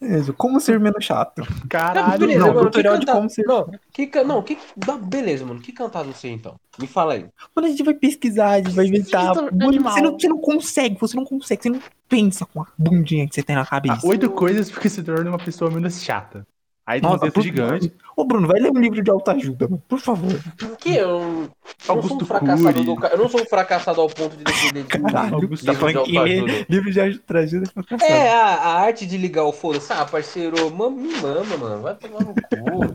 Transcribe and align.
Beleza, 0.00 0.32
como 0.32 0.60
ser 0.60 0.78
menos 0.80 1.04
chato. 1.04 1.42
Caralho, 1.68 2.18
beleza, 2.20 2.38
não, 2.40 2.46
mano. 2.48 2.58
Que 2.60 2.64
tutorial 2.66 2.94
de 2.98 3.00
cantado... 3.06 3.18
como 3.18 3.30
ser- 3.30 3.46
Não, 3.46 3.70
que, 3.92 4.06
can- 4.06 4.24
não, 4.24 4.42
que... 4.42 4.58
não, 4.86 4.98
beleza, 4.98 5.44
mano. 5.44 5.60
Que 5.60 5.72
cantado 5.72 6.12
você 6.12 6.28
então? 6.28 6.54
Me 6.78 6.86
fala 6.86 7.14
aí. 7.14 7.26
Quando 7.52 7.66
a 7.66 7.68
gente 7.68 7.82
vai 7.82 7.94
pesquisar, 7.94 8.50
a 8.50 8.56
gente 8.58 8.70
vai 8.70 8.86
inventar. 8.86 9.32
Isso, 9.32 9.42
Mano, 9.42 9.82
você, 9.82 10.00
não, 10.00 10.12
você 10.12 10.28
não 10.28 10.38
consegue, 10.38 10.96
você 11.00 11.16
não 11.16 11.24
consegue, 11.24 11.62
você 11.62 11.70
não 11.70 11.80
pensa 12.08 12.46
com 12.46 12.62
a 12.62 12.66
bundinha 12.78 13.26
que 13.28 13.34
você 13.34 13.42
tem 13.42 13.56
na 13.56 13.62
Ah, 13.62 13.66
cabeça. 13.66 14.06
oito 14.06 14.30
coisas 14.30 14.70
porque 14.70 14.88
se 14.88 15.02
torna 15.02 15.28
uma 15.30 15.38
pessoa 15.38 15.70
menos 15.70 16.00
chata. 16.02 16.46
Aí 16.88 17.02
tem 17.02 17.10
um 17.10 17.18
texto 17.18 17.42
gigante. 17.42 17.92
Ô, 18.16 18.24
Bruno, 18.24 18.48
vai 18.48 18.58
ler 18.58 18.70
um 18.70 18.80
livro 18.80 19.02
de 19.02 19.10
autoajuda, 19.10 19.68
mano. 19.68 19.82
Por 19.86 20.00
favor. 20.00 20.32
Que 20.78 20.96
eu, 20.96 21.50
eu 21.86 21.94
não 21.96 22.02
sou 22.02 22.16
um 22.16 22.18
do 22.18 23.06
Eu 23.12 23.18
não 23.18 23.28
sou 23.28 23.42
um 23.42 23.44
fracassado 23.44 24.00
ao 24.00 24.08
ponto 24.08 24.34
de 24.34 24.42
depender 24.42 24.84
de 24.88 24.88
Caralho, 24.88 25.34
Augusto 25.34 25.66
tá 25.66 25.72
livro 25.72 25.86
de 25.86 25.92
falando 25.92 26.04
que 26.06 26.12
ler 26.18 26.38
autoajuda. 26.40 26.66
livro 26.70 26.90
de 26.90 27.00
autoajuda 27.00 27.64
é 27.66 27.70
fracassado. 27.70 28.12
É, 28.12 28.30
a, 28.32 28.46
a 28.54 28.80
arte 28.80 29.06
de 29.06 29.18
ligar 29.18 29.44
o 29.44 29.52
foda-se. 29.52 29.92
Ah, 29.92 30.06
parceiro, 30.06 30.70
mama, 30.74 30.96
me 30.96 31.12
mama, 31.20 31.56
mano. 31.58 31.82
Vai 31.82 31.94
tomar 31.94 32.20
no 32.20 32.34
cu. 32.34 32.94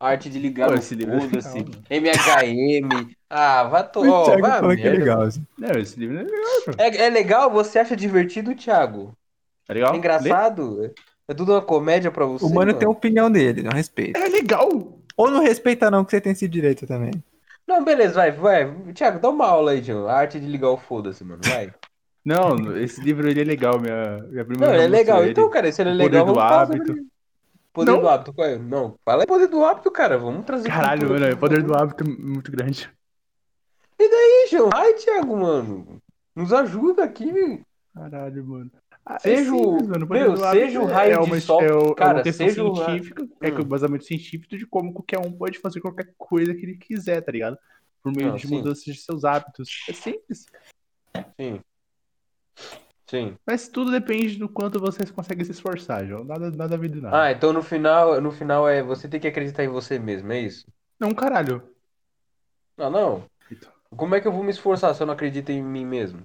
A 0.00 0.08
arte 0.08 0.30
de 0.30 0.38
ligar 0.38 0.68
Pô, 0.68 0.74
o 0.74 0.78
esse 0.78 0.94
livro 0.94 1.14
é 1.16 1.20
foda-se. 1.20 1.58
MHM. 1.90 2.88
Ah, 3.28 3.64
vai 3.64 3.82
O 3.82 3.88
tomar. 3.88 4.24
Thiago 4.24 4.46
falou 4.46 4.76
que 4.76 4.82
é 4.82 4.90
legal. 4.92 5.22
assim. 5.22 5.46
Não, 5.58 5.70
esse 5.78 6.00
livro 6.00 6.18
é 6.18 6.22
legal. 6.22 6.74
É, 6.78 6.96
é 7.06 7.10
legal? 7.10 7.50
Você 7.50 7.78
acha 7.78 7.94
divertido, 7.94 8.54
Thiago? 8.54 9.12
É 9.68 9.74
legal? 9.74 9.94
É 9.94 9.96
engraçado? 9.98 10.92
É 11.28 11.34
tudo 11.34 11.52
uma 11.52 11.62
comédia 11.62 12.10
pra 12.10 12.24
você? 12.24 12.44
O 12.44 12.54
mano 12.54 12.72
tem 12.74 12.86
a 12.86 12.90
opinião 12.90 13.30
dele, 13.30 13.62
não 13.62 13.72
respeita. 13.72 14.18
É 14.18 14.28
legal. 14.28 14.68
Ou 15.16 15.30
não 15.30 15.42
respeita, 15.42 15.90
não, 15.90 16.04
que 16.04 16.10
você 16.10 16.20
tem 16.20 16.32
esse 16.32 16.46
direito 16.46 16.86
também. 16.86 17.10
Não, 17.66 17.82
beleza, 17.84 18.14
vai, 18.14 18.30
vai. 18.30 18.72
Thiago, 18.92 19.18
dá 19.18 19.28
uma 19.28 19.46
aula 19.46 19.72
aí, 19.72 19.82
Tio. 19.82 20.06
A 20.06 20.14
arte 20.14 20.38
de 20.38 20.46
ligar 20.46 20.68
o 20.70 20.76
foda-se, 20.76 21.24
mano. 21.24 21.40
Vai. 21.44 21.72
Não, 22.24 22.76
esse 22.76 23.00
livro 23.00 23.28
ele 23.28 23.40
é 23.40 23.44
legal. 23.44 23.78
Minha, 23.80 24.18
minha 24.28 24.44
prima 24.44 24.66
Não, 24.66 24.74
já 24.74 24.82
é 24.82 24.86
legal. 24.88 25.16
mostrou 25.18 25.30
Então, 25.30 25.44
ele. 25.44 25.52
cara, 25.52 25.72
se 25.72 25.80
ele 25.82 25.90
é 25.90 25.92
poder 25.92 26.04
legal, 26.04 26.26
do 26.26 26.34
vamos 26.34 26.50
sobre 26.58 26.76
hábito. 26.76 26.92
ele. 26.92 27.06
Poder 27.72 27.90
Não. 27.92 28.00
do 28.00 28.08
hábito, 28.08 28.32
qual 28.32 28.48
é? 28.48 28.58
Não, 28.58 28.94
fala 29.04 29.22
aí 29.22 29.26
poder 29.28 29.46
do 29.46 29.64
hábito, 29.64 29.90
cara. 29.92 30.18
Vamos 30.18 30.44
trazer. 30.44 30.68
Caralho, 30.68 31.08
mano, 31.08 31.32
o 31.32 31.36
poder 31.36 31.62
do 31.62 31.72
hábito 31.76 32.02
é 32.02 32.08
muito 32.08 32.50
grande. 32.50 32.90
Ih, 34.00 34.48
João, 34.50 34.70
Ai, 34.74 34.94
Thiago, 34.94 35.36
mano. 35.36 36.00
Nos 36.34 36.52
ajuda 36.52 37.04
aqui. 37.04 37.62
Caralho, 37.94 38.44
mano. 38.44 38.70
Ah, 39.08 39.20
Seja 39.20 39.54
o- 39.54 39.86
meu, 39.86 40.34
do 40.34 40.44
hábito 40.44 40.66
seja 40.66 40.80
o 40.80 40.84
raio 40.84 41.12
é 41.12 41.18
de 41.20 41.24
uma, 41.30 41.40
sol. 41.40 41.62
É, 41.62 41.72
o- 41.72 41.92
é 41.92 41.94
Cara, 41.94 42.14
uma 42.14 42.22
questão 42.24 42.48
seja 42.48 42.64
o 42.64 42.74
científica, 42.74 43.28
é 43.40 43.50
que 43.52 43.58
Hum. 43.58 43.62
o 43.62 43.64
basamento 43.64 44.04
científico 44.04 44.56
de 44.56 44.66
como 44.66 44.92
qualquer 44.92 45.20
um 45.20 45.30
pode 45.30 45.60
fazer 45.60 45.80
qualquer 45.80 46.12
coisa 46.18 46.52
que 46.52 46.66
ele 46.66 46.76
quiser, 46.76 47.20
tá 47.22 47.30
ligado? 47.30 47.56
Por 48.02 48.12
meio 48.12 48.30
Não, 48.30 48.36
de 48.36 48.48
sim. 48.48 48.56
mudanças 48.56 48.82
de 48.84 48.96
seus 48.96 49.24
hábitos. 49.24 49.68
É 49.88 49.92
simples. 49.92 50.46
Sim. 51.38 51.60
Sim. 53.08 53.36
Mas 53.46 53.68
tudo 53.68 53.92
depende 53.92 54.36
do 54.36 54.48
quanto 54.48 54.80
você 54.80 55.06
consegue 55.06 55.44
se 55.44 55.52
esforçar, 55.52 56.04
João. 56.04 56.24
Nada, 56.24 56.50
nada 56.50 56.74
a 56.74 56.78
ver 56.78 56.88
de 56.88 57.00
nada. 57.00 57.22
Ah, 57.22 57.30
então 57.30 57.52
no 57.52 57.62
final, 57.62 58.20
no 58.20 58.32
final 58.32 58.68
é 58.68 58.82
você 58.82 59.08
tem 59.08 59.20
que 59.20 59.28
acreditar 59.28 59.62
em 59.62 59.68
você 59.68 59.96
mesmo, 60.00 60.32
é 60.32 60.40
isso? 60.40 60.66
Não, 60.98 61.14
caralho. 61.14 61.62
Não, 62.76 62.90
não. 62.90 63.24
Então. 63.50 63.70
Como 63.96 64.16
é 64.16 64.20
que 64.20 64.26
eu 64.26 64.32
vou 64.32 64.42
me 64.42 64.50
esforçar 64.50 64.92
se 64.96 65.00
eu 65.00 65.06
não 65.06 65.14
acredito 65.14 65.50
em 65.50 65.62
mim 65.62 65.86
mesmo? 65.86 66.24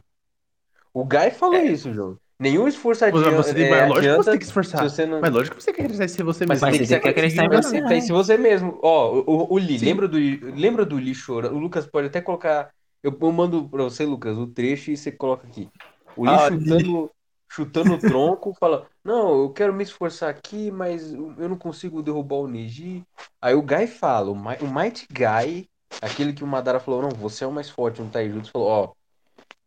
O 0.92 1.06
Guy 1.06 1.30
falou 1.32 1.60
isso, 1.62 1.94
João. 1.94 2.18
Nenhum 2.42 2.67
esforço 2.67 3.06
adianta, 3.06 3.36
você 3.36 3.53
tem, 3.53 3.66
é, 3.67 3.86
mas 3.86 3.88
lógico 3.88 4.14
que 4.16 4.23
você 4.23 4.30
tem 4.31 4.39
que 4.39 4.45
esforçar. 4.45 4.89
se 4.89 4.95
você 4.95 5.06
não... 5.06 5.22
Mas 5.22 5.31
lógico 5.31 5.58
que 5.58 5.64
você 5.64 5.72
quer 5.73 5.81
acreditar 5.84 6.06
em 6.06 6.08
ser 6.08 6.23
você 6.23 6.45
Mas 6.48 6.59
mesmo. 6.59 6.67
tem 6.70 6.80
que 6.81 6.88
você 6.88 6.88
ser 6.88 7.00
tem 7.00 7.02
que 7.02 7.08
acreditar 7.09 7.44
em 7.45 7.50
mas 7.50 7.66
você, 7.66 7.81
Tem 7.88 8.00
que 8.02 8.08
ser 8.08 8.14
você 8.14 8.38
mesmo. 8.38 8.80
Ó, 8.81 9.14
o, 9.14 9.23
o, 9.28 9.53
o 9.53 9.58
Li, 9.59 9.78
Sim. 9.78 9.86
lembra 9.86 10.08
do, 10.08 10.17
lembra 10.17 10.86
do 10.86 10.98
Li 10.98 11.14
chorando? 11.14 11.56
O 11.56 11.59
Lucas 11.59 11.86
pode 11.86 12.08
até 12.08 12.22
colocar. 12.22 12.72
Eu, 13.03 13.17
eu 13.20 13.31
mando 13.31 13.70
pra 13.70 13.83
você, 13.83 14.06
Lucas, 14.06 14.38
o 14.38 14.48
trecho 14.48 14.92
e 14.92 14.98
você 14.98 15.11
coloca 15.11 15.48
aqui. 15.48 15.70
O 16.17 16.25
Li 16.25 16.33
Ah, 16.33 16.48
chutando, 16.48 17.11
chutando 17.50 17.94
o 17.94 17.98
tronco, 18.03 18.53
fala: 18.59 18.88
Não, 19.03 19.42
eu 19.44 19.53
quero 19.53 19.73
me 19.73 19.83
esforçar 19.83 20.30
aqui, 20.30 20.72
mas 20.72 21.14
eu 21.14 21.50
não 21.50 21.58
consigo 21.58 22.02
derrubar 22.02 22.38
o 22.38 22.48
Neji. 22.48 23.03
Aí 23.42 23.53
o 23.53 23.61
Guy 23.61 23.88
fala: 23.88 24.31
O, 24.31 24.36
Mi- 24.36 24.58
o 24.61 24.73
Might 24.73 25.08
Guy, 25.11 25.70
aquele 26.02 26.33
que 26.33 26.44
o 26.44 26.48
Madara 26.48 26.80
falou: 26.80 27.02
Não, 27.03 27.09
você 27.09 27.44
é 27.44 27.48
o 27.48 27.52
mais 27.52 27.70
forte 27.70 28.02
no 28.02 28.09
Taijutsu, 28.09 28.52
falou: 28.52 28.67
Ó, 28.67 28.93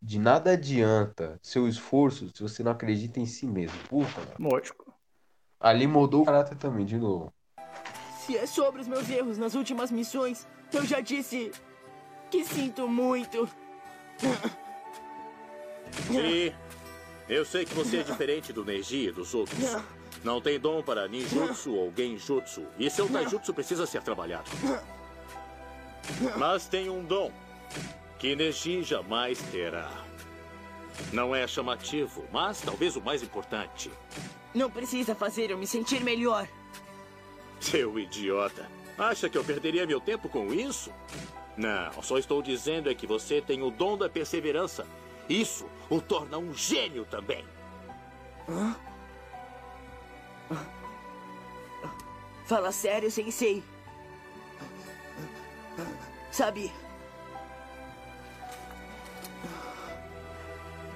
de 0.04 0.18
nada 0.18 0.52
adianta 0.52 1.38
seu 1.42 1.66
esforço 1.66 2.30
se 2.34 2.42
você 2.42 2.62
não 2.62 2.72
acredita 2.72 3.18
em 3.18 3.24
si 3.24 3.46
mesmo. 3.46 3.78
Puta, 3.88 4.20
mano. 4.20 4.50
Lógico. 4.50 4.92
Ali 5.58 5.86
mudou 5.86 6.22
o 6.22 6.24
caráter 6.26 6.58
também, 6.58 6.84
de 6.84 6.98
novo. 6.98 7.32
Se 8.18 8.36
é 8.36 8.46
sobre 8.46 8.82
os 8.82 8.88
meus 8.88 9.08
erros 9.08 9.38
nas 9.38 9.54
últimas 9.54 9.90
missões, 9.90 10.46
eu 10.70 10.84
já 10.84 11.00
disse 11.00 11.50
que 12.30 12.44
sinto 12.44 12.86
muito. 12.86 13.48
Sim, 16.06 16.52
eu 17.26 17.44
sei 17.46 17.64
que 17.64 17.74
você 17.74 17.98
é 17.98 18.02
diferente 18.02 18.52
do 18.52 18.62
Neji 18.62 19.08
e 19.08 19.12
dos 19.12 19.34
outros. 19.34 19.58
Não 20.22 20.38
tem 20.38 20.60
dom 20.60 20.82
para 20.82 21.08
ninjutsu 21.08 21.74
ou 21.74 21.90
genjutsu. 21.96 22.66
E 22.78 22.90
seu 22.90 23.08
taijutsu 23.08 23.54
precisa 23.54 23.86
ser 23.86 24.02
trabalhado. 24.02 24.50
Mas 26.36 26.66
tem 26.66 26.90
um 26.90 27.02
dom 27.02 27.32
que 28.24 28.34
Neji 28.34 28.82
jamais 28.82 29.38
terá. 29.52 29.90
Não 31.12 31.34
é 31.34 31.46
chamativo, 31.46 32.24
mas 32.32 32.58
talvez 32.58 32.96
o 32.96 33.02
mais 33.02 33.22
importante. 33.22 33.90
Não 34.54 34.70
precisa 34.70 35.14
fazer 35.14 35.50
eu 35.50 35.58
me 35.58 35.66
sentir 35.66 36.02
melhor. 36.02 36.48
Seu 37.60 37.98
idiota. 37.98 38.66
Acha 38.96 39.28
que 39.28 39.36
eu 39.36 39.44
perderia 39.44 39.86
meu 39.86 40.00
tempo 40.00 40.26
com 40.30 40.54
isso? 40.54 40.90
Não, 41.54 42.02
só 42.02 42.16
estou 42.16 42.40
dizendo 42.40 42.88
é 42.88 42.94
que 42.94 43.06
você 43.06 43.42
tem 43.42 43.62
o 43.62 43.70
dom 43.70 43.98
da 43.98 44.08
perseverança. 44.08 44.86
Isso 45.28 45.66
o 45.90 46.00
torna 46.00 46.38
um 46.38 46.54
gênio 46.54 47.04
também. 47.04 47.44
Fala 52.46 52.72
sério, 52.72 53.10
sensei. 53.10 53.62
Sabe? 56.32 56.72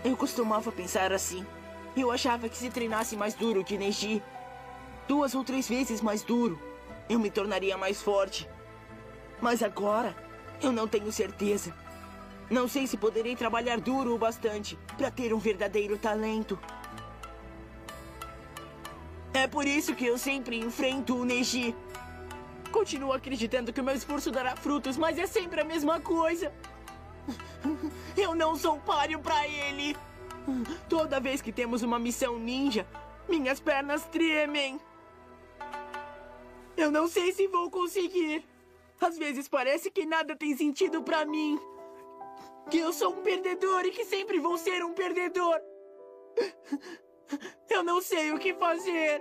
Eu 0.05 0.17
costumava 0.17 0.71
pensar 0.71 1.13
assim. 1.13 1.45
Eu 1.97 2.11
achava 2.13 2.49
que 2.49 2.57
se 2.57 2.71
treinasse 2.71 3.17
mais 3.17 3.35
duro 3.35 3.65
que 3.65 3.77
Neji, 3.77 4.23
duas 5.09 5.35
ou 5.35 5.43
três 5.43 5.69
vezes 5.69 6.01
mais 6.01 6.23
duro, 6.23 6.61
eu 7.09 7.19
me 7.19 7.31
tornaria 7.31 7.77
mais 7.77 8.01
forte. 8.01 8.49
Mas 9.41 9.63
agora, 9.63 10.15
eu 10.63 10.71
não 10.71 10.87
tenho 10.87 11.11
certeza. 11.11 11.75
Não 12.51 12.69
sei 12.69 12.87
se 12.87 12.97
poderei 12.97 13.35
trabalhar 13.35 13.81
duro 13.81 14.15
o 14.15 14.19
bastante 14.19 14.79
para 14.97 15.11
ter 15.11 15.35
um 15.35 15.39
verdadeiro 15.39 15.99
talento. 15.99 16.59
É 19.35 19.47
por 19.47 19.67
isso 19.67 19.95
que 19.95 20.07
eu 20.07 20.17
sempre 20.17 20.59
enfrento 20.59 21.17
o 21.17 21.25
Neji. 21.25 21.75
Continuo 22.71 23.13
acreditando 23.13 23.73
que 23.73 23.81
o 23.81 23.85
meu 23.85 23.95
esforço 23.95 24.31
dará 24.31 24.55
frutos, 24.55 24.97
mas 24.97 25.19
é 25.19 25.27
sempre 25.27 25.61
a 25.61 25.65
mesma 25.65 26.01
coisa. 26.01 26.53
Eu 28.17 28.35
não 28.35 28.57
sou 28.57 28.79
páreo 28.81 29.21
pra 29.21 29.47
ele. 29.47 29.97
Toda 30.89 31.21
vez 31.21 31.43
que 31.43 31.53
temos 31.53 31.83
uma 31.83 31.99
missão 31.99 32.39
ninja, 32.39 32.87
minhas 33.29 33.61
pernas 33.61 34.05
tremem. 34.07 34.81
Eu 36.77 36.91
não 36.91 37.07
sei 37.09 37.33
se 37.33 37.47
vou 37.49 37.71
conseguir. 37.71 38.45
Às 39.01 39.19
vezes 39.19 39.49
parece 39.49 39.91
que 39.91 40.07
nada 40.07 40.35
tem 40.35 40.57
sentido 40.57 41.03
pra 41.03 41.25
mim. 41.25 41.59
Que 42.71 42.79
eu 42.79 42.93
sou 42.93 43.13
um 43.13 43.23
perdedor 43.23 43.85
e 43.85 43.91
que 43.91 44.05
sempre 44.05 44.39
vou 44.39 44.57
ser 44.57 44.85
um 44.85 44.93
perdedor. 44.93 45.61
Eu 47.69 47.83
não 47.83 48.01
sei 48.01 48.33
o 48.33 48.39
que 48.39 48.55
fazer. 48.55 49.21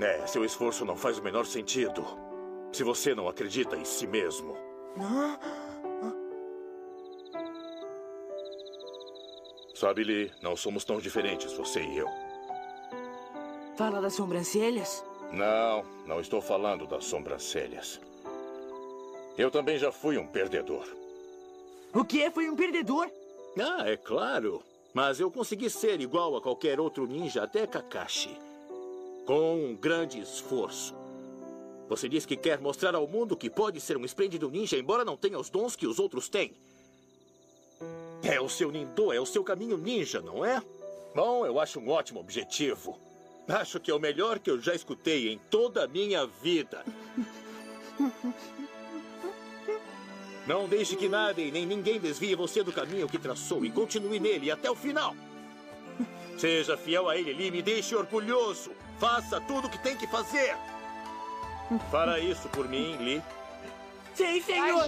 É, 0.00 0.26
seu 0.26 0.44
esforço 0.44 0.84
não 0.84 0.96
faz 0.96 1.18
o 1.18 1.22
menor 1.22 1.46
sentido. 1.46 2.04
Se 2.72 2.82
você 2.82 3.14
não 3.14 3.28
acredita 3.28 3.76
em 3.76 3.84
si 3.84 4.06
mesmo. 4.06 4.56
Sabe, 9.74 10.04
Lee, 10.04 10.30
não 10.40 10.54
somos 10.54 10.84
tão 10.84 10.98
diferentes, 10.98 11.52
você 11.54 11.80
e 11.80 11.98
eu. 11.98 12.06
Fala 13.76 14.00
das 14.00 14.14
sobrancelhas? 14.14 15.04
Não, 15.32 15.82
não 16.06 16.20
estou 16.20 16.40
falando 16.40 16.86
das 16.86 17.04
sobrancelhas. 17.04 18.00
Eu 19.36 19.50
também 19.50 19.78
já 19.78 19.90
fui 19.90 20.18
um 20.18 20.26
perdedor. 20.26 20.86
O 21.94 22.04
que? 22.04 22.30
Foi 22.30 22.48
um 22.48 22.54
perdedor? 22.54 23.10
Ah, 23.58 23.90
é 23.90 23.96
claro. 23.96 24.62
Mas 24.94 25.20
eu 25.20 25.30
consegui 25.30 25.70
ser 25.70 26.00
igual 26.00 26.36
a 26.36 26.40
qualquer 26.40 26.78
outro 26.78 27.06
ninja, 27.06 27.42
até 27.42 27.66
Kakashi. 27.66 28.38
Com 29.26 29.56
um 29.56 29.74
grande 29.74 30.20
esforço. 30.20 30.94
Você 31.88 32.08
diz 32.08 32.24
que 32.24 32.36
quer 32.36 32.60
mostrar 32.60 32.94
ao 32.94 33.06
mundo 33.06 33.36
que 33.36 33.50
pode 33.50 33.80
ser 33.80 33.96
um 33.96 34.04
esplêndido 34.04 34.50
ninja, 34.50 34.78
embora 34.78 35.04
não 35.04 35.16
tenha 35.16 35.38
os 35.38 35.50
dons 35.50 35.76
que 35.76 35.86
os 35.86 35.98
outros 35.98 36.28
têm. 36.28 36.54
É 38.22 38.40
o 38.40 38.48
seu 38.48 38.70
Nindo, 38.70 39.12
é 39.12 39.20
o 39.20 39.26
seu 39.26 39.42
caminho 39.42 39.76
ninja, 39.76 40.20
não 40.20 40.44
é? 40.44 40.62
Bom, 41.14 41.44
eu 41.44 41.58
acho 41.60 41.80
um 41.80 41.88
ótimo 41.88 42.20
objetivo. 42.20 42.98
Acho 43.48 43.80
que 43.80 43.90
é 43.90 43.94
o 43.94 43.98
melhor 43.98 44.38
que 44.38 44.50
eu 44.50 44.60
já 44.60 44.74
escutei 44.74 45.30
em 45.30 45.38
toda 45.50 45.84
a 45.84 45.88
minha 45.88 46.26
vida. 46.26 46.84
Não 50.46 50.68
deixe 50.68 50.96
que 50.96 51.08
nada 51.08 51.40
e 51.40 51.50
nem 51.50 51.66
ninguém 51.66 52.00
desvie 52.00 52.34
você 52.34 52.62
do 52.62 52.72
caminho 52.72 53.08
que 53.08 53.18
traçou 53.18 53.64
e 53.64 53.70
continue 53.70 54.18
nele 54.18 54.50
até 54.50 54.70
o 54.70 54.74
final. 54.74 55.14
Seja 56.38 56.76
fiel 56.76 57.08
a 57.08 57.16
ele, 57.16 57.32
Lee. 57.32 57.50
Me 57.50 57.62
deixe 57.62 57.94
orgulhoso. 57.94 58.72
Faça 58.98 59.40
tudo 59.40 59.66
o 59.66 59.70
que 59.70 59.82
tem 59.82 59.96
que 59.96 60.06
fazer. 60.06 60.56
Fará 61.90 62.18
isso 62.18 62.48
por 62.48 62.68
mim, 62.68 62.96
Lee. 62.98 63.22
Sim, 64.14 64.40
senhor. 64.42 64.84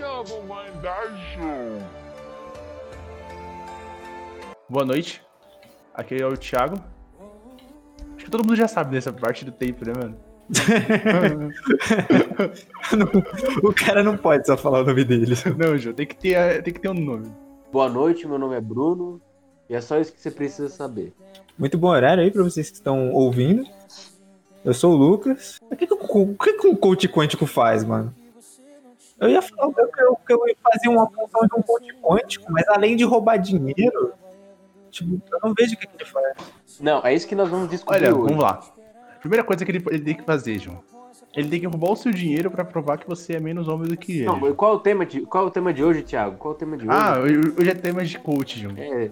Boa 4.68 4.84
noite. 4.84 5.22
Aqui 5.94 6.20
é 6.20 6.26
o 6.26 6.36
Thiago. 6.36 6.76
Acho 8.16 8.24
que 8.24 8.30
todo 8.30 8.44
mundo 8.44 8.56
já 8.56 8.68
sabe 8.68 8.92
dessa 8.92 9.12
parte 9.12 9.44
do 9.44 9.52
tempo, 9.52 9.84
né, 9.84 9.92
mano? 9.96 10.16
o 13.62 13.72
cara 13.72 14.02
não 14.02 14.16
pode 14.16 14.46
só 14.46 14.56
falar 14.56 14.80
o 14.80 14.84
nome 14.84 15.04
dele. 15.04 15.34
Não, 15.56 15.78
João, 15.78 15.94
tem 15.94 16.06
que 16.06 16.16
ter, 16.16 16.62
tem 16.62 16.74
que 16.74 16.80
ter 16.80 16.88
um 16.88 16.94
nome. 16.94 17.32
Boa 17.72 17.88
noite, 17.88 18.26
meu 18.26 18.38
nome 18.38 18.56
é 18.56 18.60
Bruno. 18.60 19.20
E 19.68 19.74
é 19.74 19.80
só 19.80 19.98
isso 19.98 20.12
que 20.12 20.20
você 20.20 20.30
precisa 20.30 20.68
saber. 20.68 21.14
Muito 21.58 21.78
bom 21.78 21.88
horário 21.88 22.22
aí 22.22 22.30
pra 22.30 22.42
vocês 22.42 22.68
que 22.68 22.76
estão 22.76 23.10
ouvindo. 23.12 23.64
Eu 24.64 24.72
sou 24.74 24.92
o 24.92 24.96
Lucas. 24.96 25.58
O 25.70 25.76
que, 25.76 25.86
que, 25.86 25.92
o- 25.94 25.98
o 26.22 26.36
que, 26.36 26.52
que 26.54 26.66
um 26.66 26.74
coach 26.76 27.06
quântico 27.08 27.46
faz, 27.46 27.84
mano? 27.84 28.14
Eu 29.20 29.28
ia 29.28 29.40
falar 29.42 29.72
que 29.72 29.80
eu, 30.02 30.16
que 30.26 30.32
eu 30.32 30.48
ia 30.48 30.56
fazer 30.62 30.88
uma 30.88 31.06
função 31.08 31.42
de 31.46 31.54
um 31.58 31.62
coach 31.62 31.94
quântico, 32.02 32.50
mas 32.50 32.66
além 32.68 32.96
de 32.96 33.04
roubar 33.04 33.36
dinheiro, 33.36 34.12
tipo, 34.90 35.20
eu 35.32 35.38
não 35.42 35.54
vejo 35.56 35.74
o 35.74 35.76
que, 35.78 35.86
que 35.86 35.96
ele 36.02 36.04
faz. 36.10 36.34
Não, 36.80 37.00
é 37.04 37.14
isso 37.14 37.26
que 37.28 37.34
nós 37.34 37.48
vamos 37.48 37.68
descobrir 37.68 38.04
Olha, 38.04 38.14
hoje. 38.16 38.24
vamos 38.28 38.42
lá. 38.42 38.60
Primeira 39.20 39.44
coisa 39.44 39.64
que 39.64 39.70
ele, 39.70 39.84
ele 39.90 40.00
tem 40.04 40.14
que 40.16 40.24
fazer, 40.24 40.58
João. 40.58 40.82
Ele 41.34 41.48
tem 41.48 41.60
que 41.60 41.66
roubar 41.66 41.92
o 41.92 41.96
seu 41.96 42.12
dinheiro 42.12 42.50
pra 42.50 42.64
provar 42.64 42.98
que 42.98 43.06
você 43.08 43.34
é 43.34 43.40
menos 43.40 43.66
homem 43.68 43.88
do 43.88 43.96
que 43.96 44.18
ele. 44.18 44.24
Não, 44.26 44.54
qual 44.54 44.72
é 44.72 44.76
o 44.76 44.80
tema 44.80 45.04
de, 45.06 45.20
qual 45.22 45.44
é 45.44 45.46
o 45.46 45.50
tema 45.50 45.72
de 45.72 45.82
hoje, 45.82 46.02
Thiago? 46.02 46.36
Qual 46.36 46.52
é 46.52 46.56
o 46.56 46.58
tema 46.58 46.76
de 46.76 46.86
hoje? 46.88 46.96
ah, 46.96 47.18
hoje 47.20 47.38
hoje 47.58 47.70
é 47.70 47.74
tema 47.74 48.04
de 48.04 48.18
coach, 48.18 48.60
João. 48.60 48.74
É, 48.76 49.10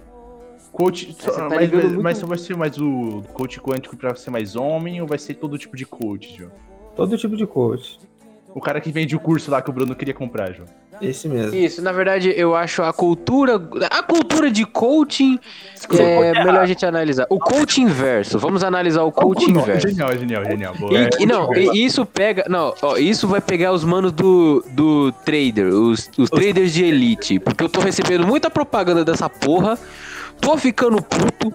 Coach, 0.72 1.14
você 1.18 1.30
tá 1.30 1.48
mas, 1.50 1.70
mas, 1.70 1.84
muito- 1.84 2.02
mas 2.02 2.18
só 2.18 2.26
vai 2.26 2.38
ser 2.38 2.56
mais 2.56 2.78
o 2.78 3.22
coach 3.34 3.60
quântico 3.60 3.96
pra 3.96 4.14
ser 4.14 4.30
mais 4.30 4.56
homem 4.56 5.00
ou 5.02 5.06
vai 5.06 5.18
ser 5.18 5.34
todo 5.34 5.58
tipo 5.58 5.76
de 5.76 5.84
coach, 5.84 6.34
João? 6.38 6.50
Todo 6.96 7.16
tipo 7.18 7.36
de 7.36 7.46
coach. 7.46 7.98
O 8.54 8.60
cara 8.60 8.80
que 8.80 8.90
vende 8.90 9.14
o 9.16 9.20
curso 9.20 9.50
lá 9.50 9.60
que 9.62 9.70
o 9.70 9.72
Bruno 9.72 9.94
queria 9.94 10.14
comprar, 10.14 10.52
João. 10.52 10.68
Esse 11.00 11.26
mesmo. 11.28 11.54
Isso, 11.54 11.82
na 11.82 11.90
verdade, 11.90 12.32
eu 12.36 12.54
acho 12.54 12.82
a 12.82 12.92
cultura. 12.92 13.54
A 13.90 14.02
cultura 14.02 14.50
de 14.50 14.64
coaching 14.64 15.38
é 15.90 16.44
melhor 16.44 16.60
a 16.60 16.66
gente 16.66 16.84
analisar. 16.86 17.26
O 17.30 17.38
coaching 17.38 17.82
inverso. 17.82 18.38
Vamos 18.38 18.62
analisar 18.62 19.02
o 19.02 19.10
coaching 19.10 19.50
inverso. 19.52 19.88
Genial, 19.88 20.16
genial, 20.16 20.44
genial. 20.44 20.74
Boa. 20.78 20.92
E, 20.92 20.96
É, 21.22 21.26
não, 21.26 21.52
e 21.54 21.84
isso 21.84 22.04
pega. 22.06 22.44
Não, 22.48 22.74
ó, 22.82 22.96
isso 22.98 23.26
vai 23.26 23.40
pegar 23.40 23.72
os 23.72 23.84
manos 23.84 24.12
do, 24.12 24.64
do 24.70 25.10
trader, 25.24 25.66
os, 25.68 26.10
os 26.18 26.28
traders 26.30 26.72
de 26.72 26.84
elite. 26.84 27.38
Porque 27.40 27.64
eu 27.64 27.68
tô 27.68 27.80
recebendo 27.80 28.26
muita 28.26 28.50
propaganda 28.50 29.04
dessa 29.04 29.28
porra, 29.30 29.78
tô 30.42 30.58
ficando 30.58 31.00
puto. 31.00 31.54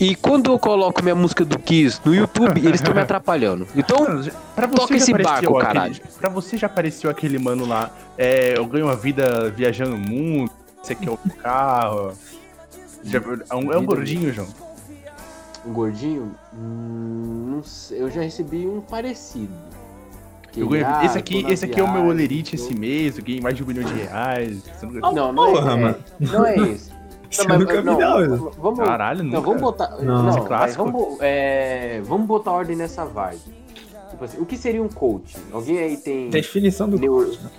E 0.00 0.14
quando 0.14 0.52
eu 0.52 0.58
coloco 0.60 1.02
minha 1.02 1.14
música 1.16 1.44
do 1.44 1.58
Kiss 1.58 2.00
no 2.04 2.14
YouTube, 2.14 2.64
eles 2.64 2.80
estão 2.80 2.94
me 2.94 3.00
atrapalhando. 3.02 3.66
Então, 3.74 3.98
pra 4.54 4.66
você 4.68 4.76
toca 4.76 4.94
esse 4.96 5.12
barco, 5.12 5.58
aquele- 5.58 5.60
caralho. 5.74 5.96
Pra 6.20 6.30
você 6.30 6.56
já 6.56 6.68
apareceu 6.68 7.10
aquele 7.10 7.36
mano 7.36 7.66
lá, 7.66 7.90
é, 8.16 8.56
eu 8.56 8.64
ganho 8.64 8.86
uma 8.86 8.94
vida 8.94 9.50
viajando 9.50 9.96
o 9.96 9.98
mundo, 9.98 10.50
você 10.80 10.94
quer 10.94 11.10
o 11.10 11.18
carro. 11.42 12.12
Já- 13.04 13.18
é, 13.50 13.54
um, 13.54 13.72
é 13.72 13.78
um 13.78 13.84
gordinho, 13.84 14.32
João. 14.32 14.48
um 15.66 15.72
gordinho, 15.72 16.32
hum, 16.52 17.52
não 17.56 17.62
sei, 17.64 18.00
eu 18.02 18.10
já 18.10 18.22
recebi 18.22 18.66
um 18.66 18.80
parecido. 18.80 19.52
Ganho- 20.56 20.86
ah, 20.86 21.04
esse 21.04 21.16
aqui, 21.18 21.44
esse 21.48 21.64
aqui 21.64 21.78
é 21.78 21.82
o 21.82 21.86
meu 21.86 22.02
viagem, 22.02 22.10
olerite 22.10 22.56
tô- 22.56 22.62
esse 22.62 22.74
mês, 22.74 23.16
eu 23.18 23.24
ganhei 23.24 23.40
mais 23.40 23.56
de 23.56 23.62
um 23.62 23.66
milhão 23.66 23.84
de 23.84 23.94
reais. 23.94 24.62
Não, 24.82 25.32
não 25.32 25.52
Porra, 25.52 25.72
é, 25.72 25.76
mano. 25.76 25.96
não 26.20 26.46
é 26.46 26.56
esse. 26.56 26.90
Isso 26.90 26.97
Não, 27.36 27.44
mas- 27.48 27.58
nunca 27.58 27.80
vi, 27.80 27.82
não, 27.86 27.98
não. 28.26 28.50
Vamos, 28.52 28.78
Caralho, 28.80 29.22
não, 29.24 29.42
vamos 29.42 29.60
botar. 29.60 29.90
Não. 29.98 30.22
Não, 30.22 30.22
mas 30.24 30.46
clássico? 30.46 30.84
vamos, 30.84 31.18
é, 31.20 32.00
vamos 32.04 32.26
botar 32.26 32.52
ordem 32.52 32.76
nessa 32.76 33.04
vibe. 33.04 33.40
Tipo 34.10 34.24
assim, 34.24 34.38
o 34.40 34.46
que 34.46 34.56
seria 34.56 34.82
um 34.82 34.88
coach? 34.88 35.36
Alguém 35.52 35.78
aí 35.78 35.96
tem. 35.98 36.30
Definição 36.30 36.88
do 36.88 36.98
Neuro- 36.98 37.26
coach. 37.26 37.40
né? 37.42 37.50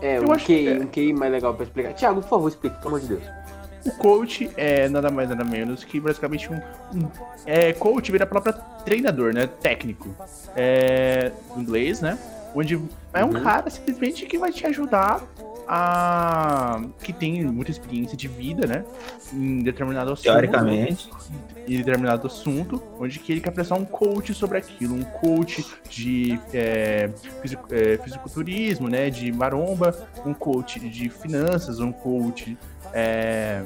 É, 0.00 0.18
Eu 0.18 0.26
um 0.28 0.32
acho 0.32 0.44
que 0.46 0.66
é. 0.68 0.74
um 0.74 0.86
QI 0.86 1.12
mais 1.12 1.30
legal 1.30 1.54
pra 1.54 1.62
explicar. 1.64 1.92
Tiago, 1.94 2.20
por 2.22 2.28
favor, 2.28 2.48
explique, 2.48 2.76
pelo 2.78 2.88
amor 2.88 3.00
de 3.00 3.06
Deus. 3.06 3.22
O 3.86 3.90
coach 3.92 4.50
é 4.56 4.88
nada 4.88 5.10
mais 5.10 5.28
nada 5.28 5.44
menos 5.44 5.82
que 5.84 5.98
basicamente 6.00 6.48
um, 6.52 6.56
um- 6.56 7.08
é 7.46 7.72
coach 7.72 8.10
vira 8.12 8.26
própria 8.26 8.52
treinador, 8.52 9.32
né, 9.32 9.46
técnico, 9.60 10.08
é 10.56 11.32
em 11.56 11.60
inglês, 11.60 12.00
né, 12.00 12.16
onde 12.54 12.80
é 13.12 13.24
um 13.24 13.28
Uhum. 13.34 13.42
cara 13.42 13.68
simplesmente 13.70 14.24
que 14.26 14.38
vai 14.38 14.52
te 14.52 14.64
ajudar 14.66 15.20
a 15.74 16.82
que 17.02 17.14
tem 17.14 17.42
muita 17.46 17.70
experiência 17.70 18.14
de 18.14 18.28
vida, 18.28 18.66
né, 18.66 18.84
em 19.32 19.62
determinado 19.62 20.12
assunto, 20.12 20.24
Teoricamente. 20.30 21.08
em 21.66 21.78
determinado 21.78 22.26
assunto, 22.26 22.82
onde 23.00 23.18
que 23.18 23.32
ele 23.32 23.40
quer 23.40 23.52
prestar 23.52 23.76
um 23.76 23.84
coach 23.86 24.34
sobre 24.34 24.58
aquilo, 24.58 24.94
um 24.94 25.02
coach 25.02 25.64
de 25.88 26.38
é, 26.52 27.08
fisico- 27.40 27.74
é, 27.74 27.96
fisiculturismo, 27.96 28.86
né, 28.90 29.08
de 29.08 29.32
maromba, 29.32 29.96
um 30.26 30.34
coach 30.34 30.78
de 30.78 31.08
finanças, 31.08 31.80
um 31.80 31.90
coach 31.90 32.54
é... 32.92 33.62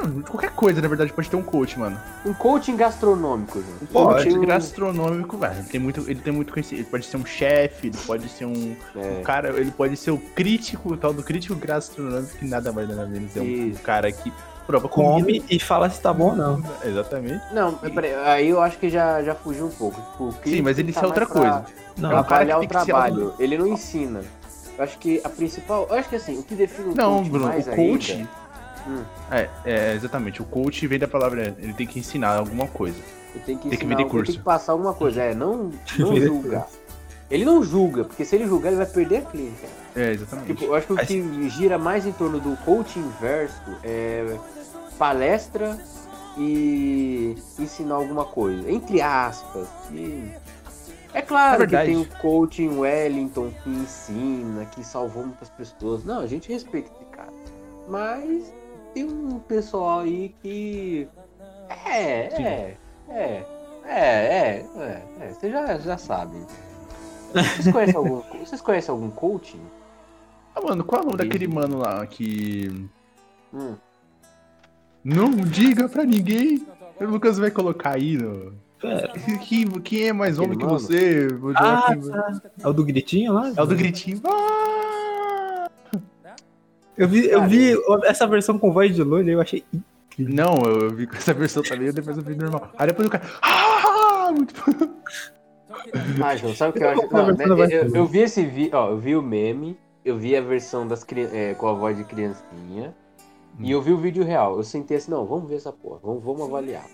não, 0.00 0.22
qualquer 0.22 0.50
coisa, 0.52 0.80
na 0.80 0.88
verdade, 0.88 1.12
pode 1.12 1.28
ter 1.28 1.36
um 1.36 1.42
coach, 1.42 1.78
mano. 1.78 1.98
Um 2.24 2.32
coaching 2.34 2.76
gastronômico, 2.76 3.60
João. 3.60 3.76
Um 3.82 3.86
Pode. 3.86 4.24
coach 4.24 4.38
Um- 4.38 4.46
gastronômico, 4.46 5.36
velho. 5.36 5.54
Ele 5.58 5.68
tem 5.68 5.80
muito, 5.80 6.00
ele 6.10 6.20
tem 6.20 6.32
muito 6.32 6.52
conhecimento. 6.52 6.82
Ele 6.84 6.90
pode 6.90 7.06
ser 7.06 7.16
um 7.16 7.24
chefe, 7.26 7.86
ele 7.88 7.98
pode 8.06 8.28
ser 8.28 8.44
um, 8.46 8.76
É, 8.96 9.18
um 9.18 9.22
cara, 9.22 9.48
ele 9.50 9.70
pode 9.70 9.96
ser 9.96 10.10
o 10.10 10.18
crítico, 10.18 10.92
o 10.94 10.96
tal 10.96 11.12
do 11.12 11.22
crítico 11.22 11.54
gastronômico, 11.56 12.36
que 12.38 12.44
nada 12.46 12.72
mais 12.72 12.88
nada 12.88 13.06
menos 13.06 13.36
é 13.36 13.40
um 13.40 13.44
Isso. 13.44 13.82
cara 13.82 14.10
que 14.12 14.32
prova 14.66 14.88
comida. 14.88 15.14
Come 15.26 15.44
e 15.50 15.58
fala 15.58 15.90
se 15.90 16.00
tá 16.00 16.12
bom 16.12 16.30
ou 16.30 16.36
não. 16.36 16.62
Exatamente. 16.84 17.42
Não, 17.52 17.74
peraí, 17.74 18.14
aí 18.14 18.48
eu 18.48 18.60
acho 18.62 18.78
que 18.78 18.88
já, 18.88 19.22
já 19.22 19.34
fugiu 19.34 19.66
um 19.66 19.70
pouco. 19.70 20.00
Tipo, 20.00 20.34
Sim, 20.48 20.62
mas 20.62 20.78
ele 20.78 20.90
isso 20.90 21.00
é 21.00 21.06
outra 21.06 21.26
coisa. 21.26 21.64
Não, 21.96 22.12
É 22.12 22.14
um 22.14 22.18
avaliar 22.18 22.60
o 22.60 22.66
trabalho. 22.66 23.34
Ele 23.38 23.58
não 23.58 23.66
ensina. 23.66 24.20
Eu 24.78 24.84
acho 24.84 24.96
que 24.98 25.20
a 25.22 25.28
principal. 25.28 25.86
Eu 25.90 25.96
acho 25.96 26.08
que 26.08 26.16
assim, 26.16 26.38
o 26.38 26.42
que 26.42 26.54
define 26.54 26.88
um 26.90 26.94
Não, 26.94 27.18
coach 27.18 27.28
Bruno, 27.30 27.46
mais 27.48 27.66
o 27.66 27.70
coach. 27.72 28.12
ainda, 28.12 28.28
Hum. 28.86 29.02
É, 29.30 29.48
é, 29.64 29.94
exatamente. 29.94 30.42
O 30.42 30.44
coach 30.44 30.86
vem 30.86 30.98
da 30.98 31.08
palavra. 31.08 31.54
Ele 31.58 31.72
tem 31.74 31.86
que 31.86 31.98
ensinar 31.98 32.36
alguma 32.36 32.66
coisa. 32.66 32.98
ele 33.34 33.44
tem 33.44 33.56
que, 33.56 33.68
Tem 33.68 33.78
que 33.78 33.84
ensinar, 33.84 34.04
curso. 34.08 34.32
tem 34.32 34.38
que 34.40 34.44
passar 34.44 34.72
alguma 34.72 34.92
coisa. 34.94 35.22
É, 35.22 35.34
não, 35.34 35.70
não 35.98 36.16
julgar. 36.20 36.66
Ele 37.30 37.44
não 37.46 37.62
julga, 37.64 38.04
porque 38.04 38.24
se 38.26 38.36
ele 38.36 38.46
julgar, 38.46 38.68
ele 38.68 38.76
vai 38.76 38.86
perder 38.86 39.16
a 39.18 39.22
clínica. 39.22 39.66
É, 39.96 40.10
exatamente. 40.12 40.48
Tipo, 40.48 40.64
eu 40.64 40.74
acho 40.74 40.86
que 40.86 40.92
o 40.92 40.96
Mas- 40.96 41.06
que 41.08 41.48
gira 41.48 41.78
mais 41.78 42.04
em 42.06 42.12
torno 42.12 42.38
do 42.38 42.56
coaching 42.58 43.00
inverso 43.00 43.62
é 43.82 44.36
palestra 44.98 45.78
e 46.36 47.34
ensinar 47.58 47.94
alguma 47.94 48.24
coisa. 48.24 48.70
Entre 48.70 49.00
aspas. 49.00 49.66
E... 49.92 50.30
É 51.14 51.18
É 51.18 51.22
claro 51.22 51.66
que 51.66 51.70
verdade. 51.74 51.90
tem 51.90 52.00
o 52.00 52.06
coaching 52.20 52.78
Wellington 52.78 53.50
que 53.62 53.70
ensina, 53.70 54.64
que 54.66 54.82
salvou 54.84 55.24
muitas 55.24 55.48
pessoas. 55.50 56.04
Não, 56.04 56.20
a 56.20 56.26
gente 56.26 56.50
respeita 56.52 56.90
esse 56.94 57.04
cara. 57.10 57.28
Mas 57.88 58.52
tem 58.92 59.04
um 59.04 59.38
pessoal 59.38 60.00
aí 60.00 60.34
que. 60.42 61.08
É, 61.86 62.30
Sim. 62.30 62.44
é, 62.44 62.76
é. 63.08 63.46
É, 63.84 63.98
é, 63.98 64.66
é, 64.76 65.02
é, 65.20 65.28
vocês 65.30 65.52
já, 65.52 65.78
já 65.78 65.98
sabem. 65.98 66.46
Vocês 67.32 67.70
conhecem 67.72 67.96
algum, 67.96 68.22
vocês 68.38 68.60
conhecem 68.60 68.92
algum 68.92 69.10
coaching? 69.10 69.60
Ah, 70.54 70.60
mano, 70.60 70.84
qual 70.84 71.00
é 71.00 71.04
o 71.04 71.06
nome 71.06 71.18
daquele 71.18 71.48
mano 71.48 71.78
lá 71.78 72.06
que. 72.06 72.88
Hum. 73.52 73.74
Não 75.04 75.30
diga 75.30 75.88
pra 75.88 76.04
ninguém. 76.04 76.66
O 77.00 77.04
Lucas 77.04 77.38
vai 77.38 77.50
colocar 77.50 77.96
aí 77.96 78.16
no. 78.16 78.52
Que, 79.44 79.64
quem 79.80 80.08
é 80.08 80.12
mais 80.12 80.38
homem 80.38 80.58
que 80.58 80.64
você? 80.64 81.28
Ah, 81.54 81.92
aqui. 81.92 82.00
É 82.60 82.68
o 82.68 82.72
do 82.72 82.84
gritinho 82.84 83.32
lá? 83.32 83.52
É 83.56 83.62
o 83.62 83.66
do 83.66 83.76
gritinho. 83.76 84.20
Ah! 84.24 85.11
Eu 87.02 87.08
vi, 87.08 87.28
eu 87.28 87.46
vi 87.48 87.74
essa 88.04 88.26
versão 88.26 88.58
com 88.58 88.72
voz 88.72 88.94
de 88.94 89.02
loiro 89.02 89.28
e 89.28 89.32
eu 89.32 89.40
achei. 89.40 89.64
Não, 90.18 90.54
eu 90.64 90.90
vi 90.90 91.06
com 91.06 91.16
essa 91.16 91.34
versão 91.34 91.62
também, 91.62 91.92
depois 91.92 92.16
eu 92.16 92.22
vi 92.22 92.34
normal. 92.34 92.70
Aí 92.78 92.86
depois 92.86 93.08
o 93.08 93.10
cara. 93.10 93.24
Ah! 93.42 94.30
Muito... 94.32 94.54
Ah, 96.22 96.36
João, 96.36 96.54
sabe 96.54 96.70
o 96.70 96.72
que 96.74 96.84
eu 96.84 96.90
acho? 96.90 97.08
Qual 97.08 97.26
Não, 97.26 97.56
né, 97.56 97.66
eu, 97.70 97.94
eu 97.94 98.06
vi 98.06 98.20
esse 98.20 98.44
vídeo, 98.44 98.70
ó, 98.74 98.90
eu 98.90 98.98
vi 98.98 99.16
o 99.16 99.22
meme, 99.22 99.76
eu 100.04 100.16
vi 100.16 100.36
a 100.36 100.40
versão 100.40 100.86
das 100.86 101.04
é, 101.32 101.54
com 101.54 101.66
a 101.66 101.72
voz 101.72 101.96
de 101.96 102.04
criancinha, 102.04 102.94
e 103.58 103.70
eu 103.70 103.82
vi 103.82 103.92
o 103.92 103.98
vídeo 103.98 104.24
real. 104.24 104.56
Eu 104.56 104.62
sentei 104.62 104.98
assim, 104.98 105.10
não, 105.10 105.26
vamos 105.26 105.48
ver 105.48 105.56
essa 105.56 105.72
porra, 105.72 105.98
vamos, 106.02 106.22
vamos 106.22 106.42
avaliar. 106.42 106.84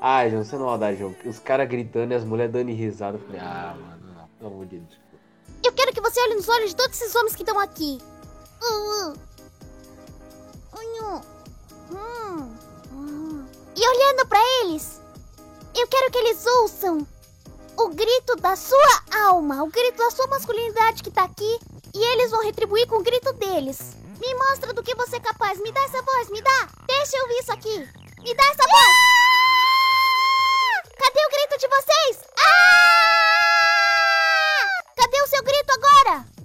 Ah, 0.00 0.28
João, 0.28 0.44
você 0.44 0.56
não 0.56 0.66
maldade, 0.66 0.98
João. 0.98 1.14
Os 1.24 1.38
caras 1.38 1.68
gritando 1.68 2.12
e 2.12 2.14
as 2.14 2.24
mulheres 2.24 2.52
dando 2.52 2.70
risada. 2.70 3.16
Eu 3.16 3.20
falei, 3.22 3.40
ah, 3.40 3.74
mano, 3.80 4.14
não, 4.14 4.28
pelo 4.38 4.52
amor 4.52 4.66
de 4.66 4.78
Deus. 4.78 5.00
Eu 5.64 5.72
quero 5.72 5.92
que 5.92 6.00
você 6.00 6.20
olhe 6.20 6.34
nos 6.34 6.48
olhos 6.48 6.70
de 6.70 6.76
todos 6.76 7.00
esses 7.00 7.14
homens 7.14 7.34
que 7.34 7.42
estão 7.42 7.58
aqui. 7.58 7.98
E 13.78 13.88
olhando 13.88 14.26
para 14.26 14.40
eles, 14.62 15.00
eu 15.74 15.86
quero 15.86 16.10
que 16.10 16.16
eles 16.18 16.46
ouçam 16.46 17.06
o 17.76 17.88
grito 17.88 18.34
da 18.36 18.56
sua 18.56 19.02
alma, 19.26 19.62
o 19.62 19.66
grito 19.66 19.98
da 19.98 20.10
sua 20.10 20.26
masculinidade 20.28 21.02
que 21.02 21.10
tá 21.10 21.24
aqui, 21.24 21.60
e 21.94 22.04
eles 22.12 22.30
vão 22.30 22.42
retribuir 22.42 22.86
com 22.86 22.96
o 22.96 23.02
grito 23.02 23.32
deles. 23.34 23.94
Me 24.18 24.34
mostra 24.34 24.72
do 24.72 24.82
que 24.82 24.94
você 24.94 25.16
é 25.16 25.20
capaz, 25.20 25.60
me 25.60 25.70
dá 25.70 25.82
essa 25.82 26.00
voz, 26.00 26.30
me 26.30 26.40
dá! 26.40 26.68
Deixa 26.86 27.18
eu 27.18 27.22
ouvir 27.24 27.38
isso 27.38 27.52
aqui! 27.52 27.78
Me 28.22 28.34
dá 28.34 28.44
essa 28.44 28.66
voz! 28.66 28.96
Cadê 30.98 31.20
o 31.20 31.30
grito 31.30 31.58
de 31.60 31.68
vocês? 31.68 32.24
Ah! 32.38 33.06
Cadê 34.96 35.20
o 35.20 35.26
seu 35.28 35.42
grito 35.42 35.70
agora? 35.70 36.35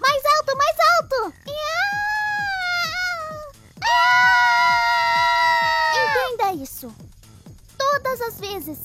Mais 0.00 0.22
alto, 0.36 0.56
mais 0.56 0.76
alto! 0.98 1.34
Entenda 5.94 6.52
isso. 6.62 6.94
Todas 7.78 8.20
as 8.20 8.40
vezes 8.40 8.78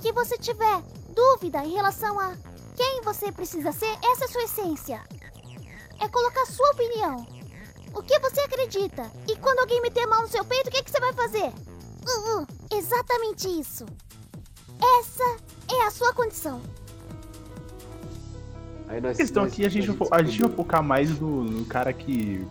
que 0.00 0.12
você 0.12 0.38
tiver 0.38 0.82
dúvida 1.14 1.64
em 1.64 1.74
relação 1.74 2.18
a 2.18 2.36
quem 2.76 3.00
você 3.02 3.32
precisa 3.32 3.72
ser, 3.72 3.92
essa 4.04 4.24
é 4.24 4.28
sua 4.28 4.42
essência. 4.44 5.02
É 6.00 6.08
colocar 6.08 6.46
sua 6.46 6.70
opinião. 6.70 7.26
O 7.92 8.02
que 8.02 8.18
você 8.20 8.40
acredita? 8.42 9.10
E 9.26 9.34
quando 9.36 9.58
alguém 9.58 9.80
meter 9.80 10.04
a 10.04 10.06
mão 10.06 10.22
no 10.22 10.28
seu 10.28 10.44
peito, 10.44 10.68
o 10.68 10.70
que, 10.70 10.78
é 10.78 10.82
que 10.82 10.90
você 10.90 11.00
vai 11.00 11.12
fazer? 11.12 11.48
Uh, 11.48 12.42
uh, 12.42 12.46
exatamente 12.70 13.48
isso. 13.48 13.84
Essa 15.00 15.24
é 15.74 15.86
a 15.86 15.90
sua 15.90 16.14
condição. 16.14 16.62
Aí 18.88 19.00
nós, 19.00 19.16
A 19.16 19.20
questão 19.20 19.42
nós- 19.44 19.52
aqui, 19.52 19.66
a 19.66 19.68
gente, 19.68 19.86
vai 19.88 19.96
fo- 19.96 20.08
a 20.14 20.22
gente 20.22 20.40
vai 20.40 20.50
focar 20.50 20.82
mais 20.82 21.18
no, 21.20 21.44
no 21.44 21.64
cara 21.66 21.92
que 21.92 22.46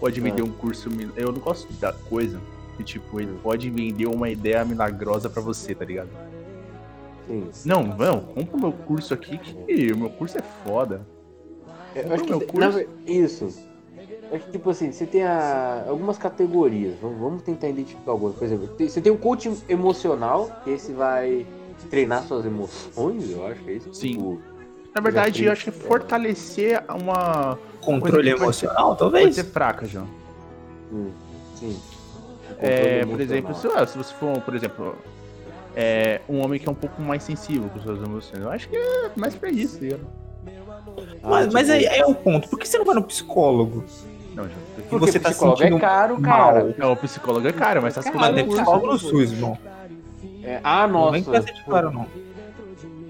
pode 0.00 0.20
vender 0.20 0.42
um 0.42 0.50
curso. 0.50 0.88
Eu 1.16 1.32
não 1.32 1.40
gosto 1.40 1.70
da 1.74 1.92
coisa 1.92 2.40
que, 2.76 2.84
tipo, 2.84 3.20
ele 3.20 3.36
pode 3.42 3.68
vender 3.70 4.06
uma 4.06 4.28
ideia 4.30 4.64
milagrosa 4.64 5.28
pra 5.28 5.42
você, 5.42 5.74
tá 5.74 5.84
ligado? 5.84 6.08
Sim. 7.28 7.48
Não, 7.64 7.82
não, 7.82 8.20
compra 8.20 8.56
o 8.56 8.60
meu 8.60 8.72
curso 8.72 9.12
aqui 9.12 9.38
que 9.38 9.92
o 9.92 9.96
meu 9.98 10.10
curso 10.10 10.38
é 10.38 10.42
foda. 10.64 11.06
Eu 11.94 12.12
acho 12.12 12.24
que 12.24 12.30
meu 12.30 12.40
curso. 12.40 12.84
isso. 13.06 13.66
É 14.30 14.38
que, 14.38 14.50
tipo 14.50 14.70
assim, 14.70 14.90
você 14.92 15.06
tem 15.06 15.22
a- 15.22 15.84
algumas 15.88 16.18
categorias. 16.18 16.94
Vamos, 17.00 17.18
vamos 17.18 17.42
tentar 17.42 17.68
identificar 17.68 18.10
algumas. 18.12 18.34
Por 18.36 18.44
exemplo, 18.44 18.68
tem- 18.68 18.88
você 18.88 19.00
tem 19.00 19.12
o 19.12 19.16
coach 19.18 19.50
emocional, 19.68 20.50
que 20.64 20.70
esse 20.70 20.92
vai 20.92 21.46
treinar 21.90 22.24
suas 22.24 22.44
emoções, 22.44 23.30
eu 23.30 23.46
acho 23.46 23.62
que 23.62 23.70
é 23.70 23.74
isso. 23.74 23.94
Sim. 23.94 24.12
Tipo, 24.12 24.40
Na 24.96 25.02
verdade, 25.02 25.44
eu 25.44 25.52
acho 25.52 25.64
que 25.64 25.68
é 25.68 25.72
fortalecer 25.72 26.82
uma. 26.88 27.58
Controle 27.82 28.30
que 28.30 28.30
pode 28.30 28.42
emocional, 28.44 28.86
Pode 28.88 28.98
talvez? 28.98 29.34
ser 29.34 29.44
fraca, 29.44 29.84
João. 29.86 30.08
hum, 30.90 31.10
sim. 31.54 31.78
É, 32.58 33.04
por 33.04 33.20
exemplo, 33.20 33.54
se, 33.54 33.66
ah, 33.68 33.86
se 33.86 33.98
você 33.98 34.14
for, 34.14 34.40
por 34.40 34.54
exemplo, 34.54 34.96
é, 35.76 36.22
um 36.26 36.42
homem 36.42 36.58
que 36.58 36.66
é 36.66 36.72
um 36.72 36.74
pouco 36.74 37.02
mais 37.02 37.22
sensível 37.22 37.68
com 37.68 37.78
suas 37.80 38.02
emoções, 38.02 38.42
eu 38.42 38.50
acho 38.50 38.70
que 38.70 38.76
é 38.76 39.10
mais 39.14 39.34
pra 39.34 39.50
isso, 39.50 39.74
tá 39.76 39.84
ligado? 39.84 40.06
Ah, 41.22 41.28
Mas, 41.28 41.52
mas 41.52 41.66
tipo, 41.66 41.78
aí 41.78 41.86
aí 41.88 41.98
é 42.00 42.06
o 42.06 42.14
ponto. 42.14 42.48
Por 42.48 42.58
que 42.58 42.66
você 42.66 42.78
não 42.78 42.86
vai 42.86 42.94
no 42.94 43.02
psicólogo? 43.02 43.84
Não, 44.34 44.44
João. 44.44 44.56
porque 44.88 45.06
você 45.12 45.20
tá 45.20 45.28
psicólogo 45.28 45.58
sentindo 45.58 45.76
é 45.76 45.80
caro, 45.80 46.14
mal. 46.18 46.22
cara. 46.22 46.74
É, 46.78 46.86
o 46.86 46.96
psicólogo 46.96 47.46
é 47.46 47.52
caro, 47.52 47.82
mas 47.82 47.94
tá 47.94 48.00
se 48.00 48.10
Cara, 48.10 48.32
Mas 48.32 48.34
tem 48.34 48.46
não, 48.46 48.48
curso. 48.48 48.62
psicólogo 48.62 48.86
no 48.94 48.98
SUS, 48.98 49.32
irmão. 49.32 49.58
É, 50.42 50.58
ah, 50.64 50.86
Não 50.86 51.10
vem 51.12 51.20
nossa. 51.20 51.30
com 51.30 51.36
essa 51.36 51.52
de 51.52 51.64
cara, 51.66 51.90
não. 51.90 52.06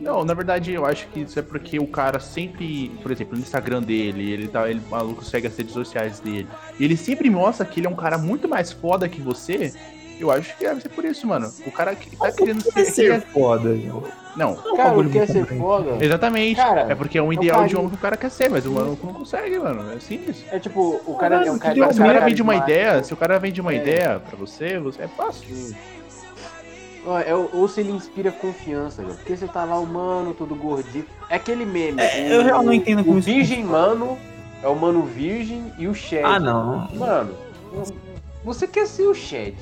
Não, 0.06 0.24
na 0.24 0.32
verdade, 0.34 0.72
eu 0.72 0.86
acho 0.86 1.06
que 1.08 1.20
isso 1.20 1.38
é 1.38 1.42
porque 1.42 1.78
o 1.80 1.86
cara 1.86 2.20
sempre, 2.20 2.90
por 3.02 3.10
exemplo, 3.10 3.34
no 3.36 3.42
Instagram 3.42 3.82
dele, 3.82 4.30
ele 4.30 4.46
tá, 4.48 4.70
ele 4.70 4.80
o 4.86 4.90
maluco 4.90 5.24
segue 5.24 5.48
as 5.48 5.56
redes 5.56 5.72
sociais 5.72 6.20
dele. 6.20 6.46
E 6.78 6.84
ele 6.84 6.96
sempre 6.96 7.28
mostra 7.28 7.66
que 7.66 7.80
ele 7.80 7.86
é 7.88 7.90
um 7.90 7.96
cara 7.96 8.16
muito 8.16 8.48
mais 8.48 8.70
foda 8.72 9.08
que 9.08 9.20
você. 9.20 9.72
Eu 10.18 10.30
acho 10.30 10.56
que 10.56 10.64
deve 10.64 10.80
ser 10.80 10.88
por 10.88 11.04
isso, 11.04 11.26
mano. 11.26 11.52
O 11.66 11.70
cara 11.70 11.94
que 11.94 12.16
tá 12.16 12.32
querendo 12.32 12.62
Por 12.64 12.72
que 12.72 12.84
ser. 12.86 12.92
ser 12.92 13.20
foda? 13.20 13.76
Não, 14.34 14.54
Cara, 14.54 14.88
bagulho 14.90 15.04
não 15.08 15.12
quer 15.12 15.28
muito 15.28 15.32
ser 15.50 15.58
foda. 15.58 16.04
exatamente. 16.04 16.56
Cara, 16.56 16.86
é 16.90 16.94
porque 16.94 17.18
é 17.18 17.22
um 17.22 17.28
o 17.28 17.32
ideal 17.34 17.56
cara- 17.56 17.68
de 17.68 17.76
homem 17.76 17.88
que 17.90 17.94
o 17.96 17.98
cara 17.98 18.16
quer 18.16 18.30
ser, 18.30 18.48
mas 18.50 18.64
o 18.64 18.70
maluco 18.72 19.06
não 19.06 19.12
consegue, 19.14 19.58
mano. 19.58 19.92
É 19.92 19.98
simples. 19.98 20.42
É 20.50 20.58
tipo, 20.58 21.00
o 21.06 21.14
cara 21.16 21.44
é 21.44 21.50
um 21.50 21.58
cara. 21.58 21.74
que 21.74 21.80
Se 21.80 22.00
o 22.00 22.02
cara 22.04 22.14
cara 22.14 22.26
vende 22.26 22.40
uma 22.42 22.54
ideia, 22.56 23.02
se 23.02 23.12
o 23.12 23.16
cara 23.16 23.38
vende 23.38 23.60
uma 23.60 23.74
É. 23.74 23.76
ideia 23.76 24.18
pra 24.20 24.36
você, 24.38 24.78
você 24.78 25.02
é 25.02 25.08
fácil. 25.08 25.46
Ó, 25.50 25.95
é 27.18 27.34
ou 27.34 27.68
se 27.68 27.80
ele 27.80 27.92
inspira 27.92 28.32
confiança, 28.32 29.02
velho. 29.02 29.14
Porque 29.16 29.36
você 29.36 29.46
tá 29.46 29.64
lá, 29.64 29.78
o 29.78 29.86
mano, 29.86 30.34
todo 30.34 30.54
gordinho. 30.54 31.06
É 31.28 31.36
aquele 31.36 31.64
meme. 31.64 32.00
É, 32.00 32.22
o- 32.22 32.32
eu 32.32 32.42
realmente 32.42 32.66
não 32.66 32.72
entendo 32.74 33.04
como 33.04 33.16
O 33.16 33.18
isso 33.18 33.28
virgem 33.28 33.64
mano 33.64 34.18
é 34.62 34.68
o 34.68 34.74
mano 34.74 35.02
virgem 35.02 35.72
e 35.78 35.86
o 35.86 35.94
Shed. 35.94 36.24
Ah, 36.24 36.40
não. 36.40 36.88
Mano, 36.94 37.34
você 38.44 38.66
quer 38.66 38.86
ser 38.86 39.04
o 39.06 39.14
Shed. 39.14 39.54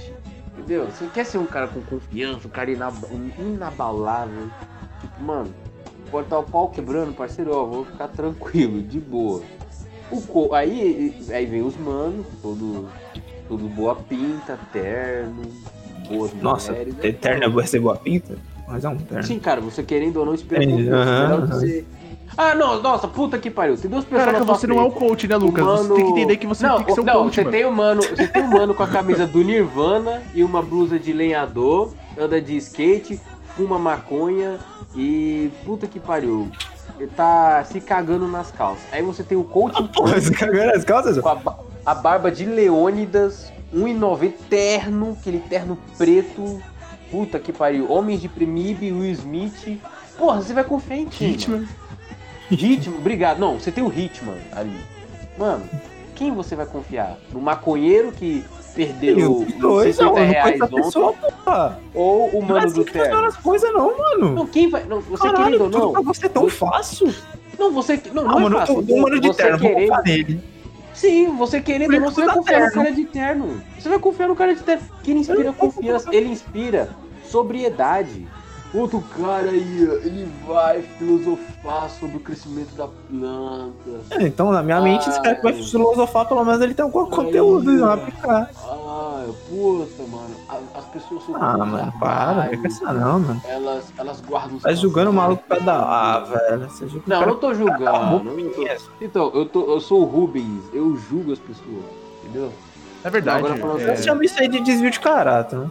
Entendeu? 0.57 0.87
Você 0.87 1.07
quer 1.09 1.25
ser 1.27 1.39
um 1.39 1.47
cara 1.47 1.67
com 1.67 1.81
confiança, 1.83 2.47
um 2.47 2.51
cara 2.51 2.71
inab- 2.71 3.05
inabalável. 3.39 4.49
Tipo, 5.01 5.23
mano, 5.23 5.53
pode 6.11 6.27
estar 6.27 6.39
o 6.39 6.45
pau 6.45 6.69
quebrando, 6.69 7.13
parceiro, 7.13 7.51
ó, 7.55 7.65
vou 7.65 7.85
ficar 7.85 8.09
tranquilo, 8.09 8.81
de 8.81 9.01
boa. 9.01 9.43
O 10.11 10.55
aí, 10.55 11.13
aí 11.31 11.45
vem 11.45 11.63
os 11.63 11.77
manos, 11.77 12.25
todo, 12.41 12.89
todo 13.49 13.69
boa 13.69 13.97
pinta, 13.97 14.59
terno, 14.73 15.43
boas 16.09 16.33
Nossa, 16.35 16.73
mulheres. 16.73 16.95
Eterna 17.03 17.49
vai 17.49 17.67
ser 17.67 17.81
boa 17.81 17.97
pinta? 17.97 18.37
Mas 18.67 18.85
é 18.85 18.89
um 18.89 18.97
terno. 18.97 19.23
Sim, 19.23 19.39
cara, 19.39 19.61
você 19.61 19.83
querendo 19.83 20.17
ou 20.19 20.27
não, 20.27 20.35
espera 20.35 20.63
um 20.63 21.39
pouco. 21.39 21.47
você... 21.49 21.85
Ah, 22.37 22.55
não, 22.55 22.83
nossa, 22.83 23.07
puta 23.07 23.39
que 23.39 23.51
pariu. 23.51 23.77
Tem 23.77 23.89
duas 23.89 24.05
pessoas 24.05 24.25
Caraca, 24.25 24.45
você 24.45 24.67
não 24.67 24.81
é 24.81 24.83
o 24.83 24.91
coach, 24.91 25.29
né, 25.29 25.37
Lucas? 25.37 25.65
Você 25.65 25.95
tem 25.95 26.05
que 26.05 26.11
entender 26.11 26.37
que 26.37 26.47
você 26.47 26.67
não, 26.67 26.77
tem 26.77 26.87
que 26.87 26.93
ser 26.93 27.01
o 27.01 27.05
não, 27.05 27.13
coach, 27.25 27.35
você 27.35 27.45
mano. 27.45 27.57
tem 27.57 27.67
um 27.67 27.71
mano, 27.71 28.03
você 28.03 28.27
tem 28.27 28.43
um 28.43 28.49
mano 28.49 28.75
com 28.75 28.83
a 28.83 28.89
camisa 28.89 29.27
do 29.27 29.43
Nirvana 29.43 30.23
e 30.35 30.43
uma 30.43 30.61
blusa 30.61 30.99
de 30.99 31.13
lenhador, 31.13 31.93
anda 32.19 32.41
de 32.41 32.57
skate, 32.57 33.21
fuma 33.57 33.79
maconha 33.79 34.59
e 34.97 35.51
puta 35.65 35.87
que 35.87 36.01
pariu. 36.01 36.51
Ele 36.99 37.11
tá 37.15 37.65
se 37.65 37.81
cagando 37.81 38.27
nas 38.27 38.51
calças. 38.51 38.85
Aí 38.91 39.03
você 39.03 39.23
tem 39.23 39.37
o 39.37 39.45
coach 39.45 39.83
Porra, 39.89 40.21
você 40.21 40.33
cagou 40.33 40.67
nas 40.67 40.85
calças? 40.85 41.19
com 41.19 41.29
a, 41.29 41.39
a 41.87 41.95
barba 41.95 42.31
de 42.31 42.45
Leônidas, 42.45 43.53
1,90 43.75 44.33
terno, 44.49 45.17
aquele 45.21 45.39
terno 45.41 45.79
preto. 45.99 46.63
Puta 47.11 47.39
que 47.39 47.53
pariu. 47.53 47.91
Homens 47.91 48.21
de 48.21 48.29
Premib, 48.29 48.91
Will 48.93 49.11
Smith. 49.13 49.79
Porra, 50.19 50.41
você 50.43 50.53
vai 50.53 50.65
confiar 50.65 50.97
em 50.99 51.07
quem? 51.07 51.37
mano? 51.49 51.69
Ritmo, 52.51 52.97
obrigado. 52.99 53.39
Não, 53.39 53.59
você 53.59 53.71
tem 53.73 53.83
o 53.85 53.89
Hitman 53.93 54.37
ali. 54.53 54.77
Mano, 55.39 55.65
quem 56.15 56.33
você 56.33 56.55
vai 56.55 56.67
confiar? 56.67 57.17
No 57.33 57.41
maconheiro 57.41 58.13
que 58.13 58.45
perdeu 58.75 59.47
dois, 59.59 59.97
50 59.97 60.03
não, 60.05 60.19
eu 60.19 60.25
não 60.25 60.33
reais 60.33 60.61
a 60.61 60.65
ontem? 60.65 60.83
pessoa. 60.83 61.15
Ou 61.95 62.29
o 62.29 62.33
Não 62.33 62.39
é 62.41 62.53
mano 62.53 62.67
assim 62.67 62.75
do 62.75 62.85
que 62.85 62.93
funciona 62.93 63.11
terno? 63.13 63.27
as 63.29 63.37
coisas, 63.37 63.73
não, 63.73 63.99
mano. 63.99 64.35
Não, 64.35 64.47
quem 64.47 64.69
vai. 64.69 64.85
Não, 64.85 65.01
você 65.01 65.23
Caralho, 65.23 65.45
querendo 65.59 65.63
ou 65.63 65.93
não. 65.95 66.03
você 66.03 66.27
é 66.27 66.29
tão 66.29 66.49
fácil. 66.49 67.15
Não, 67.59 67.73
você. 67.73 68.01
Não, 68.13 68.23
Ah, 68.23 68.27
não 68.33 68.39
é 68.39 68.43
mano, 68.43 68.57
fácil. 68.59 68.79
o 68.81 69.01
mano 69.01 69.21
de 69.21 69.35
terno, 69.35 69.59
vou 69.59 69.69
querendo- 69.69 69.89
confiar 69.89 70.03
nele. 70.05 70.41
Sim, 70.95 71.37
você 71.37 71.61
querendo 71.61 71.95
ou 71.95 72.01
não, 72.01 72.11
você 72.11 72.25
vai 72.25 72.35
confiar 72.35 72.61
no 72.61 72.73
cara 72.73 72.93
de 72.93 73.05
terno. 73.05 73.63
Você 73.77 73.89
vai 73.89 73.99
confiar 73.99 74.29
no 74.29 74.37
cara 74.37 74.55
de 74.55 74.63
terno. 74.63 74.83
Que 75.03 75.11
ele 75.11 75.21
inspira 75.21 75.53
confiança, 75.53 76.09
ele 76.13 76.29
inspira 76.29 76.89
sobriedade. 77.25 78.29
Outro 78.75 79.01
cara 79.17 79.51
aí, 79.51 79.83
ele 80.05 80.29
vai 80.49 80.83
filosofar 80.83 81.89
sobre 81.91 82.17
o 82.17 82.21
crescimento 82.21 82.75
da 82.75 82.89
planta. 82.89 84.01
É, 84.11 84.27
então, 84.27 84.51
na 84.51 84.65
minha 84.65 84.81
mente, 84.81 85.09
esse 85.09 85.23
cara 85.23 85.37
que 85.37 85.43
vai 85.45 85.53
Ai. 85.53 85.63
filosofar, 85.63 86.27
pelo 86.27 86.45
menos 86.45 86.61
ele 86.61 86.75
tem 86.75 86.83
algum 86.85 87.07
conteúdo 87.07 87.71
Ai. 87.71 87.79
pra 87.79 87.93
aplicar. 87.95 88.51
Ah, 88.65 89.27
puta, 89.49 90.03
mano. 90.11 90.35
a- 90.49 90.79
As 90.79 90.85
pessoas 90.87 91.25
são 91.25 91.37
Ah, 91.37 91.57
mano, 91.59 91.93
para, 92.01 92.51
não 92.51 92.61
com 92.61 92.67
essa 92.67 92.93
não, 92.93 93.21
mano. 93.21 93.41
Elas, 93.45 93.93
elas 93.97 94.21
guardam 94.21 94.59
Tá 94.59 94.73
julgando 94.75 95.11
o 95.11 95.15
maluco 95.15 95.43
por 95.45 95.49
causa 95.51 95.65
da. 95.65 95.77
Ah, 95.79 96.19
velho. 96.21 96.69
Você 96.69 96.89
julga 96.89 97.05
Não, 97.07 97.21
eu 97.23 97.27
não 97.29 97.37
tô 97.37 97.55
julgando. 97.55 98.25
não 98.25 98.51
tô-. 98.51 98.67
Então, 99.01 99.31
eu, 99.35 99.47
tô, 99.47 99.73
eu 99.73 99.81
sou 99.81 100.03
o 100.03 100.05
Rubens, 100.05 100.65
eu 100.73 100.97
julgo 100.97 101.33
as 101.33 101.39
pessoas, 101.39 101.85
entendeu? 102.25 102.53
Na 103.05 103.11
verdade, 103.11 103.39
Agora 103.41 103.57
falando 103.57 103.81
é, 103.83 103.97
Você 103.97 104.03
chama 104.03 104.25
isso 104.25 104.41
aí 104.41 104.49
de 104.49 104.61
desvio 104.61 104.91
de 104.91 104.99
caráter, 104.99 105.59
né? 105.59 105.71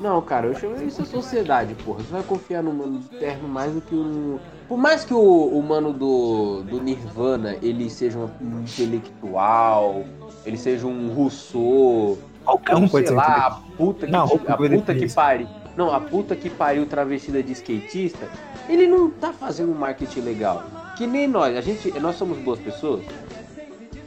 Não, 0.00 0.20
cara, 0.20 0.48
eu 0.48 0.54
chamo 0.56 0.74
isso 0.84 1.02
de 1.02 1.08
sociedade, 1.08 1.74
porra. 1.84 2.02
Você 2.02 2.12
vai 2.12 2.22
confiar 2.24 2.60
no 2.60 2.74
mano 2.74 2.98
de 2.98 3.08
terno 3.18 3.48
mais 3.48 3.72
do 3.72 3.80
que 3.80 3.94
um. 3.94 4.38
Por 4.68 4.76
mais 4.76 5.04
que 5.04 5.14
o, 5.14 5.20
o 5.20 5.62
mano 5.62 5.92
do, 5.92 6.62
do 6.64 6.82
Nirvana 6.82 7.56
ele 7.62 7.88
seja 7.88 8.18
um 8.18 8.60
intelectual, 8.60 10.04
ele 10.44 10.56
seja 10.56 10.86
um 10.86 11.14
Rousseau, 11.14 12.18
Qualquer 12.44 12.74
um 12.74 12.82
ou 12.82 12.88
pode 12.88 13.06
sei 13.06 13.16
ser 13.16 13.22
lá, 13.22 13.46
a 13.46 13.50
puta 13.76 14.06
que, 14.06 14.12
Não, 14.12 14.24
a 14.24 14.56
puta 14.56 14.94
que 14.94 15.14
pariu. 15.14 15.48
Não, 15.76 15.94
a 15.94 16.00
puta 16.00 16.34
que 16.34 16.50
pariu 16.50 16.84
travestida 16.84 17.42
de 17.42 17.52
skatista, 17.52 18.28
ele 18.68 18.88
não 18.88 19.08
tá 19.08 19.32
fazendo 19.32 19.70
um 19.70 19.78
marketing 19.78 20.20
legal. 20.20 20.64
Que 20.96 21.06
nem 21.06 21.28
nós, 21.28 21.56
a 21.56 21.60
gente, 21.60 21.90
nós 22.00 22.16
somos 22.16 22.38
boas 22.38 22.58
pessoas. 22.58 23.04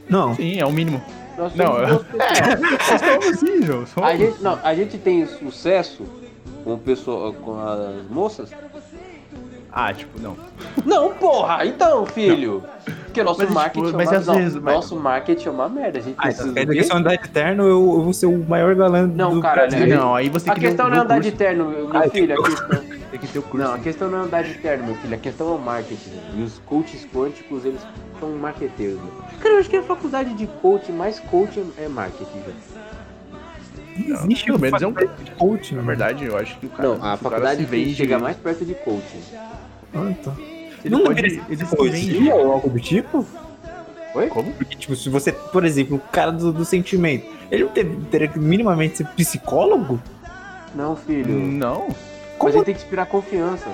Não, 0.09 0.35
sim, 0.35 0.59
é 0.59 0.65
o 0.65 0.71
mínimo. 0.71 1.01
Nós 1.37 1.53
somos 1.53 1.57
Não. 1.57 1.73
Nós 1.79 3.01
somos 3.01 3.27
assim, 3.27 3.61
João. 3.63 3.85
somos. 3.85 4.09
A 4.09 4.15
gente, 4.15 4.41
não, 4.41 4.59
a 4.63 4.75
gente 4.75 4.97
tem 4.97 5.25
sucesso 5.25 6.03
com, 6.63 6.77
pessoa, 6.77 7.33
com 7.33 7.59
as 7.59 8.09
moças? 8.09 8.49
Ah, 9.77 9.93
tipo, 9.93 10.17
não. 10.21 10.37
Não, 10.85 11.13
porra! 11.15 11.65
Então, 11.65 12.05
filho! 12.05 12.63
Porque 13.03 13.21
nosso 13.21 13.39
Mas, 13.39 13.47
tipo, 13.47 13.53
marketing 13.59 13.91
mas 13.97 14.11
é 14.11 14.17
uma 14.19 14.25
não, 14.25 14.33
vezes- 14.35 14.55
mas- 14.61 14.75
Nosso 14.75 14.95
marketing 14.95 15.47
é 15.47 15.51
uma 15.51 15.67
merda. 15.69 15.99
A 15.99 16.01
gente 16.01 16.15
Ah, 16.17 16.21
precisa 16.23 16.43
então 16.43 16.53
do 16.53 16.55
quer 16.55 16.65
dizer 16.65 16.77
que 16.77 16.83
se 16.85 16.91
eu 16.91 16.97
andar 16.97 17.15
de 17.17 17.29
terno, 17.29 17.63
eu, 17.63 17.69
eu 17.69 18.01
vou 18.01 18.13
ser 18.13 18.25
o 18.25 18.37
maior 18.45 18.73
galã 18.75 19.05
Não, 19.05 19.33
do 19.35 19.41
cara, 19.41 19.67
Brasil. 19.67 19.87
né? 19.87 19.95
Não, 19.97 20.15
aí 20.15 20.29
você 20.29 20.49
A 20.49 20.55
questão 20.55 20.85
um 20.87 20.89
não 20.89 20.97
é 20.97 20.99
andar 21.01 21.15
curso, 21.15 21.29
de 21.31 21.37
terno, 21.37 21.65
meu 21.69 21.89
Ah, 21.93 22.09
filho. 22.09 22.39
A 22.39 22.43
questão, 22.43 22.79
Tem 23.11 23.19
que 23.19 23.27
ter 23.27 23.39
o 23.39 23.43
curso. 23.43 23.67
não, 23.67 23.73
a 23.73 23.79
questão 23.79 24.09
não 24.09 24.17
é 24.19 24.21
andar 24.21 24.43
de 24.43 24.53
terno, 24.55 24.85
meu 24.85 24.95
filho. 24.95 25.13
A 25.13 25.17
questão 25.17 25.47
é 25.49 25.55
o 25.55 25.59
marketing. 25.59 26.11
E 26.37 26.41
os 26.41 26.59
coaches 26.65 27.05
quânticos, 27.13 27.65
eles 27.65 27.81
são 28.19 28.29
marqueteiros. 28.31 28.97
Né? 29.01 29.09
Cara, 29.41 29.55
eu 29.55 29.59
acho 29.59 29.69
que 29.69 29.75
a 29.77 29.83
faculdade 29.83 30.33
de 30.33 30.47
coach, 30.47 30.89
mais 30.91 31.19
coach 31.19 31.61
é 31.77 31.87
marketing, 31.89 32.39
velho. 32.39 32.55
Não 33.97 34.15
existe 34.25 34.45
Pelo 34.45 34.59
menos 34.59 34.81
é 34.81 34.87
um- 34.87 34.91
de 34.91 35.31
coaching, 35.37 35.75
Na 35.75 35.81
verdade, 35.81 36.25
eu 36.25 36.37
acho 36.37 36.57
que 36.59 36.65
o 36.65 36.69
cara. 36.69 36.89
Não, 36.89 36.95
a 36.95 36.99
cara 36.99 37.17
faculdade 37.17 37.63
que 37.63 37.69
vende. 37.71 37.95
chega 37.95 38.19
mais 38.19 38.35
perto 38.35 38.65
de 38.65 38.73
coaching. 38.73 39.21
Ah, 39.95 40.09
então. 40.09 40.33
Ele 40.83 40.89
Não 40.95 41.03
pode. 41.03 41.19
Ele 41.49 41.65
poesia 41.75 42.35
ou 42.35 42.51
algo 42.51 42.69
do 42.69 42.79
tipo? 42.79 43.25
Como? 44.29 44.53
Porque, 44.53 44.75
tipo, 44.77 44.95
se 44.95 45.09
você, 45.09 45.31
por 45.31 45.65
exemplo, 45.65 45.97
o 45.97 45.99
cara 45.99 46.31
do, 46.31 46.53
do 46.53 46.63
sentimento, 46.63 47.25
ele 47.51 47.63
não 47.65 47.71
ter- 47.71 47.85
teria 48.09 48.27
que 48.29 48.39
minimamente 48.39 48.97
ser 48.97 49.07
psicólogo? 49.07 49.99
Não, 50.73 50.95
filho. 50.95 51.33
Não. 51.33 51.87
Como- 52.37 52.43
Mas 52.43 52.55
ele 52.55 52.65
tem 52.65 52.73
que 52.75 52.81
inspirar 52.81 53.05
confiança. 53.07 53.67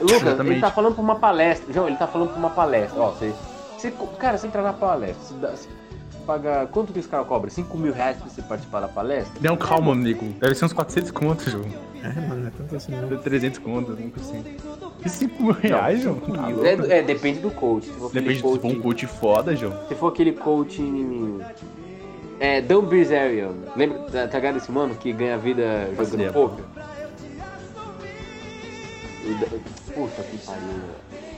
Lucas, 0.00 0.16
ele 0.16 0.28
Exatamente. 0.28 0.60
tá 0.60 0.70
falando 0.70 0.94
pra 0.94 1.02
uma 1.02 1.16
palestra. 1.16 1.72
João, 1.72 1.86
ele 1.88 1.96
tá 1.96 2.06
falando 2.06 2.30
pra 2.30 2.38
uma 2.38 2.50
palestra. 2.50 3.00
Ó, 3.00 3.10
você. 3.10 3.32
você 3.76 3.92
cara, 4.18 4.38
você 4.38 4.46
entra 4.46 4.62
na 4.62 4.72
palestra. 4.72 5.16
Você, 5.24 5.34
dá, 5.34 5.50
você 5.50 5.68
paga. 6.28 6.68
Quanto 6.70 6.92
que 6.92 6.98
esse 6.98 7.08
cara 7.08 7.24
cobra? 7.24 7.48
5 7.48 7.78
mil 7.78 7.90
reais 7.90 8.18
pra 8.18 8.28
você 8.28 8.42
participar 8.42 8.80
da 8.80 8.88
palestra? 8.88 9.32
Não, 9.40 9.56
calma, 9.56 9.92
amigo. 9.92 10.26
Deve 10.38 10.54
ser 10.54 10.66
uns 10.66 10.74
400 10.74 11.10
contos, 11.10 11.50
João. 11.50 11.64
É, 12.02 12.28
mano, 12.28 12.46
é 12.46 12.50
tanto 12.50 12.76
assim 12.76 12.92
não. 12.92 13.16
300 13.18 13.58
contos, 13.58 13.98
nunca 13.98 14.20
assim. 14.20 14.44
E 15.04 15.08
5 15.08 15.42
mil 15.42 15.52
reais, 15.52 16.02
João? 16.02 16.16
Tá. 16.16 16.50
É, 16.62 16.98
é, 16.98 17.02
depende 17.02 17.40
do 17.40 17.50
coach. 17.50 17.86
Se 17.86 18.12
Depende 18.12 18.36
se 18.36 18.42
coach, 18.42 18.60
for 18.60 18.68
um 18.70 18.80
coach 18.80 19.06
foda, 19.06 19.56
João. 19.56 19.72
Se 19.88 19.94
for 19.94 20.08
aquele 20.08 20.32
coaching. 20.32 21.40
É, 22.38 22.60
Dan 22.60 22.84
Bilzerian. 22.84 23.52
Lembra, 23.74 23.98
tá, 24.00 24.28
tá 24.28 24.38
ligado 24.38 24.58
esse 24.58 24.70
mano 24.70 24.94
que 24.94 25.12
ganha 25.12 25.38
vida 25.38 25.88
jogando 25.96 26.16
Lembro. 26.18 26.32
poker? 26.32 26.64
Puta 29.94 30.22
que 30.22 30.38
pariu. 30.38 30.68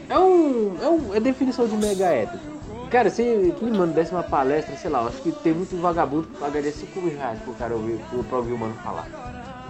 É 0.08 0.18
um. 0.18 0.76
É, 0.82 0.88
um, 0.88 1.14
é 1.14 1.20
definição 1.20 1.66
de 1.66 1.76
mega 1.76 2.06
hétero. 2.06 2.59
Cara, 2.90 3.08
se 3.08 3.22
aquele 3.56 3.76
mano 3.76 3.92
desse 3.92 4.10
uma 4.12 4.22
palestra, 4.22 4.74
sei 4.76 4.90
lá, 4.90 5.00
acho 5.06 5.18
que 5.22 5.30
tem 5.30 5.52
muito 5.52 5.80
vagabundo 5.80 6.26
que 6.26 6.36
pagaria 6.38 6.72
5 6.72 7.00
mil 7.00 7.16
reais 7.16 7.38
pro 7.40 7.52
cara 7.54 7.74
ouvir, 7.74 7.98
pro- 8.10 8.24
pra 8.24 8.38
ouvir 8.38 8.52
o 8.52 8.58
mano 8.58 8.74
falar. 8.82 9.06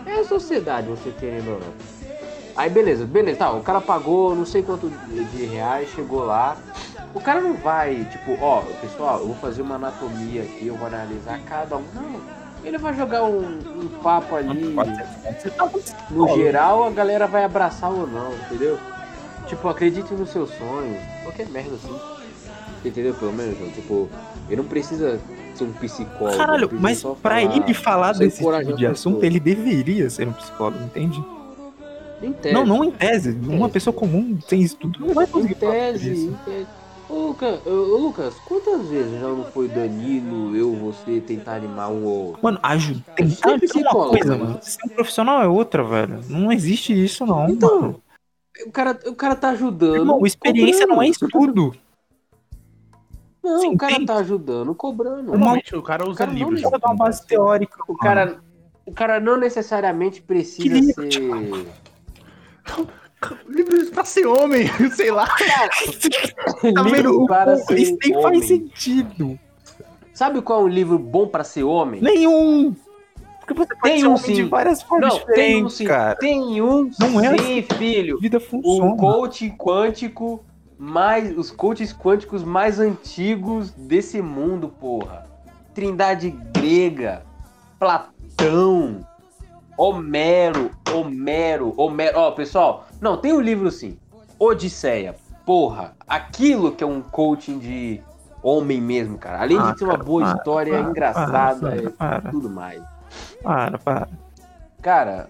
É 0.07 0.21
a 0.21 0.25
sociedade, 0.25 0.89
você 0.89 1.11
querendo 1.21 1.49
ou 1.53 1.61
não. 1.61 1.73
Aí 2.57 2.71
beleza, 2.71 3.05
beleza, 3.05 3.39
tá, 3.39 3.53
o 3.53 3.63
cara 3.63 3.81
pagou 3.81 4.35
não 4.35 4.45
sei 4.47 4.63
quanto 4.63 4.89
de 4.89 5.25
de 5.25 5.45
reais, 5.45 5.89
chegou 5.91 6.25
lá. 6.25 6.57
O 7.15 7.21
cara 7.21 7.41
não 7.41 7.55
vai, 7.55 8.05
tipo, 8.11 8.39
ó, 8.43 8.63
pessoal, 8.81 9.19
eu 9.21 9.27
vou 9.27 9.37
fazer 9.37 9.63
uma 9.63 9.75
anatomia 9.75 10.43
aqui, 10.43 10.67
eu 10.67 10.77
vou 10.77 10.87
analisar 10.87 11.39
cada 11.47 11.77
um. 11.77 11.85
Não, 11.95 12.21
ele 12.65 12.79
vai 12.79 12.95
jogar 12.95 13.25
um, 13.25 13.39
um 13.59 13.89
papo 14.03 14.35
ali. 14.37 14.75
No 16.11 16.27
geral, 16.37 16.85
a 16.85 16.91
galera 16.91 17.27
vai 17.27 17.45
abraçar 17.45 17.91
ou 17.91 18.07
não, 18.07 18.33
entendeu? 18.47 18.79
Tipo, 19.47 19.69
acredite 19.69 20.13
nos 20.15 20.31
seus 20.31 20.51
sonhos. 20.51 20.99
Qualquer 21.23 21.49
merda 21.49 21.75
assim. 21.75 21.99
Entendeu? 22.85 23.15
Pelo 23.15 23.33
menos, 23.33 23.59
João. 23.59 23.71
Tipo, 23.71 24.09
ele 24.49 24.57
não 24.57 24.69
precisa 24.69 25.21
ser 25.55 25.65
um 25.65 25.73
psicólogo. 25.73 26.37
Caralho, 26.37 26.71
mas 26.73 27.03
pra 27.23 27.43
ele 27.43 27.75
falar 27.75 28.13
desse 28.13 28.39
tipo 28.39 28.75
de 28.75 28.87
assunto, 28.87 29.25
ele 29.25 29.39
deveria 29.39 30.09
ser 30.09 30.27
um 30.27 30.33
psicólogo, 30.33 30.83
entende? 30.85 31.23
Em 32.23 32.33
tese. 32.33 32.55
Não, 32.55 32.67
não 32.67 32.85
em 32.85 32.91
tese. 32.91 33.39
Uma 33.47 33.69
pessoa 33.69 33.95
comum 33.95 34.39
sem 34.47 34.63
estudo 34.63 35.01
não 35.01 35.15
vai 35.15 35.25
Em 35.25 35.29
conseguir 35.29 35.55
tese, 35.55 36.13
isso. 36.13 36.29
em 36.29 36.35
tese. 36.45 36.67
Ô, 37.09 37.27
Lucas, 37.29 37.67
ô, 37.67 37.71
Lucas, 37.71 38.35
quantas 38.47 38.87
vezes 38.87 39.21
já 39.21 39.27
não 39.27 39.45
foi 39.45 39.67
Danilo, 39.67 40.55
eu, 40.55 40.73
você 40.77 41.21
tentar 41.21 41.57
animar 41.57 41.91
um 41.91 42.05
ou 42.05 42.27
outro? 42.27 42.41
Mano, 42.41 42.61
ajuda. 42.63 43.05
Tem 43.17 43.27
é 43.27 43.31
ah, 43.31 43.37
tem 43.43 43.53
uma 43.53 43.59
psicólogo, 43.59 44.11
coisa, 44.11 44.37
mano. 44.37 44.59
Ser 44.63 44.81
um 44.87 44.89
profissional 44.91 45.43
é 45.43 45.49
outra, 45.49 45.83
velho. 45.83 46.21
Não 46.29 46.53
existe 46.53 46.93
isso, 46.93 47.27
não. 47.27 47.49
Então, 47.49 47.81
mano. 47.81 48.03
O 48.65 48.71
cara, 48.71 48.99
o 49.07 49.15
cara 49.15 49.35
tá 49.35 49.51
ajudando. 49.51 49.97
Irmão, 49.97 50.25
experiência 50.25 50.87
não 50.87 51.03
é 51.03 51.09
estudo. 51.09 51.75
Não, 53.43 53.59
Você 53.61 53.67
o 53.69 53.77
cara 53.77 53.93
entende? 53.93 54.07
tá 54.07 54.17
ajudando, 54.19 54.75
cobrando. 54.75 55.23
Normalmente 55.33 55.75
o 55.75 55.83
cara 55.83 56.05
usa 56.09 56.19
cara 56.19 56.31
não 56.31 56.39
livros. 56.39 56.61
Precisa 56.61 56.79
dar 56.79 56.89
uma 56.89 56.97
base 56.97 57.27
teórica. 57.27 57.77
O 57.89 57.97
cara, 57.97 58.39
o 58.85 58.93
cara 58.93 59.19
não 59.21 59.37
necessariamente 59.39 60.21
precisa 60.21 60.63
Que 60.69 60.81
livro, 60.81 61.13
ser. 61.13 61.67
Livros 63.49 63.91
pra 63.91 64.05
ser 64.05 64.27
homem, 64.27 64.67
sei 64.97 65.11
lá. 65.11 65.27
Tá 66.75 66.83
livro 66.83 66.91
vendo? 66.91 67.23
O- 67.23 67.27
para 67.27 67.55
o- 67.55 67.57
ser 67.59 67.79
Isso 67.79 67.97
nem 68.03 68.17
homem. 68.17 68.39
faz 68.41 68.49
sentido. 68.49 69.39
Sabe 70.15 70.41
qual 70.43 70.61
é 70.61 70.65
um 70.65 70.69
livro 70.69 70.99
bom 70.99 71.27
pra 71.27 71.45
ser 71.45 71.63
homem? 71.65 72.01
Nenhum. 72.03 72.75
Porque 73.41 73.55
você 73.55 73.75
pode 73.75 73.83
Tem 73.83 74.01
ser 74.01 74.07
um 74.07 74.11
homem 74.15 74.23
de 74.35 74.37
sim. 74.43 74.49
várias 74.49 74.83
formas 74.83 75.15
Não, 75.15 75.27
tem 75.27 75.65
um 75.65 75.69
sim. 75.69 75.85
cara. 75.87 76.15
Tem 76.17 76.61
um 76.63 76.91
Não 76.99 77.21
é 77.21 77.39
sim, 77.39 77.63
filho. 77.79 78.17
A 78.17 78.21
vida 78.21 78.39
funciona. 78.41 78.93
O 78.93 78.97
coach 78.97 79.51
quântico 79.59 80.45
mais. 80.81 81.37
Os 81.37 81.51
coaches 81.51 81.93
quânticos 81.93 82.43
mais 82.43 82.81
antigos 82.81 83.71
desse 83.71 84.23
mundo, 84.23 84.69
porra. 84.69 85.27
Trindade 85.75 86.31
grega. 86.31 87.23
Platão. 87.79 89.07
Homero. 89.77 90.71
Homero. 90.93 91.75
Homero. 91.77 92.19
Ó, 92.19 92.31
pessoal. 92.33 92.87
Não, 93.01 93.19
tem 93.19 93.33
um 93.33 93.41
livro 93.41 93.71
sim. 93.71 93.99
Odisseia. 94.39 95.15
Porra. 95.45 95.95
Aquilo 96.09 96.73
que 96.73 96.83
é 96.83 96.87
um 96.87 97.03
coaching 97.03 97.59
de 97.59 98.03
homem 98.43 98.81
mesmo, 98.81 99.19
cara. 99.19 99.43
Além 99.43 99.59
Ah, 99.59 99.73
de 99.73 99.79
ter 99.79 99.85
uma 99.85 99.93
cara, 99.95 100.05
boa 100.05 100.23
para, 100.23 100.37
história, 100.37 100.73
para, 100.79 100.91
engraçada, 100.91 101.61
para, 101.61 101.77
é 101.77 101.89
para. 101.91 102.31
tudo 102.31 102.49
mais. 102.49 102.83
Para, 103.43 103.79
para. 103.79 104.09
Cara, 104.81 105.29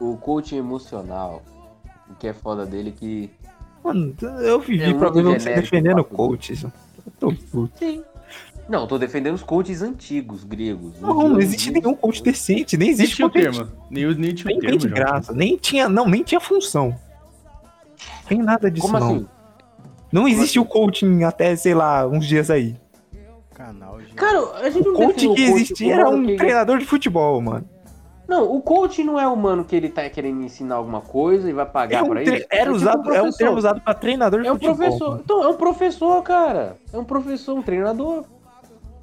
o 0.00 0.16
coaching 0.16 0.58
emocional, 0.58 1.42
o 2.08 2.14
que 2.14 2.28
é 2.28 2.32
foda 2.32 2.64
dele 2.64 2.90
é 2.90 2.92
que. 2.92 3.30
Mano, 3.84 4.14
eu 4.42 4.60
vivi 4.60 4.82
É 4.84 4.94
pra 4.94 5.10
ver 5.10 5.22
você 5.22 5.38
genérico 5.40 5.60
defendendo 5.62 6.04
coaches. 6.04 6.62
Eu 6.64 6.70
tô 7.18 7.32
puto. 7.32 7.72
Sim. 7.78 8.02
Não, 8.68 8.86
tô 8.86 8.98
defendendo 8.98 9.34
os 9.34 9.42
coaches 9.42 9.82
antigos, 9.82 10.44
gregos. 10.44 11.00
Não, 11.00 11.28
não 11.30 11.40
existe 11.40 11.72
nenhum 11.72 11.94
coach 11.94 12.22
decente, 12.22 12.76
nem 12.76 12.88
Nem 12.88 12.94
existe 12.94 13.20
potente. 13.22 13.42
termo. 13.58 13.72
Nem, 13.90 14.14
nem 14.14 14.32
tinha 14.34 14.46
Nem 14.52 14.60
termo, 14.60 14.78
de 14.78 14.88
graça, 14.88 15.32
nem 15.32 15.56
tinha, 15.56 15.88
não, 15.88 16.06
nem 16.08 16.22
tinha 16.22 16.40
função. 16.40 16.94
Tem 18.28 18.38
nada 18.38 18.70
disso 18.70 18.86
Como 18.86 18.98
não. 19.00 19.14
assim? 19.16 19.26
Não 20.12 20.28
existe 20.28 20.58
o 20.60 20.64
coaching 20.64 21.24
até, 21.24 21.54
sei 21.56 21.74
lá, 21.74 22.06
uns 22.06 22.26
dias 22.26 22.48
aí. 22.50 22.76
Canal, 23.54 24.00
gente. 24.00 24.14
Cara, 24.14 24.38
a 24.58 24.70
gente 24.70 24.88
O 24.88 24.92
não 24.92 25.00
coach 25.06 25.14
que 25.20 25.26
o 25.26 25.28
coach 25.30 25.42
existia 25.42 25.94
era 25.94 26.08
um 26.08 26.24
que- 26.26 26.36
treinador 26.36 26.78
de 26.78 26.84
futebol, 26.84 27.40
mano. 27.40 27.68
Não, 28.30 28.44
o 28.54 28.62
coach 28.62 29.02
não 29.02 29.18
é 29.18 29.26
o 29.26 29.36
mano 29.36 29.64
que 29.64 29.74
ele 29.74 29.88
tá 29.88 30.08
querendo 30.08 30.40
ensinar 30.42 30.76
alguma 30.76 31.00
coisa 31.00 31.50
e 31.50 31.52
vai 31.52 31.66
pagar 31.66 31.98
É 31.98 32.02
um 32.02 32.08
pra 32.10 32.22
isso. 32.22 32.46
Era 32.48 32.62
tipo 32.64 32.76
usado, 32.76 32.96
um 33.08 33.12
é 33.12 33.18
um 33.18 33.22
professor. 33.24 33.38
termo 33.38 33.58
usado 33.58 33.80
pra 33.80 33.92
treinador 33.92 34.40
de 34.42 34.46
É 34.46 34.52
um 34.52 34.54
futebol. 34.54 34.76
professor. 34.76 35.08
mano. 35.10 35.20
Então, 35.24 35.42
é 35.42 35.48
um 35.48 35.54
professor, 35.54 36.22
cara. 36.22 36.76
É 36.92 36.96
um 36.98 37.04
professor, 37.04 37.58
um 37.58 37.62
treinador. 37.62 38.24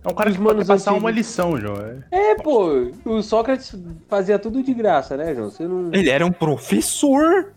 É 0.06 0.10
um 0.10 0.14
cara 0.16 0.30
que 0.32 0.38
Os 0.38 0.44
pode 0.44 0.48
manos 0.56 0.68
passar 0.68 0.92
antigos. 0.92 1.04
uma 1.04 1.12
lição, 1.12 1.58
João. 1.58 1.76
É. 2.10 2.32
É, 2.32 2.36
pô. 2.36 2.70
O 3.04 3.22
Sócrates 3.22 3.76
fazia 4.08 4.40
tudo 4.40 4.64
de 4.64 4.74
graça, 4.74 5.18
né, 5.18 5.36
João? 5.36 5.50
Você 5.52 5.68
não. 5.68 5.90
Ele 5.92 6.10
era 6.10 6.26
um 6.26 6.32
professor. 6.32 7.52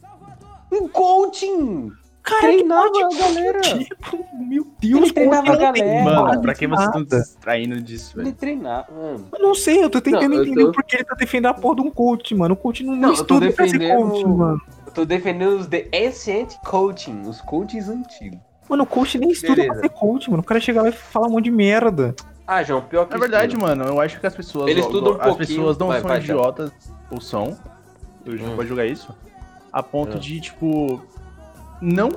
Um 0.72 0.88
coaching! 0.88 1.92
Cara, 2.22 2.40
Treinava 2.42 2.90
que 2.92 3.02
a 3.02 3.08
galera. 3.18 3.60
Tipo, 3.60 4.24
meu 4.38 4.66
Deus, 4.78 5.02
Ele 5.04 5.12
treinava 5.12 5.52
a 5.52 5.56
galera. 5.56 6.04
Mano, 6.04 6.42
pra 6.42 6.54
que 6.54 6.66
vocês 6.66 6.86
estão 6.86 7.02
distraindo 7.02 7.80
disso, 7.80 8.16
Ele 8.16 8.24
velho? 8.24 8.36
treinava, 8.36 8.92
mano. 8.92 9.28
Eu 9.32 9.38
não 9.38 9.54
sei, 9.54 9.82
eu 9.82 9.88
tô 9.88 10.00
tentando 10.00 10.28
Não, 10.28 10.36
eu 10.36 10.42
entender 10.44 10.62
tô- 10.64 10.68
o 10.68 10.72
porquê 10.72 10.96
ele 10.96 11.04
tá 11.04 11.14
defendendo 11.14 11.46
a 11.50 11.54
porra 11.54 11.76
de 11.76 11.82
um 11.82 11.90
coach, 11.90 12.34
mano. 12.34 12.54
O 12.54 12.56
coach 12.56 12.84
não, 12.84 12.92
não, 12.92 13.00
Não, 13.00 13.08
eu 13.10 13.14
tô 13.16 13.22
estuda 13.22 13.52
pra 13.52 13.66
ser 13.66 13.78
defendendo- 13.78 14.10
coach, 14.10 14.24
mano. 14.26 14.60
Eu 14.86 14.92
tô 14.92 15.04
defendendo 15.04 15.56
os 15.58 15.66
The 15.66 15.88
Ancient 15.94 16.54
Coaching, 16.64 17.22
os 17.22 17.40
coaches 17.40 17.88
antigos. 17.88 18.38
Mano, 18.68 18.82
o 18.84 18.86
coach 18.86 19.18
nem 19.18 19.30
estuda 19.30 19.54
Beleza. 19.56 19.72
pra 19.72 19.82
ser 19.82 19.88
coach, 19.88 20.30
mano. 20.30 20.42
O 20.42 20.46
cara 20.46 20.60
chega 20.60 20.82
lá 20.82 20.88
e 20.88 20.92
fala 20.92 21.26
um 21.26 21.30
monte 21.30 21.44
de 21.44 21.50
merda. 21.50 22.14
Ah, 22.46 22.62
João, 22.62 22.82
pior 22.82 23.06
que 23.06 23.12
Na 23.14 23.18
verdade, 23.18 23.54
estuda. 23.54 23.66
mano, 23.76 23.84
eu 23.90 24.00
acho 24.00 24.20
que 24.20 24.26
as 24.26 24.34
pessoas. 24.34 24.68
Ele 24.68 24.80
estuda 24.80 25.10
um 25.10 25.12
as 25.14 25.18
pouquinho. 25.18 25.38
pessoas 25.38 25.78
não 25.78 25.86
Vai, 25.88 26.00
são 26.00 26.08
vai, 26.08 26.18
idiotas, 26.18 26.70
ou 27.10 27.20
são. 27.20 27.56
Eu 28.26 28.34
Hum. 28.34 28.56
pode 28.56 28.68
julgar 28.68 28.86
isso. 28.86 29.14
A 29.72 29.82
ponto 29.82 30.16
Hum. 30.16 30.20
de, 30.20 30.40
tipo, 30.40 31.00
não 31.80 32.10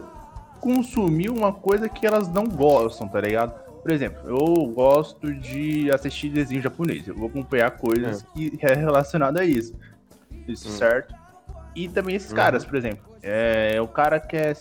consumir 0.59 1.29
uma 1.29 1.51
coisa 1.51 1.89
que 1.89 2.05
elas 2.05 2.27
não 2.27 2.45
gostam, 2.45 3.07
tá 3.07 3.19
ligado? 3.19 3.61
Por 3.81 3.91
exemplo, 3.91 4.29
eu 4.29 4.65
gosto 4.67 5.33
de 5.33 5.91
assistir 5.91 6.29
desenho 6.29 6.61
japonês. 6.61 7.05
Eu 7.07 7.15
vou 7.15 7.27
acompanhar 7.27 7.69
coisas 7.71 8.23
que 8.33 8.57
é 8.61 8.73
relacionado 8.73 9.37
a 9.39 9.43
isso. 9.43 9.73
Isso, 10.47 10.69
Hum. 10.69 10.77
certo? 10.77 11.13
E 11.75 11.89
também 11.89 12.15
esses 12.15 12.29
Uhum. 12.29 12.35
caras, 12.37 12.63
por 12.63 12.75
exemplo. 12.77 13.03
É, 13.21 13.81
o 13.81 13.87
cara 13.87 14.19
quer. 14.19 14.57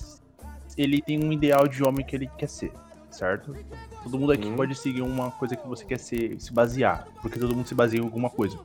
Ele 0.76 1.00
tem 1.02 1.22
um 1.22 1.32
ideal 1.32 1.68
de 1.68 1.84
homem 1.84 2.04
que 2.04 2.16
ele 2.16 2.28
quer 2.38 2.48
ser, 2.48 2.72
certo? 3.10 3.54
Todo 4.02 4.18
mundo 4.18 4.32
aqui 4.32 4.48
Hum. 4.48 4.56
pode 4.56 4.74
seguir 4.74 5.02
uma 5.02 5.30
coisa 5.30 5.54
que 5.54 5.68
você 5.68 5.84
quer 5.84 5.98
ser, 5.98 6.40
se 6.40 6.52
basear. 6.52 7.06
Porque 7.20 7.38
todo 7.38 7.54
mundo 7.54 7.68
se 7.68 7.74
baseia 7.74 8.00
em 8.00 8.04
alguma 8.04 8.30
coisa. 8.30 8.58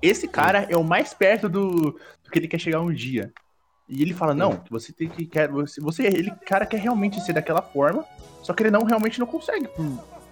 Esse 0.00 0.28
cara 0.28 0.66
é 0.70 0.76
o 0.76 0.84
mais 0.84 1.12
perto 1.14 1.48
do, 1.48 1.70
do 2.22 2.30
que 2.30 2.38
ele 2.38 2.46
quer 2.46 2.60
chegar 2.60 2.80
um 2.80 2.92
dia. 2.92 3.32
E 3.88 4.02
ele 4.02 4.12
fala, 4.12 4.34
não, 4.34 4.56
que 4.56 4.70
você 4.70 4.92
tem 4.92 5.08
que. 5.08 5.24
Quer, 5.26 5.50
você, 5.50 5.80
você, 5.80 6.06
ele, 6.06 6.30
cara, 6.46 6.66
quer 6.66 6.78
realmente 6.78 7.20
ser 7.22 7.32
daquela 7.32 7.62
forma, 7.62 8.04
só 8.42 8.52
que 8.52 8.62
ele 8.62 8.70
não 8.70 8.84
realmente 8.84 9.18
não 9.18 9.26
consegue, 9.26 9.66
por 9.68 9.84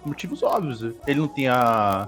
motivos 0.05 0.43
óbvios. 0.43 0.83
Ele 1.07 1.19
não 1.19 1.27
tem 1.27 1.47
a, 1.47 2.07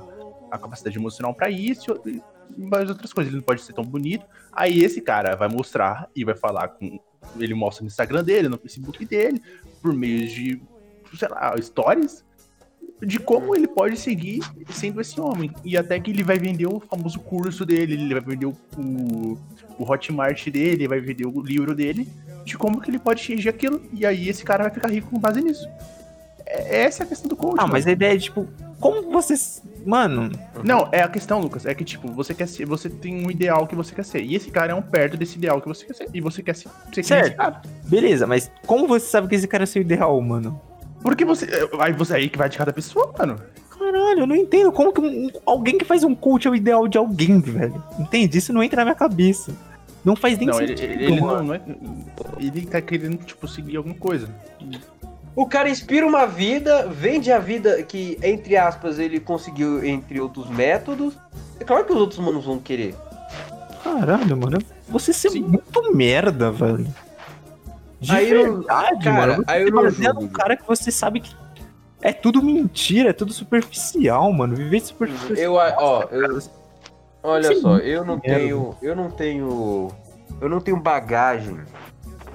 a 0.52 0.58
capacidade 0.58 0.98
emocional 0.98 1.34
pra 1.34 1.50
isso 1.50 2.00
e 2.06 2.22
várias 2.58 2.90
outras 2.90 3.12
coisas. 3.12 3.32
Ele 3.32 3.40
não 3.40 3.46
pode 3.46 3.62
ser 3.62 3.74
tão 3.74 3.84
bonito. 3.84 4.26
Aí 4.52 4.84
esse 4.84 5.02
cara 5.02 5.36
vai 5.36 5.50
mostrar 5.50 6.08
e 6.16 6.24
vai 6.24 6.36
falar 6.36 6.70
com. 6.70 7.00
Ele 7.38 7.54
mostra 7.54 7.84
no 7.84 7.88
Instagram 7.88 8.24
dele, 8.24 8.48
no 8.48 8.58
Facebook 8.58 9.04
dele, 9.06 9.42
por 9.82 9.94
meio 9.94 10.28
de, 10.28 10.62
sei 11.18 11.28
lá, 11.28 11.54
stories, 11.60 12.24
de 13.02 13.20
como 13.20 13.56
ele 13.56 13.68
pode 13.68 13.98
seguir 13.98 14.42
sendo 14.72 15.00
esse 15.00 15.20
homem. 15.20 15.52
E 15.64 15.78
até 15.78 16.00
que 16.00 16.12
ele 16.12 16.24
vai 16.24 16.38
vender 16.38 16.68
o 16.68 16.80
famoso 16.80 17.20
curso 17.20 17.66
dele, 17.66 17.94
ele 17.94 18.14
vai 18.14 18.22
vender 18.22 18.46
o, 18.46 18.54
o, 18.78 19.38
o 19.78 19.92
Hotmart 19.92 20.48
dele, 20.50 20.88
vai 20.88 21.00
vender 21.00 21.26
o 21.26 21.42
livro 21.42 21.74
dele, 21.74 22.08
de 22.44 22.58
como 22.58 22.82
que 22.82 22.90
ele 22.90 23.00
pode 23.00 23.22
atingir 23.22 23.50
aquilo. 23.50 23.82
E 23.94 24.06
aí 24.06 24.28
esse 24.28 24.44
cara 24.44 24.64
vai 24.64 24.74
ficar 24.74 24.90
rico 24.90 25.10
com 25.10 25.20
base 25.20 25.42
nisso. 25.42 25.68
É, 26.46 26.84
essa 26.84 27.04
é 27.04 27.06
a 27.06 27.08
questão 27.08 27.30
do 27.30 27.36
coach. 27.36 27.58
Ah, 27.60 27.68
mas 27.68 27.88
a 27.88 27.92
ideia 27.92 28.16
é, 28.16 28.18
tipo, 28.18 28.48
como 28.80 29.12
você 29.12 29.36
Mano, 29.86 30.30
Não, 30.64 30.90
é 30.92 31.02
a 31.02 31.08
questão, 31.08 31.40
Lucas, 31.40 31.66
é 31.66 31.74
que, 31.74 31.86
tipo, 31.86 32.12
você 32.12 32.34
quer 32.34 32.48
ser, 32.48 32.66
você 32.66 32.90
tem 32.90 33.26
um 33.26 33.32
ideal 33.32 33.66
que 33.66 33.76
você 33.76 33.96
quer 33.96 34.04
ser. 34.04 34.22
E 34.22 34.36
esse 34.36 34.52
cara 34.52 34.72
é 34.74 34.76
um 34.76 34.82
perto 34.82 35.16
desse 35.16 35.38
ideal 35.38 35.62
que 35.62 35.68
você 35.68 35.86
quer 35.86 35.96
ser. 35.96 36.10
E 36.14 36.20
você 36.20 36.44
quer 36.44 36.56
ser, 36.56 36.70
nem 36.94 37.04
Certo. 37.04 37.36
cara. 37.36 37.62
beleza, 37.86 38.28
mas 38.28 38.52
como 38.66 38.88
você 38.88 39.06
sabe 39.06 39.28
que 39.28 39.36
esse 39.36 39.48
cara 39.48 39.64
é 39.64 39.66
seu 39.66 39.82
ideal, 39.82 40.20
mano? 40.22 40.60
Porque 41.02 41.24
você. 41.26 41.48
Aí 41.80 41.94
você 41.94 42.14
aí 42.16 42.30
que 42.30 42.38
vai 42.38 42.50
de 42.50 42.58
cada 42.58 42.74
pessoa, 42.74 43.14
mano. 43.18 43.40
Caralho, 43.78 44.20
eu 44.22 44.28
não 44.28 44.36
entendo 44.36 44.72
como 44.72 44.92
que 44.92 45.00
um- 45.00 45.30
alguém 45.46 45.78
que 45.78 45.86
faz 45.86 46.04
um 46.04 46.14
coach 46.14 46.48
é 46.48 46.52
o 46.52 46.56
ideal 46.56 46.88
de 46.88 46.98
alguém, 46.98 47.40
velho. 47.40 47.82
Entende? 47.98 48.38
Isso 48.38 48.52
não 48.52 48.62
entra 48.62 48.78
na 48.78 48.86
minha 48.86 48.96
cabeça. 48.96 49.54
Não 50.04 50.16
faz 50.16 50.38
nem 50.38 50.48
Não, 50.48 50.54
sentido, 50.54 50.82
ele, 50.82 51.04
ele 51.06 51.22
não, 51.22 51.44
não 51.44 51.54
é. 51.54 51.62
Ele 52.40 52.66
tá 52.66 52.82
querendo, 52.82 53.18
tipo, 53.24 53.48
seguir 53.48 53.78
alguma 53.78 53.96
coisa. 53.96 54.30
O 55.36 55.46
cara 55.46 55.70
inspira 55.70 56.06
uma 56.06 56.26
vida, 56.26 56.88
vende 56.88 57.32
a 57.32 57.40
vida 57.40 57.82
que, 57.84 58.18
entre 58.24 58.58
aspas, 58.58 59.00
ele 59.00 59.20
conseguiu 59.20 59.84
entre 59.86 60.20
outros 60.20 60.50
métodos. 60.50 61.14
É 61.60 61.64
claro 61.64 61.86
que 61.86 61.94
os 61.94 62.00
outros 62.00 62.20
humanos 62.20 62.44
vão 62.46 62.60
querer. 62.60 62.96
Caralho, 63.84 64.38
mano. 64.38 64.60
Você 64.90 65.14
ser 65.14 65.30
Sim. 65.32 65.42
muito 65.42 65.96
merda, 65.96 66.52
velho. 66.52 66.88
De 68.00 68.12
Aí 68.12 68.30
eu- 68.32 68.58
verdade, 68.60 69.04
cara, 69.04 69.28
mano. 69.28 69.36
Você 69.46 69.52
aí 69.52 69.64
eu 69.64 69.72
não 69.72 70.14
num 70.22 70.28
cara 70.30 70.56
que 70.56 70.66
você 70.66 70.90
sabe 70.92 71.20
que 71.20 71.36
é 72.02 72.14
tudo 72.14 72.42
mentira, 72.42 73.10
é 73.10 73.14
tudo 73.14 73.34
superficial, 73.34 74.32
mano. 74.32 74.56
Viver 74.56 74.80
de 74.80 74.86
superficial. 74.88 75.36
Eu, 75.38 75.60
a- 75.60 75.76
ó, 75.78 76.04
eu, 76.12 76.40
olha 77.24 77.44
Sim, 77.54 77.62
só, 77.62 77.78
eu 77.78 78.06
não 78.06 78.18
tenho, 78.20 78.76
eu 78.82 78.96
não 78.96 79.10
tenho, 79.12 79.90
eu 80.40 80.48
não 80.50 80.62
tenho 80.62 80.78
bagagem 80.80 81.60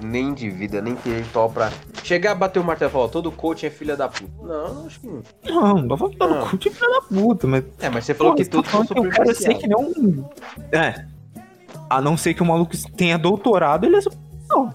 nem 0.03 0.33
de 0.35 0.49
vida, 0.49 0.81
nem 0.81 0.93
intelectual 0.93 1.49
pra 1.49 1.71
chegar, 2.03 2.35
bater 2.35 2.59
o 2.59 2.63
martelo 2.63 2.91
e 2.91 2.93
falar, 2.93 3.05
ó, 3.05 3.07
todo 3.07 3.31
coach 3.31 3.65
é 3.65 3.69
filha 3.71 3.95
da 3.97 4.07
puta. 4.07 4.29
Não, 4.43 4.85
acho 4.85 4.99
que 4.99 5.07
não. 5.07 5.23
Não, 5.45 5.73
não 5.81 5.97
vou 5.97 6.13
falar 6.13 6.31
Não. 6.35 6.41
no 6.45 6.51
coach 6.51 6.69
filho 6.69 6.91
da 6.91 7.01
puta, 7.01 7.47
mas. 7.47 7.63
É, 7.79 7.89
mas 7.89 8.05
você 8.05 8.13
falou 8.13 8.33
Pô, 8.33 8.37
que 8.37 8.45
tá 8.45 8.51
todos 8.51 8.69
são 8.69 8.85
falando 8.85 9.01
que 9.13 9.19
eu 9.19 9.25
superficiais. 9.25 9.57
que 9.57 9.67
nem 9.67 9.77
um. 9.77 10.25
É. 10.71 11.05
A 11.89 12.01
não 12.01 12.15
ser 12.17 12.33
que 12.35 12.43
o 12.43 12.45
maluco 12.45 12.73
tenha 12.95 13.17
doutorado, 13.17 13.85
ele 13.85 13.95
é. 13.95 13.99
Não. 14.49 14.71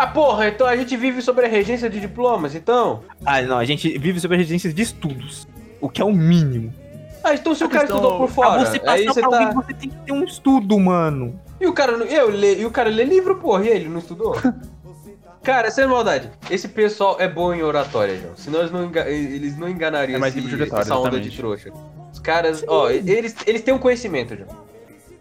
Ah, 0.00 0.06
porra, 0.06 0.46
então 0.48 0.64
a 0.64 0.76
gente 0.76 0.96
vive 0.96 1.20
sobre 1.20 1.44
a 1.44 1.48
regência 1.48 1.90
de 1.90 1.98
diplomas, 1.98 2.54
então? 2.54 3.02
Ah, 3.26 3.42
não, 3.42 3.58
a 3.58 3.64
gente 3.64 3.98
vive 3.98 4.20
sob 4.20 4.32
a 4.34 4.38
regência 4.38 4.72
de 4.72 4.80
estudos. 4.80 5.48
O 5.80 5.88
que 5.88 6.00
é 6.00 6.04
o 6.04 6.12
mínimo. 6.12 6.72
Ah, 7.24 7.34
então 7.34 7.52
se 7.52 7.64
o 7.64 7.68
cara 7.68 7.84
estudou 7.84 8.16
por 8.18 8.26
Pra 8.26 8.34
fora, 8.34 8.64
você 8.64 8.78
passar 8.78 8.92
aí 8.92 9.04
você 9.06 9.20
pra 9.20 9.28
tá... 9.30 9.36
alguém, 9.38 9.54
você 9.54 9.74
tem 9.74 9.90
que 9.90 9.96
ter 9.96 10.12
um 10.12 10.22
estudo, 10.22 10.78
mano. 10.78 11.40
E 11.60 11.66
o 11.66 11.72
cara, 11.72 11.96
não- 11.96 12.06
eu 12.06 12.30
lê, 12.30 12.60
e 12.60 12.64
o 12.64 12.70
cara 12.70 12.88
lê 12.90 13.02
livro, 13.02 13.36
porra, 13.38 13.64
e 13.64 13.68
ele 13.70 13.88
não 13.88 13.98
estudou? 13.98 14.36
cara, 15.42 15.68
sem 15.70 15.84
maldade, 15.86 16.30
esse 16.48 16.68
pessoal 16.68 17.16
é 17.18 17.26
bom 17.28 17.52
em 17.52 17.62
oratória, 17.64 18.16
João. 18.18 18.36
Senão 18.36 18.60
eles 18.60 18.70
não, 18.70 18.84
enga- 18.84 19.08
eles 19.10 19.58
não 19.58 19.68
enganariam 19.68 20.16
É 20.16 20.20
mais 20.20 20.32
esse- 20.32 20.40
livro 20.44 20.56
de 20.56 20.62
oratória, 20.62 20.82
essa 20.84 20.94
onda 20.94 21.08
exatamente. 21.08 21.30
de 21.30 21.36
trouxa. 21.36 21.72
Os 22.12 22.20
caras, 22.20 22.64
ó, 22.68 22.88
eles, 22.88 23.34
eles 23.46 23.62
têm 23.62 23.74
um 23.74 23.78
conhecimento, 23.78 24.36
João. 24.36 24.48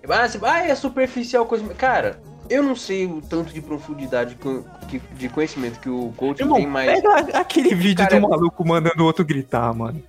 Ah, 0.10 0.28
ah, 0.44 0.68
é 0.68 0.76
superficial 0.76 1.46
coisa. 1.46 1.66
Cara, 1.74 2.20
eu 2.50 2.64
não 2.64 2.76
sei 2.76 3.06
o 3.06 3.22
tanto 3.22 3.54
de 3.54 3.62
profundidade 3.62 4.36
que- 4.36 5.00
de 5.16 5.30
conhecimento 5.30 5.80
que 5.80 5.90
o 5.90 6.14
coach 6.18 6.40
Irmão, 6.40 6.58
tem, 6.58 6.68
mas. 6.68 6.92
pega 7.02 7.38
aquele 7.38 7.74
vídeo 7.76 8.06
Cara, 8.08 8.20
do 8.20 8.30
maluco 8.30 8.68
mandando 8.68 9.04
o 9.04 9.06
outro 9.06 9.26
gritar, 9.26 9.74
mano. 9.74 10.02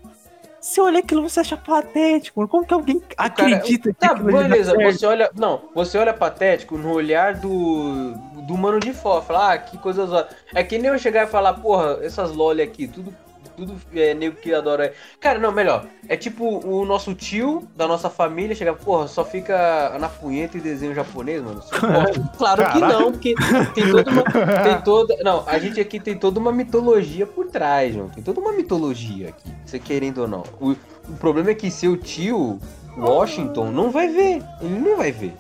Você 0.61 0.81
olha 0.81 0.99
aquilo, 0.99 1.23
você 1.23 1.41
acha 1.41 1.57
patético, 1.57 2.41
mano. 2.41 2.49
Como 2.49 2.67
que 2.67 2.75
alguém 2.75 3.01
acredita 3.17 3.93
que 3.93 3.99
Tá, 4.01 4.15
beleza, 4.15 4.75
você 4.75 5.07
olha. 5.07 5.31
Não, 5.37 5.63
você 5.75 5.97
olha 5.97 6.13
patético 6.13 6.77
no 6.77 6.93
olhar 6.93 7.35
do. 7.35 8.13
do 8.43 8.57
mano 8.57 8.81
de 8.81 8.93
fora. 8.93 9.23
Fala, 9.23 9.53
ah, 9.53 9.59
que 9.59 9.79
coisa 9.79 10.05
zoada. 10.07 10.29
É 10.55 10.65
que 10.65 10.77
nem 10.79 10.91
eu 10.91 10.99
chegar 10.99 11.25
e 11.25 11.31
falar, 11.31 11.55
porra, 11.55 11.99
essas 12.03 12.33
loli 12.35 12.61
aqui, 12.61 12.89
tudo. 12.89 13.15
Tudo 13.59 13.75
é 13.93 14.15
nego 14.15 14.37
que 14.37 14.55
adora. 14.55 14.95
Cara, 15.19 15.41
não, 15.41 15.51
melhor. 15.51 15.85
É 16.09 16.17
tipo 16.17 16.65
o 16.65 16.85
nosso 16.85 17.13
tio 17.13 17.67
da 17.75 17.89
nossa 17.89 18.09
família 18.09 18.55
chegar, 18.55 18.75
porra, 18.75 19.09
só 19.09 19.25
fica 19.25 19.97
na 19.99 20.09
punheta 20.09 20.57
e 20.57 20.61
desenho 20.61 20.95
japonês, 20.95 21.43
mano. 21.43 21.61
Claro 22.39 22.65
que 22.67 22.81
Caralho. 22.81 23.01
não, 23.01 23.13
porque 23.13 23.35
tem 23.75 23.91
toda 23.91 24.11
uma. 24.13 24.23
Tem 24.23 24.81
toda. 24.85 25.17
Não, 25.25 25.43
a 25.45 25.59
gente 25.59 25.81
aqui 25.81 25.99
tem 25.99 26.17
toda 26.17 26.39
uma 26.39 26.53
mitologia 26.53 27.27
por 27.27 27.47
trás, 27.49 27.95
João. 27.95 28.09
Tem 28.11 28.23
toda 28.23 28.39
uma 28.39 28.53
mitologia 28.53 29.31
aqui. 29.31 29.53
Você 29.67 29.81
querendo 29.81 30.19
ou 30.19 30.29
não. 30.29 30.45
O, 30.61 30.71
o 30.71 31.17
problema 31.19 31.51
é 31.51 31.55
que 31.55 31.69
seu 31.69 31.97
tio, 31.97 32.61
Washington, 32.97 33.73
não 33.73 33.91
vai 33.91 34.07
ver. 34.07 34.41
Ele 34.61 34.79
não 34.79 34.97
vai 34.97 35.11
ver. 35.11 35.35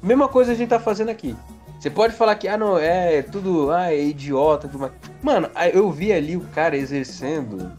Mesma 0.00 0.28
coisa 0.28 0.52
a 0.52 0.54
gente 0.54 0.68
tá 0.68 0.78
fazendo 0.78 1.08
aqui. 1.08 1.34
Você 1.80 1.88
pode 1.88 2.14
falar 2.14 2.34
que, 2.34 2.46
ah, 2.46 2.58
não, 2.58 2.76
é 2.78 3.22
tudo, 3.22 3.70
ah, 3.70 3.90
é 3.90 4.04
idiota, 4.04 4.68
tudo 4.68 4.80
mais. 4.80 4.92
Mano, 5.22 5.48
eu 5.72 5.90
vi 5.90 6.12
ali 6.12 6.36
o 6.36 6.42
cara 6.48 6.76
exercendo 6.76 7.72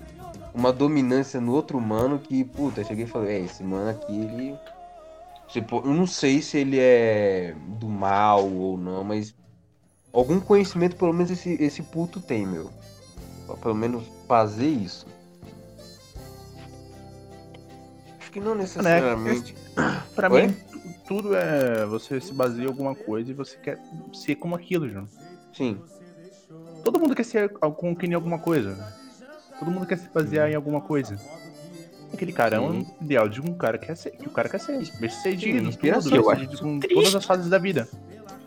uma 0.56 0.74
dominância 0.74 1.40
no 1.40 1.54
outro 1.54 1.80
mano 1.80 2.18
que, 2.18 2.44
puta, 2.44 2.82
eu 2.82 2.86
cheguei 2.86 3.06
e 3.06 3.08
falei, 3.08 3.36
é, 3.36 3.40
esse 3.42 3.64
mano 3.64 3.92
aqui, 3.92 4.12
ele. 4.12 4.58
Você 5.48 5.62
po- 5.62 5.84
Eu 5.86 5.94
não 5.94 6.08
sei 6.08 6.42
se 6.42 6.58
ele 6.58 6.80
é 6.80 7.54
do 7.80 7.88
mal 7.88 8.44
ou 8.50 8.76
não, 8.76 9.04
mas 9.04 9.36
algum 10.12 10.40
conhecimento 10.40 10.96
pelo 10.96 11.14
menos 11.14 11.30
esse, 11.30 11.54
esse 11.62 11.84
puto 11.84 12.20
tem, 12.20 12.48
meu. 12.48 12.72
Pra 13.46 13.56
pelo 13.56 13.76
menos 13.76 14.04
fazer 14.28 14.68
isso. 14.68 15.06
Acho 18.20 18.32
que 18.32 18.40
não 18.40 18.56
necessariamente. 18.56 19.54
Pra 20.16 20.32
Oi? 20.32 20.48
mim, 20.48 20.56
tudo 21.12 21.36
é. 21.36 21.86
Você 21.88 22.22
se 22.22 22.34
baseia 22.34 22.64
em 22.64 22.68
alguma 22.68 22.96
coisa 22.96 23.32
e 23.32 23.34
você 23.34 23.58
quer 23.58 23.78
ser 24.14 24.36
como 24.36 24.56
aquilo, 24.56 24.88
João. 24.88 25.06
Sim. 25.52 25.78
Todo 26.86 26.98
mundo 26.98 27.14
quer 27.14 27.26
ser 27.26 27.50
com 27.50 27.94
que 27.94 28.08
nem 28.08 28.16
alguma 28.16 28.40
coisa. 28.40 28.78
Todo 29.60 29.70
mundo 29.70 29.86
quer 29.86 29.98
se 29.98 30.08
basear 30.08 30.50
em 30.50 30.56
alguma 30.56 30.80
coisa. 30.80 31.20
Aquele 32.14 32.32
cara 32.32 32.56
é 32.56 32.60
um 32.62 32.86
Sim. 32.86 32.88
ideal 33.02 33.28
de 33.28 33.42
um 33.42 33.54
cara 33.54 33.78
que 33.78 33.88
quer 33.88 33.98
ser. 33.98 34.12
Que 34.12 34.28
o 34.28 34.32
cara 34.32 34.48
quer 34.48 34.60
ser. 34.60 34.78
Bem-sucedido, 35.00 35.68
inspiração. 35.68 36.10
tudo, 36.10 36.16
Eu 36.16 36.30
acho 36.30 36.58
com 36.60 36.80
triste. 36.80 36.96
todas 36.96 37.16
as 37.16 37.26
fases 37.26 37.50
da 37.50 37.58
vida. 37.58 37.90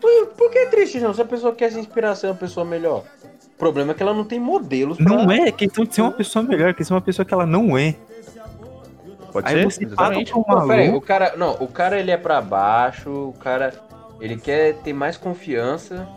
Por, 0.01 0.27
por 0.29 0.49
que 0.49 0.57
é 0.57 0.65
triste, 0.65 0.99
não? 0.99 1.13
Se 1.13 1.21
a 1.21 1.25
pessoa 1.25 1.53
quer 1.53 1.71
se 1.71 1.79
inspirar 1.79 2.15
ser 2.15 2.27
uma 2.27 2.35
pessoa 2.35 2.65
melhor. 2.65 3.05
O 3.55 3.57
problema 3.57 3.91
é 3.91 3.93
que 3.95 4.01
ela 4.01 4.13
não 4.13 4.25
tem 4.25 4.39
modelos 4.39 4.97
pra... 4.97 5.05
Não 5.05 5.31
é 5.31 5.51
questão 5.51 5.85
de 5.85 5.93
ser 5.93 6.01
uma 6.01 6.11
pessoa 6.11 6.43
melhor, 6.43 6.69
é 6.69 6.73
questão 6.73 6.97
de 6.97 6.99
uma 6.99 7.05
pessoa 7.05 7.25
que 7.25 7.33
ela 7.33 7.45
não 7.45 7.77
é. 7.77 7.95
Pode 9.35 9.49
Aí 9.53 9.55
ser? 9.57 9.65
você 9.65 9.83
Exatamente. 9.83 10.33
um 10.33 10.43
peraí, 10.65 10.89
o 10.95 11.01
cara. 11.01 11.33
Não, 11.35 11.57
o 11.59 11.67
cara 11.67 11.99
ele 11.99 12.09
é 12.09 12.15
pra 12.15 12.39
baixo, 12.41 13.09
o 13.09 13.33
cara. 13.33 13.73
Ele 14.21 14.37
quer 14.37 14.75
ter 14.75 14.93
mais 14.93 15.17
confiança. 15.17 16.07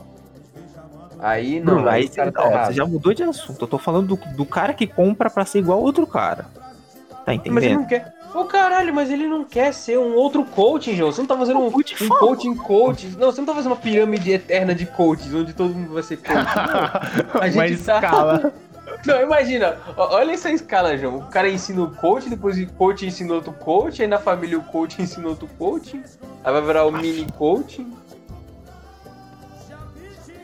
Aí 1.18 1.58
não, 1.58 1.74
Bruno, 1.74 1.88
aí 1.88 2.08
cara 2.08 2.30
tá 2.30 2.66
você 2.66 2.74
já 2.74 2.86
mudou 2.86 3.12
de 3.12 3.24
assunto. 3.24 3.62
Eu 3.64 3.66
tô 3.66 3.76
falando 3.76 4.14
do, 4.14 4.36
do 4.36 4.46
cara 4.46 4.72
que 4.72 4.86
compra 4.86 5.28
pra 5.28 5.44
ser 5.44 5.58
igual 5.58 5.80
outro 5.80 6.06
cara. 6.06 6.44
Tá 6.44 7.34
Mas 7.34 7.40
ele 7.44 7.48
entendendo? 7.50 7.80
não 7.80 7.86
quer. 7.86 8.14
Ô 8.32 8.44
caralho, 8.44 8.94
mas 8.94 9.10
ele 9.10 9.26
não 9.26 9.42
quer 9.42 9.74
ser 9.74 9.98
um 9.98 10.14
outro 10.14 10.44
coaching, 10.44 10.94
João. 10.94 11.10
Você 11.10 11.20
não 11.20 11.26
tá 11.26 11.36
fazendo 11.36 11.58
um, 11.58 11.72
coach 11.72 12.04
um 12.04 12.08
coaching 12.08 12.54
coach. 12.54 13.08
Não, 13.18 13.32
você 13.32 13.40
não 13.40 13.46
tá 13.48 13.54
fazendo 13.54 13.72
uma 13.72 13.78
pirâmide 13.78 14.30
eterna 14.30 14.76
de 14.76 14.86
coaches, 14.86 15.34
onde 15.34 15.52
todo 15.54 15.74
mundo 15.74 15.92
vai 15.92 16.04
ser 16.04 16.18
coach. 16.18 16.30
Não. 17.34 17.40
A 17.42 17.46
Uma 17.52 17.66
gente 17.66 17.82
tá- 17.82 17.94
escala. 17.96 18.52
Não, 19.06 19.22
imagina, 19.22 19.76
olha 19.96 20.32
essa 20.32 20.50
escala, 20.50 20.96
João. 20.98 21.18
O 21.18 21.26
cara 21.26 21.48
ensina 21.48 21.82
o 21.82 21.90
coach, 21.94 22.28
depois 22.28 22.58
o 22.58 22.66
coach 22.74 23.06
ensina 23.06 23.34
outro 23.34 23.52
coach, 23.52 24.02
aí 24.02 24.08
na 24.08 24.18
família 24.18 24.58
o 24.58 24.62
coach 24.62 25.00
ensina 25.02 25.28
outro 25.28 25.48
coaching, 25.58 26.02
aí 26.44 26.52
vai 26.52 26.62
virar 26.62 26.84
o 26.86 26.90
mini 26.92 27.26
coaching. 27.36 27.92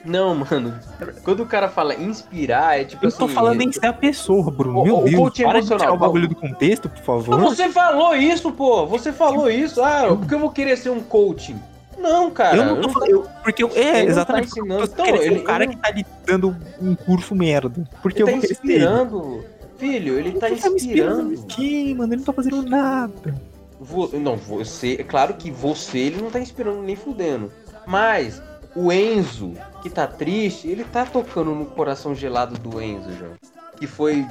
Não, 0.04 0.34
mano. 0.34 0.78
Quando 1.22 1.42
o 1.42 1.46
cara 1.46 1.66
fala 1.68 1.94
inspirar, 1.94 2.78
é 2.78 2.84
tipo 2.84 3.02
Eu 3.04 3.08
assim. 3.08 3.16
tô 3.18 3.26
falando 3.28 3.62
em 3.62 3.70
é- 3.70 3.72
ser 3.72 3.86
a 3.86 3.92
pessoa, 3.92 4.50
Bruno. 4.50 4.80
O- 4.80 4.84
Meu 4.84 4.98
o 4.98 5.04
Deus, 5.04 5.16
coach 5.16 5.42
para 5.42 5.60
de 5.62 5.66
tirar 5.68 5.92
o 5.92 5.96
bagulho 5.96 6.28
do 6.28 6.34
contexto, 6.34 6.90
por 6.90 7.02
favor. 7.02 7.40
você 7.40 7.70
falou 7.70 8.14
isso, 8.14 8.52
pô! 8.52 8.84
Você 8.86 9.12
falou 9.12 9.48
isso. 9.50 9.82
Ah, 9.82 10.14
porque 10.18 10.34
eu 10.34 10.38
vou 10.38 10.50
querer 10.50 10.76
ser 10.76 10.90
um 10.90 11.00
coaching. 11.00 11.58
Não, 11.98 12.30
cara. 12.30 12.56
eu 12.56 12.64
não 12.64 12.80
tô 12.80 12.88
falando. 12.90 13.10
eu- 13.10 13.26
porque 13.42 13.62
eu, 13.62 13.70
é, 13.74 13.80
Ele 13.98 14.02
não 14.02 14.08
exatamente. 14.10 14.50
tá 14.50 14.60
ensinando. 14.60 14.82
eu 14.82 14.88
tô 14.88 15.02
Então, 15.04 15.16
ele- 15.22 15.40
um 15.40 15.44
cara 15.44 15.64
ele- 15.64 15.74
que 15.74 15.80
tá 15.80 15.90
lhe 15.90 16.06
dando 16.26 16.56
um 16.80 16.94
curso 16.94 17.34
merda. 17.34 17.70
Porque 18.02 18.22
Ele 18.22 18.22
eu 18.22 18.26
tá 18.26 18.32
vou 18.32 18.44
ele. 18.44 18.52
inspirando. 18.52 19.44
Filho, 19.78 20.18
ele 20.18 20.32
tá 20.38 20.48
Ele 20.48 20.60
tá 20.60 20.70
me 20.70 20.76
inspirando 20.76 21.34
aqui, 21.44 21.94
mano. 21.94 22.12
Ele 22.12 22.18
não 22.18 22.24
tá 22.24 22.32
fazendo 22.32 22.62
nada. 22.62 23.34
Vo- 23.80 24.10
não, 24.18 24.36
você. 24.36 24.96
É 25.00 25.02
claro 25.02 25.34
que 25.34 25.50
você 25.50 25.98
ele 25.98 26.22
não 26.22 26.30
tá 26.30 26.38
inspirando 26.40 26.80
nem 26.82 26.94
fudendo. 26.96 27.50
Mas 27.86 28.40
o 28.74 28.90
Enzo, 28.92 29.52
que 29.82 29.90
tá 29.90 30.06
triste, 30.06 30.68
ele 30.68 30.84
tá 30.84 31.04
tocando 31.04 31.50
no 31.54 31.66
coração 31.66 32.14
gelado 32.14 32.56
do 32.58 32.80
Enzo, 32.80 33.10
João. 33.18 33.32
Que 33.78 33.86
foi 33.86 34.24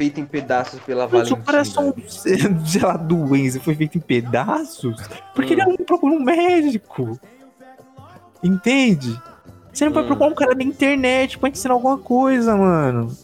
feito 0.00 0.18
em 0.18 0.24
pedaços 0.24 0.80
pela 0.80 1.02
Mas 1.06 1.30
o 1.30 1.36
Valentina. 1.36 1.44
coração, 1.44 1.94
sei 2.08 2.80
lá, 2.80 2.96
do 2.96 3.36
Enzo 3.36 3.60
foi 3.60 3.74
feito 3.74 3.98
em 3.98 4.00
pedaços 4.00 4.96
porque 5.34 5.54
Hum. 5.54 5.58
ele 5.60 5.76
não 5.76 5.84
procurou 5.84 6.16
um 6.16 6.22
médico. 6.24 7.20
Entende? 8.42 9.20
Você 9.70 9.84
não 9.84 9.92
vai 9.92 10.02
Hum. 10.02 10.06
procurar 10.06 10.30
um 10.30 10.34
cara 10.34 10.54
na 10.54 10.62
internet 10.62 11.38
pra 11.38 11.50
ensinar 11.50 11.74
alguma 11.74 11.98
coisa, 11.98 12.56
mano. 12.56 13.14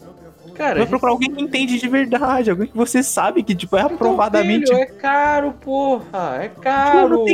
Cara, 0.53 0.77
Vai 0.79 0.87
procurar 0.87 1.11
alguém 1.11 1.31
que 1.31 1.41
entende 1.43 1.79
de 1.79 1.87
verdade, 1.87 2.49
alguém 2.51 2.67
que 2.67 2.77
você 2.77 3.01
sabe 3.03 3.41
que, 3.43 3.53
tipo, 3.55 3.75
é 3.75 3.81
então, 3.81 3.95
aprovadamente. 3.95 4.67
filho, 4.67 4.77
é 4.79 4.85
caro, 4.85 5.51
porra. 5.53 6.37
É 6.41 6.47
caro. 6.49 7.25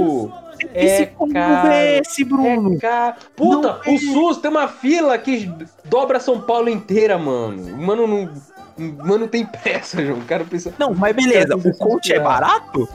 é 0.73 0.85
Esse 0.85 1.05
como 1.07 1.33
caro. 1.33 1.71
esse, 1.71 2.23
Bruno. 2.25 2.75
É 2.75 2.77
caro. 2.79 3.15
Puta, 3.35 3.79
Não 3.85 3.93
o 3.95 3.99
SUS 3.99 4.37
tem 4.37 4.51
uma 4.51 4.67
fila 4.69 5.17
que 5.17 5.49
dobra 5.85 6.19
São 6.19 6.41
Paulo 6.41 6.67
inteira, 6.69 7.17
mano. 7.17 7.77
Mano, 7.77 8.07
não. 8.07 8.29
Mano, 8.77 9.27
tem 9.27 9.45
pressa, 9.45 10.03
João. 10.05 10.19
O 10.19 10.25
cara 10.25 10.43
pensa. 10.43 10.73
Não, 10.79 10.93
mas 10.93 11.15
beleza, 11.15 11.55
o 11.55 11.77
coach 11.77 12.11
é 12.13 12.19
barato? 12.19 12.87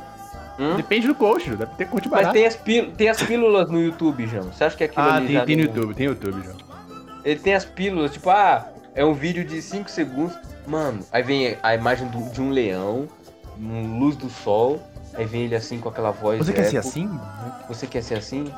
Hum? 0.59 0.75
Depende 0.77 1.07
do 1.07 1.14
coach, 1.14 1.47
João. 1.47 1.57
deve 1.59 1.71
ter 1.77 1.87
coach 1.87 2.09
Mas 2.09 2.11
barato. 2.21 2.33
tem 2.35 2.47
as, 2.47 2.57
píl- 2.57 2.91
tem 2.97 3.09
as 3.09 3.23
pílulas 3.23 3.71
no 3.71 3.81
YouTube, 3.81 4.27
João. 4.27 4.45
Você 4.53 4.64
acha 4.64 4.77
que 4.77 4.85
aquilo 4.85 5.07
Ah, 5.07 5.14
ali 5.14 5.27
tem, 5.29 5.37
já 5.37 5.45
tem 5.45 5.57
no 5.57 5.62
YouTube, 5.62 5.95
tem 5.95 6.07
no 6.09 6.12
YouTube, 6.14 6.43
João. 6.45 6.57
Ele 7.25 7.38
tem 7.41 7.55
as 7.55 7.64
pílulas, 7.64 8.12
tipo, 8.12 8.29
ah, 8.31 8.67
é 8.95 9.05
um 9.05 9.14
vídeo 9.14 9.45
de 9.45 9.62
5 9.62 9.88
segundos. 9.88 10.37
Mano, 10.67 10.99
aí 11.12 11.23
vem 11.23 11.57
a 11.62 11.75
imagem 11.75 12.09
do- 12.09 12.29
de 12.31 12.41
um 12.43 12.51
leão, 12.51 13.07
luz 13.59 14.17
do 14.17 14.29
sol. 14.29 14.83
Aí 15.14 15.25
vem 15.25 15.43
ele 15.45 15.55
assim 15.57 15.79
com 15.79 15.88
aquela 15.88 16.11
voz. 16.11 16.38
Você 16.38 16.53
quer 16.53 16.64
ser 16.64 16.77
eco. 16.79 16.88
assim? 16.88 17.21
Você 17.69 17.87
quer 17.87 18.03
ser 18.03 18.14
assim? 18.19 18.53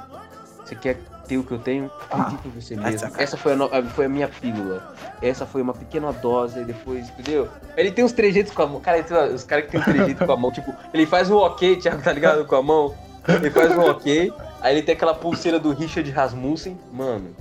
Você 0.65 0.75
quer 0.75 0.99
o 1.39 1.45
que 1.45 1.53
eu 1.53 1.59
tenho? 1.59 1.91
Acredite 2.11 2.49
em 2.49 2.51
você 2.51 2.75
mesmo. 2.77 2.89
essa- 3.07 3.23
Essa 3.23 3.37
foi 3.37 3.53
a, 3.53 3.57
no- 3.57 3.69
foi 3.95 4.07
a 4.07 4.09
minha 4.09 4.29
pílula. 4.29 4.95
Essa 5.23 5.45
foi 5.47 5.63
uma 5.63 5.73
pequena 5.75 6.13
dose, 6.13 6.65
depois, 6.65 7.09
entendeu? 7.11 7.49
Ele 7.77 7.91
tem 7.91 8.05
uns 8.05 8.13
trejeitos 8.13 8.53
com 8.53 8.63
a 8.63 8.67
mão. 8.67 8.81
Cara, 8.81 9.05
os 9.35 9.45
caras 9.45 9.65
que 9.67 9.71
tem 9.73 9.81
um 9.81 9.85
trejeito 9.85 10.25
com 10.27 10.33
a 10.33 10.37
mão, 10.37 10.51
tipo, 10.51 10.75
ele 10.95 11.07
faz 11.07 11.31
um 11.31 11.37
ok, 11.37 11.77
Thiago, 11.77 12.03
tá 12.03 12.13
ligado? 12.13 12.45
Com 12.45 12.57
a 12.57 12.63
mão. 12.63 12.95
Ele 13.29 13.51
faz 13.51 13.77
um 13.77 13.81
ok. 13.83 14.33
Aí 14.61 14.75
ele 14.75 14.83
tem 14.83 14.95
aquela 14.95 15.15
pulseira 15.15 15.59
do 15.59 15.73
Richard 15.73 16.11
Rasmussen. 16.11 16.79
Mano, 16.93 17.35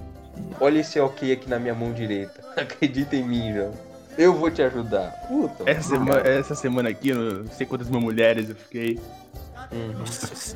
olha 0.59 0.79
esse 0.79 0.99
ok 0.99 1.31
aqui 1.31 1.49
na 1.49 1.57
minha 1.59 1.73
mão 1.73 1.91
direita. 1.93 2.41
Acredita 2.57 3.15
em 3.15 3.23
mim, 3.23 3.53
João. 3.53 3.71
Eu 4.17 4.33
vou 4.33 4.51
te 4.51 4.61
ajudar. 4.61 5.11
Puta. 5.29 5.63
Essa 5.69 5.89
semana, 5.89 6.19
essa 6.27 6.55
semana 6.55 6.89
aqui, 6.89 7.13
não 7.13 7.47
sei 7.47 7.65
quantas 7.65 7.89
mil 7.89 8.01
mulheres 8.01 8.49
eu 8.49 8.55
fiquei. 8.55 8.99
Uhum. 9.71 10.03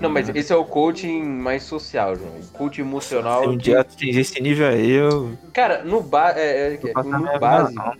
Não, 0.01 0.09
mas 0.09 0.27
esse 0.29 0.51
é 0.51 0.55
o 0.55 0.65
coaching 0.65 1.23
mais 1.23 1.63
social, 1.63 2.15
João. 2.15 2.31
O 2.31 2.47
coaching 2.57 2.81
emocional. 2.81 3.41
Se 3.43 3.47
um 3.47 3.57
dia 3.57 3.83
tu 3.83 3.93
atingir 3.93 4.19
esse 4.19 4.41
nível 4.41 4.67
aí, 4.67 4.89
eu. 4.89 5.37
Cara, 5.53 5.83
no, 5.83 6.01
ba 6.01 6.31
é, 6.35 6.73
é, 6.73 6.79
minha 7.03 7.19
no 7.19 7.39
básico, 7.39 7.79
não. 7.79 7.95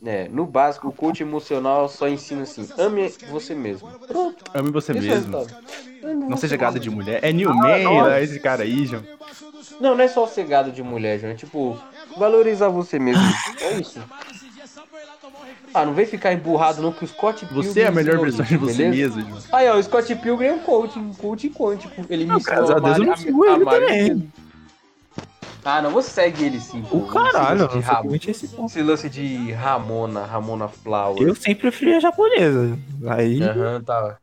né, 0.00 0.28
no 0.30 0.46
básico, 0.46 0.88
o 0.88 0.92
coach 0.92 1.22
emocional 1.22 1.86
só 1.88 2.08
ensina 2.08 2.42
assim, 2.42 2.66
ame 2.78 3.12
você 3.28 3.54
mesmo. 3.54 3.88
Pronto, 4.06 4.44
Ame 4.54 4.70
você 4.70 4.92
esse 4.92 5.06
é 5.06 5.14
mesmo. 5.14 5.36
resultado. 5.38 5.64
Não 6.02 6.36
seja 6.36 6.56
gado 6.56 6.80
de 6.80 6.90
mulher. 6.90 7.20
É 7.22 7.32
Newman, 7.32 7.84
nossa. 7.84 8.10
né, 8.10 8.22
esse 8.22 8.40
cara 8.40 8.62
aí, 8.62 8.86
João. 8.86 9.02
Não, 9.80 9.94
não 9.94 10.02
é 10.02 10.08
só 10.08 10.26
ser 10.26 10.46
gado 10.46 10.72
de 10.72 10.82
mulher, 10.82 11.18
João. 11.20 11.32
É 11.32 11.36
tipo, 11.36 11.78
valorizar 12.16 12.68
você 12.68 12.98
mesmo. 12.98 13.22
É 13.60 13.74
isso. 13.74 14.00
Ah, 15.74 15.86
não 15.86 15.94
vem 15.94 16.04
ficar 16.04 16.32
emburrado 16.32 16.82
não 16.82 16.92
que 16.92 17.04
o 17.04 17.08
Scott 17.08 17.46
Pilgrim 17.46 17.62
Você 17.68 17.80
é 17.82 17.86
a 17.86 17.90
melhor 17.92 18.18
versão 18.18 18.44
de 18.44 18.56
você 18.56 18.90
beleza? 18.90 19.16
mesmo. 19.16 19.38
Aí, 19.52 19.68
ó, 19.70 19.76
o 19.76 19.82
Scott 19.82 20.14
Pilgrim 20.16 20.46
é 20.48 20.52
um 20.52 20.58
coach, 20.58 20.98
um 20.98 21.14
coach 21.14 21.48
quântico. 21.50 22.04
Ele 22.10 22.24
me 22.24 22.30
Não, 22.32 22.40
graças 22.40 22.70
a 22.70 22.78
Deus 22.78 22.98
eu 22.98 23.04
não 23.04 23.16
sigo 23.16 23.44
ele 23.46 23.64
também. 23.64 24.32
Ah, 25.64 25.80
não, 25.80 25.90
você 25.92 26.10
segue 26.10 26.44
ele 26.44 26.58
sim. 26.60 26.84
O 26.90 27.02
caralho, 27.06 27.64
Esse 27.66 27.72
lance 27.72 27.72
eu 27.72 27.78
de 27.78 28.04
não 28.04 28.20
sei 28.20 28.30
esse 28.32 28.48
ponto. 28.48 28.66
Esse 28.70 28.82
lance 28.82 29.08
de 29.08 29.52
Ramona, 29.52 30.24
Ramona 30.26 30.68
Flower. 30.68 31.22
Eu 31.22 31.34
sempre 31.36 31.62
preferi 31.62 31.94
a 31.94 32.00
japonesa. 32.00 32.76
Aí 33.06 33.40
Aham, 33.42 33.80
tá. 33.80 34.18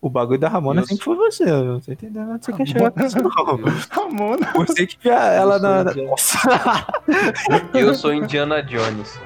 o 0.00 0.08
bagulho 0.08 0.38
da 0.38 0.48
Ramona 0.48 0.82
Eu- 0.82 0.86
sempre 0.86 1.04
foi 1.04 1.16
você. 1.16 1.42
Eu 1.44 1.64
não 1.64 1.80
tô 1.80 1.90
entendendo 1.92 2.30
onde 2.30 2.44
você 2.44 2.52
quer 2.52 2.66
chegar 2.66 2.90
com 2.92 3.04
isso, 3.04 3.18
não. 3.20 3.30
Ramona. 3.90 4.52
Você 4.54 4.86
que 4.86 4.96
via 5.02 5.14
ela 5.18 5.58
na. 5.58 5.82
na- 5.84 5.94
Nossa! 5.94 6.38
Eu 7.74 7.92
sou 7.94 8.14
Indiana 8.14 8.62
Jones. 8.62 9.18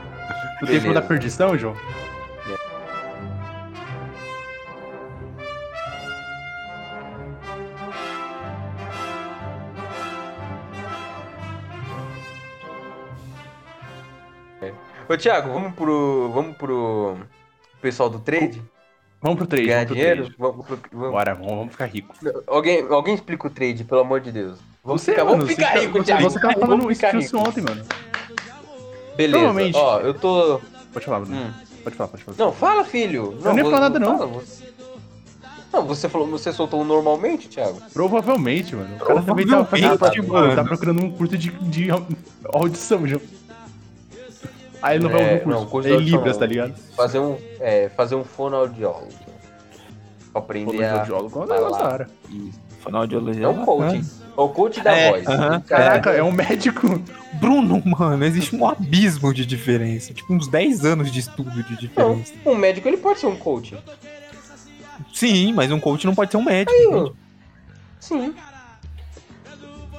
No 0.60 0.66
tempo 0.66 0.92
da 0.92 1.02
perdição, 1.02 1.56
João? 1.56 1.76
Ô, 15.08 15.16
Thiago, 15.16 15.52
vamos 15.52 15.74
pro. 15.74 16.30
Vamos 16.34 16.56
pro. 16.56 17.16
Pessoal 17.80 18.10
do 18.10 18.18
trade? 18.18 18.62
Vamos 19.20 19.38
pro 19.38 19.46
trade, 19.46 19.66
Ganhar 19.66 19.84
vamos 19.84 19.94
dinheiro? 19.96 20.22
trade. 20.24 20.36
Vamos 20.38 20.66
pro- 20.66 20.78
vamos- 20.92 21.10
Bora, 21.12 21.34
vamos, 21.34 21.50
vamos 21.50 21.72
ficar 21.72 21.86
rico. 21.86 22.14
Alguém, 22.46 22.86
alguém 22.88 23.14
explica 23.14 23.46
o 23.46 23.50
trade, 23.50 23.84
pelo 23.84 24.00
amor 24.02 24.20
de 24.20 24.30
Deus. 24.30 24.58
Vamos 24.84 25.02
Você, 25.02 25.12
ficar, 25.12 25.24
mano, 25.24 25.36
vamos 25.38 25.52
ficar 25.54 25.72
você, 25.72 25.78
rico, 25.86 26.04
Thiago. 26.04 26.22
Você 26.24 26.40
tava 26.40 26.54
falando 26.60 26.90
isso 26.92 27.38
ontem, 27.38 27.62
mano. 27.62 27.84
Beleza. 29.18 29.38
Provavelmente. 29.38 29.76
Ó, 29.76 29.98
eu 30.00 30.14
tô. 30.14 30.60
Pode 30.92 31.04
falar, 31.04 31.20
Bruno. 31.20 31.36
Hum. 31.36 31.50
Pode 31.84 31.96
falar, 31.96 32.08
pode 32.08 32.22
falar. 32.24 32.36
Não, 32.38 32.52
fala, 32.52 32.84
filho. 32.84 33.36
Eu 33.44 33.52
nem 33.52 33.64
ia 33.64 33.70
falar 33.70 33.80
nada, 33.80 33.98
não. 33.98 34.16
fala, 34.18 34.26
você- 34.30 34.68
Não, 35.72 35.84
você 35.84 36.08
falou, 36.08 36.26
você 36.28 36.52
soltou 36.52 36.82
normalmente, 36.84 37.48
Thiago. 37.48 37.78
Provavelmente, 37.92 38.74
mano. 38.74 38.96
O 38.96 38.98
cara 39.04 39.22
também 39.22 39.46
tá, 39.46 39.64
tá, 39.64 40.22
mano. 40.22 40.54
tá 40.56 40.64
procurando 40.64 41.02
um 41.04 41.10
curso 41.10 41.36
de, 41.36 41.50
de 41.50 41.88
audição, 42.52 43.06
João. 43.06 43.20
Aí 44.80 44.96
ele 44.96 45.04
não 45.04 45.10
vai 45.10 45.20
É, 45.20 45.32
ouvir 45.32 45.44
o 45.44 45.48
não, 45.50 45.56
curso. 45.66 45.70
curso 45.70 45.88
é 45.88 45.96
Libras, 45.96 46.32
não. 46.34 46.40
tá 46.40 46.46
ligado? 46.46 46.74
Fazer 46.96 47.18
um, 47.18 47.36
é, 47.60 47.88
fazer 47.90 48.14
um 48.14 48.22
fonoaudiólogo. 48.24 49.08
Aprender 50.34 50.84
a. 50.84 50.90
Fonoaudiólogo 51.04 51.40
é 51.40 51.44
um 51.44 51.48
negócio 51.48 51.78
da 51.82 51.88
hora. 51.88 52.10
Isso. 52.30 52.60
Fonoaudiologia. 52.80 53.44
É 53.44 53.48
um 53.48 53.64
coaching. 53.64 53.98
É 53.98 54.27
o 54.44 54.48
coach 54.50 54.80
da 54.80 54.92
É, 54.96 55.10
voz. 55.10 55.26
aham. 55.26 55.60
Caraca, 55.60 56.10
é 56.10 56.22
um 56.22 56.32
médico. 56.32 57.00
Bruno, 57.34 57.82
mano, 57.84 58.24
existe 58.24 58.54
um 58.54 58.66
abismo 58.68 59.32
de 59.34 59.44
diferença. 59.46 60.12
Tipo, 60.14 60.32
uns 60.34 60.48
10 60.48 60.84
anos 60.84 61.10
de 61.10 61.20
estudo 61.20 61.50
de 61.62 61.70
Não, 61.96 62.14
diferença. 62.14 62.32
um 62.46 62.54
médico 62.54 62.88
ele 62.88 62.96
pode 62.96 63.18
ser 63.20 63.26
um 63.26 63.36
coach. 63.36 63.76
Sim, 65.12 65.52
mas 65.52 65.70
um 65.70 65.80
coach 65.80 66.06
não 66.06 66.14
pode 66.14 66.30
ser 66.30 66.36
um 66.36 66.44
médico. 66.44 66.72
Aí. 66.94 67.12
Sim. 68.00 68.34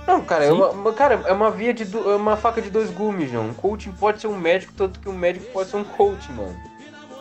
Não, 0.08 0.21
cara, 0.21 0.45
é 0.45 0.52
uma, 0.52 0.69
uma- 0.69 0.93
cara, 0.93 1.21
é 1.28 1.32
uma 1.32 1.52
via 1.52 1.73
de 1.73 1.86
do- 1.86 2.10
é 2.10 2.15
uma 2.15 2.36
faca 2.36 2.62
de 2.62 2.69
dois 2.69 2.89
gumes, 2.89 3.30
João. 3.30 3.49
Um 3.49 3.54
coaching 3.54 3.91
pode 3.91 4.19
ser 4.19 4.28
um 4.28 4.38
médico, 4.38 4.73
tanto 4.75 4.99
que 4.99 5.08
um 5.08 5.13
médico 5.13 5.45
pode 5.54 5.69
ser 5.69 5.78
um 5.78 5.84
coach, 5.84 6.32
mano. 6.32 6.56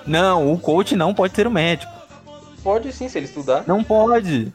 Não, 0.07 0.51
o 0.53 0.59
coach 0.59 0.97
não 0.97 1.13
pode 1.13 1.35
ser 1.35 1.47
um 1.47 1.51
médico. 1.51 1.93
Pode 2.63 2.91
sim, 2.93 3.09
se 3.09 3.19
ele 3.19 3.27
estudar. 3.27 3.65
Não 3.67 3.85
pode. 3.85 4.53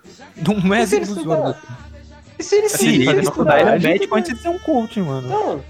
Um 0.47 0.53
E 0.57 0.61
se 0.61 0.67
médico 0.67 0.95
ele 0.95 1.03
estudar? 1.05 1.61
E 2.43 2.45
se 2.45 2.55
ele, 2.55 2.69
Se 2.69 2.77
se 2.77 2.87
ele 2.89 3.05
fazer 3.05 3.23
faculdade, 3.23 3.61
ele 3.61 3.69
é 3.69 3.75
estudar, 3.75 3.89
médico 3.89 4.15
antes 4.15 4.33
de 4.35 4.41
ser 4.41 4.49
um 4.49 4.59
coach, 4.59 4.99
mano. 4.99 5.29
Não. 5.29 5.61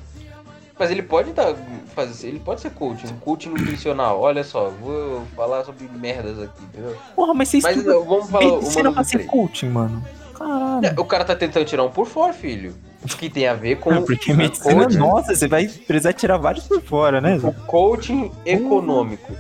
Mas 0.80 0.90
ele 0.90 1.04
pode 1.04 1.32
dar. 1.34 1.54
Fazer, 1.94 2.30
ele 2.30 2.40
pode 2.40 2.62
ser 2.62 2.72
coach, 2.72 3.06
um 3.06 3.18
coach 3.20 3.48
nutricional. 3.48 4.20
Olha 4.20 4.44
só, 4.44 4.70
vou 4.82 5.22
falar 5.36 5.64
sobre 5.64 5.88
merdas 5.88 6.42
aqui, 6.42 6.64
entendeu? 6.64 6.98
Porra, 7.16 7.34
mas 7.36 7.50
você 7.50 7.60
Mas 7.62 7.78
estuda 7.78 8.00
vamos 8.00 8.28
falar 8.30 8.46
medicina 8.46 8.92
pra 8.92 9.02
do 9.04 9.08
ser 9.08 9.26
coaching, 9.28 9.70
mano. 9.70 10.04
Caralho. 10.34 10.86
É, 10.88 10.96
O 11.00 11.06
cara 11.06 11.24
tá 11.24 11.36
tentando 11.36 11.64
tirar 11.66 11.84
um 11.84 11.92
por 11.92 12.08
fora, 12.08 12.34
filho. 12.34 12.74
Que 13.20 13.30
tem 13.30 13.48
a 13.48 13.54
ver 13.54 13.78
com 13.80 14.02
Porque 14.04 14.32
o 14.32 14.36
medicina, 14.36 14.84
coaching- 14.86 14.98
nossa, 14.98 15.36
você 15.36 15.48
vai 15.48 15.68
precisar 15.68 16.14
tirar 16.14 16.38
vários 16.38 16.66
por 16.68 16.82
fora, 16.82 17.22
né? 17.22 17.38
o 17.44 17.54
coaching 17.68 18.32
econômico. 18.46 19.32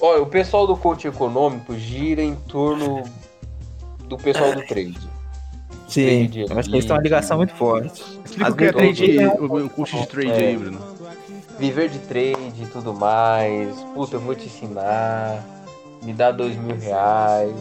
Olha, 0.00 0.22
o 0.22 0.26
pessoal 0.26 0.66
do 0.66 0.76
coaching 0.76 1.08
econômico 1.08 1.74
gira 1.78 2.20
em 2.22 2.34
torno 2.34 3.02
do 4.04 4.16
pessoal 4.18 4.52
do 4.52 4.62
trade. 4.66 4.98
Sim, 5.88 6.28
Trade 6.28 6.40
eu 6.50 6.58
acho 6.58 6.68
que 6.68 6.74
eles 6.76 6.84
têm 6.84 6.94
uma 6.94 7.02
ligação 7.02 7.36
muito 7.38 7.54
forte. 7.54 8.02
Explica 8.24 8.50
o 8.50 8.54
que 8.56 8.64
é 8.64 8.72
vezes- 8.72 8.98
trade, 8.98 9.26
o, 9.40 9.56
o 9.66 9.70
curso 9.70 9.98
de 9.98 10.06
trade 10.06 10.30
É. 10.30 10.36
aí, 10.48 10.56
Bruno. 10.56 10.78
Viver 11.58 11.88
de 11.88 11.98
trade 12.00 12.62
e 12.62 12.66
tudo 12.72 12.94
mais. 12.94 13.74
Puta, 13.94 14.16
eu 14.16 14.20
vou 14.20 14.34
te 14.34 14.46
ensinar. 14.46 15.42
Me 16.02 16.12
dá 16.12 16.30
dois 16.30 16.54
mil 16.56 16.76
reais. 16.78 17.52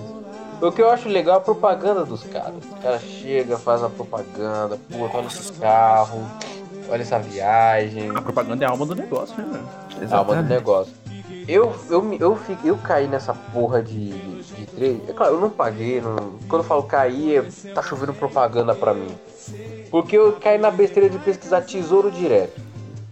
O 0.61 0.71
que 0.71 0.81
eu 0.81 0.89
acho 0.89 1.07
legal 1.07 1.35
é 1.35 1.37
a 1.37 1.41
propaganda 1.41 2.03
dos 2.05 2.23
caras. 2.23 2.53
Os 2.57 2.83
caras 2.83 3.01
chegam, 3.01 3.57
fazem 3.57 3.87
a 3.87 3.89
propaganda. 3.89 4.77
Pô, 4.91 5.09
olha 5.17 5.27
esse 5.27 5.51
carro. 5.53 6.21
Olha 6.89 7.01
essa 7.01 7.19
viagem. 7.19 8.09
A 8.15 8.21
propaganda 8.21 8.63
é 8.65 8.67
a 8.67 8.71
alma 8.71 8.85
do 8.85 8.95
negócio, 8.95 9.35
né, 9.37 9.45
mano? 9.45 10.13
Alma 10.13 10.35
do 10.35 10.43
negócio. 10.43 10.93
Eu, 11.47 11.73
eu, 11.89 12.13
eu, 12.19 12.35
fico, 12.35 12.67
eu 12.67 12.77
caí 12.77 13.07
nessa 13.07 13.33
porra 13.33 13.81
de, 13.81 14.09
de 14.57 14.65
trade. 14.65 15.01
É 15.07 15.13
claro, 15.13 15.35
eu 15.35 15.41
não 15.41 15.49
paguei. 15.49 16.01
Não, 16.01 16.15
quando 16.47 16.61
eu 16.61 16.67
falo 16.67 16.83
cair, 16.83 17.37
é, 17.37 17.71
tá 17.73 17.81
chovendo 17.81 18.13
propaganda 18.13 18.73
pra 18.73 18.93
mim. 18.93 19.15
Porque 19.89 20.17
eu 20.17 20.33
caí 20.33 20.57
na 20.57 20.71
besteira 20.71 21.09
de 21.09 21.17
pesquisar 21.19 21.61
tesouro 21.61 22.11
direto. 22.11 22.59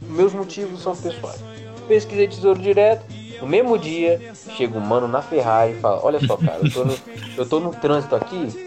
Meus 0.01 0.33
motivos 0.33 0.81
são 0.81 0.95
pessoais. 0.95 1.41
Pesquisei 1.87 2.27
tesouro 2.27 2.59
direto. 2.59 3.05
No 3.39 3.47
mesmo 3.47 3.77
dia, 3.77 4.33
chega 4.55 4.77
um 4.77 4.81
mano 4.81 5.07
na 5.07 5.21
Ferrari 5.21 5.73
e 5.73 5.79
fala: 5.79 6.03
Olha 6.03 6.19
só, 6.25 6.37
cara, 6.37 6.59
eu 6.63 6.71
tô 6.71 6.85
no, 6.85 6.97
eu 7.37 7.45
tô 7.45 7.59
no 7.59 7.71
trânsito 7.71 8.15
aqui. 8.15 8.65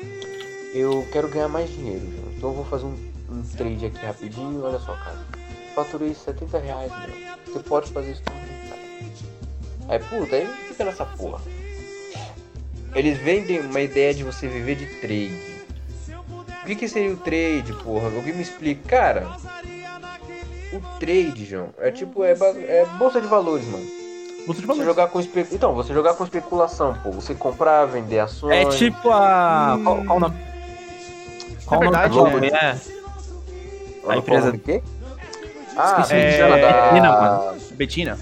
Eu 0.75 1.07
quero 1.11 1.29
ganhar 1.29 1.49
mais 1.49 1.71
dinheiro. 1.71 2.01
João. 2.01 2.33
Então 2.37 2.51
eu 2.51 2.55
vou 2.57 2.64
fazer 2.64 2.85
um, 2.85 2.95
um 3.31 3.43
trade 3.57 3.87
aqui 3.87 4.05
rapidinho. 4.05 4.62
Olha 4.62 4.79
só, 4.79 4.93
cara. 4.93 5.19
Faturei 5.75 6.14
70 6.14 6.59
reais, 6.59 6.91
meu. 6.91 7.38
Você 7.47 7.61
pode 7.61 7.91
fazer 7.91 8.12
isso 8.12 8.23
também, 8.23 8.43
cara. 8.69 8.81
Aí, 9.88 9.99
puta, 9.99 10.37
aí 10.37 10.47
fica 10.69 10.85
nessa 10.85 11.05
porra. 11.05 11.41
Eles 12.94 13.18
vendem 13.18 13.61
uma 13.61 13.81
ideia 13.81 14.14
de 14.14 14.24
você 14.24 14.46
viver 14.48 14.77
de 14.77 14.87
trade. 14.87 15.59
O 16.62 16.66
que, 16.66 16.74
que 16.74 16.88
seria 16.88 17.12
o 17.12 17.16
trade, 17.16 17.72
porra? 17.83 18.07
Alguém 18.14 18.35
me 18.35 18.42
explica. 18.42 18.88
Cara, 18.88 19.27
o 20.72 20.81
trade, 20.98 21.44
João, 21.46 21.68
é 21.79 21.90
tipo, 21.90 22.24
é, 22.24 22.33
é 22.33 22.87
bolsa 22.98 23.20
de 23.20 23.27
valores, 23.27 23.66
mano. 23.66 23.85
Você 24.46 24.61
te 24.61 24.66
Você 24.66 24.66
falou. 24.66 24.85
jogar 24.85 25.09
com 25.09 25.20
espe... 25.20 25.46
Então, 25.53 25.74
você 25.74 25.92
jogar 25.92 26.14
com 26.14 26.24
especulação, 26.24 26.94
pô. 27.03 27.11
Você 27.11 27.35
comprar, 27.35 27.85
vender 27.87 28.18
ações. 28.18 28.53
É 28.53 28.64
tipo 28.70 29.11
a. 29.11 29.79
Qual, 29.85 30.05
qual 30.05 30.16
o 30.16 30.20
nome? 30.20 30.37
Qual 31.66 31.81
o 31.81 31.85
nome 31.85 31.96
verdade, 31.96 32.14
do 32.14 32.40
né? 32.40 32.51
né? 32.51 32.81
Olha 34.05 34.14
a 34.14 34.18
empresa- 34.18 34.51
o 34.51 34.59
quê? 34.59 34.83
Ah, 35.77 36.01
Esqueci 36.01 36.14
é, 36.14 36.61
da... 36.61 36.83
Betina, 36.90 37.12
mano. 37.12 37.61
Betina. 37.72 38.18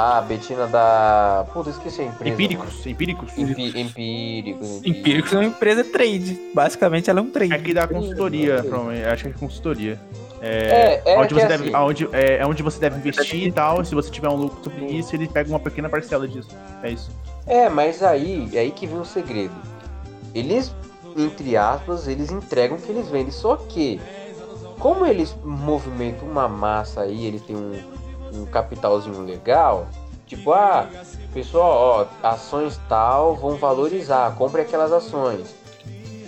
Ah, 0.00 0.18
a 0.18 0.20
Betina 0.20 0.68
da. 0.68 1.44
Puta, 1.52 1.70
esqueci 1.70 2.02
a 2.02 2.04
empresa. 2.04 2.32
Empíricos, 2.32 2.86
empíricos. 2.86 3.36
Empi- 3.36 3.80
Empíricos. 3.80 4.86
Empíricos 4.86 5.32
é 5.32 5.36
uma 5.38 5.44
empresa 5.46 5.82
trade. 5.82 6.38
Basicamente, 6.54 7.10
ela 7.10 7.18
é 7.18 7.22
um 7.22 7.30
trade. 7.30 7.52
É 7.52 7.58
que 7.58 7.74
dá 7.74 7.88
consultoria, 7.88 8.62
provavelmente. 8.62 9.04
Acho 9.06 9.24
que 9.24 9.30
é 9.30 9.32
consultoria. 9.32 10.00
É, 10.40 11.02
é 11.04 11.18
onde 11.18 11.28
que 11.28 11.34
você 11.34 11.46
é 11.46 11.48
deve, 11.48 11.64
assim. 11.64 11.74
aonde, 11.74 12.08
é, 12.12 12.36
é 12.36 12.46
onde 12.46 12.62
você 12.62 12.78
deve 12.78 12.96
investir 12.98 13.42
e 13.42 13.50
tal. 13.50 13.84
Se 13.84 13.92
você 13.92 14.08
tiver 14.08 14.28
um 14.28 14.36
lucro 14.36 14.62
sobre 14.62 14.84
isso, 14.84 15.16
ele 15.16 15.26
pega 15.26 15.50
uma 15.50 15.58
pequena 15.58 15.88
parcela 15.88 16.28
disso. 16.28 16.50
É 16.80 16.92
isso. 16.92 17.10
É, 17.44 17.68
mas 17.68 18.00
aí, 18.00 18.48
é 18.54 18.60
aí 18.60 18.70
que 18.70 18.86
vem 18.86 19.00
o 19.00 19.04
segredo. 19.04 19.54
Eles, 20.32 20.72
entre 21.16 21.56
aspas, 21.56 22.06
eles 22.06 22.30
entregam 22.30 22.76
o 22.76 22.80
que 22.80 22.92
eles 22.92 23.08
vendem. 23.08 23.32
Só 23.32 23.56
que, 23.56 24.00
como 24.78 25.04
eles 25.04 25.34
movimentam 25.44 26.28
uma 26.28 26.46
massa 26.46 27.00
aí, 27.00 27.26
eles 27.26 27.42
têm 27.42 27.56
um, 27.56 27.72
um 28.32 28.44
capitalzinho 28.46 29.20
legal, 29.24 29.86
tipo, 30.26 30.52
ah, 30.52 30.86
pessoal, 31.32 32.08
ó, 32.22 32.26
ações 32.28 32.78
tal 32.88 33.34
vão 33.36 33.56
valorizar, 33.56 34.34
compre 34.36 34.62
aquelas 34.62 34.92
ações. 34.92 35.54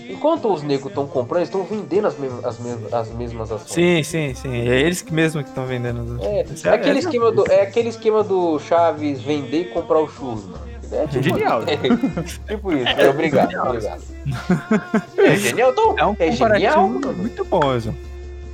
Enquanto 0.08 0.52
os 0.52 0.62
negros 0.64 0.88
estão 0.88 1.06
comprando, 1.06 1.38
eles 1.42 1.48
estão 1.48 1.62
vendendo 1.62 2.08
as, 2.08 2.18
mesmas- 2.18 2.44
as, 2.44 2.58
mesmas- 2.58 2.92
as 2.92 3.08
mesmas 3.10 3.52
ações. 3.52 3.72
Sim, 3.72 4.02
sim, 4.02 4.34
sim. 4.34 4.68
É 4.68 4.80
eles 4.80 5.02
que 5.02 5.14
mesmo 5.14 5.40
que 5.40 5.48
estão 5.50 5.64
vendendo. 5.66 6.16
as- 6.16 6.20
É, 6.66 6.68
é 6.68 6.74
aquele 6.74 6.98
esquema 6.98 7.30
do, 7.30 7.48
é 7.50 7.60
aquele 7.62 7.88
esquema 7.90 8.24
do 8.24 8.58
Chaves 8.58 9.22
vender 9.22 9.60
e 9.60 9.64
comprar 9.66 10.00
o 10.00 10.08
churros, 10.08 10.44
mano. 10.46 10.70
É 10.90 11.06
tipo, 11.06 11.22
Genial. 11.22 11.62
É, 11.62 11.76
tipo 12.52 12.72
isso, 12.72 12.88
é, 12.88 13.08
obrigado, 13.08 13.54
obrigado. 13.64 14.02
É 15.16 15.36
genial, 15.36 15.70
então, 15.70 15.94
É 15.96 16.04
um 16.04 16.16
é 16.18 16.32
genial, 16.32 16.88
mano. 16.88 17.12
muito 17.12 17.44
bom. 17.44 17.60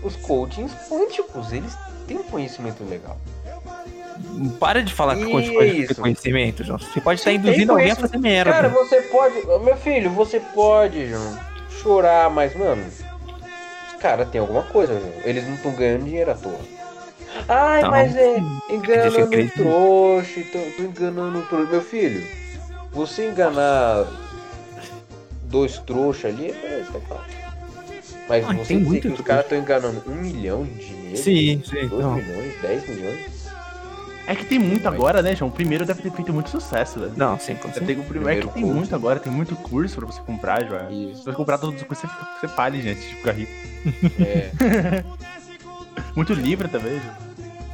Os 0.03 0.15
coachings 0.17 0.73
quânticos, 0.91 1.53
eles 1.55 1.75
têm 2.07 2.19
um 2.19 2.23
conhecimento 2.25 2.85
legal. 2.85 3.17
Para 4.59 4.83
de 4.83 4.93
falar 4.93 5.17
que 5.17 5.23
Isso. 5.23 5.31
pode 5.33 5.87
ter 5.87 5.95
conhecimento, 5.95 6.65
João. 6.65 6.79
Você 6.79 7.01
pode 7.01 7.21
estar 7.21 7.33
induzindo 7.33 7.59
tem 7.59 7.69
alguém 7.71 7.91
a 7.91 7.97
fazer 7.97 8.19
merda. 8.19 8.53
Cara, 8.53 8.69
você 8.69 9.03
pode. 9.03 9.35
Meu 9.65 9.77
filho, 9.77 10.11
você 10.11 10.41
pode, 10.41 11.09
João, 11.09 11.39
chorar, 11.83 12.31
mas, 12.31 12.55
mano, 12.57 12.83
os 12.85 14.01
caras 14.01 14.29
têm 14.29 14.41
alguma 14.41 14.63
coisa, 14.63 14.99
João. 14.99 15.13
Eles 15.25 15.47
não 15.47 15.55
estão 15.55 15.73
ganhando 15.73 16.05
dinheiro 16.05 16.31
à 16.31 16.35
toa. 16.35 16.59
Ai, 17.49 17.79
Então, 17.81 17.91
mas 17.91 18.17
é 18.17 18.37
enganando 18.71 19.37
o 19.37 19.51
trouxa, 19.51 20.41
tô, 20.53 20.59
tô 20.77 20.83
enganando 20.83 21.39
o 21.39 21.43
trouxa. 21.47 21.71
Meu 21.71 21.83
filho, 21.83 22.27
você 22.93 23.29
enganar 23.29 24.07
dois 25.45 25.79
trouxas 25.79 26.33
ali, 26.35 26.51
é, 26.51 26.85
tá 26.93 26.99
claro. 27.07 27.25
Mas 28.29 28.45
Ah, 28.45 28.53
você 28.55 28.65
tem 28.65 28.79
dizer 28.79 28.89
muito 28.89 29.09
que 29.09 29.15
os 29.15 29.21
caras 29.21 29.45
estão 29.45 29.59
enganando 29.59 30.03
um 30.09 30.15
milhão 30.15 30.65
de 30.65 30.85
dinheiro, 30.87 31.17
Sim, 31.17 31.63
sim. 31.65 31.87
dois 31.89 32.03
Não. 32.05 32.15
milhões, 32.15 32.55
dez 32.63 32.89
milhões. 32.89 33.36
É 34.27 34.35
que 34.35 34.45
tem 34.45 34.59
muito 34.59 34.89
agora, 34.89 35.23
né, 35.23 35.37
João? 35.37 35.49
O 35.51 35.55
primeiro 35.55 35.85
deve 35.87 36.03
ter 36.03 36.11
feito 36.11 36.33
muito 36.33 36.51
sucesso, 36.51 36.99
velho. 36.99 37.13
Não, 37.17 37.39
sim, 37.39 37.55
com 37.55 37.73
certeza. 37.73 38.03
primeiro- 38.03 38.31
É 38.31 38.43
que 38.49 38.55
tem 38.55 38.63
curso. 38.63 38.77
muito 38.77 38.95
agora, 38.95 39.21
tem 39.21 39.33
muito 39.33 39.55
curso 39.57 39.97
pra 39.97 40.07
você 40.07 40.21
comprar, 40.23 40.65
já. 40.65 40.91
Isso. 40.91 41.19
Se 41.19 41.25
você 41.25 41.33
comprar 41.33 41.59
todos 41.59 41.81
os 41.81 41.87
cursos, 41.87 42.09
você, 42.11 42.15
fica, 42.17 42.29
você 42.41 42.49
pare, 42.49 42.83
gente, 42.83 43.01
de 43.01 43.15
ficar 43.15 43.33
rico. 43.33 43.53
É, 44.21 45.05
Muito 46.17 46.33
livre 46.35 46.67
também, 46.69 46.99
João. 47.01 47.15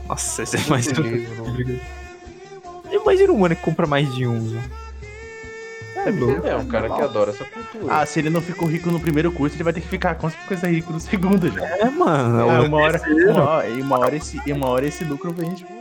Nossa, 0.09 0.45
você 0.45 0.57
muito 0.59 0.69
imagina. 0.69 1.01
livro. 1.01 1.81
Imagina 2.91 3.33
um 3.33 3.39
mano 3.39 3.57
que 3.57 3.63
compra 3.63 3.87
mais 3.87 4.13
de 4.15 4.27
um, 4.27 4.49
João. 4.51 4.63
É 6.05 6.11
louco. 6.11 6.47
É 6.47 6.57
um 6.57 6.67
cara 6.67 6.91
que 6.91 7.01
adora 7.01 7.31
essa 7.31 7.45
cultura. 7.45 7.95
Ah, 7.95 8.05
se 8.05 8.19
ele 8.19 8.29
não 8.29 8.41
ficou 8.43 8.67
rico 8.69 8.91
no 8.91 8.99
primeiro 8.99 9.31
curso, 9.31 9.57
ele 9.57 9.63
vai 9.63 9.73
ter 9.73 9.81
que 9.81 9.89
ficar 9.89 10.17
com 10.17 10.29
certeza 10.29 10.67
rico 10.69 10.93
no 10.93 10.99
segundo, 11.01 11.49
já. 11.51 11.65
É, 11.65 11.85
mano. 11.89 12.39
O 12.63 12.67
uma 12.67 12.79
hora, 12.79 13.01
uma, 13.31 13.49
hora- 13.49 13.69
e 13.69 13.81
uma 13.81 13.99
hora 14.01 14.17
esse, 14.17 14.53
uma 14.53 14.69
hora 14.69 14.87
esse 14.87 15.05
lucro 15.05 15.33
vem. 15.33 15.55
tipo, 15.55 15.73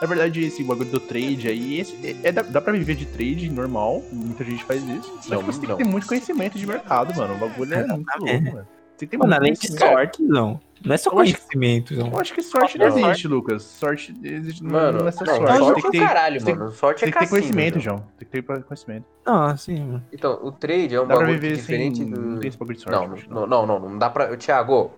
Na 0.00 0.06
verdade, 0.06 0.44
esse 0.44 0.62
bagulho 0.62 0.90
do 0.90 1.00
trade 1.00 1.48
aí, 1.48 1.80
esse, 1.80 2.18
é, 2.22 2.30
dá, 2.30 2.42
dá 2.42 2.60
pra 2.60 2.72
viver 2.72 2.94
de 2.94 3.06
trade 3.06 3.48
normal, 3.50 4.02
muita 4.12 4.44
gente 4.44 4.62
faz 4.64 4.82
isso. 4.86 5.10
Só 5.22 5.34
Não, 5.36 5.40
que 5.40 5.46
você 5.46 5.60
tem 5.60 5.68
não. 5.70 5.76
que 5.78 5.84
ter 5.84 5.88
muito 5.90 6.06
conhecimento 6.06 6.58
de 6.58 6.66
mercado, 6.66 7.16
mano. 7.16 7.34
O 7.34 7.38
bagulho 7.38 7.74
é 7.74 7.86
muito 7.86 8.06
louco, 8.18 8.28
É. 8.28 8.40
mano. 8.40 8.66
Você 8.96 9.06
tem 9.06 9.08
que 9.08 9.16
ter 9.16 9.16
Mano, 9.18 9.34
além 9.34 9.52
de 9.54 9.78
sorte, 9.78 10.22
não. 10.22 10.60
Não 10.84 10.94
é 10.94 10.98
só 10.98 11.10
Eu 11.10 11.18
acho- 11.20 11.32
conhecimento, 11.34 11.94
João. 11.94 12.08
Eu 12.12 12.18
acho 12.20 12.34
que 12.34 12.42
sorte 12.42 12.78
não 12.78 12.88
Não. 12.90 12.98
existe, 13.08 13.28
Lucas. 13.28 13.62
Sorte 13.62 14.14
existe, 14.22 14.62
não- 14.62 14.70
Mano, 14.70 14.98
não 15.00 15.08
é 15.08 15.10
só 15.10 15.24
não, 15.24 15.34
sorte. 15.36 15.56
sorte 15.58 15.72
tem 15.82 15.82
que 15.82 15.86
é 15.88 15.90
ter, 16.00 16.04
o 16.04 16.08
caralho, 16.08 16.44
tem- 16.44 16.54
mano. 16.54 16.72
Sorte 16.72 17.00
tem 17.00 17.08
é 17.08 17.12
que 17.12 17.18
ter 17.18 17.28
conhecimento, 17.28 17.80
João. 17.80 17.96
João. 17.98 18.08
Tem 18.18 18.28
que 18.28 18.42
ter 18.42 18.62
conhecimento. 18.64 19.04
Não, 19.26 19.56
sim, 19.56 19.80
mano. 19.80 20.04
Então, 20.12 20.38
o 20.42 20.52
trade 20.52 20.94
é 20.94 21.00
um 21.00 21.06
Dá 21.06 21.14
pra 21.14 21.24
bagulho 21.24 21.40
viver 21.40 21.56
diferente 21.56 21.98
sem... 21.98 22.10
do... 22.10 22.20
Não 22.20 22.38
tem 22.38 22.48
esse 22.48 22.58
bagulho 22.58 22.76
de 22.76 22.82
sorte. 22.84 23.06
Não, 23.08 23.14
acho, 23.14 23.30
não, 23.30 23.46
não, 23.46 23.66
não, 23.66 23.80
não 23.80 23.98
dá 23.98 24.10
pra... 24.10 24.36
Thiago, 24.36 24.90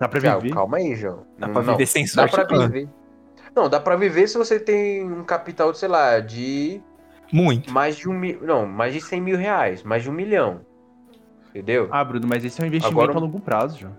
Dá 0.00 0.08
pra 0.08 0.20
Thiago, 0.20 0.40
viver? 0.42 0.54
calma 0.54 0.76
aí, 0.78 0.94
João. 0.94 1.24
Dá 1.38 1.46
Não, 1.46 1.54
pra 1.54 1.62
não. 1.62 1.72
viver 1.74 1.86
sem 1.86 2.04
Dá 2.04 2.08
sorte, 2.10 2.34
pra 2.34 2.46
não. 2.58 2.66
viver. 2.68 2.88
Não, 3.54 3.68
dá 3.68 3.80
pra 3.80 3.96
viver 3.96 4.28
se 4.28 4.36
você 4.38 4.58
tem 4.60 5.02
um 5.04 5.24
capital, 5.24 5.72
de, 5.72 5.78
sei 5.78 5.88
lá, 5.88 6.20
de 6.20 6.80
Muito. 7.32 7.72
mais 7.72 7.96
de 7.96 8.08
um 8.08 8.12
mil... 8.12 8.40
Não, 8.42 8.66
mais 8.66 8.92
de 8.94 9.00
100 9.00 9.20
mil 9.20 9.36
reais, 9.36 9.82
mais 9.82 10.02
de 10.02 10.10
um 10.10 10.12
milhão. 10.12 10.60
Entendeu? 11.50 11.88
Ah, 11.90 12.04
Bruno, 12.04 12.26
mas 12.28 12.44
esse 12.44 12.60
é 12.60 12.64
um 12.64 12.66
investimento 12.66 13.00
Agora- 13.00 13.16
a 13.18 13.20
longo 13.20 13.40
prazo, 13.40 13.78
João. 13.78 13.96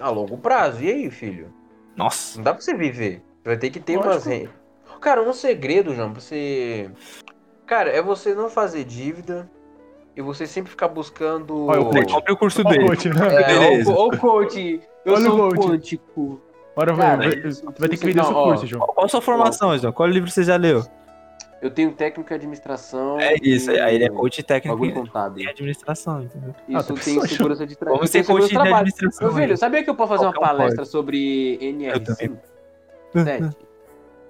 A 0.00 0.08
longo 0.10 0.38
prazo. 0.38 0.82
E 0.82 0.90
aí, 0.90 1.10
filho? 1.10 1.52
Nossa. 1.96 2.38
Não 2.38 2.44
dá 2.44 2.52
pra 2.54 2.62
você 2.62 2.74
viver. 2.74 3.22
Você 3.42 3.48
vai 3.48 3.56
ter 3.56 3.70
que 3.70 3.80
ter 3.80 3.96
Lógico. 3.96 4.30
umas... 4.30 4.48
Cara, 5.00 5.22
um 5.22 5.32
segredo, 5.32 5.94
João, 5.94 6.12
pra 6.12 6.20
você... 6.20 6.90
Cara, 7.66 7.90
é 7.90 8.00
você 8.00 8.34
não 8.34 8.48
fazer 8.48 8.84
dívida 8.84 9.50
e 10.16 10.22
você 10.22 10.46
sempre 10.46 10.70
ficar 10.70 10.88
buscando... 10.88 11.66
Olha 11.66 11.80
o 11.80 11.90
coach. 11.90 12.12
Compre 12.12 12.32
o 12.32 12.36
curso 12.36 12.64
dele. 12.64 12.86
coach, 12.86 13.08
né? 13.08 13.34
É, 13.34 13.46
Beleza. 13.46 13.92
Coach, 14.18 14.80
eu 15.04 15.14
Olha 15.14 15.28
o 15.30 15.36
sou 15.36 15.54
coach. 15.54 16.00
Bora, 16.76 16.94
Cara, 16.96 17.16
vai, 17.16 17.28
vai, 17.40 17.48
isso- 17.48 17.64
vai 17.64 17.88
ter 17.88 17.96
que 17.96 18.06
vender 18.06 18.18
não, 18.18 18.24
seu 18.26 18.36
ó. 18.36 18.44
curso, 18.44 18.66
João. 18.66 18.86
Qual 18.86 19.06
a 19.06 19.08
sua 19.08 19.20
formação, 19.22 19.76
João? 19.78 19.92
Qual 19.92 20.08
livro 20.08 20.30
você 20.30 20.42
já 20.42 20.56
leu? 20.56 20.84
Eu 21.62 21.70
tenho 21.70 21.92
técnico 21.92 22.30
em 22.30 22.36
administração. 22.36 23.18
É 23.18 23.34
isso. 23.40 23.70
e 23.70 23.80
Aí 23.80 23.94
ele 23.94 24.04
é 24.04 24.10
coach 24.10 24.42
técnico 24.42 24.84
em 24.84 25.46
administração, 25.48 26.22
entendeu? 26.22 26.54
Ah, 26.58 26.62
Isso 26.80 26.94
tá 26.94 27.00
tem 27.00 27.20
segurança 27.26 27.66
de 27.66 27.74
trabalho. 27.76 27.96
Vamos 27.98 28.10
ser 28.10 28.26
coach 28.26 28.48
de 28.50 28.58
administração. 28.58 29.28
Meu 29.28 29.36
filho, 29.36 29.56
sabia 29.56 29.82
que 29.82 29.88
eu 29.88 29.94
posso 29.94 30.10
fazer 30.10 30.24
uma 30.26 30.32
Qualquer 30.32 30.46
um 30.54 30.56
palestra 30.58 30.84
sobre 30.84 31.54
Eu 31.60 31.72
NR5? 31.72 32.04
também. 32.04 32.38
Sete? 33.24 33.56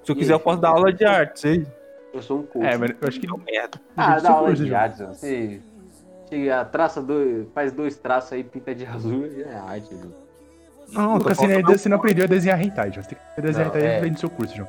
Se 0.04 0.12
eu 0.12 0.16
quiser, 0.16 0.34
eu 0.34 0.40
posso 0.40 0.60
dar 0.60 0.68
aula 0.68 0.92
de 0.92 1.04
arte, 1.04 1.48
aí. 1.48 1.66
Eu 2.12 2.22
sou 2.22 2.40
um 2.40 2.42
coach. 2.44 2.64
É, 2.66 2.76
mas 2.76 2.90
eu 2.90 3.08
acho 3.08 3.18
que 3.18 3.26
Deu 3.26 3.38
merda. 3.38 3.80
Ah, 3.96 4.20
dá 4.20 4.30
aula 4.30 4.52
de 4.54 4.72
arte. 4.72 5.02
Você 5.02 5.60
chega, 6.28 6.64
traça 6.66 7.02
dois, 7.02 7.48
faz 7.54 7.72
dois 7.72 7.96
traços 7.96 8.32
aí, 8.34 8.44
pinta 8.44 8.72
de 8.74 8.84
azul, 8.86 9.24
é 9.44 9.54
arte, 9.56 9.88
João. 9.90 10.23
Não, 10.94 11.14
Lucas, 11.18 11.36
você, 11.36 11.46
não- 11.62 11.62
você 11.72 11.88
não 11.88 11.96
aprendeu 11.96 12.24
a 12.24 12.28
desenhar 12.28 12.60
hentai, 12.62 12.90
João. 12.92 13.02
Você 13.02 13.10
tem 13.14 13.18
que 13.34 13.42
desenhar 13.42 13.68
Não, 13.70 13.76
hentai 13.76 13.90
é. 13.94 13.98
e 13.98 14.00
vende 14.00 14.20
seu 14.20 14.30
curso, 14.30 14.56
João. 14.56 14.68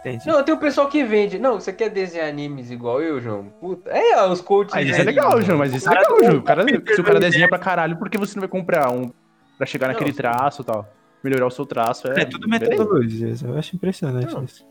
Entendi. 0.00 0.26
Não, 0.28 0.42
tem 0.44 0.54
o 0.54 0.58
pessoal 0.58 0.88
que 0.88 1.02
vende. 1.04 1.38
Não, 1.38 1.60
você 1.60 1.72
quer 1.72 1.90
desenhar 1.90 2.28
animes 2.28 2.70
igual 2.70 3.02
eu, 3.02 3.20
João? 3.20 3.46
Puta. 3.60 3.90
É, 3.90 4.24
os 4.26 4.40
coaches. 4.40 4.72
Ah, 4.74 4.80
isso 4.80 5.00
é 5.00 5.04
legal, 5.04 5.32
anime, 5.32 5.44
João, 5.46 5.58
mas 5.58 5.74
isso 5.74 5.88
é 5.88 5.92
legal, 5.98 6.18
João. 6.24 6.36
o 6.38 6.42
cara, 6.42 6.64
se 6.94 7.00
o 7.00 7.04
cara 7.04 7.20
desenha 7.20 7.48
pra 7.48 7.58
caralho, 7.58 7.96
por 7.96 8.08
que 8.08 8.16
você 8.16 8.36
não 8.36 8.40
vai 8.42 8.48
comprar 8.48 8.90
um 8.92 9.10
pra 9.56 9.66
chegar 9.66 9.88
Não, 9.88 9.94
naquele 9.94 10.12
traço 10.12 10.62
e 10.62 10.64
tal? 10.64 10.88
Melhorar 11.22 11.46
o 11.46 11.50
seu 11.50 11.66
traço, 11.66 12.06
é... 12.12 12.20
É 12.20 12.24
tudo 12.24 12.48
metodologia. 12.48 13.34
Eu 13.44 13.58
acho 13.58 13.74
impressionante 13.74 14.32
Não. 14.32 14.44
isso. 14.44 14.64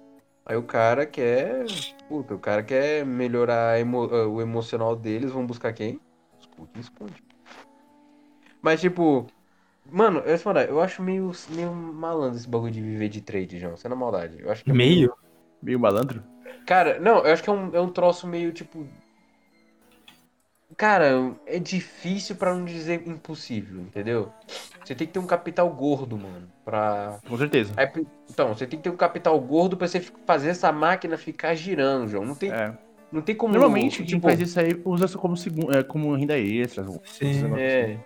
Aí 0.45 0.55
o 0.55 0.63
cara 0.63 1.05
quer. 1.05 1.65
Puta, 2.07 2.33
o 2.33 2.39
cara 2.39 2.63
quer 2.63 3.05
melhorar 3.05 3.77
emo- 3.81 4.09
ah, 4.09 4.27
o 4.29 4.41
emocional 4.41 4.95
deles, 4.95 5.29
vão 5.29 5.45
buscar 5.45 5.73
quem? 5.73 5.99
Os 6.39 6.45
coaches 6.45 6.89
quânticos. 6.89 7.21
Mas 8.61 8.79
tipo. 8.79 9.27
Mano, 9.91 10.19
eu, 10.19 10.37
falar, 10.37 10.65
eu 10.65 10.81
acho 10.81 11.01
meio, 11.01 11.31
meio 11.49 11.71
malandro 11.73 12.37
esse 12.37 12.47
bagulho 12.47 12.71
de 12.71 12.81
viver 12.81 13.09
de 13.09 13.21
trade, 13.21 13.59
João. 13.59 13.77
Sem 13.77 13.89
na 13.89 13.95
maldade. 13.95 14.37
Eu 14.39 14.51
acho 14.51 14.63
que 14.63 14.71
é 14.71 14.73
Meio? 14.73 15.13
Meio 15.61 15.79
malandro? 15.79 16.23
Cara, 16.65 16.99
não, 16.99 17.19
eu 17.25 17.33
acho 17.33 17.41
que 17.43 17.49
é 17.49 17.53
um, 17.53 17.75
é 17.75 17.79
um 17.81 17.89
troço 17.89 18.27
meio 18.27 18.51
tipo. 18.51 18.85
Cara, 20.75 21.33
é 21.45 21.57
difícil 21.57 22.35
pra 22.35 22.53
não 22.53 22.63
dizer 22.65 23.07
impossível, 23.07 23.81
entendeu? 23.81 24.31
Você 24.83 24.93
tem 24.93 25.07
que 25.07 25.13
ter 25.13 25.19
um 25.19 25.25
capital 25.25 25.69
gordo, 25.69 26.17
mano, 26.17 26.47
pra. 26.63 27.19
Com 27.27 27.37
certeza. 27.37 27.73
Aí, 27.75 27.89
então, 28.29 28.49
você 28.53 28.67
tem 28.67 28.77
que 28.77 28.83
ter 28.83 28.89
um 28.89 28.97
capital 28.97 29.39
gordo 29.39 29.75
pra 29.77 29.87
você 29.87 30.01
fazer 30.25 30.49
essa 30.49 30.71
máquina 30.71 31.17
ficar 31.17 31.55
girando, 31.55 32.07
João. 32.09 32.25
Não 32.25 32.35
tem, 32.35 32.51
É. 32.51 32.77
não 33.11 33.21
tem 33.21 33.33
como. 33.33 33.53
Normalmente, 33.53 33.97
quem 33.97 34.05
tipo, 34.05 34.27
faz 34.27 34.39
isso 34.39 34.59
aí 34.59 34.79
usa 34.85 35.05
isso 35.05 35.17
como, 35.17 35.35
segun- 35.35 35.71
é, 35.71 35.81
como 35.83 36.13
renda 36.13 36.37
extra. 36.37 36.85
Sim. 37.05 37.55
É. 37.57 37.97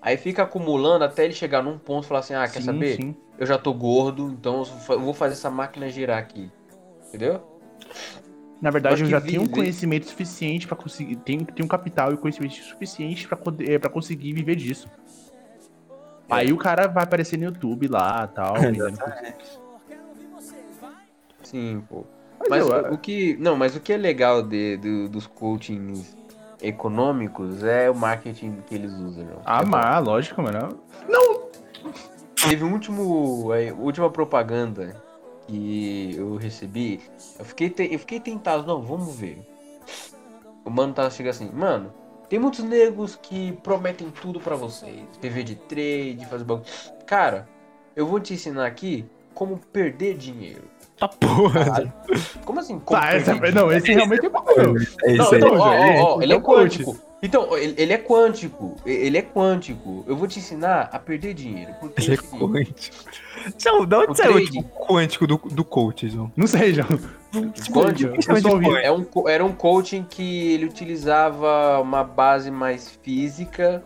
Aí 0.00 0.16
fica 0.16 0.42
acumulando 0.42 1.04
até 1.04 1.24
ele 1.24 1.34
chegar 1.34 1.62
num 1.62 1.78
ponto 1.78 2.04
e 2.04 2.08
falar 2.08 2.20
assim: 2.20 2.34
ah, 2.34 2.46
quer 2.48 2.60
Sim, 2.60 2.66
saber? 2.66 2.96
sim. 2.96 3.16
Eu 3.38 3.46
já 3.46 3.58
tô 3.58 3.72
gordo, 3.74 4.30
então 4.30 4.62
eu 4.88 5.00
vou 5.00 5.12
fazer 5.14 5.34
essa 5.34 5.50
máquina 5.50 5.88
girar 5.88 6.18
aqui. 6.18 6.50
Entendeu? 7.08 7.42
Na 8.60 8.70
verdade, 8.70 9.02
eu 9.02 9.08
já 9.08 9.20
tenho 9.20 9.42
um 9.42 9.46
conhecimento 9.46 10.06
suficiente 10.06 10.66
pra 10.66 10.76
conseguir. 10.76 11.16
Tenho, 11.16 11.44
tenho 11.44 11.66
um 11.66 11.68
capital 11.68 12.12
e 12.12 12.16
conhecimento 12.16 12.54
suficiente 12.54 13.28
pra, 13.28 13.36
poder- 13.36 13.70
é, 13.70 13.78
pra 13.78 13.90
conseguir 13.90 14.32
viver 14.32 14.56
disso. 14.56 14.88
Aí 16.28 16.52
o 16.52 16.56
cara 16.56 16.86
vai 16.88 17.04
aparecer 17.04 17.36
no 17.36 17.44
YouTube 17.44 17.86
lá 17.88 18.26
tal. 18.26 18.54
Sim, 21.42 21.82
pô. 21.88 22.04
Mas 22.40 22.48
Mas 22.48 22.68
eu- 22.68 22.90
o, 22.90 22.94
o 22.94 22.98
que. 22.98 23.36
Não, 23.38 23.56
mas 23.56 23.76
o 23.76 23.80
que 23.80 23.92
é 23.92 23.96
legal 23.96 24.42
de, 24.42 24.76
do- 24.78 25.08
dos 25.08 25.26
coachings 25.26 26.15
econômicos 26.60 27.62
é 27.62 27.90
o 27.90 27.94
marketing 27.94 28.58
que 28.66 28.74
eles 28.74 28.92
usam, 28.92 29.24
João. 29.26 29.42
Ah, 29.44 29.62
É 29.62 29.64
mas, 29.64 30.04
lógico, 30.04 30.42
mano. 30.42 30.80
Teve 32.34 32.64
um 32.64 32.72
último. 32.72 33.48
A 33.52 33.74
última 33.82 34.10
propaganda 34.10 35.02
que 35.46 36.14
eu 36.16 36.36
recebi, 36.36 37.00
eu 37.38 37.44
fiquei, 37.44 37.70
te- 37.70 37.92
eu 37.92 37.98
fiquei 37.98 38.20
tentado, 38.20 38.66
não, 38.66 38.82
vamos 38.82 39.14
ver. 39.16 39.38
O 40.64 40.70
mano 40.70 40.92
tá 40.92 41.08
chega 41.10 41.30
assim, 41.30 41.50
mano, 41.52 41.92
tem 42.28 42.38
muitos 42.38 42.64
negros 42.64 43.16
que 43.20 43.52
prometem 43.62 44.10
tudo 44.10 44.40
pra 44.40 44.56
vocês. 44.56 45.04
TV 45.20 45.42
de 45.44 45.54
trade, 45.54 46.26
fazer 46.28 46.44
bagulho. 46.44 46.66
Cara, 47.06 47.48
eu 47.94 48.06
vou 48.06 48.18
te 48.18 48.34
ensinar 48.34 48.66
aqui 48.66 49.04
como 49.34 49.58
perder 49.72 50.16
dinheiro. 50.16 50.64
Tá 50.98 51.08
porra. 51.08 51.64
Caralho. 51.64 51.92
Como 52.44 52.60
assim? 52.60 52.78
Como 52.78 53.00
Tá, 53.00 53.12
essa, 53.12 53.34
não, 53.34 53.70
esse 53.70 53.92
realmente 53.94 54.24
é 54.26 54.28
bom. 54.30 54.44
É 54.48 54.62
Não, 54.62 54.76
isso 54.76 54.96
aí. 55.34 55.40
então, 55.40 55.54
ó, 55.54 55.58
ó, 55.58 56.16
ó, 56.16 56.22
ele 56.22 56.32
é 56.32 56.36
é 56.36 56.40
coach. 56.40 56.78
quântico. 56.84 57.06
Então, 57.22 57.56
ele, 57.56 57.74
ele 57.76 57.92
é 57.92 57.98
quântico. 57.98 58.76
Ele 58.84 59.18
é 59.18 59.22
quântico. 59.22 60.04
Eu 60.06 60.16
vou 60.16 60.28
te 60.28 60.38
ensinar 60.38 60.88
a 60.92 60.98
perder 60.98 61.34
dinheiro. 61.34 61.72
Porque 61.80 62.02
Ele 62.02 62.12
é 62.12 62.14
é 62.14 62.16
quântico. 62.16 62.96
João, 63.58 63.86
da 63.86 63.98
onde 64.00 64.12
O 64.12 64.14
saiu 64.14 64.36
o 64.36 64.44
tipo 64.44 64.62
quântico 64.86 65.26
do, 65.26 65.36
do 65.36 65.64
coach, 65.64 66.08
João? 66.08 66.30
Não 66.36 66.46
sei, 66.46 66.74
João. 66.74 66.86
quântico 67.72 68.76
é 68.76 68.92
um, 68.92 69.06
era 69.28 69.44
um 69.44 69.52
coaching 69.52 70.04
que 70.08 70.52
ele 70.52 70.66
utilizava 70.66 71.80
uma 71.80 72.04
base 72.04 72.50
mais 72.50 72.90
física. 73.02 73.82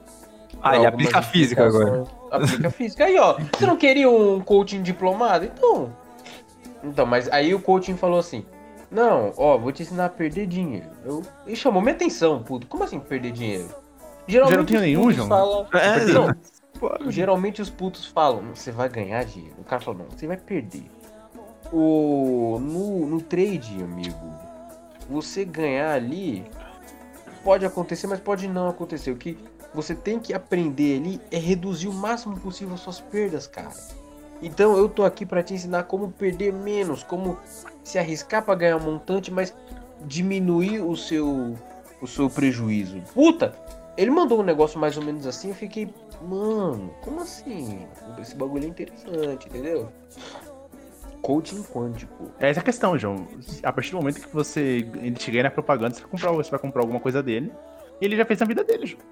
Ah, 0.62 0.76
ele 0.76 0.86
aplica 0.86 1.22
física 1.22 1.66
agora. 1.66 2.04
Aplica 2.30 2.70
física. 2.70 3.04
Aí, 3.04 3.18
ó. 3.18 3.36
Você 3.56 3.66
não 3.66 3.76
queria 3.76 4.10
um 4.10 4.40
coaching 4.40 4.82
diplomado? 4.82 5.44
Então. 5.44 5.92
Então, 6.82 7.04
mas 7.06 7.28
aí 7.30 7.54
o 7.54 7.60
coaching 7.60 7.96
falou 7.96 8.18
assim: 8.18 8.44
Não, 8.90 9.32
ó, 9.36 9.58
vou 9.58 9.72
te 9.72 9.82
ensinar 9.82 10.06
a 10.06 10.08
perder 10.10 10.46
dinheiro. 10.46 10.86
Eu... 11.04 11.22
E 11.46 11.54
chamou 11.54 11.82
minha 11.82 11.94
atenção, 11.94 12.42
puto. 12.42 12.66
Como 12.66 12.84
assim 12.84 12.98
perder 12.98 13.32
dinheiro? 13.32 13.68
Já 14.26 14.40
não 14.56 14.64
os 14.64 14.80
nenhum, 14.80 15.10
João? 15.12 15.28
falam- 15.28 15.66
É, 15.74 16.04
Não, 16.06 16.34
Pô, 16.78 16.90
Geralmente 17.10 17.60
os 17.60 17.68
putos 17.68 18.06
falam, 18.06 18.42
você 18.54 18.70
vai 18.72 18.88
ganhar 18.88 19.22
dinheiro. 19.24 19.56
O 19.58 19.64
cara 19.64 19.82
fala, 19.82 19.98
não, 19.98 20.06
você 20.06 20.26
vai 20.26 20.38
perder. 20.38 20.84
O, 21.72 22.58
no, 22.60 23.06
no 23.06 23.20
trade, 23.20 23.82
amigo, 23.82 24.16
você 25.08 25.44
ganhar 25.44 25.92
ali 25.92 26.44
pode 27.44 27.66
acontecer, 27.66 28.06
mas 28.06 28.18
pode 28.18 28.48
não 28.48 28.68
acontecer. 28.68 29.10
O 29.10 29.16
que 29.16 29.36
você 29.74 29.94
tem 29.94 30.18
que 30.18 30.32
aprender 30.32 30.98
ali 30.98 31.20
é 31.30 31.36
reduzir 31.38 31.86
o 31.88 31.92
máximo 31.92 32.38
possível 32.40 32.74
as 32.74 32.80
suas 32.80 33.00
perdas, 33.00 33.46
cara. 33.46 33.70
Então 34.42 34.76
eu 34.76 34.88
tô 34.88 35.04
aqui 35.04 35.26
pra 35.26 35.42
te 35.42 35.54
ensinar 35.54 35.84
como 35.84 36.10
perder 36.12 36.52
menos, 36.52 37.02
como 37.02 37.38
se 37.84 37.98
arriscar 37.98 38.44
pra 38.44 38.54
ganhar 38.54 38.76
um 38.76 38.80
montante, 38.80 39.30
mas 39.30 39.54
diminuir 40.06 40.80
o 40.80 40.96
seu 40.96 41.54
o 42.00 42.06
seu 42.06 42.30
prejuízo. 42.30 43.02
Puta, 43.12 43.54
ele 43.96 44.10
mandou 44.10 44.40
um 44.40 44.42
negócio 44.42 44.80
mais 44.80 44.96
ou 44.96 45.04
menos 45.04 45.26
assim, 45.26 45.50
eu 45.50 45.54
fiquei, 45.54 45.92
mano, 46.22 46.94
como 47.02 47.20
assim? 47.20 47.86
Esse 48.18 48.34
bagulho 48.34 48.64
é 48.64 48.68
interessante, 48.68 49.46
entendeu? 49.48 49.88
Coaching 51.20 51.62
quântico. 51.64 52.30
É 52.38 52.48
essa 52.48 52.60
a 52.60 52.62
questão, 52.62 52.98
João. 52.98 53.28
A 53.62 53.70
partir 53.70 53.90
do 53.90 53.98
momento 53.98 54.20
que 54.26 54.34
você 54.34 54.88
ele 55.02 55.12
te 55.12 55.30
ganha 55.30 55.42
na 55.44 55.50
propaganda, 55.50 55.94
você 55.94 56.00
vai 56.00 56.10
comprar, 56.10 56.32
você 56.32 56.50
vai 56.50 56.58
comprar 56.60 56.80
alguma 56.82 57.00
coisa 57.00 57.22
dele. 57.22 57.52
E 58.00 58.06
ele 58.06 58.16
já 58.16 58.24
fez 58.24 58.40
a 58.40 58.46
vida 58.46 58.64
dele, 58.64 58.86
João. 58.86 59.02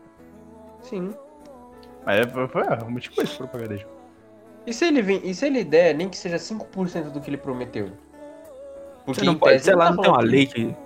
Sim. 0.80 1.10
Mas 2.06 2.20
é- 2.26 2.30
foi, 2.30 2.48
foi 2.48 2.62
realmente 2.62 3.10
coisa 3.10 3.30
essa 3.30 3.46
propaganda, 3.46 3.76
João. 3.76 3.97
E 4.68 4.74
se 4.74 4.84
ele, 4.84 5.00
vem, 5.00 5.20
e 5.24 5.34
se 5.34 5.46
ele 5.46 5.64
der, 5.64 5.94
nem 5.94 6.10
que 6.10 6.16
seja 6.18 6.36
5% 6.36 7.10
do 7.10 7.22
que 7.22 7.30
ele 7.30 7.38
prometeu? 7.38 7.88
Porque 9.06 9.20
você 9.20 9.24
não 9.24 9.34
pode, 9.34 9.60
sei 9.60 9.74
lá, 9.74 9.90
não 9.90 10.02
tem 10.02 10.10
uma 10.10 10.20
lei 10.20 10.44
que. 10.44 10.76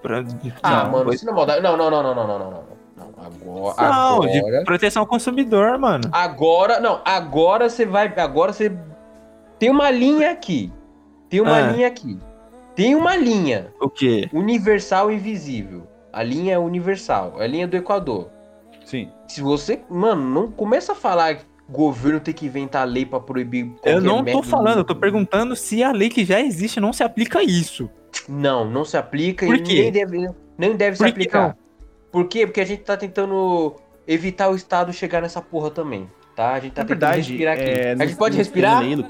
Pra... 0.00 0.24
Ah, 0.62 0.84
não, 0.84 0.92
mano, 0.92 1.10
isso 1.10 1.18
se 1.18 1.26
não 1.26 1.34
é 1.34 1.36
maldade. 1.36 1.60
Não, 1.60 1.76
não, 1.76 1.90
não, 1.90 2.02
não, 2.02 2.14
não, 2.14 2.26
não, 2.26 2.38
não. 2.38 2.50
não. 2.50 2.72
Agora, 3.22 3.82
não, 3.82 4.22
agora... 4.22 4.58
de 4.58 4.64
proteção 4.64 5.02
ao 5.02 5.06
consumidor, 5.06 5.78
mano. 5.78 6.08
Agora, 6.10 6.80
não, 6.80 7.02
agora 7.04 7.68
você 7.68 7.84
vai. 7.84 8.10
Agora 8.16 8.50
você. 8.50 8.72
Tem 9.58 9.68
uma 9.68 9.90
linha 9.90 10.30
aqui. 10.30 10.72
Tem 11.28 11.42
uma 11.42 11.56
ah. 11.56 11.70
linha 11.70 11.88
aqui. 11.88 12.18
Tem 12.74 12.94
uma 12.94 13.14
linha. 13.14 13.74
O 13.78 13.90
quê? 13.90 14.30
Universal 14.32 15.12
e 15.12 15.18
visível. 15.18 15.86
A 16.10 16.22
linha 16.22 16.54
é 16.54 16.58
universal. 16.58 17.34
É 17.38 17.44
a 17.44 17.46
linha 17.46 17.68
do 17.68 17.76
Equador. 17.76 18.30
Sim. 18.86 19.10
Se 19.28 19.42
você, 19.42 19.82
mano, 19.90 20.22
não 20.22 20.50
começa 20.50 20.92
a 20.92 20.94
falar 20.94 21.51
o 21.68 21.72
governo 21.72 22.20
tem 22.20 22.34
que 22.34 22.46
inventar 22.46 22.86
lei 22.86 23.06
pra 23.06 23.20
proibir 23.20 23.72
Eu 23.84 24.00
não 24.00 24.18
tô 24.18 24.22
método- 24.24 24.42
falando, 24.48 24.78
eu 24.78 24.84
tô 24.84 24.94
perguntando 24.96 25.54
se 25.56 25.82
a 25.82 25.90
lei 25.92 26.08
que 26.08 26.24
já 26.24 26.40
existe 26.40 26.80
não 26.80 26.92
se 26.92 27.02
aplica 27.02 27.38
a 27.38 27.42
isso. 27.42 27.88
Não, 28.28 28.64
não 28.68 28.84
se 28.84 28.96
aplica 28.96 29.46
Por 29.46 29.56
e 29.56 29.62
quê? 29.62 29.82
nem 29.82 29.92
deve, 29.92 30.30
nem 30.58 30.76
deve 30.76 30.96
se 30.96 31.02
Por 31.02 31.06
que 31.06 31.10
aplicar. 31.12 31.48
não? 31.48 31.56
Por 32.10 32.28
quê? 32.28 32.46
Porque 32.46 32.60
a 32.60 32.64
gente 32.66 32.82
tá 32.82 32.96
tentando 32.96 33.74
evitar 34.06 34.50
o 34.50 34.54
Estado 34.54 34.92
chegar 34.92 35.22
nessa 35.22 35.40
porra 35.40 35.70
também. 35.70 36.10
Tá? 36.36 36.52
A 36.54 36.60
gente 36.60 36.72
tá 36.72 36.82
Na 36.82 36.88
tentando 36.88 37.14
respirar 37.14 37.54
aqui. 37.54 37.62
é, 37.64 37.92
a 37.92 37.96
gente 37.96 38.10
não- 38.10 38.16
pode 38.16 38.34
não 38.34 38.38
respirar? 38.38 38.80
tem 38.80 38.94
lei. 38.94 39.06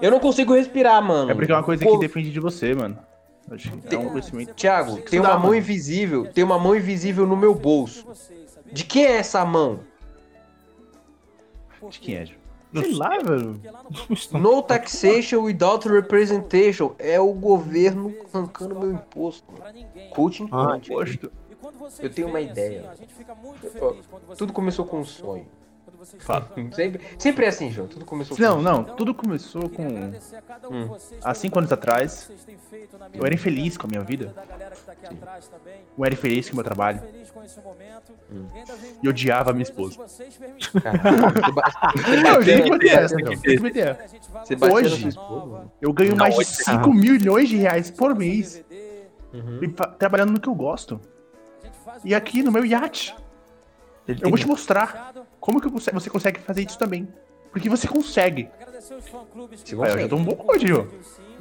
Eu 0.00 0.10
não 0.10 0.18
consigo 0.20 0.54
respirar, 0.54 1.02
mano. 1.02 1.30
É 1.30 1.34
porque 1.34 1.52
é 1.52 1.54
uma 1.54 1.62
coisa 1.62 1.84
Pô, 1.84 1.92
que 1.98 2.06
depende 2.06 2.30
de 2.30 2.40
você, 2.40 2.74
mano. 2.74 2.98
Acho 3.50 3.70
que 3.72 3.94
é 3.94 3.98
um 3.98 4.08
conhecimento. 4.10 4.52
Thiago, 4.54 4.96
que 4.96 5.10
tem 5.10 5.20
uma 5.20 5.38
mão 5.38 5.54
invisível, 5.54 6.26
tem 6.32 6.44
uma 6.44 6.58
mão 6.58 6.74
invisível 6.76 7.26
no 7.26 7.36
meu 7.36 7.54
bolso. 7.54 8.06
De 8.70 8.84
quem 8.84 9.06
é 9.06 9.16
essa 9.16 9.42
mão? 9.44 9.80
De 11.90 12.00
quem 12.00 12.16
é? 12.16 12.26
Sei 12.26 12.94
lá, 12.94 13.18
velho. 13.18 13.60
No 14.32 14.62
taxation 14.62 15.42
without 15.42 15.88
representation. 15.88 16.94
É 16.98 17.18
o 17.18 17.32
governo 17.32 18.14
arrancando 18.32 18.78
meu 18.78 18.92
imposto. 18.92 19.52
Coaching 20.10 20.48
Ah, 20.52 20.66
quântico. 20.66 20.94
Posto. 20.94 21.32
Eu 22.00 22.10
tenho 22.10 22.28
uma 22.28 22.40
ideia. 22.40 22.90
Tudo 24.36 24.52
começou 24.52 24.84
com 24.84 25.00
um 25.00 25.04
sonho. 25.04 25.46
Fala. 26.20 26.48
Sempre, 26.72 27.00
sempre 27.18 27.44
é 27.44 27.48
assim, 27.48 27.70
João. 27.70 27.88
Tudo 27.88 28.04
começou 28.04 28.36
com 28.36 28.42
Não, 28.42 28.58
um 28.58 28.62
não. 28.62 28.84
Tudo 28.84 29.14
começou 29.14 29.68
com. 29.68 29.82
Hum. 29.86 30.96
Há 31.24 31.34
cinco 31.34 31.58
anos 31.58 31.72
atrás, 31.72 32.30
eu 33.14 33.24
era 33.24 33.34
infeliz 33.34 33.76
com 33.76 33.86
a 33.86 33.90
minha 33.90 34.02
vida. 34.02 34.34
Eu 35.96 36.04
era 36.04 36.14
infeliz 36.14 36.46
com 36.48 36.52
o 36.54 36.56
meu 36.56 36.64
trabalho. 36.64 37.02
Hum. 38.30 38.46
E 39.02 39.08
odiava 39.08 39.50
a 39.50 39.52
minha 39.52 39.62
esposa. 39.62 39.98
Você 44.44 44.56
bateu 44.56 44.78
essa, 44.78 44.96
João. 45.10 45.52
Hoje-? 45.52 45.68
Eu 45.80 45.92
ganho 45.92 46.16
mais 46.16 46.34
de 46.34 46.40
hoje- 46.40 46.50
5 46.64 46.92
milhões 46.92 47.48
de 47.48 47.56
reais 47.56 47.90
por 47.90 48.14
mês 48.14 48.64
Uhum. 49.32 49.60
trabalhando 49.98 50.32
no 50.32 50.40
que 50.40 50.48
eu 50.48 50.54
gosto. 50.54 51.00
E 52.04 52.14
aqui 52.14 52.42
no 52.42 52.50
meu 52.52 52.64
iate. 52.64 53.14
Ele 54.06 54.20
Eu 54.24 54.30
vou 54.30 54.38
te 54.38 54.46
mostrar 54.46 55.12
como 55.40 55.60
que 55.60 55.68
você 55.68 55.90
você 55.92 56.10
consegue 56.10 56.40
fazer 56.40 56.62
isso 56.66 56.78
também. 56.78 57.08
Porque 57.52 57.68
você 57.68 57.88
consegue. 57.88 58.48
Você 58.78 58.94
Aí, 58.94 59.72
eu 59.72 59.78
consegue. 59.78 60.02
já 60.02 60.08
tô 60.08 60.16
um 60.16 60.24
bom 60.24 60.34
coach, 60.36 60.66
João. 60.66 60.86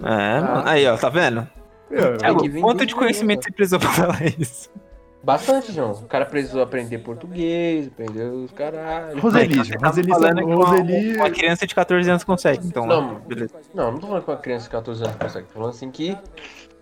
É, 0.03 0.39
mano. 0.39 0.63
Aí, 0.67 0.87
ó, 0.87 0.97
tá 0.97 1.09
vendo? 1.09 1.47
É, 1.91 2.33
que 2.35 2.49
vir 2.49 2.61
quanto 2.61 2.85
de 2.85 2.93
conhecimento 2.95 3.43
você 3.43 3.51
precisou 3.51 3.79
pra 3.79 3.89
falar 3.89 4.21
isso? 4.39 4.69
Bastante, 5.23 5.73
João. 5.73 5.91
O 5.91 6.05
cara 6.05 6.25
precisou 6.25 6.61
aprender 6.61 6.99
português, 6.99 7.87
aprender 7.87 8.23
os 8.29 8.51
caralho. 8.51 9.19
Roseli, 9.19 9.55
tá 9.77 9.87
Roseli, 9.89 10.07
que 10.11 10.43
uma- 10.43 10.65
Roseli. 10.65 11.15
Uma 11.17 11.29
criança 11.29 11.67
de 11.67 11.75
14 11.75 12.09
anos 12.09 12.23
consegue, 12.23 12.65
então. 12.65 12.85
Não. 12.85 13.13
né? 13.15 13.21
Beleza. 13.27 13.55
Não, 13.73 13.91
não 13.91 13.99
tô 13.99 14.07
falando 14.07 14.23
que 14.23 14.31
uma 14.31 14.37
criança 14.37 14.63
de 14.65 14.69
14 14.69 15.03
anos 15.03 15.15
consegue. 15.17 15.47
Tô 15.47 15.53
falando 15.53 15.69
assim 15.71 15.91
que. 15.91 16.17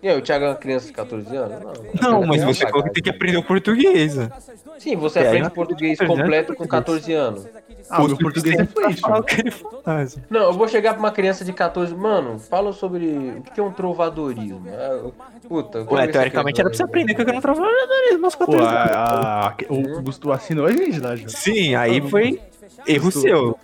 E 0.02 0.08
aí, 0.08 0.16
o 0.18 0.22
Thiago 0.22 0.44
é 0.44 0.48
uma 0.50 0.54
criança 0.54 0.86
de 0.86 0.92
14 0.92 1.34
anos? 1.36 1.58
Não, 2.00 2.10
Não, 2.20 2.26
mas 2.26 2.44
você 2.44 2.66
falou 2.68 2.84
que 2.84 2.90
tem 2.92 3.02
que 3.02 3.10
aprender 3.10 3.38
o 3.38 3.42
português, 3.42 4.14
né? 4.16 4.30
Sim, 4.78 4.94
você 4.94 5.20
É, 5.20 5.26
aprende 5.28 5.50
português 5.50 5.98
criança 5.98 6.04
de 6.04 6.08
14 6.08 6.22
completo 6.22 6.54
com 6.54 6.68
14 6.68 7.12
anos. 7.14 7.46
Ah, 7.88 8.02
o 8.02 8.06
meu 8.08 8.16
português 8.18 8.58
é 8.58 8.64
fluente. 8.66 9.00
Falar 9.00 9.14
o 9.14 9.16
João. 9.18 9.22
que 9.24 9.40
ele 9.40 9.50
faz. 9.50 10.18
Não, 10.28 10.40
eu 10.42 10.52
vou 10.52 10.68
chegar 10.68 10.92
pra 10.92 10.98
uma 11.00 11.10
criança 11.10 11.44
de 11.44 11.52
14. 11.52 11.94
Mano, 11.94 12.38
fala 12.38 12.72
sobre 12.72 13.06
o 13.38 13.42
que 13.42 13.58
é 13.58 13.62
um 13.62 13.72
trovadorismo. 13.72 14.62
Ah, 14.68 14.72
eu- 15.02 15.14
Puta, 15.48 15.86
Ué, 15.90 16.06
teoricamente 16.08 16.60
era 16.60 16.68
pra 16.68 16.76
você 16.76 16.82
aprender 16.82 17.14
que 17.14 17.22
eu 17.22 17.26
não 17.26 17.40
trabalho 17.40 18.18
nos 18.18 18.34
Pô, 18.34 18.46
14 18.46 18.66
anos. 18.66 18.90
a, 18.90 19.48
a, 19.48 19.54
o 19.70 20.02
Gusto 20.02 20.30
assinou 20.32 20.66
a 20.66 20.72
gente 20.72 21.00
João. 21.00 21.28
Sim, 21.28 21.74
aí 21.76 22.00
foi 22.10 22.40
erro 22.86 23.10
seu. 23.12 23.58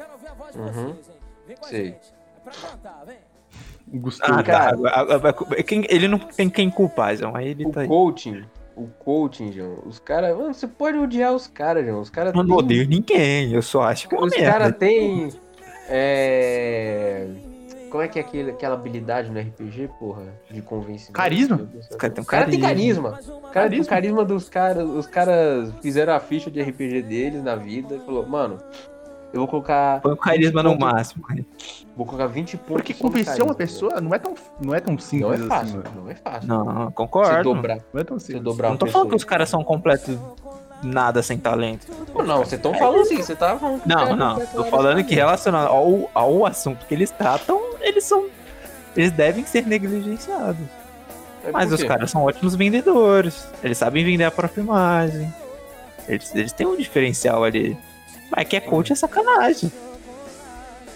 Uhum. 0.54 0.94
Sei. 1.68 1.96
O 3.92 3.98
Gusto. 3.98 4.22
Ah, 4.24 4.42
Cara. 4.42 4.76
tá. 4.76 5.34
Ele 5.88 6.08
não 6.08 6.18
tem 6.18 6.48
quem 6.48 6.70
culpar, 6.70 7.14
Zão. 7.16 7.36
Aí 7.36 7.48
ele 7.48 7.66
O 7.66 7.70
tá 7.70 7.82
aí. 7.82 7.88
coaching, 7.88 8.42
o 8.74 8.86
coaching, 8.86 9.52
João, 9.52 9.78
os 9.84 9.98
caras. 9.98 10.36
Mano, 10.36 10.54
você 10.54 10.66
pode 10.66 10.96
odiar 10.98 11.32
os 11.34 11.46
caras, 11.46 11.84
João. 11.84 12.00
Os 12.00 12.08
caras 12.10 12.34
Eu 12.34 12.42
não 12.42 12.56
odeio 12.56 12.88
ninguém, 12.88 13.52
eu 13.52 13.60
só 13.62 13.82
acho 13.82 14.08
que 14.08 14.14
é 14.14 14.18
Os 14.18 14.34
caras 14.34 14.74
têm. 14.76 15.28
É. 15.88 17.26
Como 17.90 18.02
é 18.02 18.08
que 18.08 18.18
é 18.18 18.22
aquele, 18.22 18.50
aquela 18.52 18.74
habilidade 18.74 19.30
no 19.30 19.38
RPG, 19.38 19.90
porra? 19.98 20.22
De 20.50 20.62
convencimento? 20.62 21.12
Carisma? 21.12 21.68
Os 21.90 21.96
caras 21.96 22.14
têm 22.14 22.22
um 22.22 22.24
O 22.24 22.26
cara 22.26 22.46
tem 22.50 22.58
carisma. 22.60 23.10
carisma. 23.12 23.36
O 23.36 23.50
cara 23.52 23.68
tem 23.68 23.80
o 23.80 23.84
carisma 23.86 24.24
dos 24.24 24.48
caras. 24.48 24.88
Os 24.88 25.06
caras 25.06 25.74
fizeram 25.82 26.14
a 26.14 26.20
ficha 26.20 26.50
de 26.50 26.62
RPG 26.62 27.02
deles 27.02 27.42
na 27.44 27.54
vida 27.54 27.96
e 27.96 27.98
falou, 28.00 28.26
mano, 28.26 28.56
eu 29.32 29.40
vou 29.40 29.48
colocar. 29.48 30.00
Põe 30.00 30.12
o 30.12 30.16
carisma 30.16 30.62
no 30.62 30.70
20 30.70 30.78
pontos- 30.80 30.92
máximo. 30.94 31.24
Vou 31.96 32.06
colocar 32.06 32.26
20 32.26 32.56
pontos. 32.56 32.66
Porque 32.74 32.94
convencer 32.94 33.42
uma 33.42 33.54
pessoa 33.54 34.00
não 34.00 34.14
é 34.14 34.18
tão, 34.18 34.34
não 34.60 34.74
é 34.74 34.80
tão 34.80 34.98
simples 34.98 35.20
Não 35.22 35.32
é 35.32 35.36
assim, 35.36 35.48
fácil, 35.48 35.76
mano. 35.76 35.90
não 36.02 36.10
é 36.10 36.14
fácil. 36.14 36.48
Não, 36.48 36.64
Você 36.86 36.92
concordo. 36.94 37.42
dobrar, 37.54 37.78
Não 37.92 38.00
é 38.00 38.04
tão 38.04 38.18
você 38.18 38.26
simples. 38.26 38.44
dobrar 38.44 38.68
Não 38.70 38.76
tô 38.76 38.86
falando 38.86 39.08
que 39.08 39.14
pessoa. 39.14 39.16
os 39.18 39.24
caras 39.24 39.48
são 39.48 39.62
completos 39.64 40.16
nada 40.82 41.22
sem 41.22 41.38
talento. 41.38 41.86
Não, 42.14 42.24
Não, 42.24 42.36
vocês 42.38 42.54
estão 42.54 42.74
falando 42.74 43.00
assim, 43.02 43.16
você 43.18 43.36
tá 43.36 43.56
falando. 43.56 43.82
Não, 43.86 44.16
não. 44.16 44.46
Tô 44.46 44.64
falando 44.64 45.04
que 45.04 45.14
relacionado 45.14 45.68
ao, 45.68 46.10
ao 46.12 46.44
assunto 46.46 46.84
que 46.86 46.94
eles 46.94 47.10
tratam, 47.10 47.60
eles 47.80 48.04
são 48.04 48.26
eles 48.96 49.10
devem 49.12 49.44
ser 49.46 49.66
negligenciados. 49.66 50.60
É 51.44 51.50
Mas 51.50 51.72
os 51.72 51.82
caras 51.82 52.10
são 52.10 52.22
ótimos 52.24 52.54
vendedores. 52.54 53.46
Eles 53.64 53.78
sabem 53.78 54.04
vender 54.04 54.24
a 54.24 54.30
própria 54.30 54.60
imagem. 54.60 55.32
Eles, 56.06 56.34
eles 56.34 56.52
têm 56.52 56.66
um 56.66 56.76
diferencial 56.76 57.42
ali. 57.42 57.76
Mas 58.34 58.48
que 58.48 58.56
é 58.56 58.60
coach 58.60 58.92
é 58.92 58.96
sacanagem. 58.96 59.70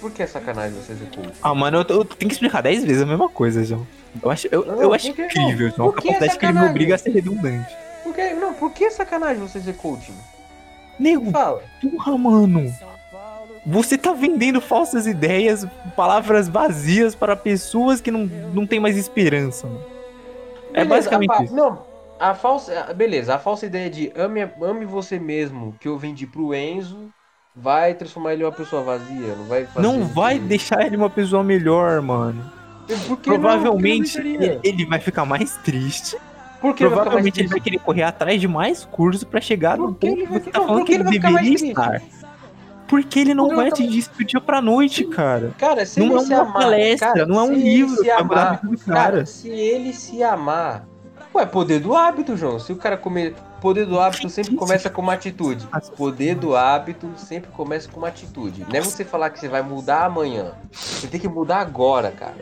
Por 0.00 0.10
que 0.10 0.22
é 0.22 0.26
sacanagem 0.26 0.72
você 0.78 0.94
ser 0.94 1.06
coach? 1.14 1.36
Ah, 1.42 1.54
mano, 1.54 1.78
eu, 1.78 1.96
eu 1.96 2.04
tenho 2.04 2.28
que 2.28 2.34
explicar 2.34 2.62
10 2.62 2.84
vezes 2.84 3.02
a 3.02 3.06
mesma 3.06 3.28
coisa, 3.28 3.62
João. 3.62 3.86
Eu 4.22 4.30
acho, 4.30 4.48
eu, 4.50 4.64
Não, 4.64 4.82
eu 4.82 4.94
acho 4.94 5.12
que 5.12 5.22
incrível, 5.22 5.70
João. 5.70 5.90
A 5.90 5.92
que 5.92 6.08
é 6.08 6.12
capacidade 6.14 6.38
que 6.38 6.46
ele 6.46 6.58
me 6.58 6.66
obriga 6.66 6.94
a 6.94 6.98
ser 6.98 7.10
redundante. 7.10 7.76
Por 8.02 8.14
que, 8.14 8.34
não, 8.34 8.54
por 8.54 8.72
que 8.72 8.84
é 8.84 8.90
sacanagem 8.90 9.42
você 9.42 9.60
ser 9.60 9.76
coach? 9.76 10.12
Nego, 10.98 11.30
Fala. 11.30 11.62
porra, 11.82 12.16
mano. 12.16 12.72
Você 13.66 13.98
tá 13.98 14.12
vendendo 14.12 14.60
falsas 14.60 15.06
ideias, 15.06 15.66
palavras 15.96 16.48
vazias 16.48 17.14
para 17.14 17.34
pessoas 17.34 18.00
que 18.00 18.10
não, 18.10 18.26
não 18.54 18.66
têm 18.66 18.78
mais 18.78 18.96
esperança, 18.96 19.66
mano. 19.66 19.84
É 20.72 20.84
Beleza, 20.84 20.88
basicamente 20.88 21.32
a 21.32 21.44
isso. 21.44 21.54
Não, 21.54 21.84
a 22.18 22.34
falsa. 22.34 22.94
Beleza, 22.94 23.34
a 23.34 23.38
falsa 23.38 23.66
ideia 23.66 23.90
de 23.90 24.12
ame, 24.16 24.48
ame 24.62 24.84
você 24.84 25.18
mesmo 25.18 25.74
que 25.80 25.88
eu 25.88 25.98
vendi 25.98 26.26
pro 26.26 26.54
Enzo 26.54 27.12
vai 27.56 27.94
transformar 27.94 28.34
ele 28.34 28.42
em 28.42 28.46
uma 28.46 28.52
pessoa 28.52 28.82
vazia, 28.82 29.34
não 29.34 29.44
vai 29.44 29.64
fazer. 29.66 29.86
Não 29.86 30.04
vai 30.06 30.38
deixar 30.38 30.86
ele 30.86 30.96
uma 30.96 31.08
pessoa 31.08 31.42
melhor, 31.42 32.02
mano. 32.02 32.44
Não? 32.88 33.16
Provavelmente 33.16 34.18
não 34.18 34.24
deixaria? 34.24 34.60
ele 34.62 34.84
vai 34.84 35.00
ficar 35.00 35.24
mais 35.24 35.56
triste. 35.56 36.16
Por 36.60 36.74
que 36.74 36.84
ele 36.84 36.90
vai 36.90 37.02
Provavelmente 37.02 37.40
ele 37.40 37.48
vai 37.48 37.60
querer 37.60 37.78
correr 37.78 38.02
atrás 38.02 38.40
de 38.40 38.46
mais 38.46 38.84
cursos 38.84 39.24
pra 39.24 39.40
chegar 39.40 39.76
no 39.76 39.92
ponto 39.94 40.06
ele 40.06 40.26
que 40.26 40.32
você 40.32 40.50
tá 40.50 40.60
falando 40.60 40.84
que 40.84 40.92
ele 40.92 41.02
ele 41.02 41.18
deveria 41.18 41.54
estar. 41.54 42.02
Porque 42.86 43.18
ele 43.18 43.34
não 43.34 43.48
que 43.48 43.56
vai 43.56 43.66
ele 43.66 43.72
atingir 43.72 43.98
isso 43.98 44.10
do 44.16 44.24
dia 44.24 44.40
pra 44.40 44.62
noite, 44.62 45.04
cara. 45.04 45.52
Cara, 45.58 45.84
se 45.84 45.98
Não 45.98 46.06
ele 46.06 46.14
é 46.16 46.20
se 46.20 46.32
uma 46.32 46.42
amar, 46.42 46.52
palestra, 46.52 47.08
cara, 47.12 47.26
não 47.26 47.40
é 47.40 47.42
um 47.42 47.46
se 47.46 47.52
ele 47.54 47.62
livro 47.62 47.96
mudar 47.96 48.14
a 48.14 48.20
amar, 48.20 48.60
vida 48.62 48.76
do 48.76 48.78
cara. 48.84 49.26
se 49.26 49.48
ele 49.48 49.92
se 49.92 50.22
amar. 50.22 50.86
Ué, 51.36 51.44
poder 51.46 51.80
do 51.80 51.94
hábito, 51.94 52.36
João. 52.36 52.58
Se 52.58 52.72
o 52.72 52.76
cara 52.76 52.96
comer. 52.96 53.34
Poder 53.60 53.86
do 53.86 53.98
hábito 53.98 54.28
sempre 54.28 54.54
começa 54.54 54.88
com 54.90 55.02
uma 55.02 55.14
atitude. 55.14 55.66
Poder 55.96 56.34
do 56.34 56.54
hábito 56.54 57.08
sempre 57.16 57.50
começa 57.50 57.88
com 57.90 57.98
uma 57.98 58.08
atitude. 58.08 58.64
Não 58.68 58.76
é 58.76 58.80
você 58.80 59.04
falar 59.04 59.30
que 59.30 59.40
você 59.40 59.48
vai 59.48 59.62
mudar 59.62 60.04
amanhã. 60.04 60.52
Você 60.72 61.06
tem 61.06 61.18
que 61.20 61.28
mudar 61.28 61.58
agora, 61.58 62.10
cara. 62.10 62.34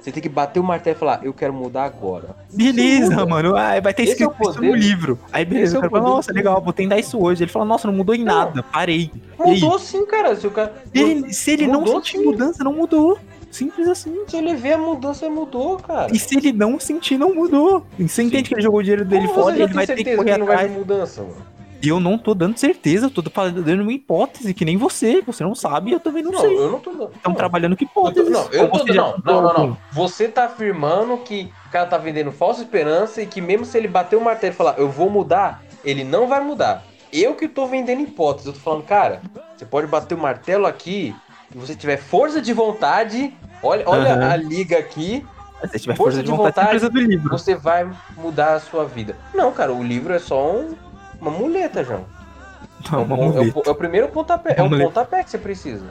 Você 0.00 0.10
tem 0.10 0.22
que 0.22 0.28
bater 0.30 0.58
o 0.58 0.64
martelo 0.64 0.96
e 0.96 0.98
falar, 0.98 1.20
eu 1.22 1.34
quero 1.34 1.52
mudar 1.52 1.84
agora. 1.84 2.34
Beleza, 2.50 3.26
mano. 3.26 3.54
Ah, 3.54 3.78
vai 3.80 3.92
ter 3.92 4.04
Esse 4.04 4.22
é 4.22 4.26
o 4.26 4.30
escrito 4.30 4.54
poder. 4.54 4.66
no 4.68 4.74
livro. 4.74 5.18
Aí 5.30 5.44
beleza, 5.44 5.76
é 5.76 5.86
o 5.86 5.90
fala, 5.90 6.02
nossa, 6.02 6.32
legal, 6.32 6.58
vou 6.62 6.72
tentar 6.72 6.98
isso 6.98 7.18
hoje. 7.22 7.44
Ele 7.44 7.50
fala, 7.50 7.66
nossa, 7.66 7.86
não 7.86 7.94
mudou 7.94 8.14
em 8.14 8.24
Não. 8.24 8.34
nada, 8.34 8.62
parei. 8.62 9.12
Mudou 9.38 9.78
sim, 9.78 10.06
cara. 10.06 10.34
Se 10.36 10.46
o 10.46 10.50
cara. 10.50 10.72
Ele- 10.94 11.32
se 11.34 11.50
ele 11.50 11.66
não 11.66 11.80
Mudou 11.80 11.96
sentir 11.96 12.16
sim. 12.18 12.24
mudança, 12.24 12.64
não 12.64 12.72
mudou. 12.72 13.18
Simples 13.50 13.88
assim. 13.88 14.14
Se 14.28 14.36
ele 14.36 14.54
vê 14.54 14.74
a 14.74 14.78
mudança, 14.78 15.28
mudou, 15.28 15.76
cara. 15.78 16.08
E 16.14 16.18
se 16.18 16.36
ele 16.36 16.52
não 16.52 16.78
sentir, 16.78 17.18
não 17.18 17.34
mudou. 17.34 17.84
E 17.98 18.08
Você 18.08 18.22
entende 18.22 18.48
que 18.48 18.54
ele 18.54 18.62
jogou 18.62 18.80
o 18.80 18.82
dinheiro 18.82 19.04
dele 19.04 19.26
Como 19.26 19.42
fora 19.42 19.56
você 19.56 19.56
e 19.56 19.58
já 19.58 19.64
ele 19.64 19.68
tem 19.74 19.76
vai 19.76 19.86
ter 19.86 20.04
que 20.04 20.16
correr 20.16 20.38
não 20.38 20.46
vai 20.46 20.54
atrás. 20.56 20.72
ter 20.72 20.78
mudança, 20.78 21.22
mano? 21.22 21.36
E 21.82 21.88
eu 21.88 21.98
não 21.98 22.18
tô 22.18 22.34
dando 22.34 22.58
certeza, 22.58 23.06
eu 23.06 23.10
tô 23.10 23.22
falando- 23.30 23.62
dando 23.62 23.80
uma 23.82 23.92
hipótese 23.92 24.52
que 24.52 24.66
nem 24.66 24.76
você. 24.76 25.22
Você 25.26 25.42
não 25.42 25.54
sabe, 25.54 25.90
eu 25.92 25.98
também 25.98 26.22
não, 26.22 26.30
Não, 26.30 26.40
sei. 26.40 26.54
eu 26.56 26.70
não 26.70 26.78
tô 26.78 26.90
dando. 26.90 27.10
Estão 27.14 27.30
não. 27.32 27.34
trabalhando 27.34 27.74
que 27.74 27.84
Eu 27.84 27.88
tô- 27.88 28.00
hipóteses. 28.02 28.30
não, 28.30 28.46
eu 28.52 28.68
tô, 28.68 28.84
não, 28.84 29.14
não, 29.24 29.42
não, 29.42 29.52
não. 29.68 29.76
Você 29.90 30.28
tá 30.28 30.44
afirmando 30.44 31.16
que 31.18 31.50
o 31.66 31.70
cara 31.72 31.86
tá 31.86 31.96
vendendo 31.96 32.30
falsa 32.32 32.60
esperança 32.60 33.22
e 33.22 33.26
que 33.26 33.40
mesmo 33.40 33.64
se 33.64 33.78
ele 33.78 33.88
bater 33.88 34.16
o 34.16 34.20
martelo 34.20 34.52
e 34.52 34.56
falar, 34.56 34.74
eu 34.78 34.90
vou 34.90 35.08
mudar, 35.08 35.62
ele 35.82 36.04
não 36.04 36.28
vai 36.28 36.40
mudar. 36.44 36.84
Eu 37.10 37.34
que 37.34 37.48
tô 37.48 37.66
vendendo 37.66 38.02
hipótese, 38.02 38.48
eu 38.48 38.52
tô 38.52 38.60
falando, 38.60 38.82
cara, 38.84 39.22
você 39.56 39.64
pode 39.64 39.86
bater 39.86 40.14
o 40.14 40.18
martelo 40.18 40.66
aqui, 40.66 41.14
se 41.52 41.58
você 41.58 41.74
tiver 41.74 41.96
força 41.96 42.40
de 42.40 42.52
vontade, 42.52 43.32
olha, 43.62 43.84
olha 43.86 44.14
Aham. 44.14 44.30
a 44.30 44.36
liga 44.36 44.78
aqui, 44.78 45.24
Se 45.72 45.78
tiver 45.80 45.96
força 45.96 45.96
força 45.96 46.16
de 46.18 46.24
de 46.24 46.30
vontade, 46.30 46.48
vontade, 46.54 46.68
precisa 46.70 46.90
do 46.90 47.00
livro. 47.00 47.30
você 47.38 47.54
vai 47.54 47.88
mudar 48.16 48.54
a 48.54 48.60
sua 48.60 48.84
vida. 48.84 49.16
Não, 49.34 49.52
cara, 49.52 49.72
o 49.72 49.82
livro 49.82 50.12
é 50.14 50.18
só 50.18 50.50
um- 50.52 50.74
uma 51.20 51.30
muleta, 51.30 51.84
João. 51.84 52.04
Não, 52.90 53.00
é, 53.00 53.02
uma 53.04 53.16
o- 53.16 53.20
é 53.20 53.26
o, 53.26 53.32
muleta. 53.34 53.60
é 53.66 53.70
o 53.70 53.74
primeiro 53.74 54.08
pontapé, 54.08 54.54
é 54.56 54.62
Uma 54.62 54.66
o 54.66 54.70
muleta. 54.70 54.88
pontapé 54.88 55.22
que 55.24 55.30
você 55.30 55.38
precisa. 55.38 55.84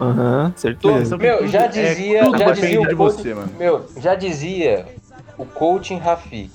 Aham, 0.00 0.52
certeza. 0.56 1.16
Meu, 1.16 1.46
já 1.46 1.68
dizia- 1.68 2.20
É, 2.26 2.38
já 2.38 2.50
dizia 2.50 2.80
o 2.80 2.88
de 2.88 2.96
coach- 2.96 3.14
você, 3.16 3.32
mano. 3.34 3.52
Meu, 3.56 3.86
já 3.96 4.16
dizia 4.16 4.86
o 5.38 5.44
coaching 5.46 5.98
Rafik. 5.98 6.50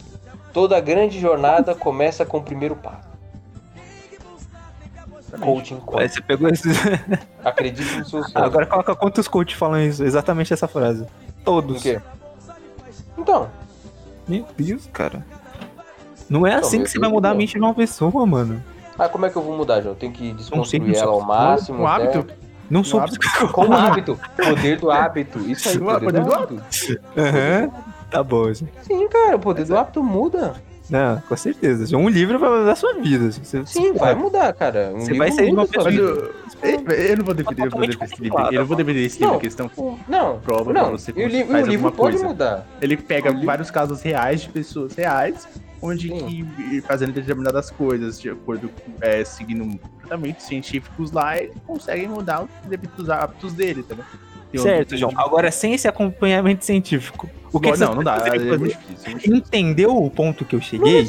Toda 0.52 0.78
grande 0.82 1.18
jornada 1.20 1.74
começa 1.74 2.26
com 2.26 2.40
o 2.40 2.44
primeiro 2.44 2.76
passo. 2.76 3.08
Coaching 5.38 5.76
Aí 5.76 5.82
quanto? 5.86 6.14
você 6.14 6.22
pegou 6.22 6.50
esse. 6.50 6.70
Acredite 7.44 7.96
no 7.98 8.06
seu 8.06 8.24
sonho. 8.24 8.46
Agora 8.46 8.66
coloca 8.66 8.96
quantos 8.96 9.28
coaches 9.28 9.58
falam 9.58 9.82
isso, 9.82 10.04
exatamente 10.04 10.54
essa 10.54 10.68
frase. 10.68 11.04
O 11.04 11.44
Todos. 11.44 11.82
quê? 11.82 12.00
Então, 13.18 13.50
Meu 14.28 14.46
Deus, 14.58 14.88
cara. 14.94 15.26
Não 16.30 16.46
é 16.46 16.52
Não, 16.52 16.60
assim 16.60 16.84
que 16.84 16.90
você 16.90 17.00
vai 17.00 17.10
mudar 17.10 17.32
a 17.32 17.34
mente 17.34 17.54
de 17.54 17.60
uma 17.60 17.74
pessoa, 17.74 18.26
mano. 18.26 18.64
ah, 18.98 19.10
como 19.10 19.26
é 19.26 19.30
que 19.30 19.36
eu 19.36 19.42
vou 19.42 19.58
mudar, 19.58 19.82
João? 19.82 19.94
Eu 19.94 20.00
tenho 20.00 20.12
que 20.14 20.32
desconstruir 20.34 20.82
não 20.88 20.94
sei. 20.94 21.02
ela 21.04 21.12
ao 21.12 21.22
máximo. 21.22 21.80
Um 21.84 21.88
hábito. 21.88 22.20
até- 22.20 22.34
Não 22.70 22.84
sou 22.84 23.02
psicólogo. 23.02 23.54
Com 23.54 23.66
o 23.68 23.74
hábito. 23.74 24.20
Poder 24.36 24.78
do 24.80 24.92
hábito. 24.92 25.40
Isso 25.40 25.70
aí, 25.70 25.78
Não 25.80 25.90
é 25.92 25.94
poder, 26.00 26.06
poder 26.06 26.24
do 26.24 26.34
hábito. 26.34 26.64
Aham. 27.18 27.72
Tá 28.12 28.24
bom, 28.24 28.46
gente. 28.54 28.72
Sim, 28.84 29.08
cara, 29.08 29.36
o 29.36 29.40
poder 29.40 29.66
do 29.66 29.76
hábito 29.78 30.04
muda. 30.04 30.54
Não, 30.90 31.22
com 31.22 31.36
certeza. 31.38 31.96
Um 31.98 32.10
livro 32.10 32.38
vai 32.40 32.50
mudar 32.50 32.72
a 32.72 32.76
sua 32.76 32.94
vida. 32.96 33.32
Você, 33.32 33.66
Sim, 33.66 33.94
vai 33.94 34.16
mudar, 34.16 34.52
cara. 34.54 34.92
Um 34.94 35.00
Você 35.00 35.12
livro 35.12 35.18
vai 35.20 35.32
sair 35.32 35.46
de 35.48 35.54
uma 35.54 35.68
pessoa- 35.68 35.92
eu, 35.94 36.34
eu 36.92 37.18
não 37.18 37.26
vou 37.26 37.34
defender, 37.34 37.62
eu 37.66 37.70
vou 37.70 37.80
Totalmente 37.82 37.98
defender 37.98 38.14
esse 38.14 38.22
livro. 38.22 38.40
Eu 38.52 38.60
não 38.60 38.66
vou 38.66 38.78
defender 38.78 39.06
esse 39.06 39.20
livro 39.22 39.40
questão. 39.40 39.72
Não, 40.08 40.40
Prova 40.40 40.74
não. 40.74 40.82
pra 40.82 40.92
você 40.92 41.14
E 41.16 41.24
o, 41.24 41.28
li- 41.28 41.44
o 41.44 41.66
livro 41.66 41.92
pode 41.92 42.14
coisa. 42.18 42.28
mudar. 42.28 42.68
Ele 42.82 42.98
pega 42.98 43.30
O 43.30 43.34
livro- 43.34 43.46
vários 43.46 43.72
casos 43.72 44.02
reais 44.02 44.42
de 44.42 44.50
pessoas 44.50 44.96
reais, 44.96 45.48
onde 45.82 46.10
Sim. 46.10 46.46
que 46.58 46.82
fazendo 46.82 47.14
determinadas 47.14 47.70
coisas 47.70 48.20
de 48.20 48.30
acordo 48.30 48.68
com 48.70 48.92
é, 49.02 49.24
seguindo 49.24 49.80
tratamentos 50.00 50.46
científicos 50.46 51.12
lá, 51.12 51.38
ele 51.38 51.54
consegue 51.66 52.08
mudar 52.08 52.46
os 52.98 53.10
hábitos 53.10 53.54
dele, 53.54 53.84
tá 53.84 53.96
ligado? 53.96 54.29
Certo, 54.58 54.98
João. 54.98 55.12
Agora, 55.16 55.52
sem 55.52 55.74
esse 55.74 55.88
acompanhamento 55.88 56.66
científico, 56.66 57.30
o 57.52 57.60
que, 57.60 57.70
você 57.70 57.86
não, 57.86 57.96
não 57.96 58.04
dá. 58.04 58.24
É 58.26 58.38
difícil. 58.38 58.80
é. 59.06 59.38
Entendeu 59.38 59.96
o 59.96 60.10
ponto 60.10 60.46
que 60.46 60.56
eu 60.56 60.60
Não 60.60 60.66
cheguei, 60.66 61.04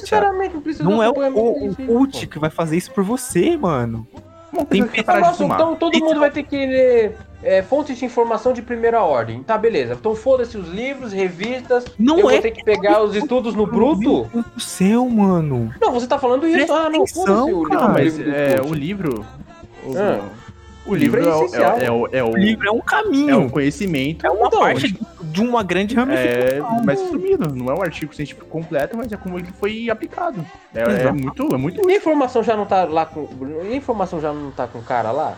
não 0.52 0.60
precisa 0.60 0.84
Não 0.84 1.02
é 1.02 1.08
o, 1.08 1.12
o, 1.12 1.70
o 1.70 2.08
pô. 2.08 2.26
que 2.26 2.38
vai 2.38 2.50
fazer 2.50 2.76
isso 2.76 2.90
por 2.92 3.04
você, 3.04 3.56
mano. 3.56 4.06
Uma 4.52 4.64
Tem 4.64 4.86
que 4.86 5.02
parar 5.02 5.30
de 5.30 5.38
fumar. 5.38 5.60
então 5.60 5.76
todo 5.76 5.98
mundo 5.98 6.18
vai 6.18 6.30
ter 6.30 6.42
que 6.42 6.56
ler 6.56 7.16
é, 7.42 7.62
fontes 7.62 7.96
de 7.96 8.04
informação 8.04 8.52
de 8.52 8.62
primeira 8.62 9.02
ordem. 9.02 9.42
Tá, 9.42 9.56
beleza. 9.56 9.94
Então 9.98 10.14
foda-se 10.14 10.58
os 10.58 10.68
livros, 10.68 11.12
revistas. 11.12 11.84
Não 11.98 12.18
eu 12.18 12.28
é 12.30 12.32
vou 12.32 12.42
ter 12.42 12.50
que 12.50 12.64
pegar 12.64 13.02
os 13.02 13.14
estudos 13.14 13.54
no 13.54 13.66
bruto? 13.66 14.00
Meu 14.00 14.28
Deus 14.32 14.44
do 14.54 14.60
céu, 14.60 15.08
mano. 15.08 15.72
Não, 15.80 15.92
você 15.92 16.06
tá 16.06 16.18
falando 16.18 16.46
isso. 16.46 16.56
Presta 16.56 16.74
ah, 16.74 16.90
não, 16.90 17.02
atenção, 17.02 17.60
o 17.60 17.62
cara. 17.62 17.86
o 17.86 17.92
Mas 17.92 18.18
é, 18.18 18.60
o 18.60 18.74
livro. 18.74 19.24
O, 19.84 19.96
Ah. 19.96 20.20
O 20.92 20.96
livro 20.96 21.20
é, 21.20 21.34
o- 21.34 21.44
essencial. 21.44 21.78
é, 21.78 21.90
o- 21.90 22.08
é 22.12 22.22
o, 22.22 22.30
O 22.32 22.36
livro 22.36 22.68
é 22.68 22.70
um 22.72 22.78
é 22.78 22.82
caminho. 22.82 23.46
o 23.46 23.50
conhecimento. 23.50 24.26
É 24.26 24.30
uma 24.30 24.50
parte 24.50 24.98
de 25.22 25.40
uma 25.40 25.62
grande 25.62 25.94
É, 25.94 25.98
ramificação. 25.98 26.82
mas 26.84 27.00
resumido, 27.00 27.54
não 27.54 27.66
é 27.72 27.74
um 27.78 27.82
artigo 27.82 28.14
científico 28.14 28.46
completo, 28.46 28.96
mas 28.96 29.12
é 29.12 29.16
como 29.16 29.38
ele 29.38 29.48
foi 29.58 29.88
aplicado. 29.90 30.44
É, 30.74 30.82
é 30.82 31.12
muito, 31.12 31.54
é 31.54 31.56
muito 31.58 31.88
E 31.88 31.92
a 31.92 31.96
informação 31.96 32.42
já 32.42 32.56
não 32.56 32.66
tá 32.66 32.84
lá 32.84 33.06
com. 33.06 33.28
e 33.64 33.72
a 33.72 33.76
informação 33.76 34.20
já 34.20 34.32
não 34.32 34.50
tá 34.50 34.66
com 34.66 34.78
o 34.78 34.82
cara 34.82 35.10
lá? 35.12 35.34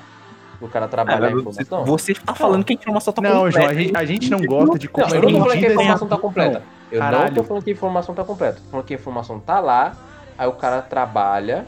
O 0.60 0.68
cara 0.68 0.86
trabalhar 0.86 1.26
a 1.26 1.30
Ah, 1.30 1.34
você, 1.42 1.62
informação? 1.62 1.84
você 1.84 2.14
tá 2.14 2.34
falando 2.36 2.64
que 2.64 2.72
a 2.72 2.76
informação 2.76 3.12
tá 3.12 3.20
Não, 3.20 3.30
completa. 3.46 3.58
João, 3.58 3.68
a 3.68 3.74
gente, 3.74 3.96
a 3.96 4.04
gente 4.04 4.30
não 4.30 4.40
gosta 4.46 4.78
de 4.78 4.88
Não, 4.96 5.08
eu 5.08 5.22
não 5.22 5.32
tô 5.32 5.38
falando 5.40 5.58
que 5.58 5.66
a 5.66 5.72
informação 5.72 6.08
tá 6.08 6.18
completa. 6.18 6.62
Eu 6.92 7.00
não 7.00 7.10
Caralho. 7.10 7.34
tô 7.34 7.42
falando 7.44 7.64
que 7.64 7.70
a 7.70 7.72
informação 7.72 8.14
tá 8.14 8.22
completa. 8.24 8.60
Tô 8.64 8.70
falando 8.70 8.86
que 8.86 8.94
a 8.94 8.96
informação 8.96 9.40
tá 9.40 9.58
lá, 9.58 9.92
aí 10.38 10.46
o 10.46 10.52
cara 10.52 10.80
trabalha 10.82 11.66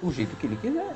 do 0.00 0.12
jeito 0.12 0.36
que 0.36 0.46
ele 0.46 0.56
quiser. 0.56 0.86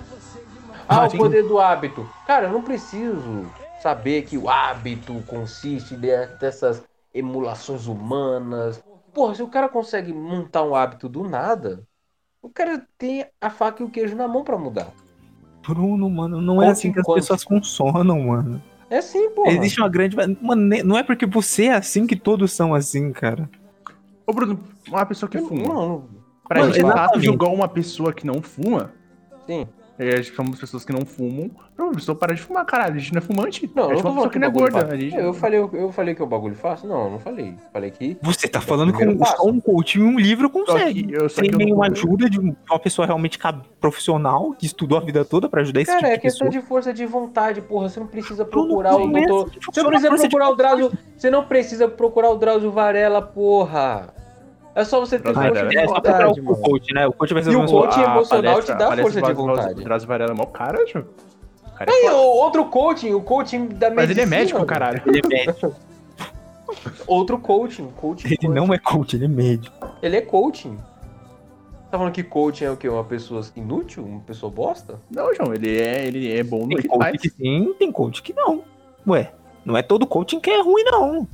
Ah, 0.89 1.07
o 1.07 1.17
poder 1.17 1.43
do 1.43 1.59
hábito. 1.59 2.09
Cara, 2.27 2.47
eu 2.47 2.53
não 2.53 2.63
preciso 2.63 3.47
saber 3.83 4.23
que 4.23 4.39
o 4.39 4.49
hábito 4.49 5.15
consiste 5.27 5.97
de- 5.97 6.27
dessas 6.41 6.83
emulações 7.13 7.87
humanas. 7.87 8.83
Porra, 9.13 9.35
se 9.35 9.43
o 9.43 9.49
cara 9.49 9.69
consegue 9.69 10.13
montar 10.13 10.63
um 10.63 10.75
hábito 10.75 11.09
do 11.09 11.25
nada, 11.29 11.83
o 12.43 12.49
cara 12.49 12.83
tem 12.99 13.27
a 13.41 13.51
faca 13.51 13.83
e 13.83 13.87
o 13.87 13.91
queijo 13.91 14.15
na 14.15 14.29
mão 14.29 14.45
pra 14.45 14.59
mudar. 14.59 14.89
Bruno, 15.67 16.09
mano, 16.09 16.41
não 16.41 16.63
é 16.63 16.69
assim 16.69 16.93
que 16.93 17.01
as 17.01 17.05
quanto. 17.05 17.17
pessoas 17.17 17.43
funcionam, 17.43 18.21
mano. 18.21 18.63
É 18.89 19.01
sim, 19.01 19.31
porra. 19.31 19.51
Existe 19.51 19.81
uma 19.81 19.89
grande. 19.89 20.17
Mano, 20.41 20.63
não 20.85 20.97
é 20.97 21.03
porque 21.03 21.27
você 21.27 21.65
é 21.65 21.75
assim 21.75 22.07
que 22.07 22.15
todos 22.15 22.53
são 22.53 22.73
assim, 22.73 23.13
cara. 23.13 23.51
Ô, 24.25 24.33
Bruno, 24.33 24.61
uma 24.87 25.05
pessoa 25.05 25.29
que 25.29 25.39
Eu- 25.39 25.47
fuma. 25.49 25.63
Não, 25.67 25.89
não. 25.89 26.05
Pra 26.47 26.61
Mano, 26.61 26.73
gente 26.73 27.25
julgar 27.25 27.49
uma 27.49 27.67
pessoa 27.67 28.13
que 28.13 28.25
não 28.25 28.41
fuma, 28.41 28.93
Sim. 29.49 29.67
É, 29.99 30.23
somos 30.23 30.61
pessoas 30.61 30.85
que 30.85 30.93
não 30.93 31.07
fumam. 31.07 31.51
Uma 31.79 31.93
pessoa 31.93 32.17
parar 32.17 32.35
de 32.35 32.43
fumar, 32.43 32.65
caralho. 32.67 32.97
A 32.97 32.99
gente 32.99 33.13
não 33.15 33.19
é 33.19 33.23
fumante. 33.23 33.71
Não, 33.75 33.85
a 33.85 33.87
eu 33.93 33.97
gente 33.97 34.05
não 34.05 34.11
é 34.11 34.15
tô 34.15 34.15
falando 34.17 34.31
que 34.31 34.39
não 34.39 34.49
é 34.49 34.51
gorda. 34.51 34.97
gente... 34.97 35.17
Eu 35.17 35.33
falei, 35.35 35.59
eu 35.59 35.93
falei 35.93 36.15
que 36.15 36.23
o 36.23 36.27
bagulho 36.27 36.55
fácil? 36.55 36.89
Não, 36.89 37.05
eu 37.05 37.11
não 37.13 37.19
falei. 37.19 37.55
Falei 37.73 37.91
que. 37.91 38.17
Você 38.23 38.47
tá 38.49 38.61
falando 38.61 38.93
que 38.93 39.07
um, 39.07 39.25
só 39.25 39.47
um 39.47 39.59
coach 39.61 39.99
em 39.99 40.03
um 40.03 40.19
livro 40.19 40.51
consegue. 40.51 41.09
eu, 41.13 41.29
Sem 41.29 41.51
eu 41.51 41.57
nenhuma 41.59 41.87
não- 41.87 41.93
ajuda 41.95 42.29
de 42.29 42.39
um- 42.41 42.55
uma 42.69 42.79
pessoa 42.79 43.07
realmente 43.07 43.39
profissional 43.81 44.53
que 44.53 44.67
estudou 44.67 44.99
a 44.99 45.01
vida 45.01 45.25
toda 45.25 45.49
pra 45.49 45.63
ajudar 45.63 45.81
esse 45.81 45.91
Cara, 45.91 46.03
tipo 46.03 46.13
é 46.15 46.19
questão 46.19 46.49
de 46.49 46.61
força 46.61 46.93
de 46.93 47.07
vontade, 47.07 47.61
porra. 47.63 47.89
Você 47.89 48.01
não 48.01 48.07
precisa 48.07 48.43
não 48.45 48.51
procurar 48.51 48.97
o 48.97 49.07
doutor. 49.09 49.51
Você 49.73 49.83
não 49.83 49.91
precisa 49.91 50.19
procurar 50.19 50.49
o 50.51 50.55
Drauzio. 50.57 50.93
Você 51.17 51.31
não 51.31 51.45
precisa 51.45 51.89
procurar 51.89 52.31
o 52.31 52.37
Drauzio 52.37 52.71
Varela, 52.71 53.23
porra. 53.23 54.15
É 54.77 54.85
só 54.85 55.01
você 55.01 55.19
ter 55.19 55.33
força 55.33 55.67
de 55.69 55.77
É 55.79 55.87
vontade, 55.87 56.41
o 56.41 56.57
coach, 56.57 56.93
né? 56.95 57.07
O 57.07 57.13
coach 57.13 57.33
vai 57.35 57.43
ser 57.43 57.51
E 57.51 57.57
o 57.57 57.61
coach 57.67 57.97
pessoa- 57.97 58.05
emocional 58.13 58.63
te 58.63 58.75
dá 58.75 58.97
força 58.97 59.23
de 59.23 59.33
vontade. 59.33 59.81
O 59.81 59.85
Drauzio 59.85 60.07
Varela 60.09 60.33
é 60.33 60.35
mó 60.35 60.45
cara, 60.45 60.85
tio. 60.85 61.07
Cara 61.77 61.91
é 61.91 62.13
o 62.13 62.17
outro 62.17 62.65
coaching, 62.67 63.13
o 63.15 63.21
coaching 63.23 63.69
da 63.69 63.91
medicina. 63.91 63.95
Mas 63.95 64.11
ele 64.11 64.21
é 64.21 64.27
médico, 64.27 64.65
caralho. 64.67 65.03
Ele 65.07 65.21
é 65.25 65.29
médico. 65.47 65.75
Outro 67.07 67.39
coaching. 67.39 67.89
coaching 67.97 68.29
Ele 68.29 68.49
não 68.55 68.73
é 68.75 68.79
coach, 68.79 69.17
ele 69.17 69.25
é 69.25 69.29
médico. 69.29 69.89
Ele 70.03 70.17
é 70.17 70.21
coaching. 70.21 70.77
Tá 71.91 71.97
falando 71.99 72.13
que 72.13 72.23
coaching 72.23 72.65
é 72.65 72.71
o 72.71 72.77
quê? 72.77 72.89
Uma 72.89 73.05
pessoa 73.05 73.43
inútil? 73.55 74.05
Uma 74.05 74.21
pessoa 74.21 74.51
bosta? 74.53 74.99
Não, 75.11 75.33
João, 75.35 75.55
ele 75.55 75.81
é, 75.81 76.07
ele 76.07 76.37
é 76.37 76.43
bom 76.43 76.63
no 76.65 76.69
Tem 76.69 76.79
que 76.79 76.89
coach 76.89 77.03
faz. 77.03 77.21
que 77.23 77.31
sim, 77.31 77.75
tem 77.79 77.91
coach 77.93 78.23
que 78.23 78.33
não. 78.35 78.63
Ué, 79.07 79.33
não 79.65 79.77
é 79.77 79.83
todo 79.83 80.07
coaching 80.07 80.41
que 80.41 80.51
é 80.51 80.61
ruim, 80.61 80.83
não. 80.85 81.27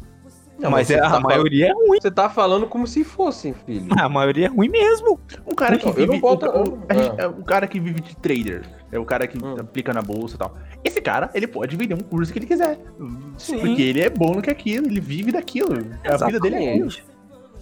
Não, 0.58 0.70
mas 0.70 0.86
você 0.86 0.94
é, 0.94 0.98
tá 1.00 1.06
a 1.06 1.10
falando- 1.10 1.24
maioria 1.28 1.68
é 1.68 1.72
ruim. 1.72 1.98
Você 2.00 2.10
tá 2.10 2.28
falando 2.30 2.66
como 2.66 2.86
se 2.86 3.02
fosse, 3.02 3.52
filho. 3.66 3.86
A 3.98 4.08
maioria 4.08 4.46
é 4.46 4.48
ruim 4.48 4.68
mesmo. 4.68 5.18
Um 5.46 5.54
cara 5.54 5.76
que 5.76 5.90
vive. 5.90 6.20
boto- 6.20 6.46
o, 6.46 6.62
o- 6.68 6.82
ah. 6.88 7.22
é 7.22 7.26
o 7.26 7.42
cara 7.42 7.66
que 7.66 7.80
vive 7.80 8.00
de 8.00 8.14
trader. 8.16 8.62
É 8.92 8.98
o 8.98 9.04
cara 9.04 9.26
que 9.26 9.36
Hum. 9.42 9.56
aplica 9.58 9.92
na 9.92 10.02
bolsa 10.02 10.36
e 10.36 10.38
tal. 10.38 10.54
Esse 10.84 11.00
cara, 11.00 11.30
ele 11.34 11.46
pode 11.46 11.74
vender 11.76 11.94
um 11.94 11.98
curso 12.00 12.32
que 12.32 12.38
ele 12.38 12.46
quiser. 12.46 12.78
Sim. 13.38 13.58
Porque 13.58 13.82
ele 13.82 14.00
é 14.02 14.10
bom 14.10 14.34
no 14.34 14.42
que 14.42 14.50
aquilo, 14.50 14.86
ele 14.86 15.00
vive 15.00 15.32
daquilo. 15.32 15.72
A 16.04 16.26
vida 16.26 16.38
dele 16.38 16.56
é 16.56 16.68
aquilo. 16.70 16.86
Exatamente. 16.86 17.12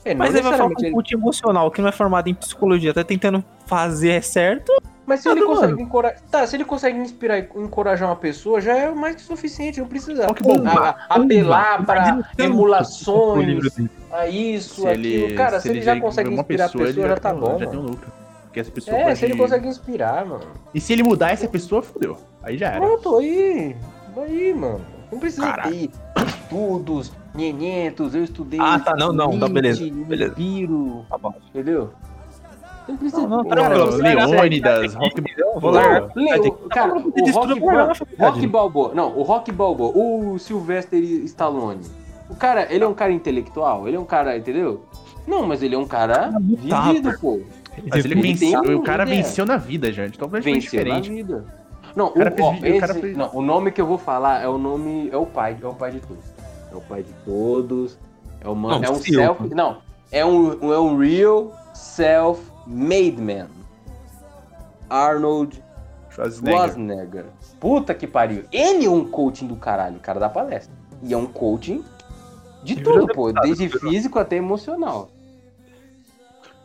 É, 0.04 0.14
não 0.14 0.18
Mas 0.18 0.34
ele 0.34 0.42
vai 0.42 0.56
falar 0.56 0.74
com 0.74 0.86
um 0.86 0.92
coach 0.92 1.12
emocional 1.12 1.70
que 1.70 1.80
não 1.82 1.88
é 1.88 1.92
formado 1.92 2.28
em 2.28 2.34
psicologia, 2.34 2.92
tá 2.94 3.04
tentando 3.04 3.44
fazer 3.66 4.22
certo. 4.24 4.72
Mas 5.10 5.20
se 5.22 5.28
ele 5.28 5.42
consegue 5.42 5.82
encorajar. 5.82 6.20
Tá, 6.30 6.46
se 6.46 6.54
ele 6.56 6.64
consegue 6.64 6.98
inspirar 6.98 7.38
e 7.40 7.48
encorajar 7.56 8.08
uma 8.08 8.14
pessoa, 8.14 8.60
já 8.60 8.76
é 8.76 8.90
mais 8.92 9.16
que 9.16 9.22
suficiente. 9.22 9.80
Não 9.80 9.88
precisa 9.88 10.22
Só 10.28 10.32
que 10.34 10.42
bom, 10.44 10.64
a- 10.68 10.90
a- 11.08 11.14
apelar 11.16 11.84
para 11.84 12.20
emulações, 12.38 13.58
a 14.12 14.28
isso, 14.28 14.82
Se 14.82 14.88
aquilo. 14.88 15.26
ele, 15.26 15.34
Cara, 15.34 15.60
se, 15.60 15.68
ele 15.68 15.82
já 15.82 15.98
consegue 16.00 16.32
inspirar 16.32 16.66
pessoa, 16.66 16.84
a 16.84 16.86
pessoa, 16.86 17.04
ele 17.06 17.14
já 17.14 17.20
tá 17.20 17.34
bom. 17.34 17.58
Já 17.58 17.66
tem 17.66 17.78
um 17.78 17.82
mano. 17.82 17.90
lucro. 17.94 18.12
Porque 18.44 18.60
essa 18.60 18.70
pessoa 18.70 18.96
É, 18.96 19.02
pode... 19.04 19.18
se 19.18 19.24
ele 19.24 19.36
consegue 19.36 19.66
inspirar, 19.68 20.24
mano. 20.26 20.44
E 20.72 20.80
se 20.80 20.92
ele 20.92 21.02
mudar 21.02 21.30
essa 21.32 21.48
pessoa, 21.48 21.82
fodeu. 21.82 22.16
Aí 22.42 22.56
já 22.56 22.68
era. 22.68 22.80
Pronto, 22.80 23.16
aí. 23.18 23.76
Aí, 24.16 24.54
mano. 24.54 24.80
Não 25.10 25.18
precisa 25.18 25.46
Caralho. 25.46 25.72
ter 25.88 25.90
estudos, 26.24 27.12
nhenhentos, 27.34 28.14
eu 28.14 28.22
estudei. 28.22 28.60
Ah, 28.60 28.78
tá, 28.78 28.94
não, 28.96 29.12
não, 29.12 29.36
tá, 29.38 29.48
beleza, 29.48 29.84
beleza. 29.90 30.34
Nibiru, 30.38 31.04
Tá 31.10 31.18
bom. 31.18 31.34
entendeu? 31.48 31.90
Não 32.90 32.96
precisa. 32.96 33.22
Não, 33.26 33.42
não, 33.42 33.44
cara, 33.44 33.84
Leônidas, 33.84 34.94
Rock 34.94 35.22
cara, 36.70 36.92
Ele 37.16 37.30
o 37.30 37.34
Rock, 37.34 37.60
na. 37.60 37.92
Rock 38.18 38.46
Balboa, 38.46 38.92
não, 38.94 39.16
o 39.16 39.22
Rock 39.22 39.52
Balboa, 39.52 39.92
o 39.96 40.38
Sylvester 40.38 41.02
Stallone. 41.24 41.80
O 42.28 42.34
cara, 42.36 42.66
ele 42.72 42.84
é 42.84 42.86
um 42.86 42.94
cara 42.94 43.12
intelectual, 43.12 43.86
ele 43.88 43.96
é 43.96 44.00
um 44.00 44.04
cara, 44.04 44.36
entendeu? 44.36 44.84
Não, 45.26 45.46
mas 45.46 45.62
ele 45.62 45.74
é 45.74 45.78
um 45.78 45.86
cara 45.86 46.30
Tá, 46.32 46.38
vivido, 46.38 47.18
pô. 47.20 47.40
Mas 47.88 48.04
ele 48.04 48.14
Ele 48.14 48.22
venceu, 48.22 48.60
o 48.78 48.82
cara 48.82 49.02
ideia. 49.04 49.22
venceu 49.22 49.46
na 49.46 49.56
vida, 49.56 49.92
gente. 49.92 50.16
Então 50.16 50.28
vai 50.28 50.42
ser 50.42 50.52
Venceu 50.52 50.78
na 50.84 51.00
diferente. 51.00 51.10
vida. 51.10 51.44
Não, 51.96 52.06
o, 52.06 52.12
cara 52.12 52.30
fez 52.30 52.46
ó, 52.46 52.50
o 52.52 52.80
cara 52.80 52.92
esse- 52.92 53.00
fez- 53.00 53.16
não, 53.16 53.30
o 53.34 53.42
nome 53.42 53.70
que 53.72 53.80
eu 53.80 53.86
vou 53.86 53.98
falar 53.98 54.42
é 54.42 54.48
o 54.48 54.56
nome, 54.58 55.08
é 55.12 55.16
o 55.16 55.26
pai, 55.26 55.56
é 55.60 55.66
o 55.66 55.74
pai 55.74 55.90
de 55.92 56.00
todos. 56.00 56.24
É 56.72 56.76
o 56.76 56.80
pai 56.80 57.02
de 57.02 57.12
todos. 57.24 57.98
É 58.40 58.48
o 58.48 58.54
man, 58.54 58.78
Não, 58.78 58.84
é 58.84 58.90
um 58.90 58.94
self, 58.94 59.54
não, 59.54 59.76
é 60.10 60.24
um, 60.24 60.72
é 60.72 60.78
um 60.78 60.96
real 60.96 61.52
self-made 62.70 63.20
man. 63.20 63.48
Arnold 64.88 65.62
Schwarzenegger. 66.10 66.56
Schwarzenegger. 66.58 67.24
Puta 67.58 67.94
que 67.94 68.06
pariu. 68.06 68.44
Ele 68.52 68.86
é 68.86 68.90
um 68.90 69.04
coaching 69.08 69.46
do 69.46 69.56
caralho, 69.56 69.96
o 69.96 70.00
cara 70.00 70.18
da 70.18 70.28
palestra. 70.28 70.72
E 71.02 71.12
é 71.12 71.16
um 71.16 71.26
coaching 71.26 71.84
de 72.62 72.74
Ele 72.74 72.82
tudo, 72.82 73.06
pô. 73.08 73.28
deputado, 73.28 73.44
Desde 73.44 73.68
físico 73.78 74.18
até 74.18 74.36
emocional. 74.36 75.10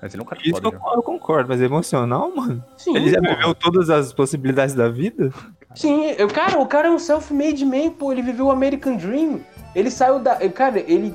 Mas 0.01 0.14
ele 0.14 0.22
é 0.22 0.24
um 0.24 0.28
cara 0.28 0.41
Isso 0.43 0.62
foda, 0.62 0.68
eu, 0.76 0.93
eu 0.95 1.03
concordo, 1.03 1.49
mas 1.49 1.62
emocional, 1.62 2.32
mano. 2.36 2.64
Sim, 2.78 2.95
Ele 2.95 3.10
já 3.10 3.20
viveu 3.20 3.56
todas 3.56 3.89
as 3.89 4.14
possibilidades 4.14 4.76
da 4.76 4.89
vida? 4.89 5.32
Sim, 5.74 6.06
eu, 6.18 6.28
cara, 6.28 6.60
o 6.60 6.66
cara 6.68 6.88
é 6.88 6.91
um 6.91 6.99
self-made 6.99 7.66
man, 7.66 7.91
pô. 7.91 8.12
Ele 8.12 8.22
viveu 8.22 8.47
o 8.47 8.51
American 8.51 8.97
Dream. 8.97 9.39
Ele 9.74 9.89
saiu 9.91 10.20
da. 10.20 10.36
Cara, 10.49 10.80
ele 10.80 11.14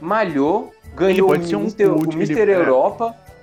malhou, 0.00 0.72
ganhou 0.94 1.28
pode 1.28 1.44
o 1.44 1.46
ser 1.48 1.56
um 1.56 1.60
Mr. 1.62 1.84
o 1.86 1.94
coach, 1.96 2.16
Mr. 2.16 2.40
ele- 2.40 2.52
é. 2.52 2.56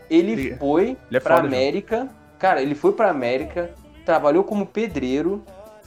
Ele, 0.09 0.31
Ele- 0.33 0.55
foi 0.55 0.97
Ele 1.09 1.17
é 1.17 1.19
pra 1.19 1.35
foda, 1.37 1.47
João. 1.49 1.59
América. 1.59 2.07
Cara, 2.39 2.61
ele 2.61 2.75
foi 2.75 2.93
pra 2.93 3.09
América, 3.09 3.71
trabalhou 4.05 4.43
como 4.43 4.65
pedreiro. 4.65 5.43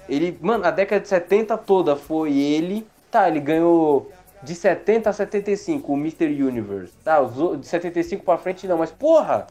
Ele, 0.09 0.37
mano, 0.41 0.65
a 0.67 0.71
década 0.71 1.01
de 1.01 1.09
70 1.09 1.57
toda 1.57 1.95
foi 1.97 2.37
ele. 2.37 2.87
Tá, 3.11 3.29
ele 3.29 3.41
ganhou 3.41 4.11
de 4.43 4.55
70 4.55 5.11
a 5.11 5.13
75 5.13 5.93
o 5.93 5.97
Mr. 5.97 6.27
Universe. 6.43 6.93
Tá, 7.05 7.19
de 7.59 7.67
75 7.67 8.25
pra 8.25 8.37
frente 8.39 8.67
não, 8.67 8.79
mas 8.79 8.91
porra, 8.91 9.47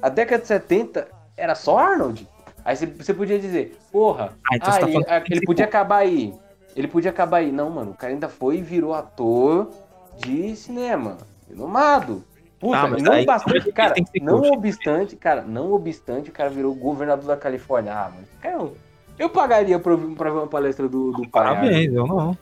a 0.00 0.08
década 0.08 0.42
de 0.42 0.48
70 0.48 1.08
era 1.36 1.54
só 1.54 1.78
Arnold. 1.78 2.28
Aí 2.64 2.76
você- 2.76 3.12
podia 3.12 3.38
dizer, 3.38 3.76
porra, 3.92 4.32
Ah, 4.50 4.56
então 4.56 4.68
ah, 4.68 4.78
tá 4.78 4.82
ele, 4.82 4.92
falando 4.92 5.08
ah, 5.10 5.22
ele 5.30 5.40
podia 5.44 5.64
acabar 5.64 5.96
aí. 5.98 6.32
Ele 6.76 6.88
podia 6.88 7.10
acabar 7.10 7.36
aí. 7.38 7.52
Não, 7.52 7.68
mano, 7.70 7.90
o 7.90 7.94
cara 7.94 8.12
ainda 8.12 8.28
foi 8.28 8.56
e 8.56 8.62
virou 8.62 8.94
ator 8.94 9.70
de 10.16 10.56
cinema. 10.56 11.18
Renomado. 11.48 12.24
Puta, 12.64 12.78
Ah, 12.78 12.88
mas 12.88 13.02
não 13.02 13.12
aí 13.12 13.26
bastante, 13.26 13.72
cara, 13.72 13.94
não 14.22 14.40
obstante, 14.52 15.16
cara, 15.16 15.42
não 15.42 15.70
obstante, 15.74 16.30
o 16.30 16.32
cara 16.32 16.48
virou 16.48 16.74
governador 16.74 17.26
da 17.26 17.36
Califórnia. 17.36 17.92
Ah, 17.92 18.10
mano, 18.10 18.26
eu, 18.42 18.76
eu 19.18 19.28
pagaria 19.28 19.78
pra, 19.78 19.94
pra 20.16 20.30
ver 20.30 20.38
uma 20.38 20.46
palestra 20.46 20.88
do, 20.88 21.12
do 21.12 21.28
pai. 21.28 21.44
Parabéns, 21.44 21.92
eu 21.92 22.06
não. 22.06 22.34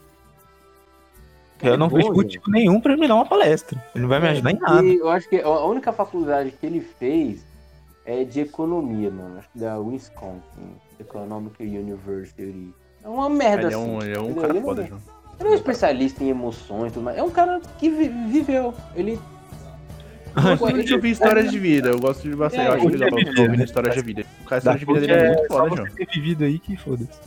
Eu 1.61 1.75
É 1.75 1.77
não 1.77 1.89
vejo 1.89 2.13
motivo 2.13 2.45
nenhum 2.49 2.81
pra 2.81 2.93
ele 2.93 3.01
me 3.01 3.09
dar 3.09 3.17
uma 3.17 3.27
palestra. 3.27 3.83
Ele 3.97 4.03
não 4.03 4.09
vai 4.09 4.21
me 4.21 4.29
ajudar 4.29 4.51
em 4.53 4.59
nada. 4.61 4.85
E 4.85 4.97
eu 4.99 5.09
acho 5.11 5.29
que 5.29 5.41
a 5.41 5.65
única 5.65 5.93
faculdade 5.93 6.53
que 6.53 6.65
ele 6.67 6.81
fez 6.81 7.45
é 8.07 8.23
de 8.23 8.43
economia, 8.43 9.11
mano. 9.11 9.39
Acho 9.39 9.49
que 9.51 9.59
da 9.59 9.77
Wisconsin 9.79 10.77
Economic 11.01 11.61
University. 11.65 12.73
É 13.03 13.09
uma 13.09 13.29
merda 13.29 13.67
Ele 13.67 13.75
é 13.75 13.77
assim. 13.77 13.91
um, 13.91 14.01
ele 14.03 14.17
é 14.17 14.21
um 14.21 14.35
cara 14.35 14.53
Ele 14.53 14.61
foda, 14.61 14.83
não- 14.83 14.89
João. 14.89 15.01
Ele 15.41 15.49
é 15.49 15.53
um 15.53 15.55
especialista 15.57 16.23
em 16.23 16.29
emoções 16.29 16.91
e 16.91 16.95
tudo 16.95 17.03
mais. 17.03 17.19
É 17.19 17.23
um 17.25 17.31
cara 17.31 17.61
que 17.79 17.91
vi- 17.91 18.09
viveu. 18.29 18.73
Ele. 18.95 19.19
Eu 20.37 20.57
gosto 20.57 20.83
de 20.83 20.95
ouvir 20.95 21.11
histórias 21.11 21.51
de 21.51 21.59
vida, 21.59 21.89
eu 21.91 21.99
gosto 21.99 22.23
de 22.29 22.35
bastante. 22.37 22.63
É, 22.65 22.69
eu 22.69 22.73
acho 22.75 22.89
legal 22.89 23.09
é 23.09 23.41
ouvir 23.43 23.61
histórias 23.65 23.95
de 23.95 24.03
vida. 24.03 24.25
O 24.41 24.45
cara, 24.45 24.57
a 24.57 24.59
história 24.59 24.79
de 24.79 24.85
vida 24.87 25.01
dele 25.01 25.13
é 25.13 25.17
é 25.25 25.29
muito 25.29 25.47
foda, 25.49 25.69
você 25.71 25.77
João. 25.77 25.89
ter 25.97 26.07
vivido 26.07 26.45
aí 26.45 26.59
que 26.59 26.77
foda-se. 26.77 27.21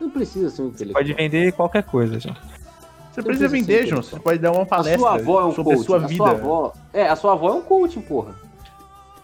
Não 0.00 0.10
precisa 0.10 0.50
ser 0.50 0.62
um 0.62 0.66
intelectual. 0.68 1.02
Pode 1.04 1.14
vender 1.14 1.52
qualquer 1.52 1.82
coisa, 1.84 2.18
já. 2.20 2.36
Você 3.12 3.22
precisa 3.22 3.48
vender, 3.48 3.86
João. 3.86 4.02
Você 4.02 4.18
pode 4.18 4.38
dar 4.38 4.52
uma 4.52 4.62
A 4.62 4.66
palestra 4.66 4.98
sua 4.98 5.14
avó 5.14 5.40
é 5.40 5.44
um 5.44 5.52
sobre 5.52 5.74
coach. 5.74 5.82
a 5.82 5.86
sua 5.86 5.96
a 5.96 6.00
vida. 6.06 6.16
sua 6.24 6.30
avó. 6.30 6.72
É, 6.92 7.08
a 7.08 7.16
sua 7.16 7.32
avó 7.32 7.48
é 7.50 7.52
um 7.52 7.62
coaching, 7.62 8.00
porra. 8.00 8.34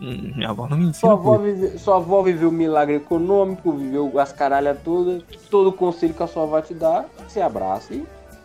Hum, 0.01 0.33
minha 0.37 0.51
avó 0.51 0.69
não 0.69 0.77
me 0.77 0.85
Sua 0.85 0.91
ensina. 0.91 1.13
avó, 1.15 1.37
coisa. 1.39 1.55
vive- 1.67 1.79
sua 1.79 1.97
avó 1.97 2.23
viveu 2.23 2.49
o 2.51 2.53
milagre 2.53 2.95
econômico, 2.97 3.73
viveu 3.73 4.19
as 4.21 4.33
caralhas 4.33 4.79
todas. 4.85 5.23
Todo 5.51 5.71
o 5.71 5.73
conselho 5.73 6.15
que 6.15 6.23
a 6.23 6.27
sua 6.27 6.45
avó 6.45 6.61
te 6.61 6.73
dá, 6.73 7.05
você 7.27 7.41
abraça 7.41 7.93
e 7.95 8.05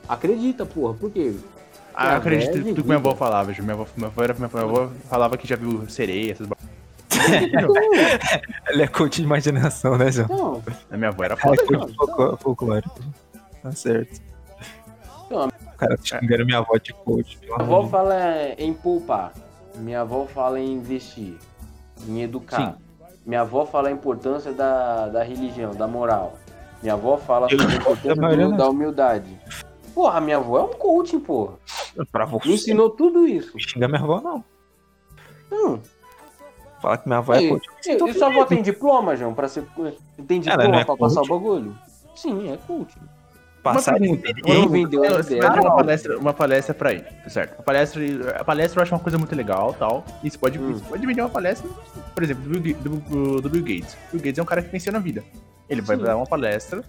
acredita, 0.10 0.66
porra. 0.66 0.94
Por 0.96 1.12
quê? 1.12 1.34
Ah, 1.94 2.14
eu 2.14 2.18
acredito 2.18 2.50
é 2.50 2.62
tudo 2.62 2.76
que 2.76 2.84
minha 2.84 2.98
avó 2.98 3.16
falava, 3.16 3.54
João. 3.54 3.66
Minha 3.66 3.76
avó, 3.76 3.88
minha 3.96 4.08
avó, 4.08 4.24
era, 4.24 4.34
minha 4.34 4.50
avó 4.64 4.90
falava 5.10 5.38
que 5.38 5.48
já 5.48 5.56
viu 5.56 5.88
sereia, 5.90 6.32
essas 6.32 6.48
Ela 8.68 8.84
é 8.84 8.88
coach 8.88 9.18
de 9.18 9.24
imaginação, 9.24 9.98
né, 9.98 10.12
João? 10.12 10.28
Não, 10.30 10.64
A 10.92 10.98
minha 10.98 11.10
avó 11.10 11.24
era 11.24 11.38
foda. 11.38 11.62
é 11.62 12.38
folclórico. 12.38 13.00
Tá 13.62 13.72
certo. 13.72 14.22
Não, 15.30 15.48
O 15.48 15.78
cara 15.78 15.98
xingando 16.04 16.46
minha 16.46 16.60
avó 16.60 16.78
de 16.78 16.94
coach. 16.94 17.38
minha 17.42 17.56
avó 17.56 17.88
fala 17.88 18.16
em 18.58 18.74
poupar. 18.74 19.34
Minha 19.76 20.02
avó 20.02 20.26
fala 20.26 20.60
em 20.60 20.74
investir, 20.74 21.36
em 22.08 22.22
educar. 22.22 22.78
Minha 23.26 23.42
avó 23.42 23.66
fala 23.66 23.90
a 23.90 23.92
importância 23.92 24.52
da, 24.52 25.08
da 25.08 25.24
religião, 25.24 25.74
da 25.74 25.88
moral. 25.88 26.38
Minha 26.82 26.94
avó 26.94 27.18
fala 27.18 27.50
sobre 27.50 27.66
a 27.66 27.76
importância 27.78 28.58
da 28.58 28.70
humildade. 28.70 29.40
Porra, 29.94 30.20
minha 30.22 30.38
avó 30.38 30.58
é 30.60 30.64
um 30.64 30.74
coaching, 30.74 31.20
porra. 31.20 31.54
Deus. 31.96 32.08
Pra 32.12 32.26
você. 32.26 32.48
Me 32.48 32.54
ensinou 32.56 32.90
tudo 32.90 33.28
isso. 33.28 33.52
Não 33.54 33.60
xinga 33.60 33.88
minha 33.88 34.02
avó, 34.02 34.20
não. 34.22 34.44
Hum. 35.52 35.80
Fala 36.82 36.98
que 36.98 37.08
minha 37.08 37.20
avó 37.20 37.34
é 37.34 37.44
E, 37.44 37.50
coach. 37.50 37.68
e, 37.86 37.92
e 38.10 38.14
sua 38.14 38.28
avó 38.28 38.46
tem 38.46 38.62
diploma, 38.62 39.16
João? 39.16 39.34
Pra 39.34 39.48
ser... 39.48 39.64
Tem 40.28 40.38
Ela 40.46 40.58
diploma 40.58 40.68
não 40.68 40.80
é 40.80 40.86
pra 40.86 40.98
passar 40.98 41.22
o 41.22 41.28
coach? 41.28 41.30
bagulho? 41.42 41.78
Sim, 42.16 42.52
é 42.52 42.58
coaching. 42.68 43.00
passar 43.64 43.98
pergunta. 43.98 44.28
Ele- 44.46 44.68
vendeu 44.68 45.02
uma 45.02 45.76
palestra, 45.78 46.18
uma 46.20 46.34
palestra 46.34 46.74
pra 46.74 46.92
ele, 46.92 47.06
certo? 47.30 47.60
A 47.60 47.64
palestra, 47.64 48.02
a 48.38 48.44
palestra 48.44 48.80
eu 48.80 48.84
acho 48.84 48.94
uma 48.94 49.00
coisa 49.00 49.18
muito 49.18 49.34
legal 49.36 49.74
tal. 49.80 50.04
E 50.22 50.30
você 50.30 50.38
pode, 50.38 50.60
Hum. 50.60 50.74
você 50.74 50.84
pode 50.84 51.06
vender 51.08 51.22
uma 51.22 51.30
palestra, 51.30 51.70
por 52.14 52.24
exemplo, 52.24 52.44
do 52.44 52.60
do- 53.00 53.42
do 53.42 53.50
Bill 53.50 53.62
Gates. 53.64 53.98
Bill 54.12 54.22
Gates 54.22 54.38
é 54.38 54.42
um 54.42 54.46
cara 54.46 54.62
que 54.62 54.70
venceu 54.70 54.92
na 54.92 55.00
vida. 55.00 55.24
Ele 55.70 55.82
vai 55.82 55.96
Sim. 55.96 56.04
dar 56.04 56.18
uma 56.18 56.26
palestra 56.26 56.84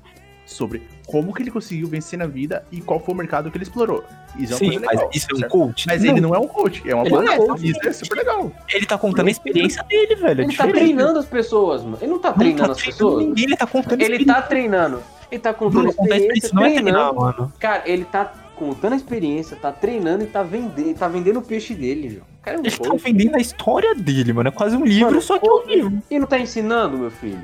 sobre 0.47 0.83
como 1.07 1.33
que 1.33 1.43
ele 1.43 1.51
conseguiu 1.51 1.87
vencer 1.89 2.19
na 2.19 2.27
vida 2.27 2.65
e 2.71 2.81
qual 2.81 3.01
foi 3.01 3.15
o 3.15 3.17
mercado 3.17 3.51
que 3.51 3.57
ele 3.57 3.65
explorou. 3.65 4.05
Isso 4.39 4.55
é 4.55 4.57
Sim, 4.57 4.79
mas 4.81 4.91
legal. 4.91 5.11
isso 5.15 5.27
é 5.31 5.35
um 5.35 5.39
certo? 5.39 5.51
coach? 5.53 5.87
Mas 5.87 6.05
ele 6.05 6.21
não 6.21 6.35
é 6.35 6.39
um 6.39 6.47
coach, 6.49 6.83
é 6.89 6.95
uma 6.95 7.05
não 7.05 7.23
é 7.23 7.37
coach. 7.37 7.69
Isso 7.71 7.81
é 7.83 7.93
super 7.93 8.17
legal. 8.17 8.53
Ele 8.73 8.85
tá 8.87 8.99
contando 8.99 9.29
a 9.29 9.31
experiência 9.31 9.83
dele, 9.85 10.15
velho. 10.17 10.41
é 10.41 10.45
Ele 10.45 10.57
tá 10.57 10.65
diferente. 10.67 10.75
treinando 10.75 11.19
as 11.19 11.27
pessoas, 11.27 11.83
mano. 11.83 11.99
Ele 12.01 12.11
não 12.11 12.19
tá 12.19 12.31
Não 12.31 12.39
treinando 12.39 12.67
tá 12.67 12.73
as 12.73 12.79
treinando 12.79 12.99
pessoas. 13.05 13.27
ninguém, 13.27 13.45
ele 13.45 13.57
tá 13.57 13.67
contando 13.67 14.03
Ele 14.03 14.25
tá 14.25 14.43
treinando. 14.43 15.03
Ele 15.31 15.41
tá 15.41 15.55
contando 15.55 15.83
Não, 15.85 15.91
experiência, 15.91 16.51
não 16.53 16.65
é 16.65 16.71
treinar, 16.73 16.95
treinando. 17.11 17.21
mano. 17.21 17.53
Cara, 17.59 17.83
ele 17.87 18.05
tá 18.05 18.33
contando 18.57 18.93
a 18.93 18.97
experiência, 18.97 19.57
tá 19.57 19.73
treinando 19.73 20.23
e 20.25 20.27
tá 20.27 20.43
vendendo, 20.43 20.97
tá 20.97 21.09
vendendo 21.09 21.39
o 21.39 21.43
peixe 21.43 21.75
dele. 21.75 22.23
O 22.41 22.45
cara 22.45 22.57
é 22.57 22.61
um 22.61 22.63
Ele 22.65 22.71
tá 22.77 22.89
coach. 22.89 23.03
vendendo 23.03 23.35
a 23.37 23.41
história 23.41 23.95
dele, 23.95 24.33
mano. 24.33 24.49
É 24.49 24.53
quase 24.53 24.77
um 24.77 24.85
livro, 24.85 25.07
Mano, 25.11 25.23
só 25.23 25.39
que 25.39 25.47
é 25.49 25.51
um 25.53 25.65
livro. 25.67 26.03
E 26.11 26.19
não 26.19 26.27
tá 26.27 26.39
ensinando, 26.39 26.99
meu 26.99 27.11
filho. 27.11 27.41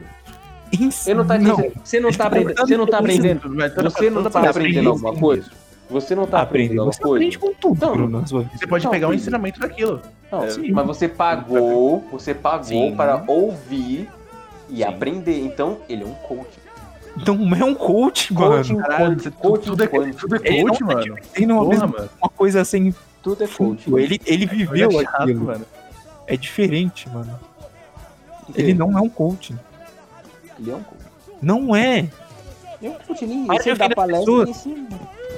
Ele 0.72 1.14
não 1.14 1.26
tá 1.26 1.38
não. 1.38 1.52
ensinando. 1.54 1.72
Você 1.84 2.00
não 2.00 2.08
Ele 2.08 2.16
tá 2.18 2.24
tá 2.24 2.28
aprendendo. 2.28 2.48
contando 2.50 2.66
Você 2.68 2.76
não 2.76 2.86
tá 2.86 2.98
aprendendo. 2.98 3.40
Você 3.40 4.10
não 4.10 4.22
tá 4.30 4.50
aprendendo 4.50 4.90
alguma 4.90 5.14
coisa? 5.16 5.50
Você 5.90 6.14
não 6.14 6.24
tá 6.26 6.42
Aprende, 6.42 6.66
aprendendo 6.68 6.92
você 6.92 7.02
alguma 7.02 7.16
aprende 7.16 7.38
coisa? 7.38 7.54
com 7.56 7.60
tudo, 7.60 7.86
Não. 7.86 7.92
Bruno. 7.94 8.20
Você 8.56 8.66
pode 8.68 8.84
Não, 8.84 8.90
pegar 8.92 9.08
um 9.08 9.12
ensinamento 9.12 9.58
daquilo. 9.58 10.00
Não, 10.30 10.48
Sim. 10.48 10.70
mas 10.70 10.86
você 10.86 11.08
pagou, 11.08 12.04
você 12.12 12.32
pagou 12.32 12.64
Sim. 12.64 12.94
para 12.94 13.24
ouvir 13.26 14.08
e 14.68 14.76
Sim. 14.76 14.82
aprender. 14.84 15.40
Então, 15.40 15.78
ele 15.88 16.04
é 16.04 16.06
um 16.06 16.14
coach. 16.14 16.60
Não 17.26 17.56
é 17.56 17.64
um 17.64 17.74
coach, 17.74 18.32
Coaching 18.32 18.74
mano. 18.74 18.86
Caralho, 18.86 19.04
quântico, 19.16 19.30
tudo, 19.32 19.42
coaching 19.48 19.64
tudo 19.70 19.82
é, 19.82 19.86
quântico. 19.88 20.20
tudo 20.20 20.36
é 20.36 20.38
Ele 20.48 20.62
coach, 20.62 20.78
tá 20.78 20.84
mano. 20.86 21.16
Tem 21.32 21.46
uma, 21.46 21.54
Porra, 21.56 21.68
mesma- 21.70 21.86
mano. 21.88 22.08
uma 22.22 22.28
coisa 22.28 22.60
assim. 22.60 22.94
Tudo 23.20 23.42
é 23.42 23.48
coaching. 23.48 23.98
Ele, 23.98 24.20
ele 24.24 24.46
viveu 24.46 24.88
Olha 24.90 25.02
chato, 25.02 25.22
aquilo. 25.22 25.44
mano. 25.46 25.66
É 26.28 26.36
diferente, 26.36 27.08
mano. 27.08 27.36
Ele 28.54 28.74
não 28.74 28.96
é 28.96 29.00
um 29.00 29.08
coach. 29.08 29.56
Ele 30.60 30.70
é 30.70 30.74
um 30.74 30.82
coach. 30.82 31.00
Não 31.40 31.74
é. 31.74 32.08
Um 32.82 32.92
coach. 32.92 33.24
Ele, 33.24 33.46
Para 33.46 33.56
de 33.56 33.62
você 33.62 33.74
dá 33.74 33.86
ofender 33.86 33.88
as 33.88 33.94
palestra 33.94 34.20
pessoas. 34.20 34.48
e 34.48 34.50
ensina. 34.50 34.88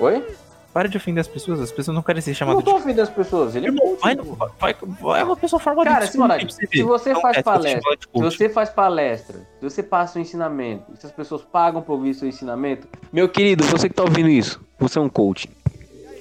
Oi? 0.01 0.27
Para 0.73 0.89
de 0.89 0.97
ofender 0.97 1.21
as 1.21 1.29
pessoas. 1.29 1.61
As 1.61 1.71
pessoas 1.71 1.95
não 1.95 2.03
querem 2.03 2.23
ser 2.23 2.31
Eu 2.31 2.33
não 2.33 2.37
chamadas 2.39 2.65
tô 2.65 2.71
de. 2.71 2.77
ofendendo 2.77 3.03
as 3.03 3.11
pessoas. 3.11 3.55
Ele 3.55 3.67
é 3.67 3.69
Irmão, 3.69 3.97
vai, 4.01 4.17
vai, 4.59 4.77
vai, 5.01 5.21
é 5.21 5.25
uma 5.25 5.37
pessoa 5.37 5.61
formada 5.61 5.91
Cara, 5.91 6.07
se, 6.07 6.13
se 6.13 6.83
você 6.83 7.13
Não 7.13 7.21
faz 7.21 7.37
é, 7.37 7.43
palestra, 7.43 7.93
se 8.01 8.21
você 8.21 8.49
faz 8.49 8.71
palestra, 8.71 9.39
se 9.61 9.63
você 9.71 9.83
passa 9.83 10.19
um 10.19 10.23
ensinamento, 10.23 10.85
e 10.93 10.97
se 10.99 11.07
as 11.07 11.13
pessoas 11.13 11.43
pagam 11.43 11.83
pra 11.83 11.93
ouvir 11.93 12.15
seu 12.15 12.27
ensinamento, 12.27 12.89
meu 13.13 13.29
querido, 13.29 13.65
você 13.65 13.89
que 13.89 13.95
tá 13.95 14.03
ouvindo 14.03 14.29
isso, 14.31 14.61
você 14.79 14.99
é 14.99 15.03
um 15.03 15.11
coach. 15.11 15.49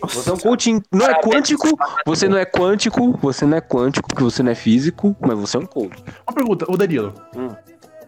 Você 0.02 0.30
é 0.32 0.34
um 0.34 0.38
coaching, 0.38 0.82
não 0.92 1.06
é 1.06 1.14
quântico, 1.22 1.68
você 2.06 2.28
não 2.28 2.36
é 2.38 2.44
quântico, 2.44 3.18
você 3.22 3.46
não 3.46 3.56
é 3.58 3.62
quântico, 3.62 4.10
porque 4.10 4.24
você 4.24 4.42
não 4.42 4.52
é 4.52 4.56
físico, 4.56 5.16
mas 5.22 5.38
você 5.38 5.58
é 5.58 5.60
um 5.60 5.66
coach. 5.66 6.04
Uma 6.28 6.34
pergunta, 6.34 6.66
o 6.68 6.76
Danilo. 6.76 7.14
Hum. 7.36 7.50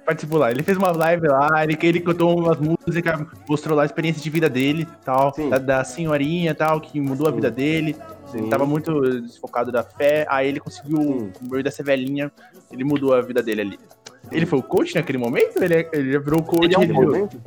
Participou 0.06 0.38
lá, 0.38 0.52
ele 0.52 0.64
fez 0.64 0.78
uma 0.78 0.92
live 0.92 1.28
lá, 1.28 1.64
ele, 1.64 1.78
ele 1.82 2.00
cantou 2.02 2.38
umas 2.38 2.58
músicas, 2.60 3.26
mostrou 3.48 3.76
lá 3.78 3.84
a 3.84 3.86
experiência 3.86 4.22
de 4.22 4.30
vida 4.30 4.50
dele, 4.50 4.86
tal, 5.06 5.34
da, 5.50 5.58
da 5.58 5.84
senhorinha 5.86 6.54
tal, 6.54 6.82
que 6.82 7.00
mudou 7.00 7.26
a 7.28 7.30
Sim. 7.30 7.36
vida 7.36 7.50
dele. 7.50 7.96
Sim. 8.26 8.40
Ele 8.40 8.50
tava 8.50 8.66
muito 8.66 9.00
desfocado 9.22 9.72
da 9.72 9.82
fé, 9.82 10.26
aí 10.30 10.50
ele 10.50 10.60
conseguiu, 10.60 10.98
Sim. 10.98 11.32
no 11.42 11.50
meio 11.52 11.64
dessa 11.64 11.82
velhinha, 11.82 12.30
ele 12.70 12.84
mudou 12.84 13.14
a 13.14 13.22
vida 13.22 13.42
dele 13.42 13.62
ali. 13.62 13.80
Ele 14.32 14.46
foi 14.46 14.60
o 14.60 14.64
coach 14.64 14.94
naquele 14.96 15.18
momento? 15.18 15.64
Ele, 15.64 15.88
ele 15.94 16.12
já 16.12 16.20
virou 16.20 16.44
coach? 16.44 16.66
Ele 16.66 16.76
é 16.76 16.80
um 16.80 16.84
ele 16.84 16.94
coach. 17.20 17.38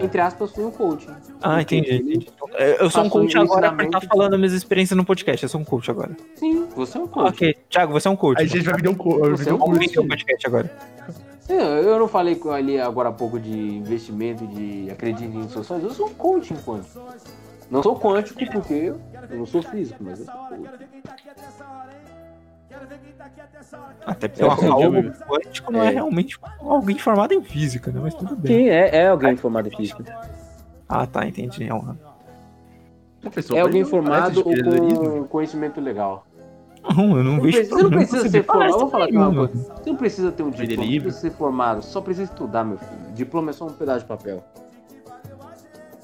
Entre 0.00 0.20
aspas, 0.22 0.50
foi 0.52 0.64
um 0.64 0.70
coach. 0.70 1.06
Ah, 1.42 1.60
entendi. 1.60 1.88
ele- 1.90 2.14
entendi. 2.14 2.30
É, 2.54 2.82
Eu 2.82 2.88
sou 2.88 3.04
um 3.04 3.10
coach 3.10 3.36
um 3.36 3.42
agora 3.42 3.60
pra 3.60 3.68
ensinamento- 3.84 3.96
estar 3.98 4.08
falando 4.08 4.32
as 4.32 4.38
minhas 4.40 4.52
experiências 4.54 4.96
no 4.96 5.04
podcast. 5.04 5.42
Eu 5.42 5.48
sou 5.50 5.60
um 5.60 5.64
coach 5.64 5.90
agora. 5.90 6.16
Sim, 6.36 6.66
você 6.74 6.96
é 6.96 7.00
um 7.02 7.06
coach. 7.06 7.28
Ok, 7.28 7.54
Thiago, 7.68 7.92
você 7.92 8.08
é 8.08 8.10
um 8.10 8.16
coach. 8.16 8.38
Aí 8.38 8.46
a 8.46 8.48
gente 8.48 8.64
vai 8.64 8.74
vender 8.76 8.88
um, 8.88 8.94
co 8.94 9.10
é 9.10 9.28
um 9.28 9.32
um 9.32 9.58
Vamos 9.58 9.96
o 9.96 10.08
podcast 10.08 10.46
agora. 10.46 10.70
Eu, 11.52 11.90
eu 11.90 11.98
não 11.98 12.08
falei 12.08 12.40
ali 12.50 12.80
agora 12.80 13.08
há 13.08 13.12
pouco 13.12 13.38
de 13.38 13.76
investimento, 13.76 14.46
de 14.46 14.90
acreditar 14.90 15.24
em 15.38 15.48
soluções. 15.48 15.82
Eu 15.82 15.90
sou 15.90 16.08
um 16.08 16.14
coach 16.14 16.54
quântico. 16.54 17.00
Não 17.70 17.82
sou 17.82 17.98
quântico 17.98 18.44
porque 18.52 18.74
eu, 18.74 19.00
não 19.30 19.46
sou 19.46 19.62
físico, 19.62 20.02
mas 20.02 20.20
eu 20.20 20.26
sou 20.26 20.34
coach. 20.34 20.70
Até 24.04 24.28
porque 24.28 24.44
É, 24.44 24.68
algo 24.68 25.10
quântico 25.26 25.72
não 25.72 25.82
é. 25.82 25.88
é. 25.88 25.90
realmente 25.90 26.38
alguém 26.60 26.98
formado 26.98 27.32
em 27.32 27.42
física, 27.42 27.90
né? 27.90 28.00
Mas 28.02 28.14
tudo 28.14 28.34
bem. 28.36 28.64
Sim, 28.64 28.68
é, 28.68 28.96
é 28.96 29.08
alguém 29.08 29.36
formado 29.36 29.68
em 29.68 29.76
física. 29.76 30.04
Ah, 30.88 31.06
tá, 31.06 31.26
entendi. 31.26 31.68
É, 31.68 31.72
uma... 31.72 31.98
Professor, 33.20 33.56
É 33.56 33.60
alguém 33.60 33.84
formado 33.84 34.42
ou 34.44 34.54
com 34.54 35.24
conhecimento 35.28 35.80
legal. 35.80 36.26
Não, 36.96 37.16
eu 37.16 37.22
não, 37.24 37.32
Não 37.36 37.40
vejo 37.40 37.56
precisa- 37.58 37.76
você 37.76 37.82
não 37.82 37.90
precisa 37.90 38.22
você 38.22 38.28
ser 38.28 38.42
formado. 38.44 38.72
Vou 38.78 38.88
falar 38.90 39.04
aqui 39.04 39.16
uma 39.16 39.34
coisa. 39.34 39.52
Você 39.74 39.90
não 39.90 39.96
precisa 39.96 40.32
ter 40.32 40.42
um 40.42 40.50
Vender 40.50 40.66
diploma, 40.66 40.84
não 40.84 40.90
livro. 40.92 41.08
precisa 41.08 41.30
ser 41.30 41.36
formado. 41.36 41.82
Só 41.82 42.00
precisa 42.00 42.24
estudar, 42.24 42.64
meu 42.64 42.78
filho. 42.78 43.12
Diploma 43.14 43.50
é 43.50 43.52
só 43.52 43.66
um 43.66 43.70
pedaço 43.72 44.00
de 44.00 44.06
papel. 44.06 44.42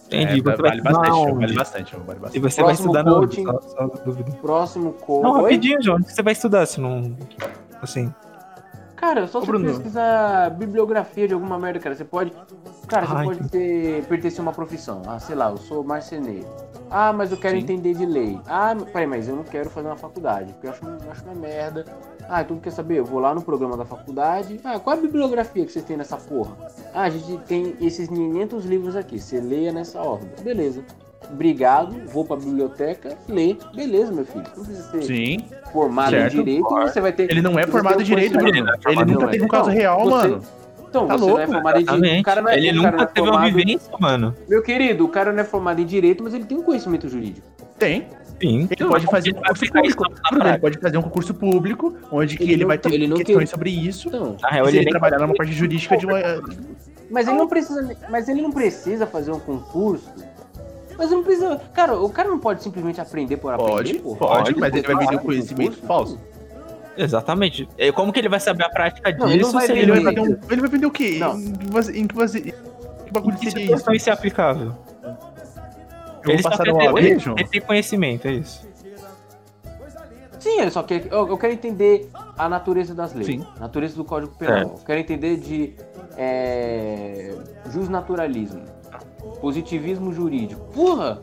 Entendi. 0.07 0.25
É, 0.25 0.37
você 0.37 0.41
vai 0.43 0.57
vale 0.57 0.77
estudar 0.77 0.93
bastante, 1.01 1.35
vale 1.35 1.55
bastante, 1.55 1.97
vale 1.97 2.19
E 2.19 2.21
bastante. 2.21 2.41
você 2.41 2.63
vai 2.63 2.75
Próximo 2.77 2.87
estudar 2.97 3.03
no. 3.05 3.15
coaching. 3.21 3.45
Só, 3.45 3.61
só 3.61 3.87
dúvida. 4.05 4.31
Próximo 4.41 4.93
coach. 4.95 5.23
Não, 5.23 5.33
rapidinho, 5.43 5.83
João. 5.83 5.97
Onde 5.99 6.11
você 6.13 6.23
vai 6.23 6.33
estudar 6.33 6.65
se 6.67 6.81
não. 6.81 7.15
Assim. 7.83 8.13
Cara, 8.97 9.27
só 9.29 9.39
Ô, 9.39 9.43
você 9.43 9.47
Bruno. 9.47 9.67
pesquisar 9.67 10.51
bibliografia 10.51 11.29
de 11.29 11.35
alguma 11.35 11.59
merda, 11.59 11.79
cara. 11.79 11.95
Você 11.95 12.05
pode. 12.05 12.33
Cara, 12.89 13.07
você 13.07 13.15
Ai, 13.17 13.25
pode 13.27 13.39
que- 13.41 13.49
ter, 13.51 14.05
pertencer 14.07 14.41
a 14.41 14.43
uma 14.43 14.53
profissão. 14.53 15.03
Ah, 15.07 15.19
sei 15.19 15.37
lá, 15.37 15.51
eu 15.51 15.57
sou 15.59 15.85
marceneiro. 15.85 16.47
Ah, 16.91 17.13
mas 17.13 17.31
eu 17.31 17.37
quero 17.37 17.57
Sim. 17.57 17.63
entender 17.63 17.95
de 17.95 18.07
lei. 18.07 18.39
Ah, 18.47 18.75
peraí, 18.93 19.07
mas 19.07 19.29
eu 19.29 19.37
não 19.37 19.45
quero 19.45 19.69
fazer 19.71 19.89
uma 19.89 19.97
faculdade, 19.97 20.53
porque 20.53 20.67
eu 20.67 20.71
acho, 20.71 20.85
eu 20.85 21.11
acho 21.13 21.25
uma 21.25 21.35
merda. 21.35 21.85
Ah, 22.29 22.43
então 22.43 22.59
quer 22.59 22.71
saber? 22.71 22.99
Eu 22.99 23.05
vou 23.05 23.21
lá 23.21 23.35
no 23.35 23.43
programa 23.43 23.77
da 23.77 23.85
faculdade. 23.85 24.61
Ah, 24.65 24.79
qual 24.79 24.97
é 24.97 24.99
a 24.99 25.03
bibliografia 25.03 25.65
que 25.65 25.73
vocês 25.73 25.85
têm 25.85 25.97
nessa 25.97 26.17
porra? 26.17 26.57
Ah, 26.95 27.03
a 27.03 27.11
gente 27.11 27.37
tem 27.45 27.75
esses 27.81 28.09
500 28.09 28.65
livros 28.65 28.97
aqui. 28.97 29.19
Você 29.21 29.41
leia 29.41 29.73
nessa 29.73 30.01
ordem. 30.01 30.29
Beleza. 30.43 30.83
Obrigado, 31.31 31.95
vou 32.07 32.25
pra 32.25 32.37
biblioteca, 32.37 33.17
lê. 33.29 33.57
Beleza, 33.75 34.13
meu 34.13 34.25
filho. 34.25 34.45
Não 34.57 34.65
precisa 34.65 34.91
ser 34.91 35.03
Sim, 35.03 35.45
formado 35.73 36.11
certo. 36.11 36.35
em 36.37 36.45
direito, 36.45 36.69
você 36.69 37.01
vai 37.01 37.13
ter. 37.13 37.31
ele 37.31 37.43
não 37.43 37.59
é 37.59 37.67
você 37.67 37.73
formado 37.73 37.97
tem 37.97 38.03
em 38.03 38.09
direito. 38.09 38.39
Bruno. 38.39 38.49
Ele 38.87 39.05
nunca 39.05 39.27
é. 39.27 39.29
teve 39.29 39.45
um 39.45 39.49
caso 39.49 39.69
real, 39.71 40.05
você- 40.05 40.11
mano. 40.29 40.43
Então, 40.89 41.07
Tá 41.07 41.17
você 41.17 41.27
não 41.27 41.39
é 41.39 41.47
louco, 41.47 41.53
formado 41.53 41.81
em 41.81 41.85
direito. 41.85 41.91
O 41.91 42.05
Exatamente. 42.05 42.25
cara 42.25 42.43
não 42.43 42.49
é, 42.51 42.57
Ele 42.57 42.69
o 42.79 42.83
cara 42.83 42.91
nunca 42.93 43.03
é 43.03 43.07
teve 43.07 43.21
uma 43.29 43.33
formado... 43.35 43.55
vivência, 43.57 43.93
mano. 44.01 44.35
Meu 44.49 44.63
querido, 44.63 45.05
o 45.05 45.09
cara 45.09 45.33
não 45.33 45.41
é 45.41 45.45
formado 45.45 45.81
em 45.81 45.87
direito, 45.87 46.23
mas 46.25 46.35
ele 46.35 46.45
tem 46.45 46.57
um 46.59 46.63
conhecimento 46.63 47.09
jurídico. 47.09 47.47
Tem. 47.79 48.07
Sim. 48.41 48.69
Ele 48.71 48.89
pode 48.89 49.07
fazer 49.07 49.31
um 49.31 49.41
vai 49.41 49.43
concurso 49.49 49.73
público. 49.73 50.05
Bruno, 50.31 50.49
ele 50.49 50.59
pode 50.59 50.79
fazer 50.79 50.99
um 50.99 51.03
concurso 51.03 51.35
público, 51.35 51.95
onde 52.13 52.37
que 52.37 52.43
Ele 52.45 52.53
ele, 52.53 52.61
não- 52.63 52.69
vai 52.69 52.79
ter 52.79 52.93
ele 52.93 53.07
não 53.09 53.17
questões 53.17 53.51
sobre 53.51 53.71
isso. 53.71 54.09
Então, 54.09 54.37
Na 54.41 54.49
real, 54.49 54.65
se 54.67 54.71
ele 54.71 54.79
ele 54.79 54.85
nem 54.85 54.91
trabalhar 54.93 55.19
numa 55.19 55.35
parte 55.35 55.53
jurídica 55.53 55.97
de 55.97 56.07
uma. 56.07 56.19
mas 57.11 57.27
ele 57.27 57.37
não 57.37 57.49
precisa, 57.49 57.97
mas 58.09 58.29
ele 58.29 58.41
não 58.41 58.51
precisa 58.53 59.07
fazer 59.07 59.33
um 59.33 59.41
concurso. 59.41 60.09
Mas 60.97 61.11
não 61.13 61.23
precisa, 61.23 61.61
cara, 61.75 61.97
o 62.01 62.09
cara 62.11 62.29
não 62.29 62.39
pode 62.41 62.63
simplesmente 62.63 63.01
aprender 63.01 63.37
por 63.37 63.53
aprender, 63.53 63.71
Pode, 63.71 63.95
porra. 64.01 64.19
pode, 64.19 64.59
mas 64.59 64.75
ele 64.75 64.87
vai 64.87 64.97
vender 64.97 65.15
o 65.15 65.19
por 65.19 65.27
conhecimento 65.27 65.77
falso. 65.87 66.19
Exatamente. 66.99 67.69
É, 67.79 67.93
Como 67.93 68.13
que 68.13 68.19
ele 68.19 68.29
vai 68.29 68.41
saber 68.41 68.65
a 68.65 68.69
prática 68.71 69.11
Não, 69.13 69.29
ele 69.29 69.39
disso 69.39 69.53
não 69.53 69.59
vai 69.59 69.67
se 69.67 69.73
Ele 69.73 69.87
vai, 69.87 69.99
ele 69.99 70.05
vender. 70.07 70.21
não 70.21 70.25
fazer 70.27 70.47
um, 70.47 70.53
ele 70.53 70.61
vai 70.61 70.71
vender 70.71 70.87
o 70.87 70.91
quê? 70.91 71.17
Não. 71.21 71.39
Em 71.95 72.07
que 72.07 72.15
você. 72.15 72.39
Em 72.39 72.43
que 73.05 73.13
bagulho 73.13 73.37
em 73.37 73.39
que 73.39 73.51
seria 73.51 73.75
isso? 73.77 73.93
isso 73.93 74.11
é 74.11 74.13
aplicável? 74.13 74.75
Eu 76.25 76.33
ele 76.33 76.43
passar 76.43 76.65
quer 76.65 76.73
no 76.73 76.79
ter, 76.79 77.05
ele, 77.05 77.23
ele 77.39 77.49
tem 77.49 77.61
conhecimento, 77.61 78.27
é 78.29 78.33
isso. 78.33 78.69
Sim, 80.39 80.61
ele 80.61 80.71
só 80.71 80.83
quer. 80.83 81.07
Eu, 81.11 81.29
eu 81.29 81.39
quero 81.39 81.53
entender 81.53 82.11
a 82.37 82.49
natureza 82.49 82.95
das 82.95 83.13
leis. 83.15 83.27
Sim. 83.27 83.47
Natureza 83.59 83.97
do 83.97 84.05
Código 84.05 84.35
Penal. 84.37 84.61
Eu 84.61 84.85
quero 84.85 85.01
entender 85.01 85.37
de 85.37 85.75
é, 86.17 87.35
justnaturalismo. 87.71 88.63
Positivismo 89.41 90.13
jurídico. 90.13 90.61
Porra! 90.73 91.21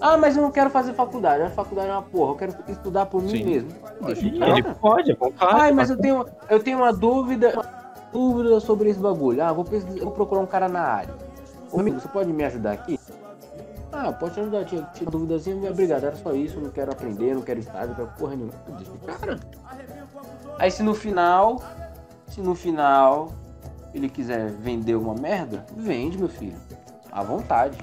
Ah, 0.00 0.16
mas 0.16 0.36
eu 0.36 0.42
não 0.42 0.50
quero 0.50 0.70
fazer 0.70 0.92
faculdade. 0.94 1.42
A 1.42 1.50
faculdade 1.50 1.88
é 1.88 1.92
uma 1.92 2.02
porra. 2.02 2.32
Eu 2.32 2.36
quero 2.36 2.54
estudar 2.68 3.06
por 3.06 3.22
mim 3.22 3.30
Sim. 3.30 3.44
mesmo. 3.44 3.70
Ele 4.06 4.38
cara. 4.38 4.74
pode, 4.74 5.10
é 5.10 5.16
bom, 5.16 5.32
claro. 5.32 5.56
Ai, 5.56 5.72
mas 5.72 5.90
eu 5.90 5.96
tenho, 5.96 6.24
eu 6.48 6.62
tenho 6.62 6.78
uma 6.78 6.92
dúvida, 6.92 7.52
uma 7.54 7.64
dúvida 8.12 8.60
sobre 8.60 8.90
esse 8.90 9.00
bagulho. 9.00 9.42
Ah, 9.42 9.52
vou, 9.52 9.64
pesquisar, 9.64 10.04
vou 10.04 10.12
procurar 10.12 10.40
um 10.40 10.46
cara 10.46 10.68
na 10.68 10.80
área. 10.80 11.14
Ô, 11.72 11.80
amigo, 11.80 12.00
você 12.00 12.08
pode 12.08 12.32
me 12.32 12.44
ajudar 12.44 12.72
aqui? 12.72 12.98
Ah, 13.90 14.12
pode 14.12 14.34
te 14.34 14.40
ajudar, 14.40 14.64
tinha, 14.64 14.82
tinha 14.94 15.06
uma 15.06 15.10
duvidazinha, 15.10 15.70
obrigado, 15.70 16.04
era 16.04 16.16
só 16.16 16.32
isso, 16.32 16.60
não 16.60 16.70
quero 16.70 16.92
aprender, 16.92 17.34
não 17.34 17.42
quero 17.42 17.58
estágio, 17.58 17.88
não 17.88 17.94
quero 17.96 18.08
porra 18.18 18.36
nenhuma. 18.36 18.52
Cara. 19.06 19.40
Aí 20.58 20.70
se 20.70 20.82
no 20.82 20.94
final, 20.94 21.62
se 22.28 22.40
no 22.40 22.54
final 22.54 23.32
ele 23.94 24.08
quiser 24.08 24.50
vender 24.50 24.94
uma 24.94 25.14
merda, 25.14 25.64
vende, 25.76 26.18
meu 26.18 26.28
filho. 26.28 26.56
À 27.10 27.22
vontade. 27.22 27.78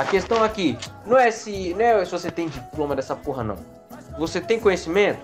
A 0.00 0.04
questão 0.06 0.42
aqui, 0.42 0.78
não 1.04 1.18
é 1.18 1.30
se, 1.30 1.74
não 1.74 1.82
é 1.84 2.02
se 2.06 2.10
você 2.10 2.30
tem 2.30 2.48
diploma 2.48 2.96
dessa 2.96 3.14
porra, 3.14 3.44
não. 3.44 3.56
Você 4.18 4.40
tem 4.40 4.58
conhecimento? 4.58 5.20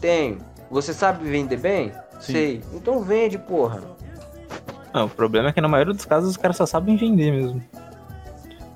Tenho. 0.00 0.38
Você 0.70 0.94
sabe 0.94 1.28
vender 1.28 1.56
bem? 1.56 1.90
Sim. 2.20 2.32
Sei. 2.32 2.62
Então 2.72 3.00
vende, 3.02 3.36
porra. 3.36 3.80
Não, 4.94 5.06
o 5.06 5.08
problema 5.08 5.48
é 5.48 5.52
que 5.52 5.60
na 5.60 5.66
maioria 5.66 5.92
dos 5.92 6.04
casos 6.04 6.30
os 6.30 6.36
caras 6.36 6.56
só 6.56 6.64
sabem 6.66 6.96
vender 6.96 7.32
mesmo. 7.32 7.60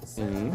Sim. 0.04 0.50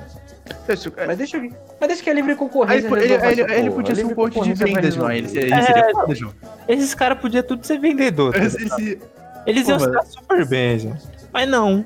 Isso, 0.67 0.91
é- 0.97 1.07
Mas 1.07 1.17
deixa, 1.17 1.39
mas 1.39 1.87
deixa 1.87 2.03
que 2.03 2.09
a 2.09 2.13
livre 2.13 2.31
Aí 2.31 2.37
concorrência. 2.37 2.87
ele, 2.87 3.13
ele, 3.13 3.41
ele- 3.41 3.53
ele 3.53 3.71
podia 3.71 3.95
ser 3.95 4.05
um 4.05 4.13
coach 4.13 4.33
de 4.33 4.39
concorrência 4.39 4.65
vendas, 4.65 4.93
João. 4.95 5.09
Ele, 5.11 5.29
seria- 5.29 5.45
ele 5.45 5.53
É. 5.53 5.61
seria 5.61 5.91
foda, 5.91 6.15
João. 6.15 6.33
Esses 6.67 6.93
caras 6.93 7.17
podiam 7.19 7.43
tudo 7.43 7.65
ser 7.65 7.79
vendedor. 7.79 8.33
tá 8.33 8.39
Esse- 8.43 8.65
esse- 8.65 8.99
Eles 9.45 9.67
iam 9.69 9.77
Pô, 9.77 9.85
se 9.85 9.91
dar 9.91 10.03
super 10.05 10.45
bem, 10.45 10.77
gente. 10.79 11.01
Mas 11.31 11.47
não. 11.49 11.85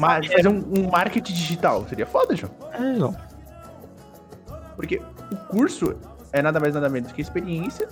Mas 0.00 0.26
fazer 0.26 0.48
um, 0.48 0.64
um 0.78 0.90
marketing 0.90 1.32
digital 1.32 1.86
seria 1.88 2.06
foda, 2.06 2.34
João. 2.34 2.52
É, 2.72 2.94
João. 2.94 3.16
Porque 4.76 5.00
o 5.30 5.36
curso 5.48 5.96
é 6.32 6.42
nada 6.42 6.58
mais 6.58 6.74
nada 6.74 6.88
menos 6.88 7.12
que 7.12 7.20
experiência, 7.20 7.88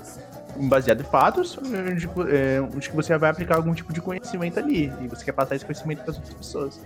baseado 0.56 1.00
em 1.00 1.04
fatos, 1.04 1.58
onde, 1.58 2.08
é, 2.34 2.60
onde 2.60 2.90
você 2.90 3.16
vai 3.16 3.30
aplicar 3.30 3.56
algum 3.56 3.74
tipo 3.74 3.92
de 3.92 4.00
conhecimento 4.00 4.58
ali. 4.58 4.92
E 5.00 5.08
você 5.08 5.24
quer 5.24 5.32
passar 5.32 5.54
esse 5.54 5.64
conhecimento 5.64 6.02
para 6.02 6.10
as 6.10 6.16
outras 6.16 6.34
pessoas. 6.34 6.80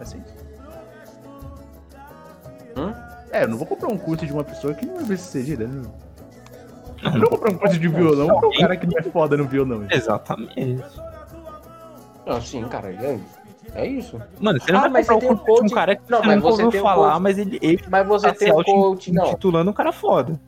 Assim. 0.00 0.22
Hum? 2.76 2.92
É, 3.30 3.44
eu 3.44 3.48
não 3.48 3.56
vou 3.56 3.66
comprar 3.66 3.88
um 3.88 3.98
curso 3.98 4.26
de 4.26 4.32
uma 4.32 4.44
pessoa 4.44 4.74
que 4.74 4.86
não 4.86 5.00
é 5.00 5.04
bem 5.04 5.16
sucedida, 5.16 5.66
né? 5.66 5.82
Eu 7.02 7.12
não 7.12 7.20
vou 7.20 7.30
comprar 7.30 7.52
um 7.52 7.58
curso 7.58 7.78
de 7.78 7.88
violão 7.88 8.40
pra 8.40 8.48
um 8.48 8.52
cara 8.52 8.76
que 8.76 8.86
não 8.86 8.98
é 8.98 9.02
foda 9.02 9.36
no 9.36 9.46
violão. 9.46 9.82
gente. 9.82 9.94
Exatamente. 9.94 10.84
Não, 12.26 12.40
sim, 12.40 12.66
cara. 12.68 12.92
É, 12.92 13.18
é 13.74 13.86
isso. 13.86 14.20
Mano, 14.40 14.60
você 14.60 14.72
não 14.72 14.80
Ah, 14.80 14.88
vai 14.88 15.04
comprar 15.04 15.04
você 15.04 15.14
o 15.14 15.18
tem 15.20 15.30
um 15.30 15.34
de 15.34 15.40
um 15.40 15.44
coach- 15.44 15.74
cara 15.74 15.96
que 15.96 16.02
Não, 16.10 16.18
você 16.18 16.26
mas 16.26 16.36
nunca 16.36 16.48
você 16.50 16.62
ouviu 16.64 16.70
tem 16.70 16.80
falar, 16.82 17.10
coach- 17.12 17.22
mas 17.22 17.38
ele, 17.38 17.58
ele 17.62 17.82
Mas 17.90 18.06
você 18.06 18.26
tá 18.28 18.34
tem 18.34 18.52
um 18.52 18.62
coach. 18.62 19.12
Não. 19.12 19.24
titulando 19.26 19.70
um 19.70 19.74
cara 19.74 19.92
foda. 19.92 20.40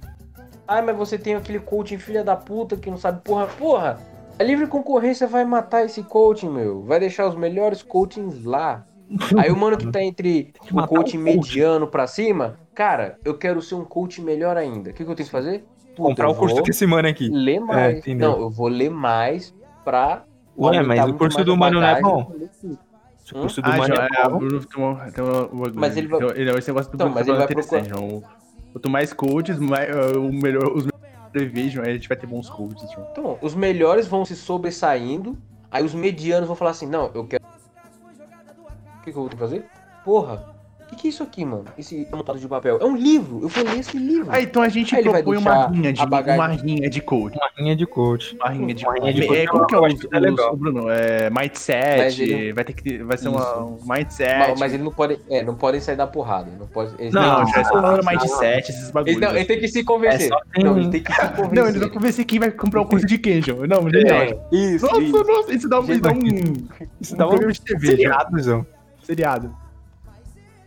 Ah, 0.68 0.82
mas 0.82 0.96
você 0.96 1.16
tem 1.18 1.34
aquele 1.34 1.60
coaching 1.60 1.98
filha 1.98 2.24
da 2.24 2.34
puta 2.36 2.76
que 2.76 2.90
não 2.90 2.96
sabe 2.96 3.20
porra. 3.22 3.46
Porra, 3.46 3.98
a 4.38 4.42
livre 4.42 4.66
concorrência 4.66 5.26
vai 5.26 5.44
matar 5.44 5.84
esse 5.84 6.02
coaching, 6.02 6.48
meu. 6.50 6.82
Vai 6.82 6.98
deixar 7.00 7.28
os 7.28 7.36
melhores 7.36 7.82
coachings 7.82 8.44
lá. 8.44 8.84
Aí 9.38 9.50
o 9.52 9.56
mano 9.56 9.76
que 9.76 9.86
tá 9.90 10.02
entre 10.02 10.52
o 10.72 10.86
coaching 10.86 11.18
o 11.18 11.24
coach. 11.24 11.36
mediano 11.36 11.86
pra 11.86 12.08
cima, 12.08 12.58
cara, 12.74 13.16
eu 13.24 13.38
quero 13.38 13.62
ser 13.62 13.76
um 13.76 13.84
coach 13.84 14.20
melhor 14.20 14.56
ainda. 14.56 14.90
O 14.90 14.92
que, 14.92 15.04
que 15.04 15.10
eu 15.10 15.14
tenho 15.14 15.26
que 15.26 15.30
fazer? 15.32 15.64
Puta, 15.94 16.08
Comprar 16.10 16.28
o 16.28 16.34
curso 16.34 16.60
desse 16.62 16.84
mano 16.86 17.06
aqui. 17.08 17.28
Ler 17.28 17.60
mais. 17.60 17.98
entendeu. 17.98 18.32
não, 18.32 18.40
eu 18.40 18.50
vou 18.50 18.66
ler 18.68 18.90
mais 18.90 19.54
pra. 19.84 20.24
Ué, 20.58 20.82
mas 20.82 21.08
o 21.08 21.14
curso 21.14 21.44
do 21.44 21.56
mano 21.56 21.80
não 21.80 21.86
é 21.86 22.00
bagagem. 22.02 22.78
Bom? 23.34 23.40
O 23.40 23.42
curso 23.42 23.62
do 23.62 23.68
Ah, 23.70 23.76
João, 23.76 23.98
é 24.02 24.08
é, 24.12 24.28
bom. 24.28 24.38
Tem 24.38 24.84
uma- 24.84 25.10
tem 25.10 25.24
uma- 25.24 25.46
uma- 25.48 25.72
Mas 25.74 25.96
ele 25.96 26.08
vai- 26.08 26.20
ele- 26.36 26.50
Esse 26.58 26.68
negócio 26.68 26.90
do 26.90 26.94
Então, 26.94 27.06
Bruno 27.06 27.14
mas 27.14 27.26
ele 27.28 27.36
vai 27.36 27.44
interessante, 27.44 27.88
João. 27.88 28.22
Quanto 28.72 28.90
mais 28.90 29.12
coaches, 29.12 29.58
mais, 29.58 29.88
uh, 29.94 30.20
o 30.20 30.32
melhor, 30.32 30.64
os 30.68 30.84
melhores 30.84 31.30
prevejam, 31.32 31.82
aí 31.84 31.90
a 31.90 31.94
gente 31.94 32.08
vai 32.08 32.16
ter 32.16 32.26
bons 32.26 32.48
coaches, 32.50 32.90
João. 32.92 33.08
Então, 33.12 33.38
os 33.40 33.54
melhores 33.54 34.06
vão 34.06 34.24
se 34.24 34.36
sobressaindo, 34.36 35.36
aí 35.70 35.82
os 35.84 35.94
medianos 35.94 36.46
vão 36.46 36.56
falar 36.56 36.72
assim, 36.72 36.86
não, 36.86 37.10
eu 37.14 37.26
quero. 37.26 37.42
O 39.00 39.02
que, 39.02 39.12
que 39.12 39.18
eu 39.18 39.22
vou 39.22 39.28
ter 39.28 39.36
que 39.36 39.40
fazer? 39.40 39.64
Porra, 40.04 40.55
o 40.86 40.88
que, 40.90 40.96
que 40.96 41.08
é 41.08 41.10
isso 41.10 41.22
aqui, 41.22 41.44
mano? 41.44 41.64
Esse 41.76 42.06
montado 42.12 42.38
de 42.38 42.46
papel. 42.46 42.78
É 42.80 42.84
um 42.84 42.94
livro, 42.96 43.40
eu 43.42 43.64
ler 43.64 43.80
esse 43.80 43.98
livro. 43.98 44.28
Ah, 44.30 44.40
então 44.40 44.62
a 44.62 44.68
gente 44.68 44.94
Aí 44.94 45.00
ele 45.02 45.10
vai 45.10 45.20
propõe 45.22 45.38
uma 45.38 45.66
rinha 45.66 45.92
de 45.92 46.06
bagagem- 46.06 46.40
uma 46.40 46.46
rinha 46.48 46.88
de 46.88 47.00
coach. 47.00 47.34
Uma 47.36 47.50
linha 47.58 47.74
de 47.76 47.86
coach. 47.86 48.36
Uma 48.36 48.48
rinha 48.50 48.74
de 48.74 48.84
Uma 48.84 48.94
rinha 48.94 49.12
de 49.12 49.20
coach. 49.26 49.28
coach. 49.28 49.40
É, 49.40 49.46
como 49.48 49.66
que 49.66 49.74
é 49.74 49.78
o, 49.78 50.20
legal. 50.20 50.52
o 50.52 50.56
Bruno? 50.56 50.88
É 50.88 51.28
mindset, 51.30 52.22
ele- 52.22 52.52
vai 52.52 52.62
ter 52.64 52.72
que 52.72 52.98
vai 52.98 53.18
ser 53.18 53.28
uma, 53.28 53.58
um 53.64 53.78
mindset. 53.84 54.38
mas, 54.50 54.60
mas 54.60 54.72
eles 54.74 54.84
não 54.84 54.92
podem, 54.92 55.18
é, 55.28 55.42
não 55.42 55.56
podem 55.56 55.80
sair 55.80 55.96
da 55.96 56.06
porrada. 56.06 56.50
Não, 56.56 56.68
pode, 56.68 56.94
eles 57.00 57.12
Não, 57.12 57.40
Não, 57.40 57.46
já 57.48 57.60
é 57.60 57.64
só 57.64 57.74
não, 57.74 57.82
falando 57.82 58.04
não. 58.04 58.12
mindset, 58.12 58.70
esses 58.70 58.90
bagulhos. 58.92 59.16
Ele, 59.16 59.26
não, 59.26 59.34
ele 59.36 59.44
tem 59.44 59.58
que 59.58 59.68
se 59.68 59.82
convencer. 59.82 60.30
É 60.54 60.62
Não, 60.62 60.72
um- 60.74 60.78
ele 60.78 60.88
tem 60.90 61.02
que 61.02 61.12
se 61.12 61.18
convencer. 61.34 61.52
Não, 61.52 61.68
ele 61.68 61.78
não 61.80 61.88
convencer 61.88 62.24
quem 62.24 62.38
vai 62.38 62.50
comprar 62.52 62.82
o 62.82 62.86
curso 62.86 63.06
de 63.06 63.18
quem, 63.18 63.42
João. 63.42 63.66
Não, 63.66 63.90
genial. 63.90 64.18
É, 64.22 64.38
isso, 64.52 64.86
Nossa, 64.86 65.02
isso. 65.02 65.24
nossa, 65.24 65.52
isso 65.52 65.68
dá, 65.68 65.80
isso 65.80 66.00
dá 66.00 66.10
um, 66.12 66.18
Isso 67.00 67.14
um 67.14 67.18
dá 67.18 67.26
um 67.26 67.28
programa 67.30 67.52
de 67.52 67.60
TV, 67.60 67.86
João. 67.86 67.96
seriado, 67.96 68.42
João. 68.42 68.66
seriado. 69.02 69.65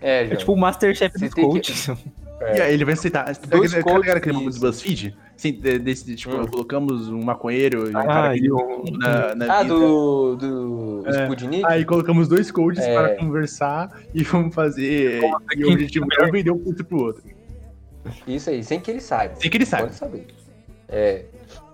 É, 0.02 0.24
É 0.24 0.36
tipo 0.36 0.54
o 0.54 0.58
Masterchef 0.58 1.18
dos 1.20 1.34
que- 1.34 1.42
coaches. 1.42 1.84
João. 1.86 1.98
É. 2.42 2.58
E 2.58 2.62
aí 2.62 2.74
ele 2.74 2.86
vai 2.86 2.94
aceitar. 2.94 3.26
Dois 3.50 3.74
ligado 3.74 3.84
coaches, 3.84 4.16
aquele 4.16 4.34
bagulho 4.34 4.50
do 4.50 4.56
isso. 4.56 4.66
BuzzFeed? 4.66 5.18
Sim, 5.36 5.52
de- 5.60 5.78
desse, 5.78 6.16
tipo, 6.16 6.38
Hum. 6.38 6.48
colocamos 6.48 7.10
um 7.10 7.22
maconheiro 7.22 7.92
e 7.92 7.94
um 7.94 7.98
Ah, 7.98 8.06
cara 8.08 8.34
que 8.34 8.46
e 8.46 8.50
o- 8.50 8.84
na, 8.98 9.36
na 9.36 9.54
Ah, 9.58 9.62
vida. 9.64 9.74
do. 9.76 10.36
do 10.38 11.04
É. 11.06 11.24
Sputnik? 11.24 11.66
Aí 11.66 11.84
colocamos 11.84 12.30
dois 12.30 12.50
coaches 12.50 12.82
É. 12.82 12.94
para 12.94 13.16
conversar 13.18 13.92
e 14.14 14.24
vamos 14.24 14.56
fazer. 14.56 15.20
E 15.54 15.66
o 15.66 15.72
objetivo 15.74 16.08
é 16.18 16.24
um 16.26 16.32
vender 16.32 16.52
um 16.52 16.60
curso 16.60 16.82
pro 16.86 17.04
outro. 17.04 17.24
Isso 18.26 18.50
aí, 18.50 18.64
sem 18.64 18.80
que 18.80 18.90
ele 18.90 19.02
saiba. 19.02 19.36
Sem 19.36 19.52
que 19.52 19.58
ele 19.58 19.66
saiba. 19.66 19.88
Pode 19.88 19.98
saber. 19.98 20.28
É. 20.88 21.26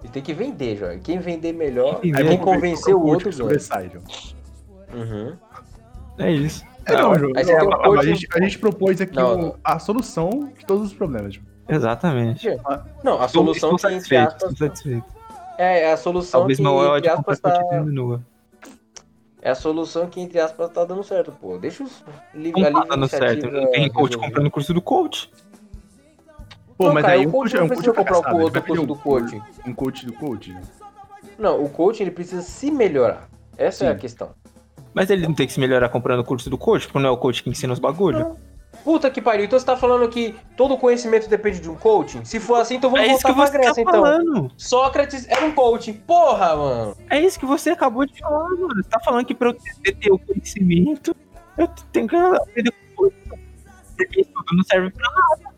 E 0.04 0.08
tem 0.08 0.24
que 0.24 0.34
vender, 0.34 0.78
João. 0.78 0.98
Quem 0.98 1.20
vender 1.20 1.54
melhor, 1.54 2.02
Quem 2.02 2.10
aí 2.12 2.24
vender- 2.24 2.38
quem 2.38 2.44
convencer 2.44 2.96
o 2.96 3.06
outro 3.06 3.30
que 3.30 3.36
João. 3.36 3.50
Uhum. 4.96 5.34
É 6.18 6.32
isso. 6.32 6.66
É, 6.86 6.94
não, 6.94 7.16
João. 7.18 7.32
Aí 7.36 7.44
você 7.44 7.58
tem 7.58 7.68
um 7.68 7.74
a, 7.74 7.84
coach- 7.84 8.00
a 8.00 8.04
gente, 8.04 8.28
a 8.34 8.40
gente 8.40 8.60
propôs 8.60 9.02
aqui 9.02 9.16
Não, 9.16 9.38
não. 9.38 9.56
a 9.64 9.80
solução 9.80 10.52
de 10.58 10.66
todos 10.66 10.86
os 10.88 10.94
problemas, 10.94 11.34
João. 11.36 11.46
Exatamente. 11.68 12.48
Não, 13.04 13.20
a 13.22 13.28
solução 13.28 13.76
estou 13.76 13.90
que, 13.90 13.96
satisfeito, 13.96 14.28
aspas, 14.28 14.52
estou 14.52 14.68
satisfeito. 14.68 15.06
é, 15.58 15.82
é 15.82 15.92
a 15.94 15.98
solução 15.98 16.42
Talvez 16.42 16.58
que, 16.58 16.64
meu 16.64 16.98
entre 16.98 17.10
aspas, 17.10 17.40
tá, 17.40 17.58
diminua. 17.72 18.22
é 19.42 19.50
a 19.50 19.56
solução 19.56 20.06
que, 20.08 20.22
entre 20.22 20.40
aspas, 20.40 20.70
tá 20.70 20.86
dando 20.86 21.04
certo, 21.04 21.32
pô. 21.32 21.58
Deixa 21.58 21.84
os 21.84 22.04
livros 22.36 22.62
Não 22.62 22.68
ali 22.82 22.88
tá 22.88 22.96
dando 22.96 23.08
certo. 23.08 23.50
Não 23.50 23.72
tem 23.72 23.90
coach 23.92 24.16
comprando 24.18 24.46
o 24.46 24.52
curso 24.52 24.74
do 24.76 24.82
coach. 24.82 25.32
Pô, 26.78 26.88
Não, 26.88 26.94
mas 26.94 27.04
cara, 27.06 27.16
aí 27.18 27.26
o 27.26 27.30
um 27.30 27.32
coach 27.32 27.56
é 27.56 27.64
um 27.64 27.68
coach 27.70 27.92
comprar 27.94 28.36
o 28.36 28.42
outro 28.42 28.62
curso 28.62 28.86
do 28.86 28.96
coach. 28.96 29.42
Um 29.66 29.74
coach 29.74 30.06
do 30.06 30.14
coach. 30.14 30.52
João. 30.52 30.62
Não, 31.40 31.64
o 31.64 31.70
coach 31.70 32.04
ele 32.04 32.12
precisa 32.12 32.42
se 32.44 32.70
melhorar. 32.70 33.28
Essa 33.58 33.86
é 33.86 33.88
a 33.90 33.94
Sim. 33.94 34.00
questão. 34.00 34.30
Mas 34.96 35.10
ele 35.10 35.28
não 35.28 35.34
tem 35.34 35.46
que 35.46 35.52
se 35.52 35.60
melhorar 35.60 35.90
comprando 35.90 36.22
o 36.22 36.24
curso 36.24 36.50
do 36.50 36.58
coach, 36.58 36.88
porque 36.88 36.98
não 37.00 37.10
é 37.10 37.12
o 37.12 37.18
coach 37.18 37.44
que 37.44 37.50
ensina 37.50 37.74
os 37.74 37.80
bagulhos. 37.80 38.26
Puta 38.84 39.10
que 39.10 39.22
pariu. 39.22 39.46
Então 39.46 39.60
você 39.60 39.66
tá 39.66 39.76
falando 39.76 40.08
que 40.08 40.36
todo 40.56 40.78
conhecimento 40.78 41.28
depende 41.30 41.60
de 41.60 41.70
um 41.70 41.76
coaching? 41.76 42.24
Se 42.24 42.40
for 42.40 42.56
assim, 42.56 42.76
então 42.76 42.90
vamos 42.90 43.06
É 43.06 43.10
voltar 43.12 43.34
pra 43.34 43.46
você 43.46 43.52
Grécia, 43.58 43.74
tá 43.74 43.82
então. 43.82 44.02
falando. 44.02 44.52
Sócrates 44.58 45.28
era 45.28 45.46
um 45.46 45.52
coaching. 45.52 45.94
Porra, 45.94 46.56
mano. 46.56 46.98
É 47.10 47.20
isso 47.20 47.40
que 47.40 47.46
você 47.46 47.72
acabou 47.72 48.06
de 48.06 48.18
falar, 48.20 48.48
mano. 48.50 48.76
Você 48.76 48.90
tá 48.90 49.00
falando 49.02 49.26
que 49.26 49.36
pra 49.36 49.50
eu 49.50 49.54
ter, 49.84 50.12
o 50.12 50.20
conhecimento, 50.20 51.16
eu 51.58 51.68
tenho 51.92 52.08
que 52.08 52.16
aprender 52.16 52.70
o 52.70 52.96
coach. 52.96 53.16
Porque 53.98 54.22
isso 54.22 54.30
não 54.54 54.64
serve 54.64 54.92
pra 54.92 55.10
nada. 55.10 55.55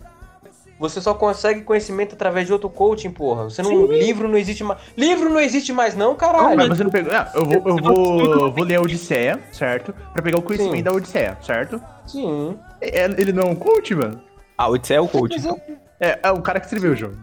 Você 0.80 1.02
só 1.02 1.14
consegue 1.14 1.62
conhecimento 1.62 2.14
através 2.14 2.46
de 2.46 2.54
outro 2.54 2.70
coaching, 2.70 3.10
porra. 3.10 3.46
Você 3.46 3.64
não. 3.64 3.72
Sim. 3.72 3.88
Livro 3.98 4.28
não 4.28 4.38
existe 4.38 4.64
mais. 4.64 4.80
Livro 4.96 5.30
não 5.30 5.40
existe 5.40 5.74
mais, 5.74 5.96
não, 5.96 6.12
Mas 6.12 6.20
caralho. 6.20 6.68
você 6.68 6.84
não 6.84 6.92
pegou. 6.92 7.12
Ah, 7.14 7.32
eu 7.34 7.46
vou, 7.46 7.54
eu 7.66 7.78
vou, 7.78 8.52
vou 8.52 8.64
ler 8.64 8.76
a 8.76 8.82
Odisseia, 8.82 9.40
certo? 9.52 9.92
Pra 10.14 10.22
pegar 10.22 10.38
o 10.38 10.42
conhecimento 10.44 10.76
Sim. 10.78 10.84
da 10.84 10.92
Odisseia, 10.94 11.38
certo? 11.42 11.82
Sim. 12.06 12.56
É- 12.80 13.06
Ele 13.06 13.32
não 13.34 13.44
é 13.44 13.46
um 13.48 13.56
coach, 13.56 13.96
mano? 13.96 14.22
Ah, 14.56 14.68
o 14.70 14.74
Odisseia 14.74 14.98
é 14.98 15.02
o 15.02 15.08
coach. 15.08 15.34
Mas 15.34 15.46
então. 15.46 15.60
É, 16.00 16.20
é 16.22 16.32
o 16.32 16.42
cara 16.44 16.60
que 16.60 16.68
escreveu 16.68 16.92
o 16.92 16.96
jogo. 16.96 17.16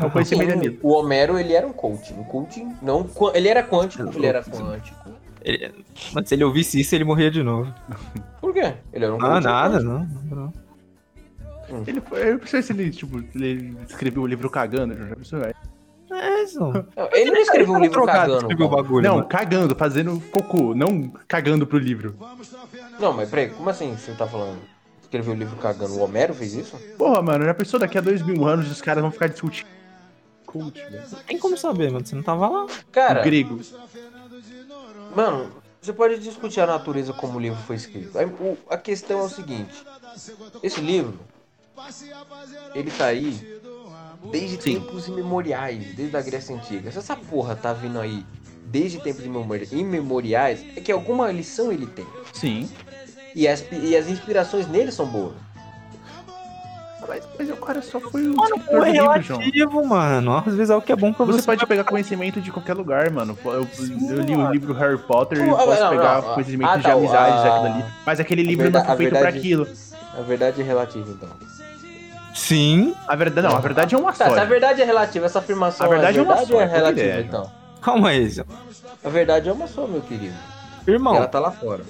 É 0.00 0.06
o 0.06 0.10
conhecimento 0.10 0.58
dele. 0.58 0.78
O 0.82 0.92
Homero, 0.94 1.38
ele 1.38 1.52
era 1.52 1.66
um 1.66 1.72
coaching. 1.72 2.14
Um 2.14 2.24
coaching. 2.24 2.74
Não, 2.80 3.06
ele 3.34 3.48
era 3.48 3.62
quântico, 3.62 4.08
ele 4.14 4.26
era 4.26 4.42
quântico. 4.42 4.96
Ele- 5.44 5.84
Mas 6.14 6.28
se 6.28 6.34
ele 6.34 6.44
ouvisse 6.44 6.80
isso, 6.80 6.94
ele 6.94 7.04
morria 7.04 7.30
de 7.30 7.42
novo. 7.42 7.72
Por 8.40 8.54
quê? 8.54 8.72
Ele 8.92 9.04
era 9.04 9.12
um 9.14 9.16
Ah, 9.18 9.20
coaching 9.32 9.44
nada, 9.44 9.74
quântico. 9.80 9.92
não. 10.30 10.36
não. 10.44 10.52
Ele, 11.86 12.00
foi- 12.00 12.28
eu 12.30 12.38
não 12.38 12.46
sei 12.46 12.62
se 12.62 12.72
ele, 12.72 12.90
tipo, 12.90 13.22
ele 13.34 13.76
escreveu 13.88 14.22
o 14.22 14.26
livro 14.26 14.48
cagando, 14.50 14.94
já 14.96 15.16
pensou? 15.16 15.40
É 15.42 16.42
isso. 16.42 16.60
Não, 16.60 17.08
ele 17.12 17.30
não 17.30 17.40
escreveu 17.40 17.74
um 17.74 17.78
livro 17.80 17.94
trocado, 18.02 18.18
cagando. 18.20 18.38
escreveu 18.40 18.66
o 18.66 18.70
cara. 18.70 18.82
bagulho. 18.82 19.04
Não, 19.08 19.14
mano. 19.16 19.28
cagando, 19.28 19.74
fazendo 19.76 20.20
cocô, 20.30 20.74
não 20.74 21.08
cagando 21.26 21.66
pro 21.66 21.78
livro. 21.78 22.14
Não, 23.00 23.12
mas 23.14 23.30
peraí, 23.30 23.48
como 23.50 23.70
assim 23.70 23.96
você 23.96 24.12
tá 24.12 24.26
falando? 24.26 24.58
Escreveu 25.00 25.32
o 25.32 25.36
livro 25.36 25.56
cagando. 25.56 25.94
O 25.94 26.00
Homero 26.02 26.34
fez 26.34 26.52
isso? 26.54 26.76
Porra, 26.98 27.22
mano, 27.22 27.44
já 27.46 27.54
pensou 27.54 27.80
daqui 27.80 27.96
a 27.96 28.00
dois 28.02 28.20
mil 28.22 28.46
anos 28.46 28.70
os 28.70 28.80
caras 28.82 29.00
vão 29.02 29.10
ficar 29.10 29.28
discutindo. 29.28 29.66
Coach, 30.44 30.80
velho. 30.82 31.02
Não 31.10 31.18
tem 31.20 31.38
como 31.38 31.56
saber, 31.56 31.90
mano. 31.90 32.04
Você 32.06 32.14
não 32.14 32.22
tava 32.22 32.46
lá. 32.48 32.66
Cara, 32.90 33.22
Grego. 33.22 33.58
mano, 35.16 35.50
você 35.80 35.92
pode 35.92 36.18
discutir 36.18 36.60
a 36.60 36.66
natureza 36.66 37.12
como 37.12 37.38
o 37.38 37.40
livro 37.40 37.58
foi 37.62 37.76
escrito. 37.76 38.10
O- 38.18 38.58
A 38.68 38.76
questão 38.76 39.20
é 39.20 39.22
o 39.22 39.28
seguinte: 39.28 39.82
esse 40.62 40.80
livro, 40.80 41.18
ele 42.74 42.90
tá 42.90 43.06
aí 43.06 43.60
desde 44.30 44.62
Sim. 44.62 44.74
tempos 44.80 45.08
imemoriais, 45.08 45.94
desde 45.94 46.16
a 46.16 46.20
Grécia 46.22 46.54
Antiga. 46.54 46.90
Se 46.92 46.98
essa 46.98 47.16
porra 47.16 47.56
tá 47.56 47.72
vindo 47.72 47.98
aí 48.00 48.24
desde 48.66 49.00
tempos 49.00 49.24
imemori- 49.24 49.68
imemoriais, 49.72 50.64
é 50.76 50.80
que 50.80 50.92
alguma 50.92 51.30
lição 51.30 51.72
ele 51.72 51.86
tem. 51.86 52.06
Sim. 52.32 52.68
E 53.34 53.48
as, 53.48 53.64
e 53.72 53.96
as 53.96 54.08
inspirações 54.08 54.66
nele 54.68 54.92
são 54.92 55.06
boas. 55.06 55.34
Mas, 57.08 57.24
mas 57.36 57.50
o 57.50 57.56
cara 57.56 57.82
só 57.82 57.98
foi 58.00 58.26
o 58.28 58.36
Mano, 58.36 58.56
escritor 58.56 58.86
é 58.86 58.92
do 58.92 59.02
livro, 59.02 59.22
João. 59.22 59.38
relativo, 59.40 59.84
mano. 59.86 60.36
Às 60.36 60.54
vezes 60.54 60.70
é 60.70 60.76
o 60.76 60.80
que 60.80 60.92
é 60.92 60.96
bom 60.96 61.12
pra 61.12 61.26
você. 61.26 61.40
Você 61.40 61.46
pode 61.46 61.66
pegar 61.66 61.82
conhecimento 61.84 62.40
de 62.40 62.52
qualquer 62.52 62.74
lugar, 62.74 63.10
mano. 63.10 63.36
Eu, 63.44 63.52
eu 64.08 64.20
li 64.22 64.36
o 64.36 64.50
livro 64.52 64.72
Harry 64.74 64.98
Potter 64.98 65.38
e 65.44 65.50
posso 65.50 65.80
não, 65.80 65.90
pegar 65.90 66.22
não. 66.22 66.34
conhecimento 66.34 66.70
Ah, 66.70 66.76
de 66.76 66.82
tá, 66.84 66.92
amizades 66.92 67.40
a- 67.40 67.42
daquilo 67.42 67.74
ali. 67.74 67.84
Mas 68.06 68.20
aquele 68.20 68.42
livro 68.44 68.62
verda- 68.62 68.78
não 68.78 68.86
foi 68.86 68.96
feito 68.96 69.10
pra 69.10 69.18
verdade- 69.20 69.38
aquilo. 69.38 69.66
A 70.16 70.20
verdade 70.22 70.60
é 70.60 70.64
relativa, 70.64 71.10
então. 71.10 71.28
Sim. 72.34 72.94
A 73.06 73.14
verdade, 73.16 73.46
não, 73.48 73.56
a 73.56 73.60
verdade 73.60 73.94
é 73.94 73.98
uma 73.98 74.12
Tá, 74.12 74.26
se 74.26 74.32
a 74.32 74.36
só. 74.36 74.44
verdade 74.46 74.82
é 74.82 74.84
relativa, 74.84 75.26
essa 75.26 75.38
afirmação 75.38 75.86
A 75.86 75.88
verdade 75.88 76.18
é 76.18 76.22
uma 76.22 76.34
verdade 76.34 76.50
só, 76.50 76.54
ou 76.56 76.60
é 76.60 76.64
é 76.64 76.68
relativa, 76.68 77.06
ideia, 77.06 77.20
então? 77.26 77.50
Calma 77.80 78.08
aí, 78.10 78.28
Zé. 78.28 78.44
A 79.04 79.08
verdade 79.08 79.48
é 79.48 79.52
uma 79.52 79.66
só, 79.66 79.86
meu 79.86 80.00
querido. 80.00 80.34
Irmão, 80.86 81.14
Ela 81.16 81.26
tá 81.28 81.38
lá 81.38 81.50
fora. 81.50 81.82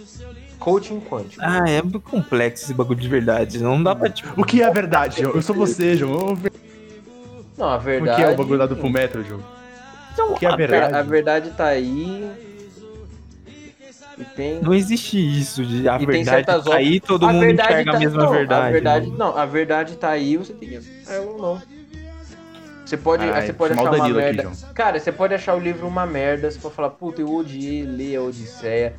coaching 0.59 1.01
quântico. 1.01 1.43
Ah, 1.45 1.65
é 1.69 1.81
muito 1.83 2.01
complexo 2.01 2.65
esse 2.65 2.75
bagulho 2.75 3.01
de 3.01 3.09
verdade. 3.09 3.63
Não 3.63 3.83
dá 3.83 3.95
pra, 3.95 4.09
tipo. 4.11 4.41
O 4.41 4.45
que 4.45 4.63
é 4.63 4.67
a 4.67 4.71
verdade, 4.71 5.23
João? 5.23 5.35
Eu 5.35 5.43
sou 5.43 5.55
você, 5.55 5.95
João. 5.97 6.19
Vamos 6.19 6.41
ver 6.41 6.53
Não, 7.57 7.69
a 7.69 7.77
o 7.77 7.81
verdade. 7.81 8.17
que 8.17 8.23
é 8.23 8.31
o 8.31 8.37
bagulho 8.37 8.59
lá 8.59 8.67
do 8.67 8.77
Fullmetal, 8.77 9.23
João. 9.23 9.41
O 10.31 10.35
que 10.35 10.45
é 10.47 10.51
a 10.51 10.57
verdade? 10.57 10.95
a 10.95 11.03
verdade 11.03 11.51
tá 11.51 11.67
aí. 11.67 12.31
E 14.19 14.25
tem. 14.25 14.61
Não 14.61 14.75
existe 14.75 15.19
isso 15.19 15.65
de 15.65 15.89
a 15.89 16.01
E 16.01 16.05
verdade 16.07 16.47
tá 16.47 16.63
aí 16.75 17.01
todo 17.01 17.27
a 17.27 17.33
mundo 17.33 17.45
enxerga 17.47 17.93
tá... 17.93 17.97
a 17.97 18.01
mesma 18.01 18.23
não, 18.25 18.31
verdade. 18.31 18.67
A 18.67 18.71
verdade, 18.71 19.07
né? 19.11 19.17
não, 19.19 19.37
a 19.39 19.47
verdade 19.47 19.97
tá 19.97 20.11
aí, 20.11 20.37
você 20.37 20.53
tem 20.53 20.69
que 20.69 20.81
ou 21.27 21.39
não. 21.39 21.63
Você 22.85 22.97
pode, 22.97 23.25
Ai, 23.25 23.47
você 23.47 23.53
pode 23.55 23.73
achar 23.73 23.83
o 23.83 23.87
uma 23.87 23.97
Danilo 23.97 24.19
aqui, 24.19 24.27
merda. 24.27 24.43
João. 24.43 24.73
Cara, 24.75 25.01
você 25.01 25.11
pode 25.13 25.35
achar 25.35 25.55
o 25.55 25.59
livro 25.59 25.87
uma 25.89 26.05
merda, 26.05 26.51
você 26.51 26.59
pode 26.59 26.75
falar, 26.75 26.91
puta, 26.91 27.23
eu 27.23 27.35
odiei 27.35 27.85
ler 27.85 28.17
a 28.17 28.23
Odisseia. 28.23 28.95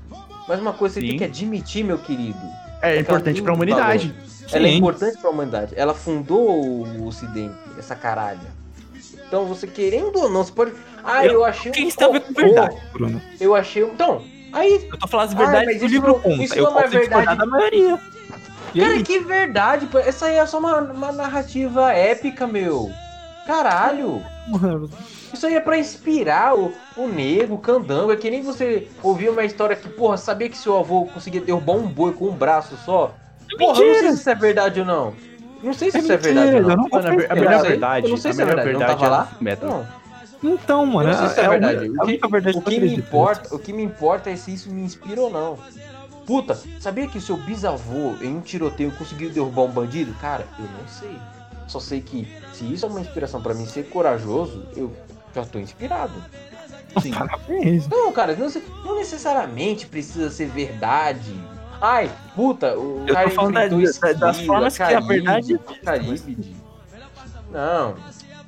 Mas 0.47 0.59
uma 0.59 0.73
coisa 0.73 0.95
você 0.95 1.01
Sim. 1.01 1.09
tem 1.09 1.17
que 1.19 1.23
admitir, 1.25 1.83
meu 1.83 1.99
querido. 1.99 2.39
É 2.81 2.99
importante 2.99 3.41
pra 3.41 3.53
humanidade. 3.53 4.13
Ela 4.51 4.67
é 4.67 4.71
importante 4.71 5.17
pra 5.19 5.29
humanidade. 5.29 5.73
Ela 5.77 5.93
fundou 5.93 6.49
o 6.49 7.05
Ocidente, 7.07 7.53
essa 7.77 7.95
caralha. 7.95 8.63
Então, 9.27 9.45
você 9.45 9.67
querendo 9.67 10.15
ou 10.17 10.29
não, 10.29 10.43
você 10.43 10.51
pode. 10.51 10.73
Ah, 11.03 11.25
eu, 11.25 11.43
achei 11.43 11.71
O 11.71 11.73
que 11.73 11.83
um 11.83 11.87
isso 11.87 11.97
tem 11.97 12.07
a 12.07 12.11
ver 12.11 12.19
com 12.21 12.33
cocô. 12.33 12.41
verdade, 12.41 12.77
Bruno? 12.93 13.21
Eu 13.39 13.55
achei. 13.55 13.83
um- 13.83 13.89
Então, 13.89 14.21
aí. 14.53 14.87
Eu 14.91 14.97
tô 14.99 15.07
falando 15.07 15.27
as 15.29 15.33
Ah, 15.33 15.37
verdades 15.37 15.65
mas 15.65 15.79
do 15.79 15.85
isso 15.85 15.93
livro 15.93 16.07
não- 16.13 16.19
conta. 16.19 16.43
isso 16.43 16.55
Eu 16.55 16.63
não 16.71 16.79
é 16.79 16.87
verdade. 16.87 17.37
da 17.37 17.45
maioria. 17.45 17.99
E 18.73 18.79
Cara, 18.79 18.93
aí? 18.93 19.03
que 19.03 19.19
verdade, 19.19 19.85
pô. 19.87 19.99
Essa 19.99 20.25
aí 20.27 20.35
é 20.35 20.45
só 20.45 20.57
uma, 20.59 20.79
uma 20.81 21.11
narrativa 21.11 21.91
épica, 21.93 22.47
meu. 22.47 22.89
Caralho. 23.45 24.21
Mano, 24.47 24.89
Isso 25.33 25.45
aí 25.47 25.55
é 25.55 25.59
pra 25.59 25.77
inspirar 25.77 26.55
o, 26.55 26.73
o 26.97 27.07
nego, 27.07 27.55
o 27.55 27.57
candango. 27.57 28.11
É 28.11 28.15
que 28.15 28.29
nem 28.29 28.41
você 28.41 28.87
ouvir 29.01 29.29
uma 29.29 29.43
história 29.43 29.75
que, 29.75 29.87
porra, 29.89 30.17
sabia 30.17 30.49
que 30.49 30.57
seu 30.57 30.77
avô 30.77 31.05
conseguia 31.07 31.41
derrubar 31.41 31.73
um 31.73 31.87
boi 31.87 32.13
com 32.13 32.25
um 32.29 32.33
braço 32.33 32.75
só? 32.85 33.13
Porra, 33.57 33.79
eu 33.81 33.87
não 33.87 33.93
sei 33.99 34.09
se 34.11 34.15
isso 34.19 34.29
é 34.29 34.35
verdade 34.35 34.79
ou 34.79 34.85
não. 34.85 35.13
Não 35.61 35.73
sei 35.73 35.91
se 35.91 35.97
É 35.97 35.99
isso 36.01 36.11
é 36.11 36.15
mentira, 36.17 36.33
verdade 36.33 36.55
ou 36.55 36.61
eu 36.71 36.77
não. 36.77 36.87
não 36.87 36.97
a, 36.97 36.99
a 36.99 37.35
melhor 37.35 37.51
não 37.51 37.59
sei. 37.61 37.69
verdade, 37.69 38.05
Eu 38.05 38.09
não 38.11 38.17
sei 38.17 38.31
a 38.31 38.33
se 38.33 38.41
é 38.41 38.45
melhor 38.45 38.63
verdade, 38.63 38.85
não 38.91 38.97
tava 38.99 39.05
é 39.05 39.09
lá. 39.09 39.27
Não, 39.61 39.85
Então, 40.43 40.85
mano, 40.85 41.09
eu 41.09 41.13
não 41.13 41.19
sei 41.27 41.29
se 41.35 41.39
é 41.39 41.45
a 41.45 41.49
verdade. 41.49 41.77
única- 41.87 41.93
O 41.93 41.95
a 42.01 42.05
que, 42.05 42.11
única 42.11 42.27
verdade 42.27 42.57
o 42.57 42.61
que 42.61 42.79
me 42.79 42.93
importa, 42.95 43.55
o 43.55 43.59
que 43.59 43.73
me 43.73 43.83
importa 43.83 44.29
é 44.29 44.35
se 44.35 44.53
isso 44.53 44.69
me 44.69 44.81
inspira 44.81 45.21
ou 45.21 45.29
não. 45.31 45.57
Puta, 46.25 46.57
sabia 46.79 47.07
que 47.07 47.17
o 47.17 47.21
seu 47.21 47.35
bisavô 47.37 48.15
em 48.21 48.35
um 48.37 48.41
tiroteio 48.41 48.91
conseguiu 48.91 49.29
derrubar 49.29 49.63
um 49.63 49.71
bandido? 49.71 50.13
Cara, 50.21 50.45
eu 50.59 50.65
não 50.65 50.87
sei. 50.87 51.17
Só 51.67 51.79
sei 51.79 52.01
que 52.01 52.27
se 52.53 52.71
isso 52.71 52.85
é 52.85 52.89
uma 52.89 52.99
inspiração 53.01 53.41
pra 53.41 53.53
mim 53.53 53.65
ser 53.65 53.83
corajoso, 53.89 54.65
eu 54.75 54.93
já 55.33 55.45
tô 55.45 55.59
inspirado. 55.59 56.13
Sim. 57.01 57.11
Parabéns. 57.11 57.87
Não, 57.87 58.11
cara, 58.11 58.35
não, 58.35 58.47
não 58.85 58.97
necessariamente 58.97 59.85
precisa 59.87 60.29
ser 60.29 60.47
verdade. 60.47 61.33
Ai, 61.81 62.09
puta, 62.35 62.77
o 62.77 63.03
Eu 63.07 63.13
cara 63.13 63.29
tô 63.29 63.35
falando 63.35 63.53
da- 63.55 63.67
da- 63.67 64.13
das 64.13 64.39
formas 64.41 64.77
que 64.77 64.83
a 64.83 64.99
verdade 64.99 65.59
Caribe. 65.83 66.55
Não. 67.51 67.95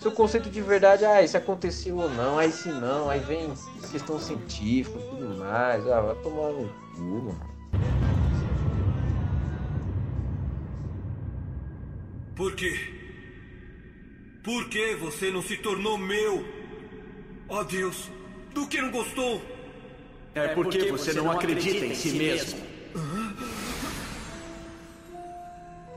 Seu 0.06 0.12
conceito 0.12 0.51
de 0.51 0.62
verdade, 0.62 1.03
ah, 1.03 1.28
se 1.28 1.36
aconteceu 1.36 1.97
ou 1.97 2.08
não, 2.08 2.38
aí 2.38 2.51
se 2.51 2.70
não, 2.70 3.10
aí 3.10 3.20
vem 3.22 3.51
questão 3.91 4.20
científica 4.20 4.99
e 4.99 5.10
tudo 5.10 5.39
mais. 5.39 5.88
Ah, 5.88 5.99
vai 5.99 6.16
tomar 6.18 6.51
no 6.51 6.70
cu, 6.93 7.01
mano. 7.01 7.39
Por 12.36 12.56
quê? 12.56 12.78
Por 14.43 14.70
que 14.70 14.93
você 14.93 15.32
não 15.32 15.41
se 15.41 15.58
tornou 15.58 15.97
meu? 15.97 16.45
Ó 17.49 17.64
Deus, 17.64 18.12
do 18.53 18.68
que 18.68 18.80
não 18.80 18.91
gostou? 18.91 19.41
É 20.36 20.49
porque 20.49 20.86
você 20.86 21.14
não 21.14 21.32
acredita 21.32 21.84
em 21.84 21.95
si 21.95 22.12
mesmo. 22.12 22.75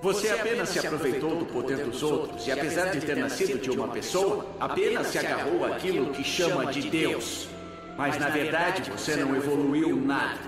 Você 0.01 0.31
apenas 0.31 0.69
se 0.69 0.79
aproveitou 0.79 1.37
do 1.37 1.47
poder 1.47 1.79
dos 1.79 2.03
outros 2.03 2.47
e, 2.47 2.53
apesar 2.53 2.87
de 2.93 3.01
ter 3.01 3.17
nascido 3.17 3.59
de 3.59 3.71
uma 3.71 3.89
pessoa, 3.89 4.47
apenas 4.61 5.09
se 5.09 5.19
agarrou 5.19 5.65
àquilo 5.65 6.13
que 6.13 6.23
chama 6.23 6.73
de 6.73 6.89
Deus. 6.89 7.49
Mas 7.97 8.17
na 8.17 8.29
verdade 8.29 8.89
você 8.91 9.17
não 9.17 9.35
evoluiu 9.35 9.97
nada. 9.97 10.39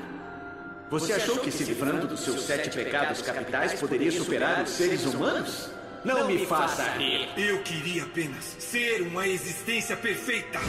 Você 0.88 1.12
achou 1.12 1.38
que 1.38 1.50
se 1.50 1.64
livrando 1.64 2.06
dos 2.06 2.20
seus 2.20 2.42
sete 2.42 2.70
pecados 2.70 3.22
capitais 3.22 3.74
poderia 3.74 4.12
superar 4.12 4.62
os 4.62 4.70
seres 4.70 5.04
humanos? 5.04 5.68
Não 6.04 6.28
me 6.28 6.46
faça 6.46 6.84
rir. 6.92 7.28
Eu 7.36 7.62
queria 7.62 8.04
apenas 8.04 8.56
ser 8.58 9.02
uma 9.02 9.26
existência 9.26 9.96
perfeita. 9.96 10.60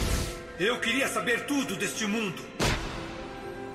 Eu 0.59 0.79
queria 0.79 1.07
saber 1.07 1.45
tudo 1.45 1.75
deste 1.75 2.05
mundo. 2.05 2.41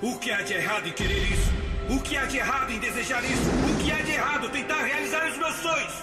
O 0.02 0.18
que 0.18 0.30
há 0.30 0.42
de 0.42 0.52
errado 0.52 0.88
em 0.88 0.92
querer 0.92 1.32
isso? 1.32 1.65
O 1.88 2.00
que 2.00 2.16
há 2.16 2.24
de 2.24 2.38
errado 2.38 2.72
em 2.72 2.78
desejar 2.80 3.22
isso? 3.24 3.48
O 3.70 3.84
que 3.84 3.92
há 3.92 4.02
de 4.02 4.10
errado 4.10 4.46
em 4.46 4.50
tentar 4.50 4.82
realizar 4.82 5.28
os 5.28 5.36
meus 5.38 5.54
sonhos? 5.56 5.94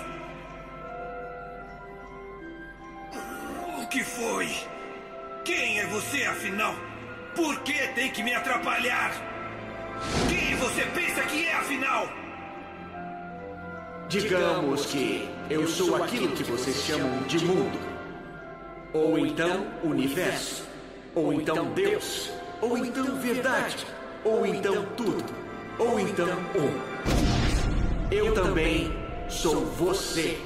O 3.81 3.87
que 3.87 4.03
foi? 4.03 4.49
Quem 5.43 5.79
é 5.79 5.87
você, 5.87 6.23
afinal? 6.23 6.73
Por 7.35 7.59
que 7.61 7.73
tem 7.89 8.09
que 8.11 8.23
me 8.23 8.33
atrapalhar? 8.33 9.11
Quem 10.29 10.55
você 10.55 10.83
pensa 10.95 11.21
que 11.23 11.45
é, 11.45 11.53
afinal? 11.53 12.07
Digamos 14.07 14.85
que 14.85 15.29
eu 15.49 15.67
sou 15.67 16.01
aquilo 16.01 16.29
que 16.29 16.43
vocês 16.43 16.77
chamam 16.85 17.23
de 17.23 17.43
mundo. 17.43 17.77
Ou 18.93 19.17
então 19.17 19.67
universo. 19.83 20.65
Ou 21.13 21.33
então 21.33 21.73
Deus. 21.73 22.31
Ou 22.61 22.77
então 22.77 23.15
verdade. 23.17 23.85
Ou 24.23 24.45
então 24.45 24.85
tudo. 24.95 25.42
Ou 25.79 25.99
então 25.99 26.27
um. 26.55 28.13
Eu 28.13 28.33
também 28.33 28.91
sou 29.29 29.65
você. 29.65 30.37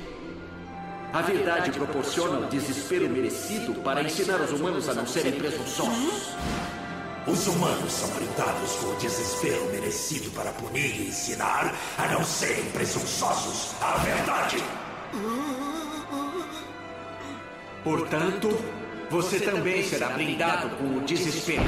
A 1.14 1.22
verdade 1.22 1.72
proporciona 1.72 2.46
o 2.46 2.50
desespero 2.50 3.10
merecido 3.10 3.74
para 3.82 4.04
ensinar 4.04 4.40
os 4.42 4.52
humanos 4.52 4.88
a 4.88 4.94
não 4.94 5.06
serem 5.06 5.34
presunçosos. 5.34 6.36
Os 7.26 7.46
humanos 7.48 7.92
são 7.92 8.10
brindados 8.12 8.72
com 8.76 8.88
o 8.88 8.96
desespero 8.96 9.66
merecido 9.72 10.32
para 10.32 10.52
punir 10.54 10.96
e 10.96 11.08
ensinar 11.10 11.76
a 11.98 12.08
não 12.08 12.24
serem 12.24 12.64
presunçosos 12.72 13.76
à 13.82 13.98
verdade. 13.98 14.64
Portanto, 17.84 18.50
você 19.10 19.40
também 19.40 19.84
será 19.84 20.10
brindado 20.10 20.70
com 20.78 20.98
o 20.98 21.02
desespero. 21.02 21.64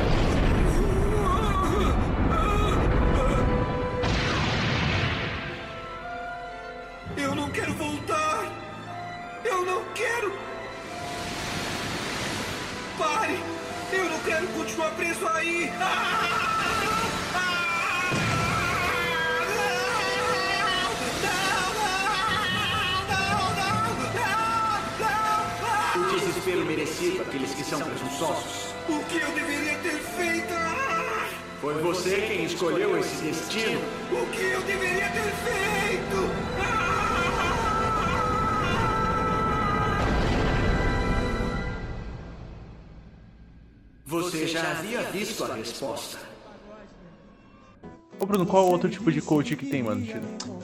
Bruno, 48.29 48.45
qual 48.45 48.69
outro 48.69 48.87
tipo 48.87 49.11
de 49.11 49.21
coach 49.21 49.55
que 49.55 49.65
tem, 49.65 49.81
mano? 49.81 50.05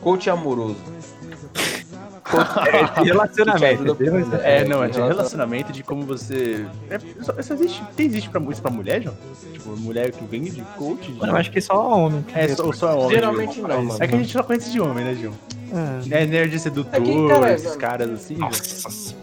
Coach 0.01 0.29
amoroso. 0.29 0.77
É, 2.25 3.01
de 3.01 3.09
relacionamento. 3.09 3.95
de 3.95 4.03
relacionamento. 4.03 4.35
É, 4.43 4.65
não, 4.65 4.83
é 4.83 4.89
de 4.89 4.99
relacionamento, 4.99 5.71
de 5.71 5.83
como 5.83 6.03
você. 6.03 6.65
É, 6.89 6.97
só, 7.21 7.39
só 7.39 7.53
existe, 7.53 7.83
existe 7.99 8.29
pra, 8.29 8.41
isso 8.41 8.61
pra 8.63 8.71
mulher, 8.71 9.03
João? 9.03 9.15
Tipo, 9.53 9.77
mulher 9.77 10.11
que 10.11 10.25
vem 10.25 10.43
de 10.43 10.59
coach? 10.75 11.11
Mano, 11.11 11.33
eu 11.33 11.37
acho 11.37 11.51
que 11.51 11.61
só 11.61 11.87
homem. 11.87 12.25
É, 12.33 12.47
só, 12.47 12.73
só 12.73 12.89
é 12.89 12.95
homem. 12.95 13.09
Geralmente 13.11 13.61
não, 13.61 13.85
mano. 13.85 14.03
É 14.03 14.07
que 14.07 14.15
a 14.15 14.17
gente 14.17 14.33
só 14.33 14.41
conhece 14.41 14.71
de 14.71 14.81
homem, 14.81 15.05
né, 15.05 15.15
João? 15.15 15.35
É. 16.11 16.23
É 16.23 16.25
nerd 16.25 16.59
sedutor, 16.59 16.95
É 16.95 16.99
que, 16.99 17.27
cara, 17.27 17.53
esses 17.53 17.75
caras 17.75 18.09
assim. 18.09 18.37
Nossa. 18.37 19.15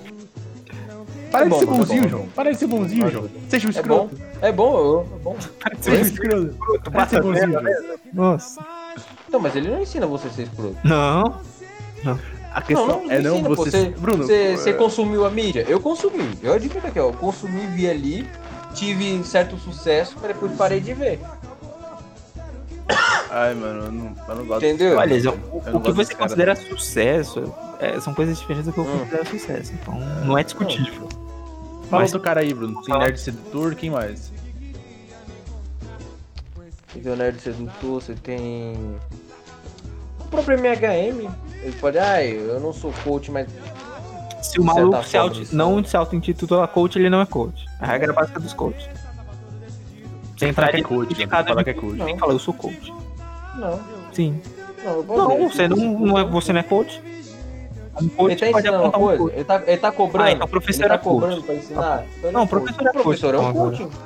Para 1.33 1.41
É 1.41 1.45
de 1.45 1.51
bom, 1.51 1.59
ser 1.59 1.64
é 1.64 1.66
bonzinho. 1.66 2.09
João. 2.09 2.26
Para 2.28 2.53
de 2.53 2.59
ser 2.59 2.66
bonzinho, 2.66 3.11
João. 3.11 3.28
Seja 3.49 3.66
um 3.66 3.70
É 3.70 3.74
bom? 3.74 3.80
escroto. 4.07 4.20
É 4.43 4.53
bom, 4.53 4.76
eu- 4.78 5.09
é 5.16 5.18
bom. 5.22 5.37
Seja 5.80 5.99
um 5.99 6.07
escroto. 6.07 6.91
Para 6.91 7.05
de 7.05 7.11
ser 7.11 7.22
bonzinho, 7.22 7.51
João. 7.53 7.64
Nossa. 8.12 8.61
Não, 9.30 9.41
mas 9.41 9.57
ele 9.57 9.70
não 9.70 9.80
ensina 9.80 10.07
você 10.07 10.28
a 10.28 10.30
ser 10.30 10.43
escroto. 10.43 10.76
Não. 10.85 11.41
A 12.55 12.61
questão 12.61 12.87
não, 12.87 13.05
não 13.07 13.11
é 13.11 13.20
não 13.22 13.35
ensina, 13.37 13.49
pô. 13.49 13.57
você. 13.57 13.95
Bruno, 13.99 14.24
você, 14.24 14.57
você 14.59 14.70
é, 14.70 14.72
consumiu 14.74 15.24
a 15.24 15.30
mídia? 15.30 15.64
Eu 15.66 15.80
consumi. 15.80 16.28
Eu 16.43 16.53
admito 16.53 16.87
aqui, 16.87 17.01
ó. 17.01 17.05
Eu 17.09 17.12
consumi, 17.14 17.66
vi 17.68 17.89
ali, 17.89 18.28
tive 18.74 19.24
certo 19.24 19.57
sucesso, 19.57 20.14
mas 20.20 20.28
depois 20.28 20.53
parei 20.53 20.78
de 20.80 20.93
ver. 20.93 21.18
Ai, 23.30 23.55
mano, 23.55 23.85
eu 23.87 23.93
não, 23.93 24.14
eu 24.28 24.35
não 24.37 24.45
gosto 24.45 24.64
Entendeu? 24.66 24.99
Olha, 24.99 25.22
cara. 25.22 25.37
Eu 25.55 25.61
o 25.70 25.72
não 25.72 25.80
que 25.80 25.93
você 25.93 26.14
considera 26.14 26.55
sucesso 26.55 27.55
é, 27.80 27.99
são 28.01 28.12
coisas 28.12 28.39
diferentes 28.39 28.66
do 28.66 28.72
que 28.74 28.78
eu 28.80 28.85
Hum. 28.85 28.99
considero 28.99 29.26
sucesso. 29.26 29.72
Então, 29.80 29.95
não 30.26 30.37
é 30.37 30.45
discutível. 30.45 31.09
Fala 31.93 32.05
Mas- 32.05 32.14
outro 32.14 32.24
cara 32.24 32.40
aí, 32.40 32.55
Bruno. 32.55 32.80
Tem 32.82 32.99
Nerd 32.99 33.20
Sedutor, 33.20 33.74
quem 33.74 33.90
mais? 33.90 34.32
Tem 36.95 37.12
o 37.12 37.14
Nerd 37.16 37.38
Sedutor, 37.38 38.01
você 38.01 38.14
tem. 38.14 38.97
O 40.18 40.24
próprio 40.30 40.57
MHM. 40.59 41.28
Ele 41.62 41.76
pode, 41.78 41.99
ai, 41.99 42.32
eu 42.34 42.59
não 42.61 42.72
sou 42.72 42.95
coach, 43.05 43.30
mas. 43.30 43.47
Se 44.40 44.59
o 44.59 44.64
maluco 44.64 45.05
se 45.05 45.11
forma, 45.18 45.36
auto, 45.36 45.55
não 45.55 45.84
se 45.84 45.95
auto-intitula 45.95 46.66
coach, 46.66 46.99
ele 46.99 47.11
não 47.11 47.20
é 47.20 47.26
coach. 47.26 47.62
A 47.78 47.84
regra 47.86 48.11
básica 48.14 48.40
dos 48.40 48.55
coaches. 48.55 48.88
Você 50.34 50.47
entrar 50.49 50.68
Fala 50.68 50.72
que 50.72 50.80
é 50.80 50.82
coach, 50.82 51.09
certificado 51.09 51.49
Fala 51.49 51.62
que 51.64 51.70
é 51.70 51.74
coach. 51.74 51.99
tem 52.03 52.14
que 52.14 52.20
falar, 52.20 52.32
eu 52.32 52.38
sou 52.38 52.55
coach. 52.55 52.90
Não. 53.55 53.78
Sim. 54.14 54.40
Não, 54.82 55.03
Não, 55.03 55.49
você 55.51 55.68
não, 55.68 55.76
não 55.76 56.18
é, 56.18 56.24
você 56.24 56.55
não 56.55 56.61
é 56.61 56.62
coach. 56.62 57.03
Um 58.01 58.09
coach 58.09 58.32
Ele 58.43 58.53
tá 58.53 58.59
ensinando 58.61 58.78
uma 58.78 58.88
um 58.88 58.90
coisa? 58.93 59.18
coach. 59.18 59.34
Ele 59.34 59.45
tá, 59.45 59.62
ele 59.66 59.76
tá 59.76 59.93
cobrando? 59.93 60.28
Ah, 60.28 60.32
então 60.32 60.47
o 60.47 60.51
professor 60.51 60.82
ele 60.82 60.88
tá 60.88 60.95
é 60.95 60.99
coach. 60.99 61.20
cobrando 61.20 61.43
pra 61.43 61.55
ensinar? 61.55 62.05
Então 62.18 62.32
Não, 62.32 62.47
professor 62.47 62.86
é 62.86 62.90
O 62.90 62.93
professor 62.93 63.34
é 63.34 63.38
um 63.38 63.53
coach, 63.53 63.78
coach. 63.82 63.97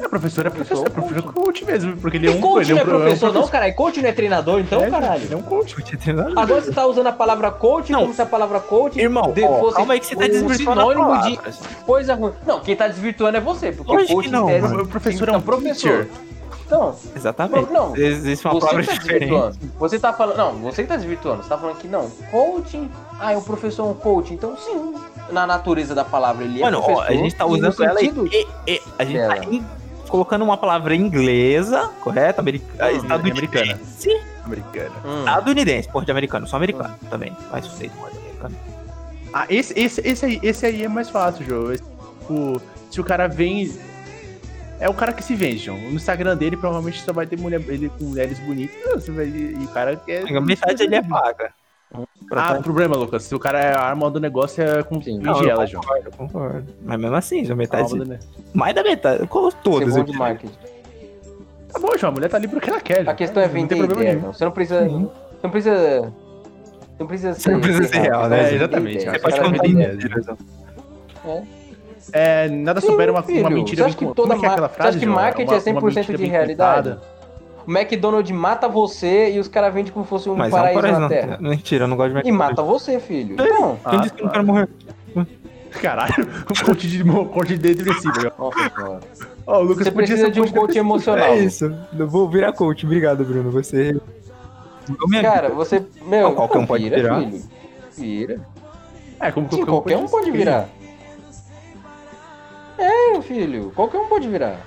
É, 0.00 0.08
professor 0.08 0.46
é 0.46 0.50
professor, 0.50 0.86
é 0.86 0.90
Professor, 0.90 0.90
professor 0.90 1.32
coach 1.34 1.64
mesmo, 1.66 1.96
porque 1.98 2.16
ele 2.16 2.26
é 2.26 2.30
um 2.30 2.40
coach 2.40 2.70
ele 2.70 2.72
é 2.72 2.74
não 2.74 2.78
um 2.78 2.80
é 2.80 2.84
pro- 2.84 2.94
é 2.94 2.96
um 2.96 3.00
professor, 3.02 3.32
não, 3.34 3.46
caralho? 3.48 3.74
Coach 3.74 4.00
não 4.00 4.08
é 4.08 4.12
treinador, 4.12 4.58
então, 4.60 4.82
É, 4.82 4.90
caralho? 4.90 5.22
Ele 5.24 5.34
é 5.34 5.36
um 5.36 5.42
coach. 5.42 5.74
Coach 5.76 5.94
é 5.94 5.98
treinador. 5.98 6.38
Agora 6.38 6.60
você 6.62 6.72
tá 6.72 6.86
usando 6.86 7.06
a 7.08 7.12
palavra 7.12 7.50
coach 7.50 7.92
Não. 7.92 8.00
como 8.02 8.14
se 8.14 8.22
a 8.22 8.26
palavra 8.26 8.58
coach 8.60 8.98
Irmão, 8.98 9.32
de- 9.32 9.44
ó, 9.44 9.60
fosse 9.60 9.76
calma 9.76 9.92
aí 9.94 10.00
que 10.00 10.06
você 10.06 10.16
tá 10.16 10.24
um 10.24 10.28
desvirtuando 10.28 10.80
a 10.80 10.84
sinônimo 10.84 11.04
de 11.22 11.36
palavra. 11.36 11.52
coisa 11.84 12.14
ruim. 12.14 12.32
Não, 12.46 12.60
quem 12.60 12.74
tá 12.74 12.88
desvirtuando 12.88 13.36
é 13.36 13.40
você, 13.40 13.70
porque 13.70 13.92
Lógico 13.92 14.14
coach 14.14 14.24
que 14.26 14.32
não. 14.32 14.46
O 14.82 14.88
professor 14.88 15.28
é 15.28 15.36
um 15.36 15.40
professor. 15.42 16.08
Então, 16.72 16.94
Exatamente. 17.14 17.70
Não, 17.70 17.94
Existe 17.94 18.46
uma 18.46 18.54
você 18.54 18.60
palavra 18.66 18.86
tá 18.86 18.92
diferente. 18.94 19.58
Você 19.78 19.98
tá 19.98 20.12
falando. 20.12 20.36
Não, 20.38 20.52
você 20.54 20.82
que 20.82 20.88
tá 20.88 20.96
desvirtuando. 20.96 21.42
Você 21.42 21.48
tá 21.50 21.58
falando 21.58 21.76
que 21.76 21.86
não. 21.88 22.08
Coaching. 22.30 22.90
Ah, 23.20 23.32
é 23.32 23.36
o 23.36 23.42
professor 23.42 23.86
é 23.86 23.90
um 23.90 23.94
coach. 23.94 24.32
Então, 24.32 24.56
sim. 24.56 24.94
Na 25.30 25.46
natureza 25.46 25.94
da 25.94 26.04
palavra, 26.04 26.44
ele 26.44 26.60
é 26.60 26.64
Mano, 26.64 26.78
ó, 26.78 26.82
professor. 26.82 27.06
a 27.10 27.12
gente 27.14 27.34
tá 27.36 27.44
usando 27.46 27.84
ela 27.84 28.00
e, 28.00 28.04
sentido- 28.06 28.26
e- 28.26 28.46
e- 28.66 28.82
a 28.98 29.04
gente 29.04 29.20
tá 29.20 29.34
dela. 29.34 29.44
em- 29.54 29.64
colocando 30.08 30.42
uma 30.42 30.56
palavra 30.56 30.94
inglesa, 30.94 31.90
correto? 32.00 32.40
Americana. 32.40 32.90
Hum, 32.92 32.96
estadunidense. 32.96 34.20
Americana. 34.44 34.90
Hum. 35.04 35.18
Estadunidense, 35.20 35.88
porra 35.88 36.04
de 36.06 36.10
americano, 36.10 36.46
só 36.46 36.56
americano 36.56 36.94
também. 37.10 37.36
Mas 37.50 37.66
você 37.66 37.88
pode 37.90 38.16
americano. 38.18 38.56
Ah, 39.32 39.46
esse, 39.48 39.78
esse, 39.78 40.00
esse, 40.06 40.24
aí, 40.26 40.40
esse 40.42 40.66
aí 40.66 40.84
é 40.84 40.88
mais 40.88 41.08
fácil, 41.08 41.44
João. 41.46 41.72
Esse, 41.72 41.82
tipo, 42.20 42.60
se 42.90 43.00
o 43.00 43.04
cara 43.04 43.26
vem. 43.28 43.70
É 44.82 44.88
o 44.88 44.94
cara 44.94 45.12
que 45.12 45.22
se 45.22 45.34
vende, 45.36 45.58
João. 45.58 45.78
No 45.78 45.92
Instagram 45.92 46.36
dele 46.36 46.56
provavelmente 46.56 47.00
só 47.02 47.12
vai 47.12 47.26
ter 47.26 47.38
mulher, 47.38 47.60
ele 47.68 47.88
com 47.88 48.04
mulheres 48.04 48.38
bonitas. 48.40 49.04
Você 49.04 49.12
vai, 49.12 49.26
e 49.26 49.56
o 49.64 49.68
cara 49.68 49.94
quer. 49.96 50.24
A 50.36 50.40
metade 50.40 50.82
ele 50.82 50.96
é 50.96 51.02
paga. 51.02 51.52
Ah, 52.32 52.56
o 52.58 52.62
problema, 52.62 52.96
Lucas. 52.96 53.22
Se 53.24 53.34
o 53.34 53.38
cara 53.38 53.60
é 53.60 53.74
a 53.74 53.80
arma 53.80 54.10
do 54.10 54.18
negócio 54.18 54.64
é 54.64 54.82
com 54.82 55.00
Sim. 55.00 55.18
Não, 55.18 55.40
ela, 55.48 55.66
João. 55.66 55.82
concordo, 55.82 56.08
eu 56.08 56.12
concordo. 56.12 56.74
Mas 56.82 56.98
mesmo 56.98 57.14
assim, 57.16 57.44
já 57.44 57.54
metade. 57.54 57.94
ne- 57.98 58.18
Mais 58.54 58.74
da 58.74 58.82
metade. 58.82 59.26
Como 59.28 59.50
Ser 59.50 59.56
todas. 59.62 59.90
bom 59.90 59.98
eu 59.98 60.04
de 60.04 60.10
diria. 60.12 60.18
marketing. 60.18 60.54
Tá 61.72 61.78
bom, 61.78 61.96
João. 61.98 62.10
A 62.10 62.14
mulher 62.14 62.28
tá 62.30 62.36
ali 62.38 62.48
porque 62.48 62.70
ela 62.70 62.80
quer. 62.80 63.08
A 63.08 63.14
questão 63.14 63.42
é 63.42 63.46
Não 63.46 63.52
vender 63.52 63.68
tem 63.74 63.78
problema 63.78 64.00
ideia, 64.02 64.14
nenhum. 64.14 64.26
não. 64.26 64.32
Você 64.34 64.44
não 64.44 64.52
precisa. 64.52 64.88
Sim. 64.88 65.08
Você 65.08 65.40
não 65.44 65.50
precisa. 65.50 66.12
Você 66.96 67.00
não 67.02 67.06
precisa 67.06 67.34
ser. 67.34 67.50
não 67.52 67.60
precisa 67.60 67.84
ser 67.88 67.98
real, 67.98 68.28
né? 68.28 68.44
Você 68.44 68.50
É, 68.50 68.54
exatamente. 68.56 69.04
Você 69.04 69.18
pode 69.18 69.40
contar 69.40 69.66
ideia. 69.66 69.88
mentiras. 69.92 70.26
É, 72.12 72.48
nada 72.48 72.80
supera 72.80 73.12
uma, 73.12 73.22
filho. 73.22 73.40
uma 73.40 73.50
mentira 73.50 73.82
Você 73.84 73.88
acha 73.90 73.98
bem 73.98 73.98
que 73.98 74.04
co- 74.06 74.14
Como 74.14 74.28
toda 74.28 74.34
é 74.34 74.38
que 74.40 74.46
é 74.46 74.48
aquela 74.48 74.68
frase, 74.68 74.82
você 74.84 74.88
acha 74.90 74.98
que 74.98 75.04
João? 75.04 75.16
marketing 75.16 75.50
Uma- 75.50 75.56
é 75.56 75.60
100% 75.60 75.70
uma 75.78 75.82
mentira 75.90 76.18
de 76.18 76.24
realidade? 76.26 76.88
contada. 76.90 77.02
O 77.66 77.70
McDonald's 77.70 78.30
mata 78.36 78.68
você 78.68 79.30
e 79.32 79.38
os 79.38 79.46
caras 79.46 79.72
vendem 79.72 79.92
como 79.92 80.04
se 80.04 80.08
fosse 80.10 80.28
um 80.28 80.34
Mas 80.34 80.52
é 80.52 80.56
um 80.56 80.58
paraíso 80.58 80.80
paraíso, 80.80 81.00
na 81.00 81.00
não. 81.00 81.08
Terra. 81.08 81.38
Mentira, 81.40 81.84
eu 81.84 81.88
não 81.88 81.96
gosto 81.96 82.08
de 82.10 82.14
E 82.16 82.18
McDonald's. 82.18 82.56
mata 82.56 82.62
você, 82.62 82.98
filho. 82.98 83.34
Então. 83.34 83.78
Quem 83.88 83.98
Ah, 83.98 84.02
disse 84.02 84.14
que 84.14 84.20
eu 84.20 84.24
não 84.24 84.32
tá. 84.32 84.38
quero 84.40 84.46
morrer? 84.46 84.68
Caralho, 85.80 86.12
um 86.50 86.64
coach 86.66 86.88
de, 86.88 87.02
um 87.02 87.24
coach 87.26 87.56
de 87.56 87.74
depressivo, 87.74 88.20
João. 88.20 88.50
Ó, 89.46 89.58
o 89.58 89.62
Lucas 89.62 89.84
Você 89.84 89.90
podia 89.92 90.06
precisa 90.08 90.26
ser 90.26 90.30
de 90.32 90.40
um 90.40 90.48
coach 90.48 90.76
emocional. 90.76 91.24
É 91.28 91.38
isso. 91.38 91.72
Eu 91.98 92.08
vou 92.08 92.28
virar 92.28 92.52
coach. 92.52 92.84
Obrigado, 92.84 93.24
Bruno. 93.24 93.50
Você. 93.52 93.98
Cara, 95.22 95.48
você. 95.50 95.82
Meu, 96.04 96.28
Não, 96.28 96.34
qualquer 96.34 96.58
um 96.58 96.66
pode 96.66 96.82
vira, 96.84 96.96
virar. 96.96 97.20
Filho. 97.20 97.42
Vira. 97.96 98.40
É, 99.20 99.30
como 99.30 99.48
Sim, 99.50 99.64
qualquer 99.64 99.96
um 99.96 100.06
pode 100.08 100.30
virar. 100.30 100.68
É, 102.78 103.20
filho. 103.22 103.72
Qualquer 103.74 103.98
um 103.98 104.06
pode 104.08 104.28
virar. 104.28 104.60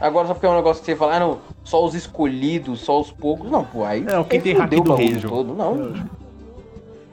Agora 0.00 0.26
só 0.26 0.34
porque 0.34 0.46
é 0.46 0.50
um 0.50 0.56
negócio 0.56 0.82
que 0.82 0.86
você 0.90 0.96
fala, 0.96 1.16
ah, 1.16 1.20
não, 1.20 1.38
só 1.62 1.84
os 1.84 1.94
escolhidos, 1.94 2.80
só 2.80 3.00
os 3.00 3.10
poucos. 3.10 3.50
Não, 3.50 3.64
pô, 3.64 3.84
aí. 3.84 4.00
Não, 4.02 4.24
quem 4.24 4.38
aí 4.38 4.42
tem 4.42 4.54
hack 4.54 4.72
o 4.72 4.82
do 4.82 5.18
João. 5.20 5.28
todo. 5.30 5.54
Não. 5.54 5.94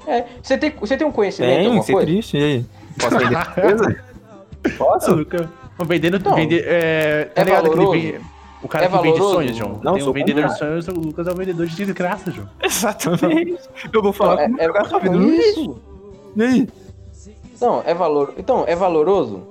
É. 0.07 0.25
Você 0.41 0.57
tem, 0.57 0.71
você 0.71 0.97
tem 0.97 1.05
um 1.05 1.11
conhecimento 1.11 1.55
Tem, 1.57 1.65
alguma 1.65 1.83
ser 1.83 1.93
coisa? 1.93 2.07
triste. 2.07 2.37
E 2.37 2.43
aí? 2.43 2.65
Posso 2.99 3.17
vender 3.19 3.45
coisa? 3.53 4.03
Posso? 4.77 5.13
Lucas. 5.15 5.47
Vendendo, 5.83 6.17
Então, 6.17 6.35
vender, 6.35 6.63
é, 6.67 7.25
tá 7.25 7.41
é 7.41 7.45
ligado 7.45 7.61
que 7.63 7.67
ele 7.69 7.75
valoroso? 7.77 8.01
vende- 8.01 8.21
o 8.63 8.67
cara 8.67 8.85
É 8.85 8.87
que 8.87 8.93
vende 8.97 9.07
valoroso? 9.09 9.33
sonhos, 9.33 9.57
João. 9.57 9.79
Não, 9.83 9.93
Tem 9.95 10.03
um 10.07 10.11
vendedor 10.11 10.47
de 10.47 10.57
sonhos, 10.57 10.87
o 10.87 10.91
Lucas 10.91 11.27
é 11.27 11.31
um 11.31 11.35
vendedor 11.35 11.65
de 11.65 11.75
desgraça, 11.75 12.29
João. 12.29 12.47
Exatamente. 12.61 13.57
Eu 13.91 14.01
vou 14.03 14.13
falar 14.13 14.47
Não, 14.47 14.57
como 14.57 14.61
é, 14.61 14.65
é, 15.07 15.09
no 15.09 15.29
lixo. 15.29 15.49
isso. 15.49 15.81
E 16.35 16.43
aí? 16.43 16.67
Não, 17.59 17.81
é 17.85 17.93
valor. 17.95 18.33
Então, 18.37 18.63
é 18.67 18.75
valoroso? 18.75 19.41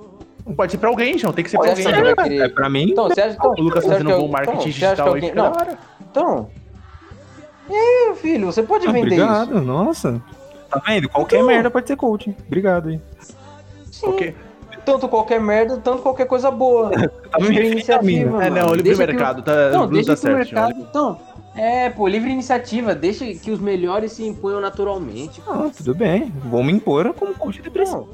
Não 0.45 0.55
pode 0.55 0.71
ser 0.71 0.77
pra 0.77 0.89
alguém, 0.89 1.17
João. 1.17 1.33
Tem 1.33 1.43
que 1.43 1.49
ser 1.51 1.57
Olha, 1.57 1.73
pra 1.75 2.23
alguém. 2.23 2.41
É 2.41 2.49
pra 2.49 2.69
mim? 2.69 2.89
Então, 2.91 3.07
você 3.09 3.21
acha 3.21 3.35
então, 3.35 3.51
O 3.51 3.61
Lucas 3.61 3.85
fazendo 3.85 4.09
um 4.15 4.19
bom 4.19 4.27
marketing 4.27 4.53
então, 4.57 4.65
digital 4.65 4.95
aí 5.07 5.13
alguém- 5.13 5.29
fica 5.29 5.41
Não, 5.41 5.53
então. 6.09 6.49
É, 7.69 8.13
filho, 8.15 8.45
você 8.47 8.63
pode 8.63 8.87
Ah, 8.87 8.91
vender 8.91 9.05
obrigado, 9.21 9.61
nossa. 9.61 10.21
Tá 10.69 10.81
vendo? 10.85 11.07
Qualquer 11.09 11.37
Então. 11.37 11.47
merda 11.47 11.69
pode 11.71 11.87
ser 11.87 11.95
coaching. 11.95 12.35
Obrigado 12.47 12.89
aí. 12.89 12.99
isso. 13.21 13.37
Sim. 13.91 14.07
Ok. 14.07 14.35
Tanto 14.83 15.07
qualquer 15.07 15.39
merda, 15.39 15.77
tanto 15.77 16.01
qualquer 16.01 16.25
coisa 16.25 16.49
boa. 16.49 16.89
Tá 17.31 17.37
livre 17.39 17.71
iniciativa? 17.71 18.43
É, 18.43 18.49
mano. 18.49 18.55
não, 18.55 18.67
livre 18.73 18.83
Deixa 18.83 19.05
que 19.05 19.07
mercado, 19.13 19.41
tá, 19.41 19.69
Não, 19.69 19.79
Bruno 19.81 19.93
deixa 19.93 20.09
tá 20.11 20.15
certo, 20.17 20.35
mercado. 20.37 20.73
Então, 20.81 21.19
é, 21.55 21.89
pô, 21.89 22.07
livre 22.07 22.29
iniciativa, 22.29 22.93
deixa 22.95 23.25
que 23.35 23.51
os 23.51 23.59
melhores 23.59 24.11
se 24.13 24.25
imponham 24.25 24.59
naturalmente. 24.59 25.41
Ah, 25.47 25.69
tudo 25.77 25.93
bem. 25.95 26.31
Vou 26.45 26.61
me 26.63 26.73
impor 26.73 27.13
como 27.13 27.33
coach 27.35 27.61
depressivo. 27.61 28.09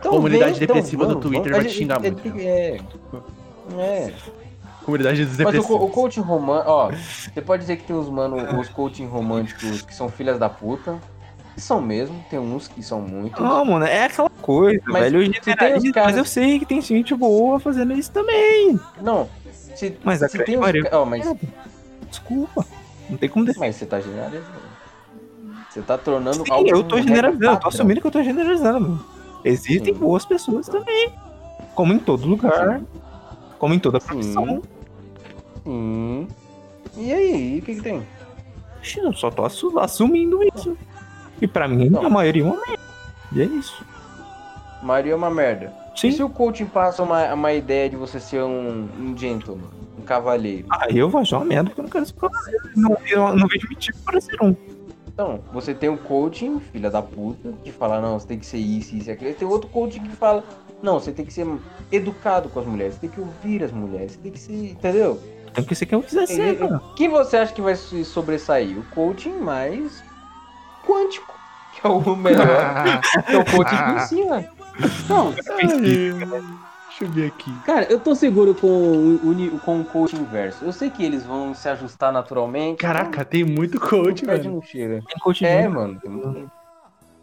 Então, 0.00 0.12
Comunidade 0.12 0.50
vem, 0.58 0.60
depressiva 0.60 1.04
então, 1.04 1.14
do 1.20 1.20
vamos, 1.20 1.22
Twitter 1.22 1.52
vamos, 1.52 1.56
vai 1.56 1.60
a 1.60 1.62
te 1.64 1.68
gente- 1.68 1.78
xingar 1.78 2.04
é, 2.04 2.10
muito, 2.10 2.40
É. 2.40 2.80
É. 3.78 4.12
Comunidade 4.84 5.24
dos 5.26 5.36
Mas 5.38 5.54
o, 5.56 5.74
o 5.74 5.90
coaching 5.90 6.20
romântico, 6.22 6.70
ó, 6.70 6.90
você 6.90 7.40
pode 7.42 7.60
dizer 7.62 7.76
que 7.76 7.84
tem 7.84 7.94
os 7.94 8.08
mano, 8.08 8.58
os 8.58 8.68
coaching 8.70 9.06
românticos 9.06 9.82
que 9.82 9.94
são 9.94 10.08
filhas 10.08 10.38
da 10.38 10.48
puta. 10.48 10.98
Que 11.54 11.60
são 11.60 11.80
mesmo, 11.82 12.24
tem 12.30 12.38
uns 12.38 12.68
que 12.68 12.82
são 12.82 13.00
muito. 13.00 13.42
Não, 13.42 13.64
mano, 13.64 13.84
é 13.84 14.04
aquela 14.04 14.30
coisa, 14.30 14.80
Mas 14.86 15.02
velho. 15.02 15.22
Eu 15.22 15.32
generalizo, 15.32 15.92
caras- 15.92 16.10
mas 16.12 16.16
eu 16.16 16.24
sei 16.24 16.58
que 16.60 16.64
tem 16.64 16.80
gente 16.80 17.14
boa 17.14 17.58
fazendo 17.60 17.92
isso 17.92 18.10
também. 18.10 18.78
Não. 19.02 19.28
Se, 19.74 19.96
Mas 20.02 20.20
se 20.20 20.38
tem 20.44 20.58
ca- 20.58 20.98
ó, 21.00 21.04
mas, 21.04 21.26
Desculpa. 22.08 22.64
Não 23.10 23.18
tem 23.18 23.28
como 23.28 23.44
defender. 23.44 23.66
mas 23.66 23.76
você 23.76 23.84
tá 23.84 24.00
generalizando. 24.00 24.70
Você 25.68 25.82
tá 25.82 25.98
tornando 25.98 26.44
Sim, 26.44 26.52
algo 26.52 26.68
eu 26.68 26.82
tô 26.82 26.98
generalizando, 26.98 27.52
eu 27.52 27.60
tô 27.60 27.68
assumindo 27.68 28.00
que 28.00 28.06
eu 28.06 28.10
tô 28.10 28.22
generalizando. 28.22 28.80
mano. 28.80 29.04
Existem 29.44 29.94
Sim. 29.94 30.00
boas 30.00 30.24
pessoas 30.24 30.66
também. 30.68 31.12
Como 31.74 31.92
em 31.92 31.98
todo 31.98 32.26
lugar. 32.26 32.80
Como 33.58 33.74
em 33.74 33.78
toda 33.78 34.00
profissão. 34.00 34.62
Sim. 35.64 36.28
E 36.96 37.12
aí, 37.12 37.58
o 37.58 37.62
que 37.62 37.74
que 37.76 37.82
tem? 37.82 38.02
Oxi, 38.78 38.98
Eu 39.00 39.12
só 39.12 39.30
tô 39.30 39.44
assu- 39.44 39.78
assumindo 39.78 40.40
isso. 40.54 40.76
E 41.40 41.46
pra 41.46 41.68
mim, 41.68 41.88
Não. 41.88 42.04
a 42.04 42.10
maioria 42.10 42.42
é 42.42 42.46
uma 42.46 42.56
merda. 42.56 42.82
E 43.32 43.40
é 43.42 43.44
isso. 43.44 43.84
Maria 44.82 45.12
é 45.12 45.16
uma 45.16 45.30
merda. 45.30 45.72
E 45.94 46.00
Sim. 46.00 46.12
se 46.12 46.22
o 46.22 46.28
coaching 46.30 46.66
passa 46.66 47.02
uma, 47.02 47.32
uma 47.34 47.52
ideia 47.52 47.88
de 47.90 47.96
você 47.96 48.18
ser 48.18 48.42
um, 48.42 48.88
um 48.98 49.16
gentleman, 49.16 49.68
um 49.98 50.02
cavalheiro? 50.02 50.66
Aí 50.70 50.96
eu 50.98 51.08
vou 51.10 51.20
achar 51.20 51.36
uma 51.38 51.44
merda 51.44 51.68
porque 51.70 51.80
eu 51.80 51.84
não 51.84 51.90
quero 51.90 52.06
ser 52.06 52.14
cavaleiro. 52.14 52.62
Não, 52.76 52.96
eu 53.06 53.36
não 53.36 53.46
vejo 53.46 53.68
motivo 53.68 53.98
para 54.04 54.20
ser 54.20 54.42
um. 54.42 54.54
Então, 55.20 55.38
você 55.52 55.74
tem 55.74 55.90
um 55.90 55.98
coaching, 55.98 56.60
filha 56.72 56.90
da 56.90 57.02
puta, 57.02 57.52
que 57.62 57.70
fala, 57.70 58.00
não, 58.00 58.18
você 58.18 58.26
tem 58.26 58.38
que 58.38 58.46
ser 58.46 58.56
isso, 58.56 58.96
isso 58.96 59.10
e 59.10 59.12
aquilo. 59.12 59.30
E 59.30 59.34
tem 59.34 59.46
outro 59.46 59.68
coaching 59.68 60.02
que 60.02 60.16
fala, 60.16 60.42
não, 60.82 60.98
você 60.98 61.12
tem 61.12 61.26
que 61.26 61.32
ser 61.32 61.46
educado 61.92 62.48
com 62.48 62.58
as 62.58 62.64
mulheres, 62.64 62.94
você 62.94 63.00
tem 63.00 63.10
que 63.10 63.20
ouvir 63.20 63.62
as 63.62 63.70
mulheres, 63.70 64.12
você 64.12 64.18
tem 64.18 64.32
que 64.32 64.38
ser. 64.38 64.70
Entendeu? 64.70 65.20
Tem 65.52 65.62
que 65.62 65.74
ser 65.74 65.84
quem 65.84 65.98
eu 65.98 66.02
quiser 66.02 66.26
ser, 66.26 66.58
cara. 66.58 66.80
Quem 66.96 67.10
você 67.10 67.36
acha 67.36 67.52
que 67.52 67.60
vai 67.60 67.76
se 67.76 68.02
sobressair? 68.02 68.78
O 68.78 68.82
coaching 68.94 69.36
mais 69.40 70.02
quântico, 70.86 71.38
que 71.74 71.86
é 71.86 71.90
o 71.90 72.16
melhor, 72.16 73.00
que 73.28 73.34
é 73.34 73.38
o 73.38 73.44
coaching 73.44 73.76
que 73.76 73.92
ensina. 73.92 74.50
Não, 75.06 75.34
Deixa 77.00 77.04
eu 77.04 77.08
ver 77.10 77.26
aqui. 77.28 77.50
cara, 77.64 77.86
eu 77.90 77.98
tô 77.98 78.14
seguro 78.14 78.54
com 78.54 78.66
o, 79.16 79.58
com 79.64 79.80
o 79.80 79.84
coaching 79.84 80.18
inverso. 80.20 80.64
Eu 80.64 80.72
sei 80.72 80.90
que 80.90 81.02
eles 81.02 81.24
vão 81.24 81.54
se 81.54 81.66
ajustar 81.68 82.12
naturalmente. 82.12 82.76
Caraca, 82.78 83.24
tem 83.24 83.42
muito 83.42 83.80
coach, 83.80 84.22
o 84.22 84.26
pé 84.26 84.36
mano. 84.36 84.54
não 84.56 84.62
chega. 84.62 85.02
Tem 85.06 85.18
coach 85.18 85.44
É, 85.44 85.62
de- 85.62 85.68
mano. 85.68 85.98
Tem 85.98 86.10
muito... 86.10 86.50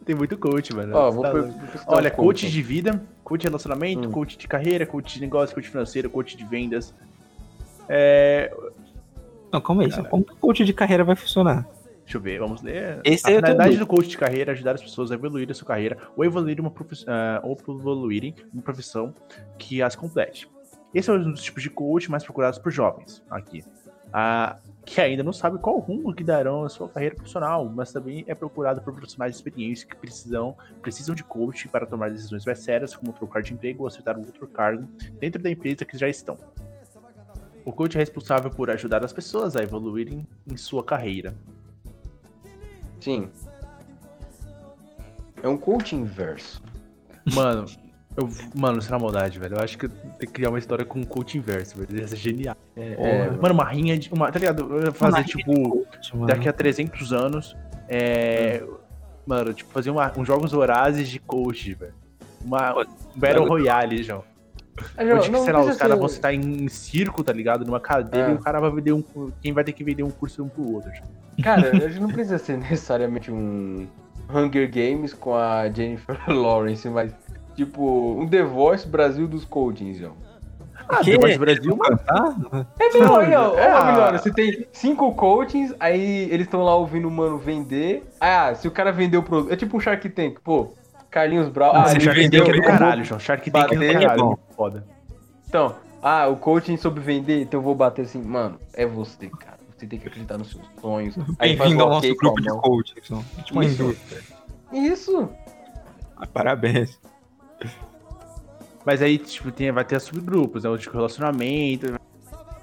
Tem 0.03 0.15
muito 0.15 0.37
coach, 0.37 0.73
mano. 0.73 0.95
Ó, 0.95 1.11
vou 1.11 1.21
Tá 1.21 1.31
per- 1.31 1.53
Olha, 1.85 2.11
um 2.11 2.15
coach 2.15 2.49
de 2.49 2.61
vida, 2.61 3.03
coach 3.25 3.41
de 3.41 3.47
relacionamento, 3.47 4.07
Hum. 4.07 4.11
coach 4.11 4.37
de 4.37 4.47
carreira, 4.47 4.85
coach 4.85 5.13
de 5.15 5.21
negócio, 5.21 5.53
coach 5.53 5.69
financeiro, 5.69 6.09
coach 6.09 6.35
de 6.37 6.45
vendas. 6.45 6.93
É, 7.89 8.51
Não, 9.51 9.59
calma 9.61 9.83
aí. 9.83 9.91
Como 10.09 10.23
que 10.23 10.33
o 10.33 10.37
coach 10.37 10.63
de 10.65 10.73
carreira 10.73 11.03
vai 11.03 11.15
funcionar? 11.15 11.67
Deixa 12.07 12.17
eu 12.17 12.21
ver, 12.21 12.39
vamos 12.39 12.61
ler. 12.61 13.01
Esse 13.03 13.29
a 13.29 13.35
finalidade 13.35 13.75
do 13.77 13.85
coach 13.85 14.07
de 14.07 14.17
carreira 14.17 14.51
é 14.51 14.53
ajudar 14.53 14.75
as 14.75 14.81
pessoas 14.81 15.11
a 15.11 15.15
evoluir 15.15 15.51
a 15.51 15.53
sua 15.53 15.67
carreira 15.67 15.97
ou 16.15 16.23
evoluir 16.23 16.57
uma 16.57 16.71
profi- 16.71 17.03
ah, 17.05 17.41
ou 17.43 17.59
evoluírem 17.67 18.33
uma 18.53 18.61
profissão 18.63 19.13
que 19.57 19.81
as 19.81 19.93
complete. 19.93 20.49
Esse 20.93 21.09
é 21.09 21.13
um 21.13 21.31
dos 21.31 21.43
tipos 21.43 21.61
de 21.61 21.69
coach 21.69 22.09
mais 22.09 22.23
procurados 22.23 22.57
por 22.59 22.71
jovens 22.71 23.21
aqui. 23.29 23.61
Ah, 24.13 24.55
que 24.85 25.01
ainda 25.01 25.21
não 25.21 25.33
sabe 25.33 25.57
qual 25.59 25.79
rumo 25.79 26.15
que 26.15 26.23
darão 26.23 26.63
a 26.63 26.69
sua 26.69 26.87
carreira 26.87 27.13
profissional, 27.13 27.65
mas 27.65 27.91
também 27.91 28.23
é 28.25 28.33
procurado 28.33 28.81
por 28.81 28.93
profissionais 28.93 29.33
de 29.33 29.39
experiência 29.39 29.85
que 29.85 29.97
precisam, 29.97 30.55
precisam 30.81 31.13
de 31.13 31.25
coach 31.25 31.67
para 31.67 31.85
tomar 31.85 32.09
decisões 32.09 32.45
mais 32.45 32.59
sérias, 32.59 32.95
como 32.95 33.11
trocar 33.11 33.43
de 33.43 33.53
emprego 33.53 33.81
ou 33.81 33.87
aceitar 33.87 34.15
um 34.15 34.21
outro 34.21 34.47
cargo 34.47 34.87
dentro 35.19 35.41
da 35.43 35.51
empresa 35.51 35.83
que 35.83 35.97
já 35.97 36.07
estão. 36.07 36.37
O 37.65 37.73
coach 37.73 37.95
é 37.97 37.99
responsável 37.99 38.49
por 38.49 38.69
ajudar 38.71 39.03
as 39.03 39.11
pessoas 39.11 39.57
a 39.57 39.61
evoluírem 39.61 40.25
em 40.49 40.55
sua 40.55 40.81
carreira. 40.85 41.35
Sim. 42.99 43.29
É 45.41 45.47
um 45.47 45.57
coach 45.57 45.95
inverso. 45.95 46.61
Mano, 47.33 47.65
eu, 48.15 48.27
mano, 48.55 48.79
isso 48.79 48.87
é 48.87 48.91
na 48.91 48.99
maldade, 48.99 49.37
velho. 49.37 49.55
Eu 49.55 49.63
acho 49.63 49.77
que 49.77 49.85
eu 49.85 49.89
tenho 49.89 50.17
que 50.17 50.27
criar 50.27 50.49
uma 50.49 50.57
história 50.57 50.83
com 50.83 50.99
um 50.99 51.03
coach 51.03 51.37
inverso, 51.37 51.77
velho. 51.77 51.99
Ia 51.99 52.07
ser 52.07 52.15
genial. 52.15 52.55
É, 52.75 53.29
mano, 53.29 53.53
uma 53.53 53.65
rinha 53.65 53.97
de. 53.97 54.11
Uma, 54.11 54.31
tá 54.31 54.39
ligado? 54.39 54.67
Eu 54.75 54.85
ia 54.85 54.91
fazer, 54.91 55.23
tipo, 55.23 55.85
daqui 56.25 56.49
a 56.49 56.53
300 56.53 57.13
anos. 57.13 57.55
É. 57.87 58.63
Mano, 59.25 59.53
tipo, 59.53 59.71
fazer 59.71 59.91
uma, 59.91 60.11
uns 60.17 60.25
jogos 60.25 60.53
horazes 60.53 61.07
de 61.09 61.19
coach, 61.19 61.73
velho. 61.73 61.93
Uma 62.43 62.79
um 62.79 62.85
Battle 63.15 63.47
Royale, 63.47 64.01
João. 64.01 64.23
Ah, 64.95 65.03
João, 65.05 65.17
Onde, 65.17 65.31
não 65.31 65.43
sei 65.43 65.53
lá, 65.53 65.61
os 65.61 65.77
caras 65.77 65.97
vão 65.97 66.05
estar 66.07 66.33
em 66.33 66.67
circo, 66.67 67.23
tá 67.23 67.33
ligado? 67.33 67.65
Numa 67.65 67.79
cadeira 67.79 68.29
É. 68.29 68.31
e 68.31 68.35
o 68.35 68.39
cara 68.39 68.59
vai 68.59 68.71
vender 68.71 68.91
um. 68.93 69.03
Quem 69.41 69.51
vai 69.53 69.63
ter 69.63 69.71
que 69.73 69.83
vender 69.83 70.03
um 70.03 70.09
curso 70.11 70.43
um 70.43 70.49
pro 70.49 70.73
outro. 70.73 70.91
João. 70.93 71.07
Cara, 71.43 71.69
a 71.85 71.87
gente 71.87 71.99
não 71.99 72.09
precisa 72.09 72.37
ser 72.37 72.57
necessariamente 72.57 73.31
um 73.31 73.87
Hunger 74.33 74.69
Games 74.71 75.13
com 75.13 75.35
a 75.35 75.69
Jennifer 75.69 76.17
Lawrence, 76.29 76.87
mas 76.89 77.11
tipo, 77.55 78.19
um 78.19 78.27
The 78.27 78.43
Voice 78.43 78.87
Brasil 78.87 79.27
dos 79.27 79.45
coachings, 79.45 79.97
João. 79.97 80.13
Ah, 80.89 80.97
Que? 81.03 81.11
The 81.11 81.17
Voice 81.17 81.37
Brasil, 81.39 81.75
mano. 81.75 81.97
Cantar? 81.97 82.67
É 82.79 82.93
melhor, 82.93 83.23
aí, 83.25 83.35
ó. 83.35 83.57
É, 83.57 83.73
Ó, 83.73 83.77
ah. 83.77 83.91
melhor, 83.91 84.17
você 84.19 84.31
tem 84.31 84.67
cinco 84.71 85.11
coachings, 85.15 85.73
aí 85.79 86.29
eles 86.31 86.45
estão 86.47 86.63
lá 86.63 86.75
ouvindo 86.75 87.07
o 87.07 87.11
mano 87.11 87.37
vender. 87.37 88.03
Ah, 88.21 88.53
se 88.55 88.67
o 88.67 88.71
cara 88.71 88.91
vendeu 88.91 89.19
o 89.21 89.23
produto. 89.23 89.51
É 89.51 89.55
tipo 89.55 89.75
um 89.75 89.79
Shark 89.79 90.07
Tank, 90.09 90.37
pô. 90.43 90.73
Carlinhos 91.17 91.49
Brown. 91.49 91.71
Ah, 91.73 91.89
ele 91.91 91.99
Shark 92.01 92.19
vendeu. 92.19 92.45
Tank 92.45 92.53
é 92.53 92.61
do 92.61 92.67
caralho, 92.67 93.03
João. 93.03 93.19
Shark 93.19 93.49
Tank 93.49 93.71
é 93.71 93.75
do 93.75 93.79
Bater, 93.81 93.99
caralho. 94.01 94.25
muito 94.25 94.39
Foda. 94.55 94.85
Então, 95.47 95.75
ah, 96.03 96.27
o 96.27 96.35
coaching 96.37 96.77
sobre 96.77 97.01
vender, 97.01 97.41
então 97.41 97.59
eu 97.59 97.63
vou 97.63 97.73
bater 97.73 98.03
assim, 98.03 98.21
mano, 98.21 98.59
é 98.73 98.85
você, 98.85 99.27
cara. 99.29 99.57
Você 99.75 99.87
tem 99.87 99.97
que 99.97 100.07
acreditar 100.07 100.37
nos 100.37 100.51
seus 100.51 100.63
sonhos. 100.79 101.15
Bem-vindo 101.39 101.81
ao 101.81 101.89
nosso 101.89 102.15
grupo 102.15 102.39
de 102.41 102.49
coaching. 102.49 102.93
Então. 103.03 103.25
Tipo, 103.43 103.53
uma 103.59 103.65
Isso. 103.65 103.81
indústria. 103.83 104.21
Isso. 104.71 105.29
Ah, 106.15 106.27
Parabéns. 106.27 106.99
Mas 108.85 109.01
aí, 109.01 109.17
tipo, 109.17 109.51
tem, 109.51 109.71
vai 109.71 109.83
ter 109.83 109.99
subgrupos, 109.99 110.63
né? 110.63 110.69
O 110.69 110.77
de 110.77 110.87
relacionamento, 110.89 111.87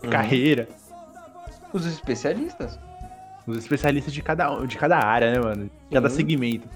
Uhum. 0.02 0.10
carreira. 0.10 0.68
Os 1.72 1.86
especialistas. 1.86 2.78
Os 3.46 3.58
especialistas 3.58 4.12
de 4.12 4.22
cada, 4.22 4.54
de 4.64 4.76
cada 4.78 4.98
área, 4.98 5.32
né, 5.32 5.38
mano? 5.38 5.64
De 5.64 5.94
cada 5.94 6.08
Sim. 6.08 6.16
segmento. 6.16 6.68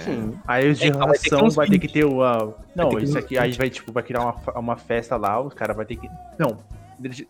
Sim. 0.00 0.38
Aí 0.46 0.70
os 0.70 0.78
de 0.78 0.88
Então 0.88 1.00
vai 1.06 1.16
ter 1.16 1.18
que 1.18 1.28
ter 1.28 1.34
relação 1.36 1.46
uns 1.48 1.54
vai 1.54 1.66
ter 1.68 1.78
que 1.78 1.86
20. 1.86 1.92
ter 1.92 2.04
uma. 2.04 2.54
Não, 2.74 2.88
ter 2.90 2.96
que 2.96 3.04
isso 3.04 3.18
aqui 3.18 3.38
aí 3.38 3.50
20. 3.50 3.58
vai, 3.58 3.70
tipo, 3.70 3.92
vai 3.92 4.02
criar 4.02 4.20
uma, 4.20 4.36
uma 4.58 4.76
festa 4.76 5.16
lá, 5.16 5.40
os 5.40 5.54
caras 5.54 5.76
vai 5.76 5.86
ter 5.86 5.96
que. 5.96 6.08
Não, 6.38 6.58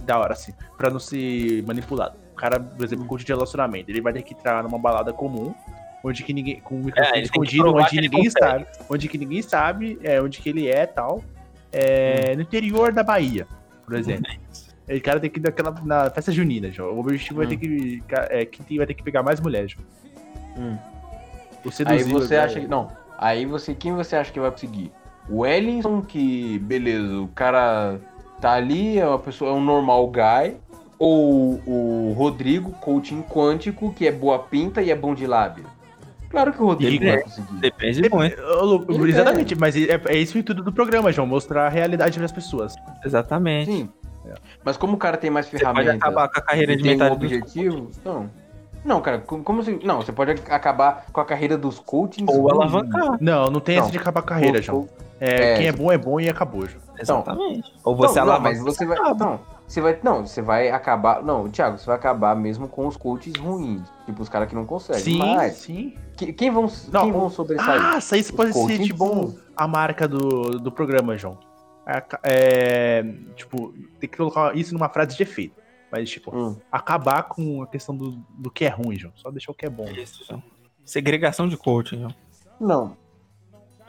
da 0.01 0.19
hora, 0.19 0.33
assim, 0.33 0.53
pra 0.77 0.91
não 0.91 0.99
ser 0.99 1.63
manipulado. 1.67 2.17
O 2.33 2.37
cara, 2.37 2.59
por 2.59 2.85
exemplo, 2.85 3.05
coach 3.07 3.25
de 3.25 3.33
relacionamento, 3.33 3.91
ele 3.91 4.01
vai 4.01 4.13
ter 4.13 4.23
que 4.23 4.35
entrar 4.35 4.63
numa 4.63 4.79
balada 4.79 5.13
comum, 5.13 5.55
onde 6.03 6.23
que 6.23 6.33
ninguém. 6.33 6.61
Com 6.61 6.77
o 6.77 6.85
microfone 6.85 7.09
É, 7.09 7.13
tem 7.13 7.23
que 7.23 7.27
escondido, 7.29 7.75
onde 7.75 7.89
que 7.91 7.99
ele 7.99 8.09
ninguém 8.09 8.25
consegue. 8.25 8.65
sabe. 8.65 8.67
Onde 8.89 9.09
que 9.09 9.19
ninguém 9.19 9.43
sabe, 9.43 9.99
é, 10.03 10.21
onde 10.23 10.41
que 10.41 10.49
ele 10.49 10.69
é 10.69 10.87
tal. 10.87 11.23
É, 11.73 12.35
No 12.35 12.43
interior 12.43 12.93
da 12.93 13.03
Bahia, 13.03 13.47
por 13.85 13.97
exemplo. 13.97 14.25
O 14.91 15.01
cara 15.03 15.21
tem 15.21 15.29
que 15.29 15.39
ir 15.39 15.43
naquela, 15.43 15.71
na 15.85 16.09
festa 16.09 16.33
junina, 16.33 16.73
João. 16.73 16.95
O 16.95 17.01
objetivo 17.01 17.41
vai 17.41 17.47
ter 17.47 17.59
que. 17.59 18.03
É, 18.31 18.47
quem 18.47 18.79
vai 18.79 18.87
ter 18.87 18.95
que 18.95 19.03
pegar 19.03 19.23
mais 19.23 19.39
mulheres, 19.39 19.73
João. 19.73 19.85
Hum. 20.57 20.79
O 21.69 21.89
Aí 21.89 22.03
você 22.03 22.37
né? 22.37 22.41
acha 22.41 22.61
que. 22.61 22.67
Não. 22.67 22.89
Aí 23.17 23.45
você. 23.47 23.75
Quem 23.75 23.95
você 23.95 24.17
acha 24.17 24.33
que 24.33 24.41
vai 24.41 24.51
conseguir? 24.51 24.93
O 25.29 25.41
Wellington, 25.41 26.01
que, 26.01 26.59
beleza, 26.61 27.21
o 27.21 27.29
cara 27.29 28.01
tá 28.41 28.53
ali, 28.53 28.99
é 28.99 29.07
uma 29.07 29.19
pessoa, 29.19 29.51
é 29.51 29.55
um 29.55 29.61
normal 29.61 30.07
guy. 30.09 30.57
Ou 30.99 31.61
o 31.65 32.15
Rodrigo, 32.17 32.73
coaching 32.73 33.23
quântico, 33.23 33.93
que 33.93 34.07
é 34.07 34.11
boa 34.11 34.39
pinta 34.41 34.83
e 34.83 34.91
é 34.91 34.97
bom 34.97 35.15
de 35.15 35.27
lábia. 35.27 35.65
Claro 36.29 36.53
que 36.53 36.61
o 36.61 36.67
Rodrigo 36.67 37.05
vai 37.05 37.23
conseguir. 37.23 37.55
Depende 37.61 38.11
muito. 38.11 38.43
Lu, 38.43 38.85
Ele 38.89 39.11
Exatamente, 39.11 39.55
mas 39.55 39.77
é, 39.77 40.01
é 40.07 40.17
isso 40.17 40.37
o 40.37 40.41
intuito 40.41 40.63
do 40.63 40.73
programa, 40.73 41.13
João. 41.13 41.27
Mostrar 41.27 41.67
a 41.67 41.69
realidade 41.69 42.19
das 42.19 42.33
pessoas. 42.33 42.75
Exatamente. 43.05 43.71
Sim. 43.71 43.89
Mas 44.65 44.77
como 44.77 44.95
o 44.95 44.99
cara 44.99 45.17
tem 45.17 45.31
mais 45.31 45.47
Você 45.47 45.53
pode 45.53 45.63
ferramentas 45.63 45.95
acabar 45.95 46.29
com 46.29 46.39
a 46.39 46.43
carreira 46.43 46.77
de 46.77 46.83
tem 46.83 46.93
um 46.95 46.99
metade 46.99 47.17
dos 47.19 47.33
objetivo, 47.33 47.91
então. 48.01 48.31
Não, 48.89 49.01
cara, 49.03 49.19
como, 49.19 49.63
se. 49.63 49.79
Não, 49.85 50.01
você 50.01 50.11
pode 50.13 50.31
acabar 50.51 51.05
com 51.13 51.21
a 51.21 51.25
carreira 51.25 51.59
dos 51.59 51.79
coachings. 51.79 52.27
Ou 52.35 52.51
alavancar. 52.51 53.19
Não, 53.21 53.51
não 53.51 53.61
tem 53.61 53.77
Não. 53.77 53.83
essa 53.83 53.93
de 53.93 53.99
acabar 53.99 54.21
a 54.21 54.23
carreira, 54.25 54.57
Ou- 54.57 54.63
João. 54.63 54.79
ou- 54.79 54.89
É, 55.21 55.53
é, 55.53 55.57
quem 55.59 55.67
é 55.67 55.73
bom 55.73 55.93
é 55.93 55.99
bom 55.99 56.19
e 56.19 56.29
acabou, 56.29 56.65
João. 56.67 56.83
Exatamente. 56.99 57.71
Ou 57.85 57.93
Não, 57.95 57.99
você 58.09 58.19
não, 58.21 58.23
alavanca. 58.29 58.43
mas 58.49 58.61
você 58.61 58.87
vai. 58.87 58.97
Não, 59.15 59.41
você 59.67 59.81
vai. 59.81 59.99
Não, 60.03 60.27
você 60.27 60.41
vai 60.43 60.71
acabar. 60.71 61.23
Não, 61.23 61.49
Thiago, 61.51 61.77
você 61.77 61.85
vai 61.87 61.97
acabar 61.97 62.35
mesmo 62.35 62.67
com 62.69 62.87
os 62.87 62.97
coaches 62.97 63.35
ruins. 63.37 63.83
Tipo, 64.07 64.23
os 64.23 64.29
caras 64.29 64.49
que 64.49 64.55
não 64.55 64.65
conseguem. 64.65 65.03
Sim, 65.03 65.19
Mas. 65.19 65.55
sim. 65.57 65.95
que- 66.17 66.33
Quem 66.33 66.51
vão, 66.51 66.67
Não, 66.91 67.03
quem 67.03 67.13
vão 67.13 67.29
sobressair? 67.31 67.81
Ah, 67.95 67.99
isso 67.99 68.15
aí 68.15 68.25
pode 68.33 68.53
ser, 68.55 68.79
tipo, 68.79 68.97
bons. 69.07 69.35
a 69.57 69.69
marca 69.69 70.09
do, 70.09 70.59
do 70.59 70.73
programa, 70.73 71.17
João. 71.17 71.37
É, 71.87 72.03
é, 72.25 73.05
tipo, 73.37 73.73
tem 74.01 74.09
que 74.09 74.17
colocar 74.17 74.55
isso 74.57 74.73
numa 74.75 74.89
frase 74.89 75.17
de 75.17 75.23
efeito. 75.23 75.55
Mas, 75.91 76.11
tipo, 76.11 76.35
Hum. 76.37 76.57
acabar 76.71 77.23
com 77.25 77.63
a 77.63 77.67
questão 77.67 77.97
do, 77.97 78.11
do 78.31 78.51
que 78.51 78.65
é 78.65 78.69
ruim, 78.69 78.97
João. 78.97 79.13
Só 79.17 79.31
deixar 79.31 79.53
o 79.53 79.55
que 79.55 79.67
é 79.67 79.71
bom. 79.71 79.89
Isso, 79.89 80.25
João. 80.25 80.43
Segregação 80.85 81.49
de 81.49 81.57
coaching, 81.57 82.01
João. 82.01 82.15
Não. 82.61 82.97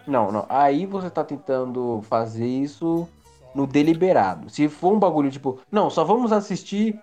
Não, 0.08 0.32
não. 0.32 0.46
Aí 0.50 0.86
você 0.86 1.10
tá 1.10 1.24
tentando 1.24 2.02
fazer 2.04 2.48
isso 2.48 3.08
no 3.54 3.68
deliberado. 3.68 4.50
Se 4.50 4.68
for 4.70 4.94
um 4.94 5.00
bagulho 5.00 5.30
tipo, 5.30 5.60
não, 5.72 5.90
só 5.90 6.04
vamos 6.04 6.32
assistir 6.32 7.00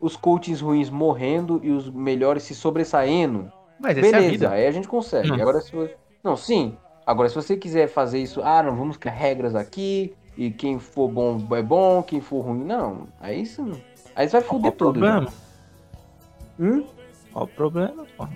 os 0.00 0.16
coaches 0.16 0.60
ruins 0.60 0.90
morrendo 0.90 1.60
e 1.62 1.70
os 1.70 1.88
melhores 1.90 2.42
se 2.42 2.54
sobressaindo. 2.54 3.50
Mas 3.78 3.96
essa 3.96 4.06
é 4.06 4.08
a 4.08 4.12
Beleza, 4.12 4.30
vida. 4.30 4.50
aí 4.50 4.66
a 4.66 4.70
gente 4.70 4.88
consegue. 4.88 5.30
Hum. 5.30 5.40
Agora 5.40 5.60
se 5.60 5.72
você... 5.72 5.96
Não, 6.22 6.36
sim. 6.36 6.76
Agora 7.06 7.28
se 7.28 7.34
você 7.34 7.56
quiser 7.56 7.88
fazer 7.88 8.18
isso, 8.20 8.40
ah, 8.42 8.62
não, 8.62 8.76
vamos 8.76 8.96
criar 8.96 9.14
regras 9.14 9.54
aqui, 9.54 10.14
e 10.36 10.50
quem 10.50 10.78
for 10.78 11.10
bom 11.10 11.38
é 11.56 11.62
bom, 11.62 12.02
quem 12.02 12.20
for 12.20 12.40
ruim, 12.42 12.64
não. 12.64 13.08
Aí 13.20 13.42
isso 13.42 13.62
não. 13.62 13.80
Aí 14.20 14.28
você 14.28 14.32
vai 14.38 14.42
Qual 14.42 14.50
foder 14.60 14.68
o 14.72 14.74
tudo. 14.76 14.92
problema? 15.00 15.22
já. 15.22 16.64
Hum? 16.66 16.84
Qual 17.32 17.44
o 17.46 17.48
problema, 17.48 18.06
pô? 18.18 18.28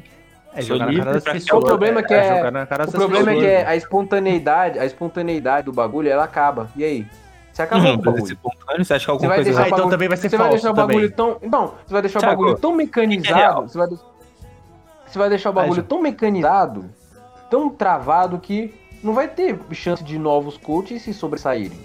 É 0.54 0.62
jogar 0.62 0.86
na 0.90 0.98
cara 0.98 1.12
das 1.12 1.24
pessoas. 1.24 1.44
criar. 1.44 1.58
O 1.58 1.62
problema 1.62 2.00
é 2.00 2.02
que 2.02 2.14
é- 2.14 2.36
jogar 2.36 2.50
na 2.52 2.66
cara 2.66 2.84
O 2.88 2.90
problema 2.92 3.30
é 3.32 3.34
que 3.36 3.44
é 3.46 3.66
a 3.66 3.76
espontaneidade, 3.76 4.78
a 4.78 4.86
espontaneidade 4.86 5.66
do 5.66 5.72
bagulho, 5.74 6.08
ela 6.08 6.24
acaba. 6.24 6.70
E 6.74 6.82
aí? 6.82 7.06
Você 7.52 7.60
acabou 7.62 7.84
Hum, 7.86 7.96
com 7.96 7.98
o 7.98 8.00
esse 8.00 8.04
bagulho. 8.12 8.32
espontâneo, 8.32 8.84
você 8.86 8.94
acha 8.94 9.00
que 9.00 9.04
Você 9.04 9.10
alguma 9.10 9.28
vai 9.28 9.36
coisa 9.36 9.50
deixar 9.50 9.60
Ah, 9.60 9.64
o 9.64 9.66
então 9.66 9.76
bagulho- 9.78 9.90
também 9.90 10.08
vai 10.08 10.16
ser 10.16 10.28
Você 10.30 10.36
vai 10.38 10.46
falso 10.46 10.62
deixar 10.62 10.70
o 10.72 10.74
também. 10.74 10.96
bagulho 10.96 11.12
tão. 11.14 11.50
Não, 11.50 11.66
você 11.86 11.92
vai 11.92 12.00
deixar 12.02 12.18
o 12.18 12.22
Thiago, 12.22 12.40
bagulho 12.40 12.58
tão 12.58 12.72
mecanizado. 12.74 13.68
Você 13.68 13.78
vai, 13.78 13.88
de- 13.88 13.98
você 15.06 15.18
vai 15.18 15.28
deixar 15.28 15.50
o 15.50 15.52
bagulho 15.52 15.82
tão 15.82 16.00
mecanizado, 16.00 16.84
tão 17.50 17.68
travado 17.68 18.38
que 18.38 18.74
não 19.02 19.12
vai 19.12 19.28
ter 19.28 19.58
chance 19.72 20.02
de 20.02 20.18
novos 20.18 20.56
coaches 20.56 21.02
se 21.02 21.12
sobressaírem. 21.12 21.78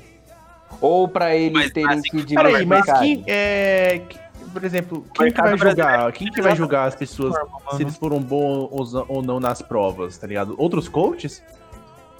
Ou 0.81 1.07
pra 1.07 1.35
eles 1.35 1.53
Mas 1.53 1.71
terem 1.71 1.89
assim, 1.91 2.23
que 2.25 2.35
Peraí, 2.35 2.65
mas 2.65 2.85
quem 2.99 3.23
é. 3.27 4.01
que- 4.07 4.19
por 4.53 4.63
exemplo, 4.63 5.05
quem 5.13 5.31
que 5.31 5.41
vai 5.41 5.55
brasileiro 5.57 5.91
julgar? 5.91 6.11
Quem 6.13 6.31
que 6.31 6.41
vai 6.41 6.55
julgar 6.55 6.87
as 6.87 6.95
pessoas 6.95 7.35
se 7.75 7.83
eles 7.83 7.95
foram 7.97 8.19
bons 8.19 8.93
ou- 9.07 9.21
não 9.21 9.39
nas 9.39 9.61
provas, 9.61 10.17
tá 10.17 10.25
ligado? 10.25 10.55
Outros 10.57 10.87
coaches? 10.89 11.43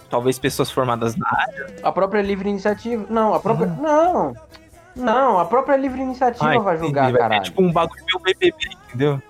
Talvez 0.10 0.38
pessoas 0.40 0.70
formadas 0.72 1.16
na 1.16 1.28
área. 1.32 1.76
A 1.84 1.92
própria 1.92 2.22
livre 2.22 2.50
iniciativa. 2.50 3.06
Não, 3.10 3.34
a 3.34 3.40
própria. 3.40 3.68
Não! 3.68 4.34
Não, 4.96 5.40
a 5.40 5.46
própria 5.46 5.78
livre 5.78 6.02
iniciativa 6.02 6.52
Ah, 6.56 6.60
vai 6.60 6.78
julgar, 6.78 7.04
Vai 7.04 7.14
ter 7.14 7.20
caralho. 7.20 7.44
tipo 7.44 7.62
um 7.62 7.72
bagulho 7.72 8.04
meio 8.06 8.20
BBB, 8.40 8.58
entendeu? 8.88 9.22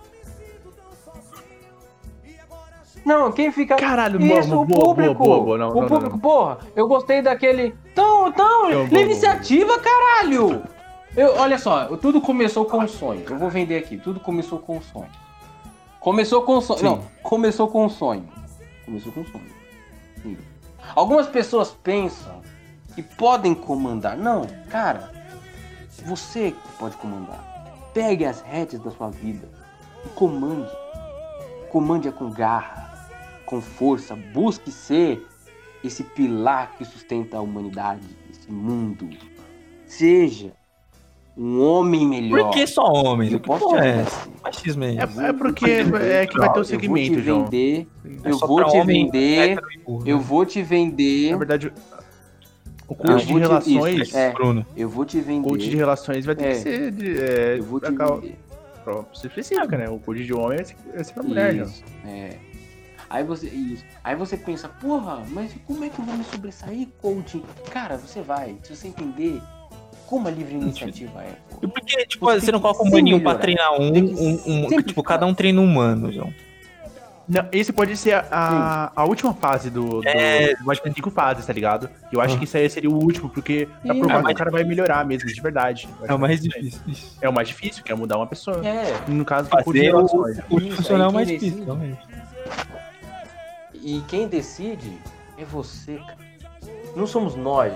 Não, 3.09 3.31
quem 3.31 3.51
fica. 3.51 3.75
Caralho, 3.75 4.21
Isso, 4.21 4.49
boa, 4.49 4.61
o 4.61 4.65
boa, 4.65 4.85
público. 4.85 5.23
boa, 5.23 5.43
boa, 5.43 5.57
não, 5.57 5.71
o 5.71 5.81
não, 5.81 5.87
público, 5.87 6.11
não. 6.11 6.19
porra, 6.19 6.59
eu 6.75 6.87
gostei 6.87 7.23
daquele. 7.23 7.75
Então, 7.91 8.27
então, 8.27 8.69
iniciativa, 8.91 9.79
caralho! 9.79 10.61
Eu, 11.17 11.35
olha 11.37 11.57
só, 11.57 11.97
tudo 11.97 12.21
começou 12.21 12.65
com 12.65 12.77
um 12.77 12.87
sonho. 12.87 13.23
Eu 13.27 13.39
vou 13.39 13.49
vender 13.49 13.77
aqui. 13.77 13.97
Tudo 13.97 14.19
começou 14.19 14.59
com 14.59 14.77
um 14.77 14.81
sonho. 14.81 15.09
Começou 15.99 16.43
com 16.43 16.57
um 16.57 16.61
sonho. 16.61 16.79
Sim. 16.79 16.85
Não, 16.85 17.01
começou 17.23 17.67
com 17.67 17.83
um 17.83 17.89
sonho. 17.89 18.29
Começou 18.85 19.11
com 19.11 19.21
um 19.21 19.25
sonho. 19.25 19.51
Sim. 20.21 20.37
Algumas 20.95 21.25
pessoas 21.25 21.71
pensam 21.83 22.43
que 22.93 23.01
podem 23.01 23.55
comandar. 23.55 24.15
Não, 24.15 24.45
cara. 24.69 25.09
Você 26.05 26.51
que 26.51 26.77
pode 26.77 26.95
comandar. 26.97 27.43
Pegue 27.91 28.23
as 28.23 28.41
rédeas 28.41 28.83
da 28.83 28.91
sua 28.91 29.09
vida 29.09 29.49
e 30.05 30.09
comande. 30.09 30.69
Comande-a 31.71 32.11
com 32.11 32.29
garra, 32.31 32.88
com 33.49 33.59
força. 33.59 34.15
Busque 34.15 34.71
ser 34.71 35.25
esse 35.83 36.03
pilar 36.03 36.75
que 36.77 36.85
sustenta 36.85 37.37
a 37.37 37.41
humanidade, 37.41 38.01
esse 38.29 38.51
mundo. 38.51 39.09
Seja 39.87 40.51
um 41.35 41.59
homem 41.61 42.05
melhor. 42.05 42.43
Por 42.43 42.51
que 42.51 42.67
só 42.67 42.83
homens? 42.83 43.31
Eu 43.31 43.37
O 43.39 43.41
que 43.41 43.47
posso 43.47 43.69
te 43.69 43.75
é. 43.77 44.05
Machismo 44.43 44.83
é? 44.83 44.95
É, 44.97 45.29
é 45.29 45.33
porque 45.33 45.65
é 45.65 46.27
que 46.27 46.37
vai 46.37 46.53
ter 46.53 46.59
o 46.59 46.63
segmento, 46.65 47.19
eu 47.19 47.35
vou 47.37 47.45
te 47.45 47.49
vender, 47.51 47.87
É 48.23 48.29
eu 48.29 48.33
só 48.35 48.45
vou 48.45 48.57
pra 48.57 48.65
te 48.69 48.77
homem 48.77 49.05
vender, 49.05 49.57
eu 50.05 50.17
né? 50.17 50.23
vou 50.23 50.45
te 50.45 50.61
vender, 50.61 51.31
Na 51.31 51.37
verdade, 51.37 51.73
o 52.87 52.93
coach 52.93 53.25
de 53.25 53.33
relações. 53.33 54.07
isso, 54.09 54.17
é, 54.17 54.31
Bruno. 54.31 54.65
eu 54.77 54.89
vou 54.89 55.05
te 55.05 55.19
vender, 55.21 55.47
coach 55.49 55.67
de 55.69 55.75
relações 55.77 56.23
vai 56.25 56.35
ter 56.35 56.45
É. 56.45 56.49
que 56.51 56.55
ser 56.55 56.91
de, 56.91 57.19
é, 57.19 57.57
eu 57.57 57.63
vou 57.63 57.79
te 57.79 57.87
pra, 57.91 57.93
cal- 58.05 58.19
vender. 58.19 58.37
pra 58.83 59.05
ser 59.13 59.27
específica, 59.27 59.77
né? 59.77 59.89
O 59.89 59.97
coach 59.99 60.23
de 60.23 60.33
homem 60.33 60.57
vai 60.57 60.65
ser, 60.65 60.75
vai 60.93 61.03
ser 61.03 61.13
pra 61.13 61.23
mulher, 61.23 61.55
João. 61.55 61.67
Isso, 61.67 61.83
é. 62.05 62.37
Aí 63.09 63.23
você, 63.23 63.47
isso. 63.47 63.83
Aí 64.03 64.15
você 64.15 64.37
pensa, 64.37 64.67
porra, 64.69 65.23
mas 65.29 65.51
como 65.65 65.83
é 65.83 65.89
que 65.89 65.99
eu 65.99 66.05
vou 66.05 66.15
me 66.15 66.23
sobressair, 66.23 66.87
coaching? 67.01 67.43
Cara, 67.71 67.97
você 67.97 68.21
vai, 68.21 68.55
se 68.63 68.75
você 68.75 68.87
entender 68.87 69.41
como 70.05 70.27
a 70.27 70.31
livre 70.31 70.55
iniciativa 70.55 71.21
é. 71.23 71.33
pô. 71.49 71.59
E 71.61 71.67
por 71.67 71.81
que, 71.81 72.05
tipo, 72.05 72.25
Você 72.25 72.39
você, 72.41 72.51
não 72.51 72.59
coloca 72.59 72.83
um 72.83 72.89
maninho 72.89 73.21
pra 73.21 73.35
treinar 73.35 73.73
um, 73.79 73.91
um, 73.93 74.65
um- 74.65 74.81
tipo, 74.83 75.03
cada 75.03 75.25
um 75.25 75.33
treina 75.33 75.59
um 75.61 75.67
mano, 75.67 76.11
João. 76.11 76.33
Não, 77.29 77.47
esse 77.51 77.71
pode 77.71 77.95
ser 77.95 78.13
a, 78.13 78.25
a, 78.31 78.91
a 78.95 79.05
última 79.05 79.35
fase 79.35 79.69
do. 79.69 80.01
do 80.01 80.07
É. 80.07 80.55
Ter 80.55 80.93
cinco 80.95 81.11
fases, 81.11 81.45
tá 81.45 81.53
ligado? 81.53 81.87
Eu 82.11 82.19
acho 82.21 82.39
que 82.39 82.45
isso 82.45 82.57
aí 82.57 82.67
seria 82.67 82.89
o 82.89 82.95
último, 82.95 83.29
porque 83.29 83.67
pra 83.85 83.93
Sim. 83.93 83.99
provar 83.99 84.19
É, 84.21 84.23
que 84.23 84.31
o 84.31 84.35
cara 84.35 84.49
vai 84.49 84.63
melhorar 84.63 85.05
mesmo, 85.05 85.31
de 85.31 85.39
verdade. 85.39 85.87
É 86.07 86.13
o 86.13 86.17
mais 86.17 86.41
difícil. 86.41 86.81
É 87.21 87.29
o 87.29 87.33
mais 87.33 87.47
difícil, 87.47 87.83
que 87.83 87.91
é 87.91 87.95
mudar 87.95 88.17
uma 88.17 88.25
pessoa. 88.25 88.65
É. 88.67 88.99
No 89.07 89.23
caso 89.23 89.47
Fazer 89.47 89.93
o, 89.93 90.05
o 90.49 90.59
Isso, 90.59 90.77
funcionar 90.77 91.05
é 91.05 91.07
o 91.07 91.13
mais 91.13 91.27
difícil, 91.27 91.65
realmente. 91.65 91.99
E 93.81 94.01
quem 94.07 94.27
decide 94.27 94.97
é 95.37 95.45
você, 95.45 95.97
cara. 95.97 96.17
Não 96.95 97.07
somos 97.07 97.35
nós. 97.35 97.73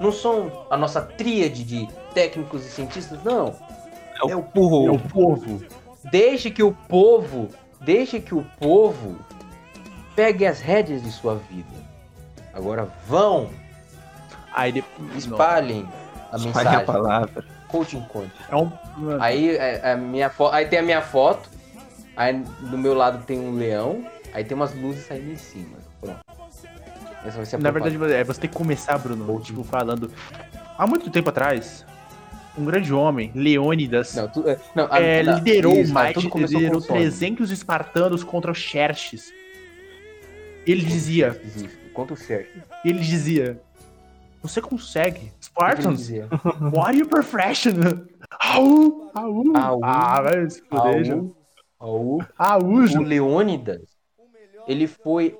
Não 0.00 0.10
são 0.10 0.66
a 0.70 0.76
nossa 0.76 1.00
tríade 1.02 1.62
de 1.64 1.88
técnicos 2.14 2.64
e 2.66 2.68
cientistas, 2.70 3.22
não. 3.22 3.54
É 4.20 4.24
o 4.24 4.30
É 4.30 4.36
o 4.36 4.42
burro. 4.42 4.86
É 4.88 4.90
o 4.90 4.98
povo. 4.98 5.60
Deixe 6.10 6.50
que 6.50 6.62
o 6.62 6.72
povo, 6.72 7.48
deixe 7.80 8.20
que 8.20 8.34
o 8.34 8.44
povo 8.58 9.16
pegue 10.14 10.46
as 10.46 10.60
rédeas 10.60 11.02
de 11.02 11.10
sua 11.10 11.36
vida. 11.36 11.68
Agora 12.52 12.88
vão, 13.06 13.50
Aí 14.52 14.70
depois. 14.70 15.16
espalhem 15.16 15.88
a 16.30 16.36
Espalhe 16.36 16.46
mensagem. 16.46 16.76
a 16.76 16.84
palavra. 16.84 17.44
Coaching 17.68 18.02
Conte. 18.02 18.30
É 18.48 18.54
um. 18.54 18.70
Aí, 19.20 19.56
é, 19.56 19.92
a 19.92 19.96
minha 19.96 20.30
fo... 20.30 20.46
aí 20.48 20.66
tem 20.66 20.78
a 20.78 20.82
minha 20.82 21.02
foto, 21.02 21.48
aí 22.16 22.34
do 22.60 22.78
meu 22.78 22.94
lado 22.94 23.24
tem 23.24 23.40
um 23.40 23.56
leão, 23.56 24.04
aí 24.34 24.44
tem 24.44 24.54
umas 24.54 24.74
luzes 24.74 25.06
saindo 25.06 25.30
em 25.32 25.36
cima. 25.36 25.76
Pronto. 26.00 26.18
Essa 27.24 27.36
vai 27.38 27.46
ser 27.46 27.56
a 27.56 27.58
Na 27.58 27.72
propaganda. 27.72 27.98
verdade, 27.98 28.20
é, 28.20 28.24
você 28.24 28.40
tem 28.42 28.50
que 28.50 28.56
começar, 28.56 28.98
Bruno, 28.98 29.40
tipo, 29.40 29.64
falando. 29.64 30.10
Há 30.76 30.86
muito 30.86 31.10
tempo 31.10 31.30
atrás, 31.30 31.86
um 32.58 32.64
grande 32.64 32.92
homem, 32.92 33.32
Leônidas, 33.34 34.14
Não, 34.14 34.28
tu- 34.28 34.46
é, 34.48 34.58
não, 34.74 34.88
a- 34.92 34.98
é, 35.00 35.22
não, 35.22 35.34
liderou 35.36 35.72
isso, 35.74 35.94
tudo 36.14 36.28
começou 36.28 36.58
liderou 36.60 36.80
com 36.80 36.84
o 36.84 36.86
Sonic. 36.88 37.02
300 37.04 37.50
espartanos 37.50 38.22
contra 38.22 38.50
os 38.52 38.58
Xerxes. 38.58 39.32
Ele 40.66 40.84
dizia, 40.84 41.40
Isso, 41.44 41.68
Conta 41.94 42.14
o 42.14 42.16
certo. 42.16 42.60
ele 42.84 42.98
dizia, 42.98 43.60
você 44.42 44.60
consegue, 44.60 45.32
Spartans, 45.40 45.98
dizia? 45.98 46.28
warrior 46.74 47.06
profession. 47.08 47.72
Au, 48.40 49.10
au, 49.14 49.56
Au. 49.56 49.80
ah, 49.82 50.20
vai 50.20 50.50
se 50.50 50.60
fuder. 50.62 51.12
Au, 51.78 52.18
au. 52.38 52.64
O. 52.64 53.02
Leônidas, 53.02 53.82
ele 54.66 54.86
foi 54.86 55.38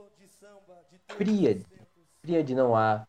Príade. 1.17 1.65
Príade 2.23 2.55
não 2.55 2.75
há. 2.75 3.07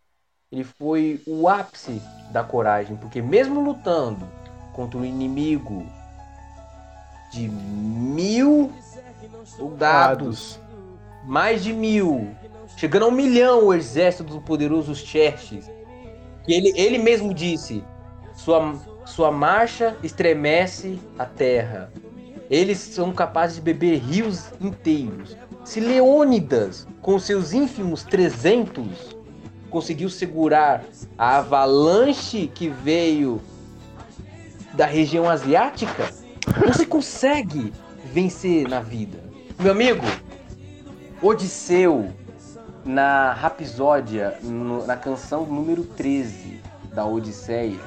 Ele 0.51 0.63
foi 0.63 1.21
o 1.25 1.49
ápice 1.49 2.01
da 2.31 2.43
coragem, 2.43 2.95
porque 2.97 3.21
mesmo 3.21 3.61
lutando 3.61 4.27
contra 4.73 4.97
um 4.97 5.05
inimigo 5.05 5.85
de 7.31 7.47
mil 7.49 8.71
soldados, 9.43 10.59
mais 11.23 11.63
de 11.63 11.73
mil, 11.73 12.29
chegando 12.77 13.05
a 13.05 13.07
um 13.07 13.11
milhão 13.11 13.65
o 13.65 13.73
exército 13.73 14.35
do 14.35 14.41
poderoso 14.41 14.93
Xerxes, 14.95 15.69
ele, 16.47 16.71
ele 16.75 16.99
mesmo 16.99 17.33
disse, 17.33 17.83
sua, 18.35 18.75
sua 19.05 19.31
marcha 19.31 19.97
estremece 20.03 20.99
a 21.17 21.25
terra, 21.25 21.91
eles 22.49 22.77
são 22.77 23.11
capazes 23.11 23.55
de 23.55 23.61
beber 23.61 23.97
rios 23.97 24.51
inteiros. 24.61 25.35
Se 25.65 25.79
Leônidas, 25.79 26.87
com 27.01 27.17
seus 27.17 27.51
ínfimos 27.51 28.03
300, 28.03 29.17
conseguiu 29.69 30.09
segurar 30.09 30.83
a 31.17 31.37
avalanche 31.37 32.47
que 32.53 32.69
veio 32.69 33.41
da 34.73 34.85
região 34.85 35.27
asiática, 35.27 36.07
você 36.65 36.85
consegue 36.85 37.73
vencer 38.13 38.69
na 38.69 38.79
vida. 38.79 39.17
Meu 39.59 39.71
amigo, 39.71 40.05
Odisseu, 41.19 42.11
na 42.85 43.33
Rapsódia, 43.33 44.37
na 44.85 44.95
canção 44.95 45.45
número 45.45 45.83
13 45.83 46.61
da 46.93 47.05
Odisseia, 47.05 47.79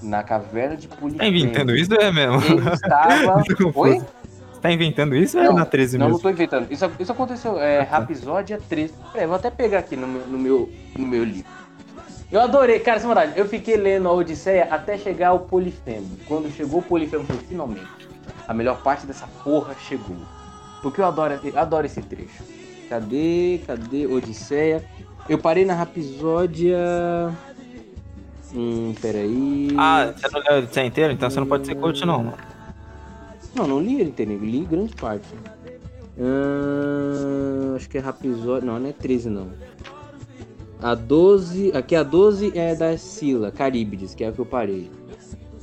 na 0.00 0.22
caverna 0.22 0.76
de 0.76 0.86
Polifemo. 0.86 1.18
Tá 1.18 1.26
inventando 1.26 1.74
isso 1.74 1.92
é 1.94 2.12
mesmo? 2.12 2.40
Ele 2.40 2.70
estava. 2.70 3.42
Oi? 3.74 4.00
Você 4.58 4.62
tá 4.62 4.72
inventando 4.72 5.14
isso 5.14 5.38
ou 5.38 5.44
é 5.44 5.46
Não, 5.46 5.54
na 5.54 5.64
13 5.64 5.98
Não, 5.98 6.06
não 6.06 6.12
mesmo? 6.14 6.22
tô 6.22 6.30
inventando. 6.30 6.66
Isso, 6.70 6.90
isso 6.98 7.12
aconteceu, 7.12 7.60
é 7.60 7.82
Rapsódia 7.82 8.60
13. 8.68 8.92
Peraí, 9.12 9.26
vou 9.26 9.36
até 9.36 9.50
pegar 9.50 9.78
aqui 9.78 9.94
no 9.96 10.06
meu, 10.06 10.26
no 10.26 10.38
meu, 10.38 10.72
no 10.96 11.06
meu 11.06 11.22
livro. 11.22 11.50
Eu 12.30 12.40
adorei, 12.40 12.80
cara, 12.80 12.98
sem 12.98 13.06
verdade, 13.06 13.32
eu 13.36 13.48
fiquei 13.48 13.76
lendo 13.76 14.08
a 14.08 14.12
Odisseia 14.12 14.66
até 14.70 14.98
chegar 14.98 15.28
ao 15.28 15.40
Polifemo. 15.40 16.10
Quando 16.26 16.50
chegou 16.50 16.80
o 16.80 16.82
Polifemo, 16.82 17.24
falei, 17.24 17.42
finalmente, 17.48 17.86
a 18.46 18.52
melhor 18.52 18.82
parte 18.82 19.06
dessa 19.06 19.26
porra 19.44 19.74
chegou. 19.88 20.16
Porque 20.82 21.00
eu 21.00 21.06
adoro, 21.06 21.38
eu 21.42 21.58
adoro 21.58 21.86
esse 21.86 22.02
trecho. 22.02 22.42
Cadê, 22.88 23.60
cadê 23.66 24.06
Odisseia? 24.06 24.84
Eu 25.28 25.38
parei 25.38 25.64
na 25.64 25.74
Rapsódia... 25.74 26.78
Hum, 28.54 28.94
peraí... 29.00 29.68
Ah, 29.78 30.12
você 30.16 30.28
não 30.32 30.40
leu 30.40 30.54
a 30.54 30.58
Odisseia 30.58 30.86
inteira? 30.86 31.12
Então 31.12 31.30
você 31.30 31.38
não 31.38 31.46
pode 31.46 31.66
ser 31.66 31.76
coach, 31.76 32.04
não, 32.04 32.24
mano. 32.24 32.57
Não, 33.54 33.66
não 33.66 33.80
li 33.80 34.00
ele 34.00 34.10
inteiro, 34.10 34.38
li 34.44 34.64
grande 34.64 34.94
parte. 34.94 35.26
Ahn, 36.18 37.76
acho 37.76 37.88
que 37.88 37.98
é 37.98 38.00
Rapsódia. 38.00 38.66
Não, 38.66 38.78
não 38.78 38.88
é 38.88 38.92
13 38.92 39.30
não. 39.30 39.52
A 40.80 40.94
12. 40.94 41.72
Aqui 41.72 41.94
a 41.94 42.02
12 42.02 42.52
é 42.56 42.74
da 42.74 42.96
Sila, 42.96 43.50
Caríbides, 43.50 44.14
que 44.14 44.24
é 44.24 44.28
a 44.28 44.32
que 44.32 44.38
eu 44.38 44.46
parei. 44.46 44.90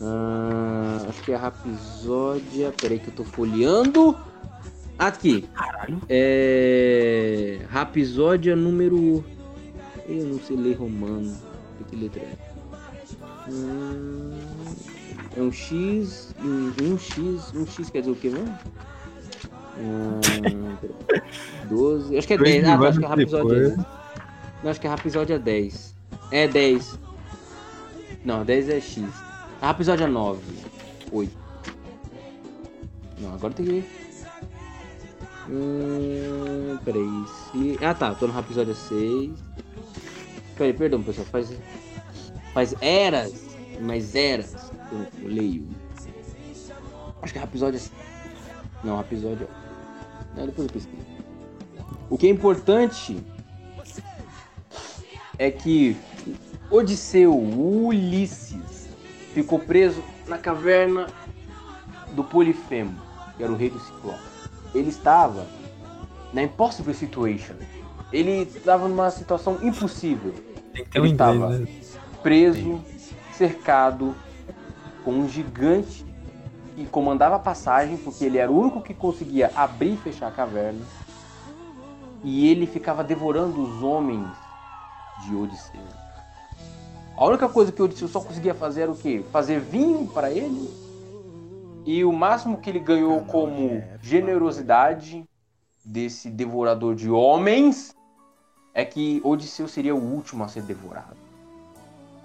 Ahn, 0.02 1.08
acho 1.10 1.24
que 1.24 1.32
é 1.32 1.36
a 1.36 1.40
Rapsódia. 1.40 2.74
Peraí 2.80 3.00
que 3.00 3.10
eu 3.10 3.14
tô 3.14 3.24
folheando. 3.24 4.16
Aqui. 4.98 5.42
Caralho. 5.54 6.02
É. 6.10 7.60
Rapsódia 7.70 8.56
número. 8.56 9.24
Eu 10.08 10.26
não 10.26 10.40
sei 10.40 10.56
ler 10.56 10.76
romano. 10.76 11.36
Que 11.90 11.96
letra 11.96 12.22
é? 12.22 12.56
Hum, 13.48 14.32
É 15.36 15.42
um 15.42 15.52
X. 15.52 16.34
Um, 16.40 16.72
um 16.82 16.98
X. 16.98 17.54
Um 17.54 17.66
X 17.66 17.90
quer 17.90 18.00
dizer 18.00 18.12
o 18.12 18.16
que 18.16 18.30
mesmo? 18.30 18.58
Peraí. 20.82 21.22
12. 21.70 22.18
Acho 22.18 22.28
que 22.28 22.34
é 22.34 22.38
Dois 22.38 22.52
10. 22.52 22.64
mil 22.64 22.72
Ah, 22.72 22.90
acho 22.90 23.00
que 23.00 23.06
é 23.06 23.16
depois. 23.16 23.78
Não, 24.64 24.72
acho 24.72 24.82
que 24.82 24.88
é 24.88 24.90
Rapsódia 24.90 25.40
10. 25.40 25.96
É 26.32 26.48
10. 26.48 27.00
Não, 28.24 28.44
10 28.44 28.70
é 28.70 28.80
X. 28.80 29.04
A 29.62 29.68
Rapsódia 29.68 30.08
9. 30.08 30.42
8. 31.12 31.38
Não, 33.20 33.34
agora 33.34 33.54
tem 33.54 33.66
que. 33.66 33.86
Hum, 35.50 36.78
peraí. 36.84 37.26
Se... 37.52 37.86
Ah 37.86 37.94
tá, 37.94 38.16
tô 38.16 38.28
no 38.28 38.34
Rapsódia 38.34 38.74
6. 38.74 39.32
Peraí, 40.58 40.74
perdão 40.74 41.04
pessoal, 41.04 41.28
faz. 41.28 41.54
Faz 42.54 42.74
eras, 42.80 43.34
mas 43.82 44.16
eras 44.16 44.65
eu 44.92 45.00
não 45.00 45.28
leio. 45.28 45.68
Acho 47.22 47.34
que 47.34 47.40
é 47.40 47.42
Rapsódia. 47.42 47.82
Não, 48.84 48.98
Rapsódia. 48.98 49.48
Não, 50.36 50.46
depois 50.46 50.68
eu 50.68 50.74
pesquiso. 50.74 51.06
O 52.10 52.18
que 52.18 52.28
é 52.28 52.30
importante 52.30 53.18
é 55.38 55.50
que 55.50 55.98
Odisseu, 56.70 57.36
Ulisses, 57.36 58.88
ficou 59.34 59.60
preso 59.60 60.04
na 60.28 60.38
caverna 60.38 61.08
do 62.12 62.24
Polifemo, 62.24 62.96
que 63.38 63.44
era 63.44 63.52
o 63.52 63.56
rei 63.56 63.70
do 63.70 63.80
Ciclope. 63.80 64.20
Ele 64.74 64.90
estava 64.90 65.48
na 66.34 66.44
impossible 66.44 66.94
situation. 66.94 67.56
Ele 68.12 68.44
estava 68.44 68.88
numa 68.88 69.10
situação 69.10 69.58
impossível. 69.62 70.34
Ele 70.74 71.10
inglês, 71.10 71.18
tava 71.18 71.50
né? 71.50 71.68
preso, 72.22 72.82
cercado 73.34 74.16
com 75.06 75.12
um 75.12 75.30
gigante 75.30 76.04
que 76.76 76.86
comandava 76.88 77.36
a 77.36 77.40
passagem, 77.40 77.96
porque 77.96 78.26
ele 78.26 78.40
era 78.40 78.52
o 78.52 78.60
único 78.60 78.82
que 78.82 78.94
conseguia 78.94 79.52
abrir 79.56 79.94
e 79.94 79.98
fechar 79.98 80.28
a 80.28 80.32
caverna. 80.32 80.82
E 82.24 82.50
ele 82.50 82.66
ficava 82.66 83.04
devorando 83.04 83.62
os 83.62 83.84
homens 83.84 84.28
de 85.24 85.36
Odisseu. 85.36 85.80
A 87.16 87.26
única 87.26 87.48
coisa 87.48 87.72
que 87.72 87.82
Odisseu 87.82 88.08
só 88.08 88.20
conseguia 88.20 88.54
fazer 88.54 88.82
era 88.82 88.92
o 88.92 88.98
quê? 88.98 89.24
Fazer 89.32 89.60
vinho 89.62 90.08
para 90.08 90.32
ele. 90.32 90.70
E 91.86 92.04
o 92.04 92.12
máximo 92.12 92.58
que 92.58 92.70
ele 92.70 92.80
ganhou 92.80 93.22
como 93.22 93.82
generosidade 94.02 95.24
desse 95.84 96.30
devorador 96.30 96.96
de 96.96 97.10
homens 97.10 97.96
é 98.74 98.84
que 98.84 99.22
Odisseu 99.24 99.68
seria 99.68 99.96
o 99.96 100.14
último 100.14 100.44
a 100.44 100.48
ser 100.48 100.64
devorado. 100.64 101.16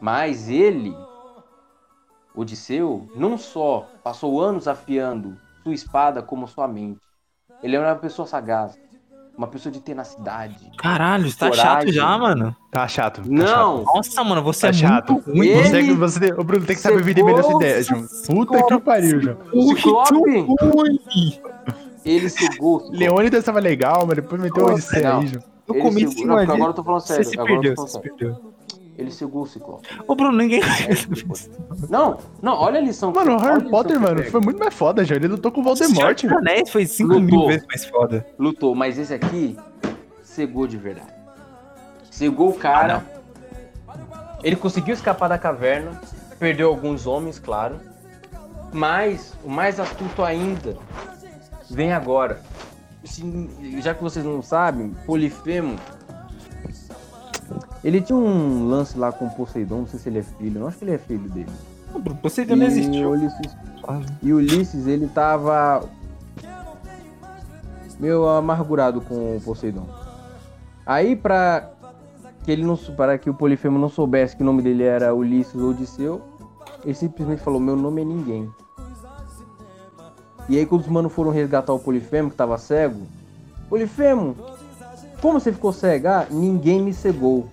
Mas 0.00 0.48
ele, 0.48 0.96
Odisseu, 2.34 3.08
não 3.14 3.36
só 3.36 3.86
passou 4.04 4.40
anos 4.40 4.68
afiando 4.68 5.36
sua 5.62 5.74
espada 5.74 6.22
como 6.22 6.46
sua 6.46 6.66
mente. 6.68 7.00
Ele 7.62 7.76
era 7.76 7.88
uma 7.88 7.96
pessoa 7.96 8.26
sagaz, 8.26 8.78
uma 9.36 9.46
pessoa 9.46 9.72
de 9.72 9.80
tenacidade. 9.80 10.70
Caralho, 10.78 11.24
tá 11.36 11.50
Coragem. 11.50 11.92
chato 11.92 11.92
já, 11.92 12.18
mano. 12.18 12.56
Tá 12.70 12.86
chato. 12.88 13.20
tá 13.22 13.28
Não! 13.28 13.82
Nossa, 13.84 14.22
mano, 14.24 14.42
você 14.42 14.62
Tá 14.62 14.68
é 14.68 14.72
chato. 14.72 15.12
muito 15.14 15.30
ruim. 15.30 15.46
Ele- 15.48 15.94
Você, 15.94 16.18
você, 16.20 16.32
o 16.32 16.44
Bruno 16.44 16.64
tem 16.64 16.76
que 16.76 16.82
saber 16.82 17.02
vender 17.02 17.22
melhor 17.22 17.40
essa 17.40 17.52
ideia, 17.52 17.82
João. 17.82 18.06
Puta 18.26 18.62
que 18.64 18.78
pariu, 18.80 19.20
João. 19.20 19.36
Ele 22.04 22.28
cegou. 22.30 22.88
Leônidas 22.90 23.44
tava 23.44 23.60
legal, 23.60 24.06
mas 24.06 24.16
depois 24.16 24.40
meteu 24.40 24.64
o 24.64 24.68
não. 24.68 24.74
aí, 25.20 25.26
João. 25.26 25.42
No 25.68 25.74
Ele 25.76 25.82
começo, 25.82 26.12
cegou- 26.12 26.26
não, 26.26 26.38
agora 26.38 26.70
eu 26.70 26.72
tô 26.74 26.82
falando 26.82 27.00
Você 27.00 27.08
sério. 27.14 27.24
se 27.28 27.34
agora 27.34 27.50
eu 27.52 27.54
perdeu, 27.60 27.74
tô 27.76 27.82
você 27.82 27.88
se 27.88 28.08
falando 28.08 28.18
sério. 28.18 28.49
Ele 29.00 29.10
cegou 29.10 29.42
o 29.42 29.46
Ciclope. 29.46 29.88
Ô, 30.06 30.14
Bruno, 30.14 30.36
ninguém. 30.36 30.60
Não, 31.88 32.18
não, 32.42 32.52
olha 32.54 32.78
a 32.78 32.82
lição. 32.82 33.12
Mano, 33.12 33.36
o 33.36 33.38
Harry 33.38 33.68
Potter, 33.70 33.92
que 33.94 33.98
mano, 33.98 34.22
foi 34.24 34.40
muito 34.40 34.58
mais 34.58 34.74
foda, 34.74 35.04
João. 35.04 35.16
Ele 35.16 35.28
lutou 35.28 35.50
com 35.50 35.60
o 35.60 35.64
Voldemort, 35.64 36.22
velho. 36.22 36.36
Anéis 36.38 36.70
foi 36.70 36.84
5 36.86 37.08
mil 37.18 37.20
Lutou. 37.34 37.48
vezes 37.48 37.66
mais 37.66 37.84
foda. 37.86 38.26
Lutou, 38.38 38.74
mas 38.74 38.98
esse 38.98 39.14
aqui 39.14 39.56
cegou 40.22 40.66
de 40.66 40.76
verdade. 40.76 41.12
Cegou 42.10 42.50
o 42.50 42.54
cara. 42.54 43.02
ele 44.42 44.56
conseguiu 44.56 44.92
escapar 44.94 45.28
da 45.28 45.38
caverna, 45.38 45.98
perdeu 46.38 46.68
alguns 46.68 47.06
homens, 47.06 47.38
claro. 47.38 47.76
Mas 48.72 49.32
o 49.42 49.48
mais 49.50 49.80
astuto 49.80 50.22
ainda 50.22 50.76
vem 51.70 51.92
agora. 51.92 52.40
Se- 53.04 53.22
já 53.80 53.94
que 53.94 54.02
vocês 54.02 54.24
não 54.24 54.42
sabem, 54.42 54.90
Polifemo. 55.06 55.76
Ele 57.82 58.00
tinha 58.00 58.16
um 58.16 58.68
lance 58.68 58.98
lá 58.98 59.10
com 59.10 59.28
Poseidon, 59.30 59.78
não 59.78 59.86
sei 59.86 59.98
se 59.98 60.08
ele 60.08 60.18
é 60.18 60.22
filho, 60.22 60.60
não 60.60 60.66
acho 60.66 60.78
que 60.78 60.84
ele 60.84 60.94
é 60.94 60.98
filho 60.98 61.28
dele. 61.30 61.50
Bruno, 61.98 62.20
Poseidon 62.20 62.56
não 62.56 62.64
E 62.64 62.68
existiu. 62.68 63.10
Ulisses, 63.10 63.56
e 64.22 64.32
Ulisses, 64.32 64.86
ele 64.86 65.08
tava 65.08 65.82
meio 67.98 68.26
amargurado 68.28 69.00
com 69.00 69.36
o 69.36 69.40
Poseidon. 69.40 69.86
Aí 70.86 71.14
pra 71.14 71.70
que 72.44 72.50
ele 72.50 72.64
não 72.64 72.76
para 72.76 73.18
que 73.18 73.28
o 73.28 73.34
Polifemo 73.34 73.78
não 73.78 73.88
soubesse 73.88 74.36
que 74.36 74.42
o 74.42 74.46
nome 74.46 74.62
dele 74.62 74.82
era 74.82 75.14
Ulisses 75.14 75.54
ou 75.54 75.70
Odisseu, 75.70 76.22
ele 76.84 76.94
simplesmente 76.94 77.42
falou: 77.42 77.60
"Meu 77.60 77.76
nome 77.76 78.02
é 78.02 78.04
ninguém". 78.04 78.50
E 80.48 80.58
aí 80.58 80.66
quando 80.66 80.80
os 80.80 80.88
manos 80.88 81.12
foram 81.12 81.30
resgatar 81.30 81.72
o 81.72 81.78
Polifemo 81.78 82.30
que 82.30 82.36
tava 82.36 82.56
cego, 82.58 83.06
Polifemo, 83.68 84.34
como 85.20 85.38
você 85.40 85.52
ficou 85.52 85.72
cego? 85.72 86.08
Ah, 86.08 86.26
ninguém 86.30 86.80
me 86.82 86.92
cegou. 86.92 87.48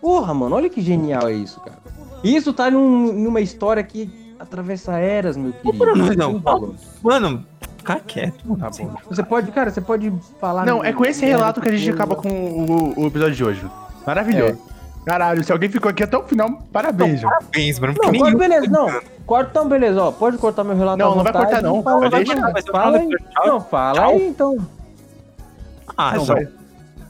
Porra, 0.00 0.32
mano, 0.34 0.56
olha 0.56 0.68
que 0.68 0.80
genial 0.80 1.28
é 1.28 1.32
isso, 1.32 1.60
cara. 1.60 1.78
Isso 2.24 2.52
tá 2.52 2.70
num- 2.70 3.12
numa 3.12 3.40
história 3.40 3.82
que 3.82 4.34
atravessa 4.38 4.92
eras, 4.98 5.36
meu 5.36 5.52
querido. 5.52 5.78
Bruno, 5.78 6.14
não. 6.14 6.38
Valor. 6.40 6.74
Mano, 7.02 7.44
fica 7.78 8.00
quieto. 8.00 8.42
Mano. 8.44 8.58
Tá 8.60 8.70
bom. 8.70 8.94
Você 9.08 9.22
pode, 9.22 9.50
cara, 9.52 9.70
você 9.70 9.80
pode 9.80 10.12
falar. 10.40 10.66
Não, 10.66 10.82
é 10.84 10.92
com 10.92 11.04
esse 11.04 11.24
relato 11.24 11.60
que 11.60 11.68
a 11.68 11.72
gente 11.76 11.90
acaba 11.90 12.16
com 12.16 12.28
o, 12.28 13.00
o 13.00 13.06
episódio 13.06 13.34
de 13.34 13.44
hoje. 13.44 13.66
Maravilhoso. 14.06 14.58
Caralho, 15.04 15.42
se 15.42 15.50
alguém 15.50 15.68
ficou 15.68 15.90
aqui 15.90 16.04
até 16.04 16.16
o 16.16 16.22
final, 16.22 16.48
parabéns, 16.72 17.20
João. 17.20 17.32
Parabéns, 17.32 17.78
mano. 17.80 17.94
Não, 18.00 18.12
corta, 18.20 18.38
beleza, 18.38 18.66
não. 18.68 19.00
Corta 19.26 19.50
então, 19.50 19.68
beleza, 19.68 20.02
ó. 20.02 20.12
Pode 20.12 20.38
cortar 20.38 20.62
meu 20.62 20.76
relato 20.76 20.98
Não, 20.98 21.16
não 21.16 21.24
vai 21.24 21.32
cortar, 21.32 21.60
não. 21.62 21.82
Fala, 21.82 22.08
Vai 22.08 22.24
fala, 22.24 22.62
fala 22.72 22.98
aí. 22.98 23.08
Não, 23.44 23.60
fala 23.60 23.94
Tchau. 24.00 24.10
aí 24.12 24.26
então. 24.28 24.56
Ah, 25.96 26.14
Não, 26.16 26.24
João. 26.24 26.38
vai. 26.38 26.48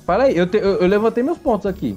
Fala 0.06 0.24
aí, 0.24 0.36
eu, 0.36 0.46
te- 0.46 0.56
eu- 0.58 0.76
eu 0.78 0.86
levantei 0.88 1.22
meus 1.22 1.38
pontos 1.38 1.66
aqui. 1.66 1.96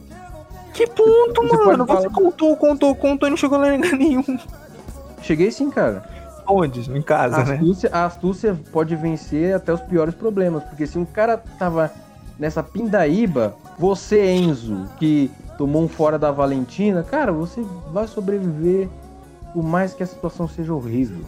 Que 0.73 0.85
ponto, 0.87 1.41
Você 1.41 1.57
mano? 1.65 1.85
Você 1.85 2.09
contou, 2.09 2.55
contou, 2.57 2.93
contou 2.95 3.27
e 3.27 3.29
não 3.29 3.37
chegou 3.37 3.57
lá 3.57 3.69
em 3.73 3.77
lugar 3.77 3.93
nenhum. 3.93 4.23
Cheguei 5.21 5.51
sim, 5.51 5.69
cara. 5.69 6.03
Onde? 6.47 6.91
Em 6.91 6.99
A 6.99 7.03
casa, 7.03 7.43
né? 7.43 7.53
astúcia, 7.55 7.89
a 7.91 8.05
astúcia 8.05 8.59
pode 8.71 8.95
vencer 8.95 9.55
até 9.55 9.73
os 9.73 9.81
piores 9.81 10.13
problemas. 10.13 10.63
Porque 10.65 10.85
se 10.85 10.97
um 10.99 11.05
cara 11.05 11.37
tava 11.57 11.91
nessa 12.37 12.61
pindaíba, 12.61 13.55
você, 13.79 14.31
Enzo, 14.31 14.85
que 14.99 15.31
tomou 15.57 15.81
um 15.83 15.87
fora 15.87 16.19
da 16.19 16.29
Valentina, 16.29 17.01
cara, 17.03 17.31
você 17.31 17.65
vai 17.91 18.05
sobreviver 18.07 18.87
por 19.53 19.63
mais 19.63 19.93
que 19.93 20.03
a 20.03 20.05
situação 20.05 20.47
seja 20.47 20.73
horrível. 20.73 21.21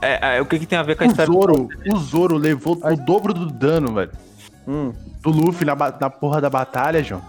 É, 0.00 0.38
é, 0.38 0.40
o 0.40 0.46
que, 0.46 0.58
que 0.58 0.66
tem 0.66 0.78
a 0.78 0.82
ver 0.82 0.96
com 0.96 1.04
a 1.04 1.06
O 1.06 1.10
história? 1.10 1.32
Zoro, 1.32 1.68
o 1.92 1.96
Zoro 1.98 2.36
levou 2.36 2.76
o 2.82 2.96
dobro 2.96 3.34
do 3.34 3.46
dano, 3.46 3.92
velho. 3.92 4.10
Hum. 4.66 4.92
Do 5.32 5.44
Luffy 5.46 5.64
na, 5.64 5.74
na 5.74 6.10
porra 6.10 6.40
da 6.40 6.48
batalha, 6.50 7.02
João. 7.02 7.20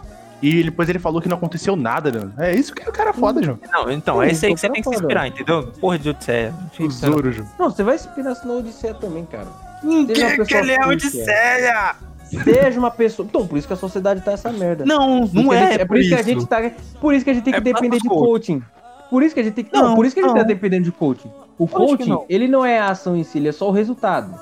E 0.41 0.63
depois 0.63 0.88
ele 0.88 0.99
falou 0.99 1.21
que 1.21 1.27
não 1.27 1.35
aconteceu 1.35 1.76
nada, 1.76 2.11
João. 2.11 2.31
É 2.38 2.53
isso 2.53 2.73
que 2.73 2.81
é 2.81 2.89
o 2.89 2.93
cara 2.93 3.11
foda, 3.13 3.43
João. 3.43 3.59
Não, 3.71 3.91
então, 3.91 4.23
é 4.23 4.31
esse 4.31 4.45
aí 4.45 4.53
que 4.53 4.59
você 4.59 4.69
tem 4.69 4.81
que 4.81 4.88
se 4.89 4.95
inspirar, 4.95 5.27
entendeu? 5.27 5.67
Porra 5.81 5.99
de 5.99 6.09
Odisseia. 6.09 6.53
O 6.80 6.89
Zoro, 6.89 7.31
João. 7.31 7.47
Não, 7.59 7.69
você 7.69 7.84
vai 7.84 7.97
se 7.97 8.07
inspirar 8.07 8.35
na 8.45 8.53
Odisseia 8.53 8.93
também, 8.93 9.26
cara. 9.26 9.47
Ninguém 9.84 10.15
quer 10.45 10.63
ler 10.63 10.80
a 10.80 10.85
astúcia. 10.85 11.21
Odisseia! 11.21 11.95
Seja 12.43 12.80
uma 12.80 12.91
pessoa. 12.91 13.27
Então, 13.27 13.45
por 13.47 13.57
isso 13.57 13.67
que 13.67 13.73
a 13.73 13.77
sociedade 13.77 14.21
tá 14.21 14.31
essa 14.34 14.51
merda. 14.51 14.85
Não, 14.85 15.21
não 15.21 15.23
isso 15.26 15.49
que 15.49 15.55
é, 15.55 15.71
gente- 15.71 15.85
por 15.88 15.97
isso. 15.97 16.09
que 16.09 16.15
a 16.15 16.21
gente 16.21 16.45
tá. 16.45 16.71
Por 17.01 17.13
isso 17.13 17.26
que 17.26 17.31
a 17.31 17.34
gente 17.34 17.43
tem 17.43 17.53
que 17.53 17.59
É 17.59 17.61
depender 17.61 17.97
de 17.97 18.07
coach. 18.07 18.19
coaching. 18.26 18.63
Por 19.09 19.23
isso 19.23 19.34
que 19.34 19.41
a 19.41 19.43
gente 19.43 19.53
tem 19.55 19.65
que. 19.65 19.73
Não, 19.73 19.89
Não, 19.89 19.95
por 19.95 20.05
isso 20.05 20.13
que 20.13 20.21
a 20.21 20.23
gente 20.23 20.35
não. 20.35 20.41
tá 20.41 20.47
dependendo 20.47 20.84
de 20.84 20.91
coaching. 20.91 21.31
O 21.57 21.67
que 21.67 21.73
coaching, 21.73 22.09
não. 22.09 22.26
ele 22.30 22.47
não 22.47 22.63
é 22.63 22.77
a 22.80 22.89
ação 22.91 23.17
em 23.17 23.23
si, 23.23 23.39
ele 23.39 23.49
é 23.49 23.51
só 23.51 23.67
o 23.67 23.71
resultado. 23.71 24.39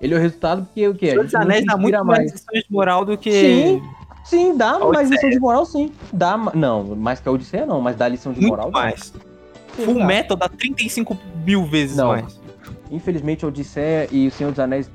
Ele 0.00 0.14
é 0.14 0.16
o 0.16 0.20
resultado 0.20 0.64
porque 0.64 0.86
o 0.88 0.94
quê? 0.94 1.10
Senhor 1.10 1.42
Anéis 1.42 1.64
dá 1.66 1.76
muito 1.76 1.92
mais 2.04 2.06
mais. 2.06 2.32
lições 2.32 2.64
de 2.64 2.72
moral 2.72 3.04
do 3.04 3.16
que. 3.18 3.32
Sim, 3.32 3.82
sim, 4.24 4.56
dá 4.56 4.78
mais 4.78 5.10
lição 5.10 5.30
de 5.30 5.38
moral, 5.40 5.64
sim. 5.66 5.92
Dá, 6.12 6.36
não, 6.54 6.84
mais 6.96 7.18
que 7.20 7.28
a 7.28 7.32
Odisseia 7.32 7.66
não, 7.66 7.80
mas 7.80 7.96
dá 7.96 8.06
lição 8.08 8.32
de 8.32 8.40
Muito 8.40 8.50
moral. 8.50 8.70
mais. 8.70 9.12
Sim, 9.76 9.84
Full 9.84 9.94
dá. 9.98 10.04
Metal 10.06 10.36
dá 10.36 10.48
35 10.48 11.16
mil 11.44 11.64
vezes 11.66 11.96
Não. 11.96 12.08
mais. 12.08 12.38
Infelizmente, 12.90 13.44
a 13.44 13.48
Odisseia 13.48 14.08
e 14.10 14.26
o 14.28 14.30
Senhor 14.30 14.50
dos 14.50 14.58
Anéis 14.60 14.90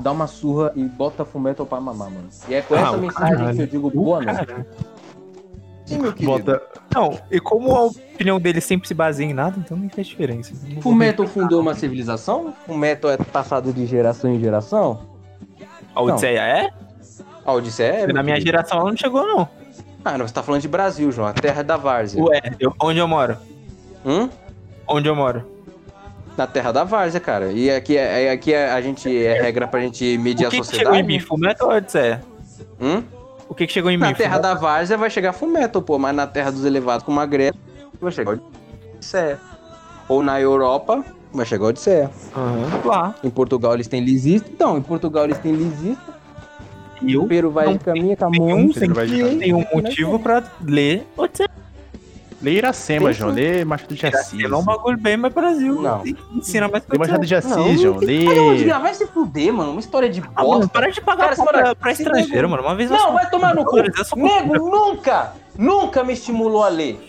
dá 0.00 0.12
uma 0.12 0.26
surra 0.26 0.72
e 0.76 0.84
bota 0.84 1.24
Fullmetal 1.24 1.64
pra 1.66 1.80
mamar, 1.80 2.10
mano. 2.10 2.28
E 2.48 2.54
é 2.54 2.62
com 2.62 2.74
Ah, 2.74 2.80
essa 2.80 2.96
mensagem 2.96 3.36
caralho. 3.36 3.56
que 3.56 3.62
eu 3.62 3.66
digo 3.66 3.90
boa 3.90 4.20
noite. 4.20 4.46
Sim, 5.88 5.98
meu 5.98 6.12
querido. 6.12 6.30
Bota. 6.32 6.62
Não, 6.94 7.18
e 7.30 7.40
como 7.40 7.74
a 7.74 7.84
opinião 7.86 8.38
dele 8.40 8.60
sempre 8.60 8.86
se 8.88 8.94
baseia 8.94 9.26
em 9.26 9.32
nada, 9.34 9.56
então 9.58 9.76
não 9.76 9.88
faz 9.88 10.06
diferença. 10.06 10.52
Não 10.64 10.74
vou 10.74 10.82
Fullmetal 10.82 11.26
fundou 11.26 11.60
uma 11.60 11.74
civilização? 11.74 12.54
Fullmetal 12.66 13.10
é 13.10 13.16
passado 13.16 13.72
de 13.72 13.86
geração 13.86 14.32
em 14.32 14.38
geração? 14.40 15.00
A 15.94 16.02
Odisseia 16.02 16.40
é? 16.40 16.70
A 17.44 17.52
Odisseia 17.52 17.88
é. 17.92 18.06
Na 18.12 18.22
minha 18.22 18.36
querido. 18.36 18.50
geração 18.52 18.78
ela 18.80 18.90
não 18.90 18.96
chegou, 18.96 19.26
não. 19.26 19.48
Ah, 20.04 20.16
não, 20.16 20.26
você 20.28 20.34
tá 20.34 20.42
falando 20.42 20.60
de 20.62 20.68
Brasil, 20.68 21.10
João. 21.10 21.26
A 21.28 21.32
terra 21.32 21.62
da 21.62 21.76
Várzea. 21.76 22.22
Ué, 22.22 22.40
eu- 22.60 22.72
onde 22.80 22.98
eu 22.98 23.08
moro? 23.08 23.36
Hum? 24.06 24.28
Onde 24.86 25.08
eu 25.08 25.16
moro? 25.16 25.44
Na 26.36 26.46
terra 26.46 26.70
da 26.72 26.84
Várzea, 26.84 27.20
cara. 27.20 27.50
E 27.52 27.68
aqui, 27.70 27.96
é, 27.96 28.30
aqui 28.30 28.54
é- 28.54 28.70
a 28.70 28.80
gente 28.80 29.08
é 29.24 29.40
regra 29.42 29.66
pra 29.66 29.80
gente 29.80 30.16
medir 30.18 30.44
O 30.44 30.48
a 30.48 30.50
que, 30.50 30.60
que 30.60 30.66
chegou 30.66 30.78
em 30.94 31.02
sociedade. 31.02 31.02
mim? 31.06 31.18
Fullmetal 31.18 31.68
ou 31.70 31.74
Odisseia? 31.76 32.22
Hum? 32.80 33.02
O 33.48 33.54
que, 33.54 33.66
que 33.66 33.72
chegou 33.72 33.90
em 33.90 33.96
Na 33.96 34.08
mim? 34.08 34.14
terra 34.14 34.34
Fullmetal? 34.34 34.54
da 34.54 34.60
Várzea 34.60 34.96
vai 34.96 35.10
chegar 35.10 35.32
Fullmetal, 35.32 35.82
pô. 35.82 35.98
Mas 35.98 36.14
na 36.14 36.26
terra 36.26 36.50
dos 36.52 36.64
elevados 36.64 37.02
com 37.04 37.10
uma 37.12 37.26
Grécia 37.26 37.58
vai 38.00 38.12
chegar 38.12 38.38
Odisseia. 38.94 39.38
Ou 40.08 40.22
na 40.22 40.40
Europa 40.40 41.04
vai 41.32 41.46
chegar 41.46 41.66
Odisseia. 41.66 42.10
Aham, 42.36 42.80
lá. 42.84 43.14
Em 43.24 43.30
Portugal 43.30 43.74
eles 43.74 43.86
têm 43.88 44.00
Lisista. 44.04 44.48
Então, 44.52 44.76
em 44.78 44.82
Portugal 44.82 45.24
eles 45.24 45.38
têm 45.38 45.52
Lisista. 45.52 46.18
E 47.00 47.16
O 47.16 47.26
Peru 47.28 47.50
vai 47.50 47.72
de 47.74 47.78
caminho, 47.84 48.16
Camões. 48.16 48.76
Caminho. 48.76 49.38
tenho 49.38 49.56
um 49.58 49.64
motivo 49.72 50.18
pra 50.18 50.42
ler 50.60 51.06
Odisseia. 51.16 51.48
Lê 52.40 52.52
Iracema, 52.52 53.12
João. 53.12 53.32
Lê 53.32 53.64
Machado 53.64 53.94
de 53.94 54.06
Assis. 54.06 54.40
É 54.44 54.54
um 54.54 54.62
bagulho 54.62 54.96
bem 54.96 55.16
mais 55.16 55.34
Brasil. 55.34 55.80
Não. 55.82 56.02
Ensina 56.34 56.68
mais 56.68 56.84
Lê 56.88 56.98
Machado 56.98 57.26
de 57.26 57.32
Não, 57.32 57.38
Assis, 57.66 57.80
João. 57.80 57.98
Lê. 57.98 58.64
Gra- 58.64 58.78
vai 58.78 58.94
se 58.94 59.06
fuder, 59.08 59.52
mano. 59.52 59.72
Uma 59.72 59.80
história 59.80 60.08
de 60.08 60.20
Ah, 60.36 60.42
mano, 60.44 60.48
bosta. 60.60 60.68
para 60.68 60.90
de 60.90 61.00
pagar 61.00 61.30
Cara, 61.30 61.36
pra, 61.36 61.44
para- 61.62 61.74
pra 61.74 61.92
estrangeiro, 61.92 62.32
nego- 62.34 62.50
mano. 62.50 62.62
Uma 62.62 62.74
vez 62.76 62.90
Não, 62.90 63.12
vai 63.12 63.28
tomar 63.28 63.54
no 63.54 63.64
cu. 63.64 63.76
Nego 64.16 64.54
nunca, 64.70 65.32
nunca 65.56 66.04
me 66.04 66.12
estimulou 66.12 66.62
a 66.62 66.68
ler. 66.68 67.04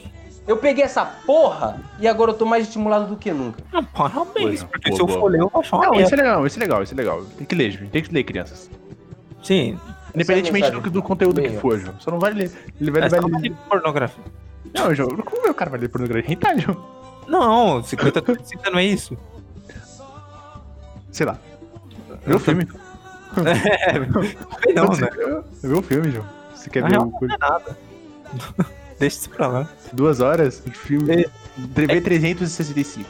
Eu 0.48 0.58
peguei 0.58 0.84
essa 0.84 1.06
porra 1.06 1.80
e 2.00 2.08
agora 2.08 2.32
eu 2.32 2.36
tô 2.36 2.44
mais 2.44 2.66
estimulado 2.66 3.06
do 3.06 3.16
que 3.16 3.32
nunca. 3.32 3.60
Ah, 3.72 3.84
parabéns, 3.84 4.64
porque 4.64 4.90
boa, 4.90 4.96
se 4.98 5.02
eu 5.04 5.08
for 5.20 5.30
ler, 5.32 5.42
eu 5.42 5.48
vou 5.48 5.62
achar 5.62 5.78
uma 5.78 5.86
Não, 5.86 6.00
isso 6.02 6.12
é 6.12 6.18
legal, 6.18 6.48
isso 6.48 6.58
é 6.58 6.60
legal, 6.62 6.82
isso 6.84 6.94
é 6.94 6.98
legal. 6.98 7.24
Tem 7.38 7.46
que 7.46 7.54
ler, 7.54 7.70
gente. 7.72 7.90
Tem 7.92 8.02
que 8.02 8.12
ler, 8.12 8.24
crianças. 8.24 8.68
Sim, 9.44 9.78
Independentemente 10.16 10.64
mensagem 10.72 10.82
do, 10.82 10.90
do 10.90 11.04
conteúdo 11.04 11.40
que 11.40 11.50
bem, 11.50 11.60
for, 11.60 11.78
João. 11.78 11.94
Só 12.00 12.10
não 12.10 12.20
vai 12.20 12.34
ler. 12.34 12.52
Ele 12.82 12.90
vai, 12.90 13.02
mas 13.02 13.12
vai 13.12 13.22
ler. 13.42 13.54
pornografia. 13.70 14.24
Não, 14.74 14.94
João. 14.94 15.16
Como 15.18 15.48
é 15.48 15.52
o 15.52 15.54
cara 15.54 15.70
vai 15.72 15.80
ler 15.80 15.90
pornografia? 15.90 16.34
Hentai, 16.34 16.60
João. 16.60 17.00
Não, 17.28 17.84
50 17.84 18.22
30 18.22 18.70
não 18.72 18.80
é 18.80 18.86
isso. 18.86 19.18
Sei 21.12 21.26
lá. 21.26 21.38
Vê 22.26 22.34
o 22.36 22.40
filme. 22.40 22.68
É, 23.38 24.74
não, 24.74 24.92
né? 24.92 25.10
Vê 25.62 25.74
o 25.74 25.82
filme, 25.82 26.12
João. 26.12 26.26
Você 26.56 26.70
quer 26.70 26.84
ver 26.90 26.98
o 26.98 27.12
coisa? 27.12 27.38
não 27.40 27.48
é 27.48 27.52
nada. 27.52 27.78
Deixa 29.00 29.18
isso 29.18 29.30
pra 29.30 29.48
lá. 29.48 29.70
Duas 29.94 30.20
horas 30.20 30.62
de 30.66 30.72
filme. 30.72 31.24
É. 31.24 31.30
TV 31.74 32.02
365. 32.02 33.10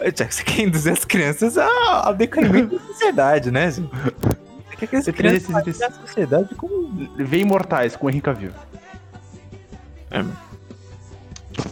Ô, 0.00 0.12
Tiago, 0.12 0.32
Você 0.32 0.42
quer 0.44 0.62
induzir 0.62 0.92
as 0.92 1.04
crianças 1.04 1.58
ao 1.58 2.14
decaimento 2.14 2.78
da 2.78 2.84
sociedade, 2.86 3.50
né? 3.50 3.68
quer 4.78 4.86
que 4.86 4.96
as 4.96 5.04
Você 5.04 5.12
crianças 5.12 5.62
precisa 5.62 5.86
façam 5.86 6.02
a 6.02 6.06
sociedade 6.06 6.54
como... 6.54 7.10
Vê 7.16 7.38
Imortais 7.38 7.96
com 7.96 8.06
o 8.06 8.10
Henrique 8.10 8.24
Cavill. 8.24 8.52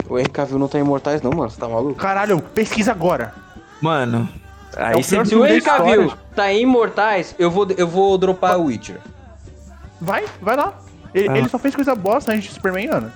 O 0.09 0.17
Henry 0.19 0.29
Cavill 0.29 0.59
não 0.59 0.67
tá 0.67 0.77
em 0.77 0.81
Imortais, 0.81 1.21
não, 1.21 1.31
mano. 1.31 1.49
Você 1.49 1.59
tá 1.59 1.67
maluco? 1.67 1.95
Caralho, 1.95 2.39
pesquisa 2.41 2.91
agora. 2.91 3.33
Mano, 3.81 4.27
aí 4.75 4.93
É 4.93 4.97
o 4.97 5.03
você... 5.03 5.15
pior 5.15 5.25
Se 5.25 5.35
o 5.35 5.45
Henry. 5.45 5.61
Cavill 5.61 6.13
tá 6.35 6.51
em 6.51 6.61
Imortais, 6.61 7.35
eu 7.39 7.49
vou, 7.49 7.67
eu 7.77 7.87
vou 7.87 8.17
dropar 8.17 8.59
o 8.59 8.65
Witcher. 8.65 8.99
Vai, 9.99 10.25
vai 10.41 10.55
lá. 10.55 10.79
Ele, 11.13 11.29
Ah. 11.29 11.37
ele 11.37 11.49
só 11.49 11.57
fez 11.57 11.73
coisa 11.75 11.95
bosta 11.95 12.31
antes 12.31 12.49
de 12.49 12.53
Superman, 12.53 12.89
mano. 12.89 13.11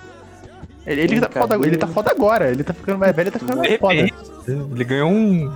Ele, 0.85 1.01
ele, 1.01 1.21
tá 1.21 1.27
Henry 1.27 1.39
foda, 1.39 1.67
ele 1.67 1.77
tá 1.77 1.87
foda 1.87 2.11
agora. 2.11 2.49
Ele 2.49 2.63
tá 2.63 2.73
ficando 2.73 2.97
mais 2.97 3.15
velho, 3.15 3.27
ele 3.27 3.31
tá 3.31 3.39
ficando 3.39 3.57
mais 3.57 3.77
foda. 3.77 3.93
Ele 4.47 4.83
ganhou 4.83 5.11
um... 5.11 5.51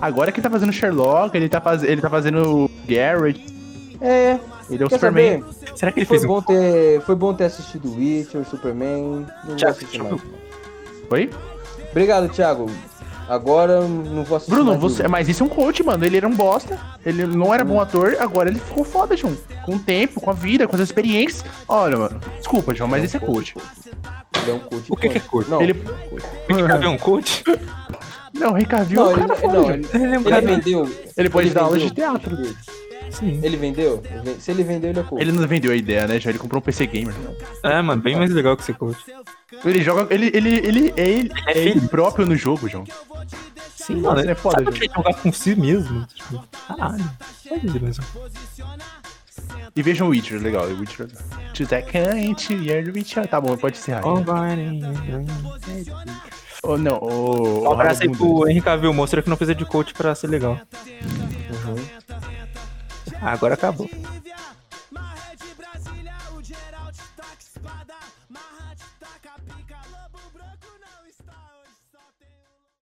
Agora 0.00 0.30
que 0.30 0.38
ele 0.38 0.44
tá 0.44 0.50
fazendo 0.50 0.72
Sherlock, 0.72 1.36
ele 1.36 1.48
tá, 1.48 1.60
faz... 1.60 1.82
ele 1.82 2.00
tá 2.00 2.10
fazendo 2.10 2.70
Garrett. 2.86 3.44
É, 4.02 4.38
Ele 4.68 4.82
é 4.82 4.86
o 4.86 4.88
quer 4.88 4.96
Superman. 4.96 5.42
saber? 5.42 5.76
Será 5.76 5.92
que 5.92 6.00
ele 6.00 6.06
Foi 6.06 6.18
fez 6.18 6.24
um... 6.24 6.34
bom, 6.34 6.42
ter, 6.42 7.00
foi 7.02 7.14
bom 7.14 7.32
ter 7.32 7.44
assistido 7.44 7.94
Witcher, 7.96 8.44
Superman. 8.44 9.26
Não 9.44 9.46
vou 9.46 9.56
Thiago, 9.56 9.76
assistir 9.76 9.98
deixa 9.98 10.16
mais. 10.16 10.22
Oi? 11.08 11.30
Obrigado, 11.90 12.28
Thiago. 12.28 12.68
Agora 13.28 13.74
eu 13.74 13.88
não 13.88 14.24
vou 14.24 14.36
assistir 14.36 14.52
Bruno, 14.52 14.70
mais 14.72 14.80
você, 14.80 15.06
mas 15.06 15.28
isso 15.28 15.44
é 15.44 15.46
um 15.46 15.48
coach, 15.48 15.82
mano. 15.84 16.04
Ele 16.04 16.16
era 16.16 16.26
um 16.26 16.34
bosta. 16.34 16.78
Ele 17.06 17.24
não 17.24 17.54
era 17.54 17.64
bom 17.64 17.80
ator, 17.80 18.16
agora 18.18 18.50
ele 18.50 18.58
ficou 18.58 18.84
foda, 18.84 19.16
João. 19.16 19.36
Com 19.64 19.76
o 19.76 19.78
tempo, 19.78 20.20
com 20.20 20.30
a 20.30 20.34
vida, 20.34 20.66
com 20.66 20.74
as 20.74 20.82
experiências. 20.82 21.44
Olha, 21.68 21.96
mano. 21.96 22.20
Desculpa, 22.38 22.74
João, 22.74 22.90
mas 22.90 23.04
isso 23.04 23.16
é 23.16 23.20
coach. 23.20 23.54
Ele 24.42 24.50
é 24.50 24.54
um 24.54 24.58
coach. 24.58 24.84
O 24.90 24.96
que 24.96 25.08
que 25.08 25.18
é 25.18 25.20
coach? 25.20 25.48
Não, 25.48 25.62
Ele. 25.62 25.80
Ele 26.48 26.84
é 26.84 26.88
um 26.88 26.98
coach? 26.98 27.44
Não, 28.34 28.50
o 28.50 28.54
Ricardo 28.54 28.92
não, 28.92 29.02
é 29.02 29.06
um 29.06 29.10
ele, 29.12 29.20
cara 29.20 29.36
foda, 29.36 29.58
não, 29.58 29.70
ele, 29.70 29.88
Ele 29.92 30.04
é 30.04 30.18
um 30.18 30.28
ele 30.28 30.40
vendeu. 30.40 30.90
Ele 31.16 31.30
pode 31.30 31.48
ele 31.48 31.54
dar 31.54 31.62
aula 31.62 31.78
de 31.78 31.90
teatro. 31.90 32.36
Sim. 33.10 33.40
Ele 33.42 33.56
vendeu? 33.56 34.02
Ele 34.10 34.20
ven- 34.22 34.40
Se 34.40 34.50
ele 34.50 34.62
vendeu, 34.64 34.90
ele 34.90 35.00
é 35.00 35.02
coach. 35.02 35.20
Ele 35.20 35.32
não 35.32 35.46
vendeu 35.46 35.72
a 35.72 35.76
ideia, 35.76 36.06
né, 36.06 36.18
João? 36.18 36.30
Ele 36.30 36.38
comprou 36.38 36.58
um 36.60 36.62
PC 36.62 36.86
Gamer. 36.86 37.14
É, 37.62 37.80
mano, 37.82 38.00
bem 38.02 38.16
mais 38.16 38.30
legal 38.30 38.56
que 38.56 38.64
ser 38.64 38.74
coach. 38.74 38.98
Ele 39.64 39.82
joga. 39.82 40.12
Ele, 40.12 40.30
ele, 40.34 40.48
ele, 40.66 40.94
é 40.96 41.08
ele, 41.08 41.30
é 41.46 41.58
ele 41.58 41.80
próprio 41.88 42.26
no 42.26 42.34
jogo, 42.36 42.68
João. 42.68 42.84
Sim, 43.76 43.96
mano, 43.96 44.20
ele 44.20 44.30
é 44.30 44.34
foda, 44.34 44.56
sabe 44.64 44.70
o 44.70 44.72
João. 44.72 44.78
que 44.80 44.90
é 44.90 44.94
jogar 44.96 45.14
com 45.22 45.32
si 45.32 45.54
mesmo? 45.56 46.06
Tipo, 46.06 46.44
caralho. 46.68 47.10
Pode 47.48 47.80
mesmo. 47.80 48.04
E 49.74 49.82
vejam 49.82 50.06
o 50.06 50.10
Witcher, 50.10 50.40
legal. 50.40 50.66
O 50.66 50.78
Witcher. 50.80 51.08
To 51.54 51.66
that 51.66 51.86
you're 51.96 52.82
the 52.84 52.90
Witcher. 52.92 53.26
Tá 53.26 53.40
bom, 53.40 53.56
pode 53.56 53.76
encerrar. 53.78 54.02
Oh, 54.06 54.18
Oh, 56.64 56.76
não, 56.78 56.98
o. 56.98 57.64
Um 57.64 57.72
abraço 57.72 58.02
aí 58.04 58.08
pro 58.08 58.46
Henrique 58.48 58.64
Cavill, 58.66 58.94
mostra 58.94 59.20
que 59.20 59.28
não 59.28 59.36
precisa 59.36 59.54
de 59.54 59.64
coach 59.64 59.92
pra 59.94 60.14
ser 60.14 60.28
legal. 60.28 60.60
Ah, 61.64 61.74
ah, 63.22 63.30
agora 63.32 63.54
acabou. 63.54 63.88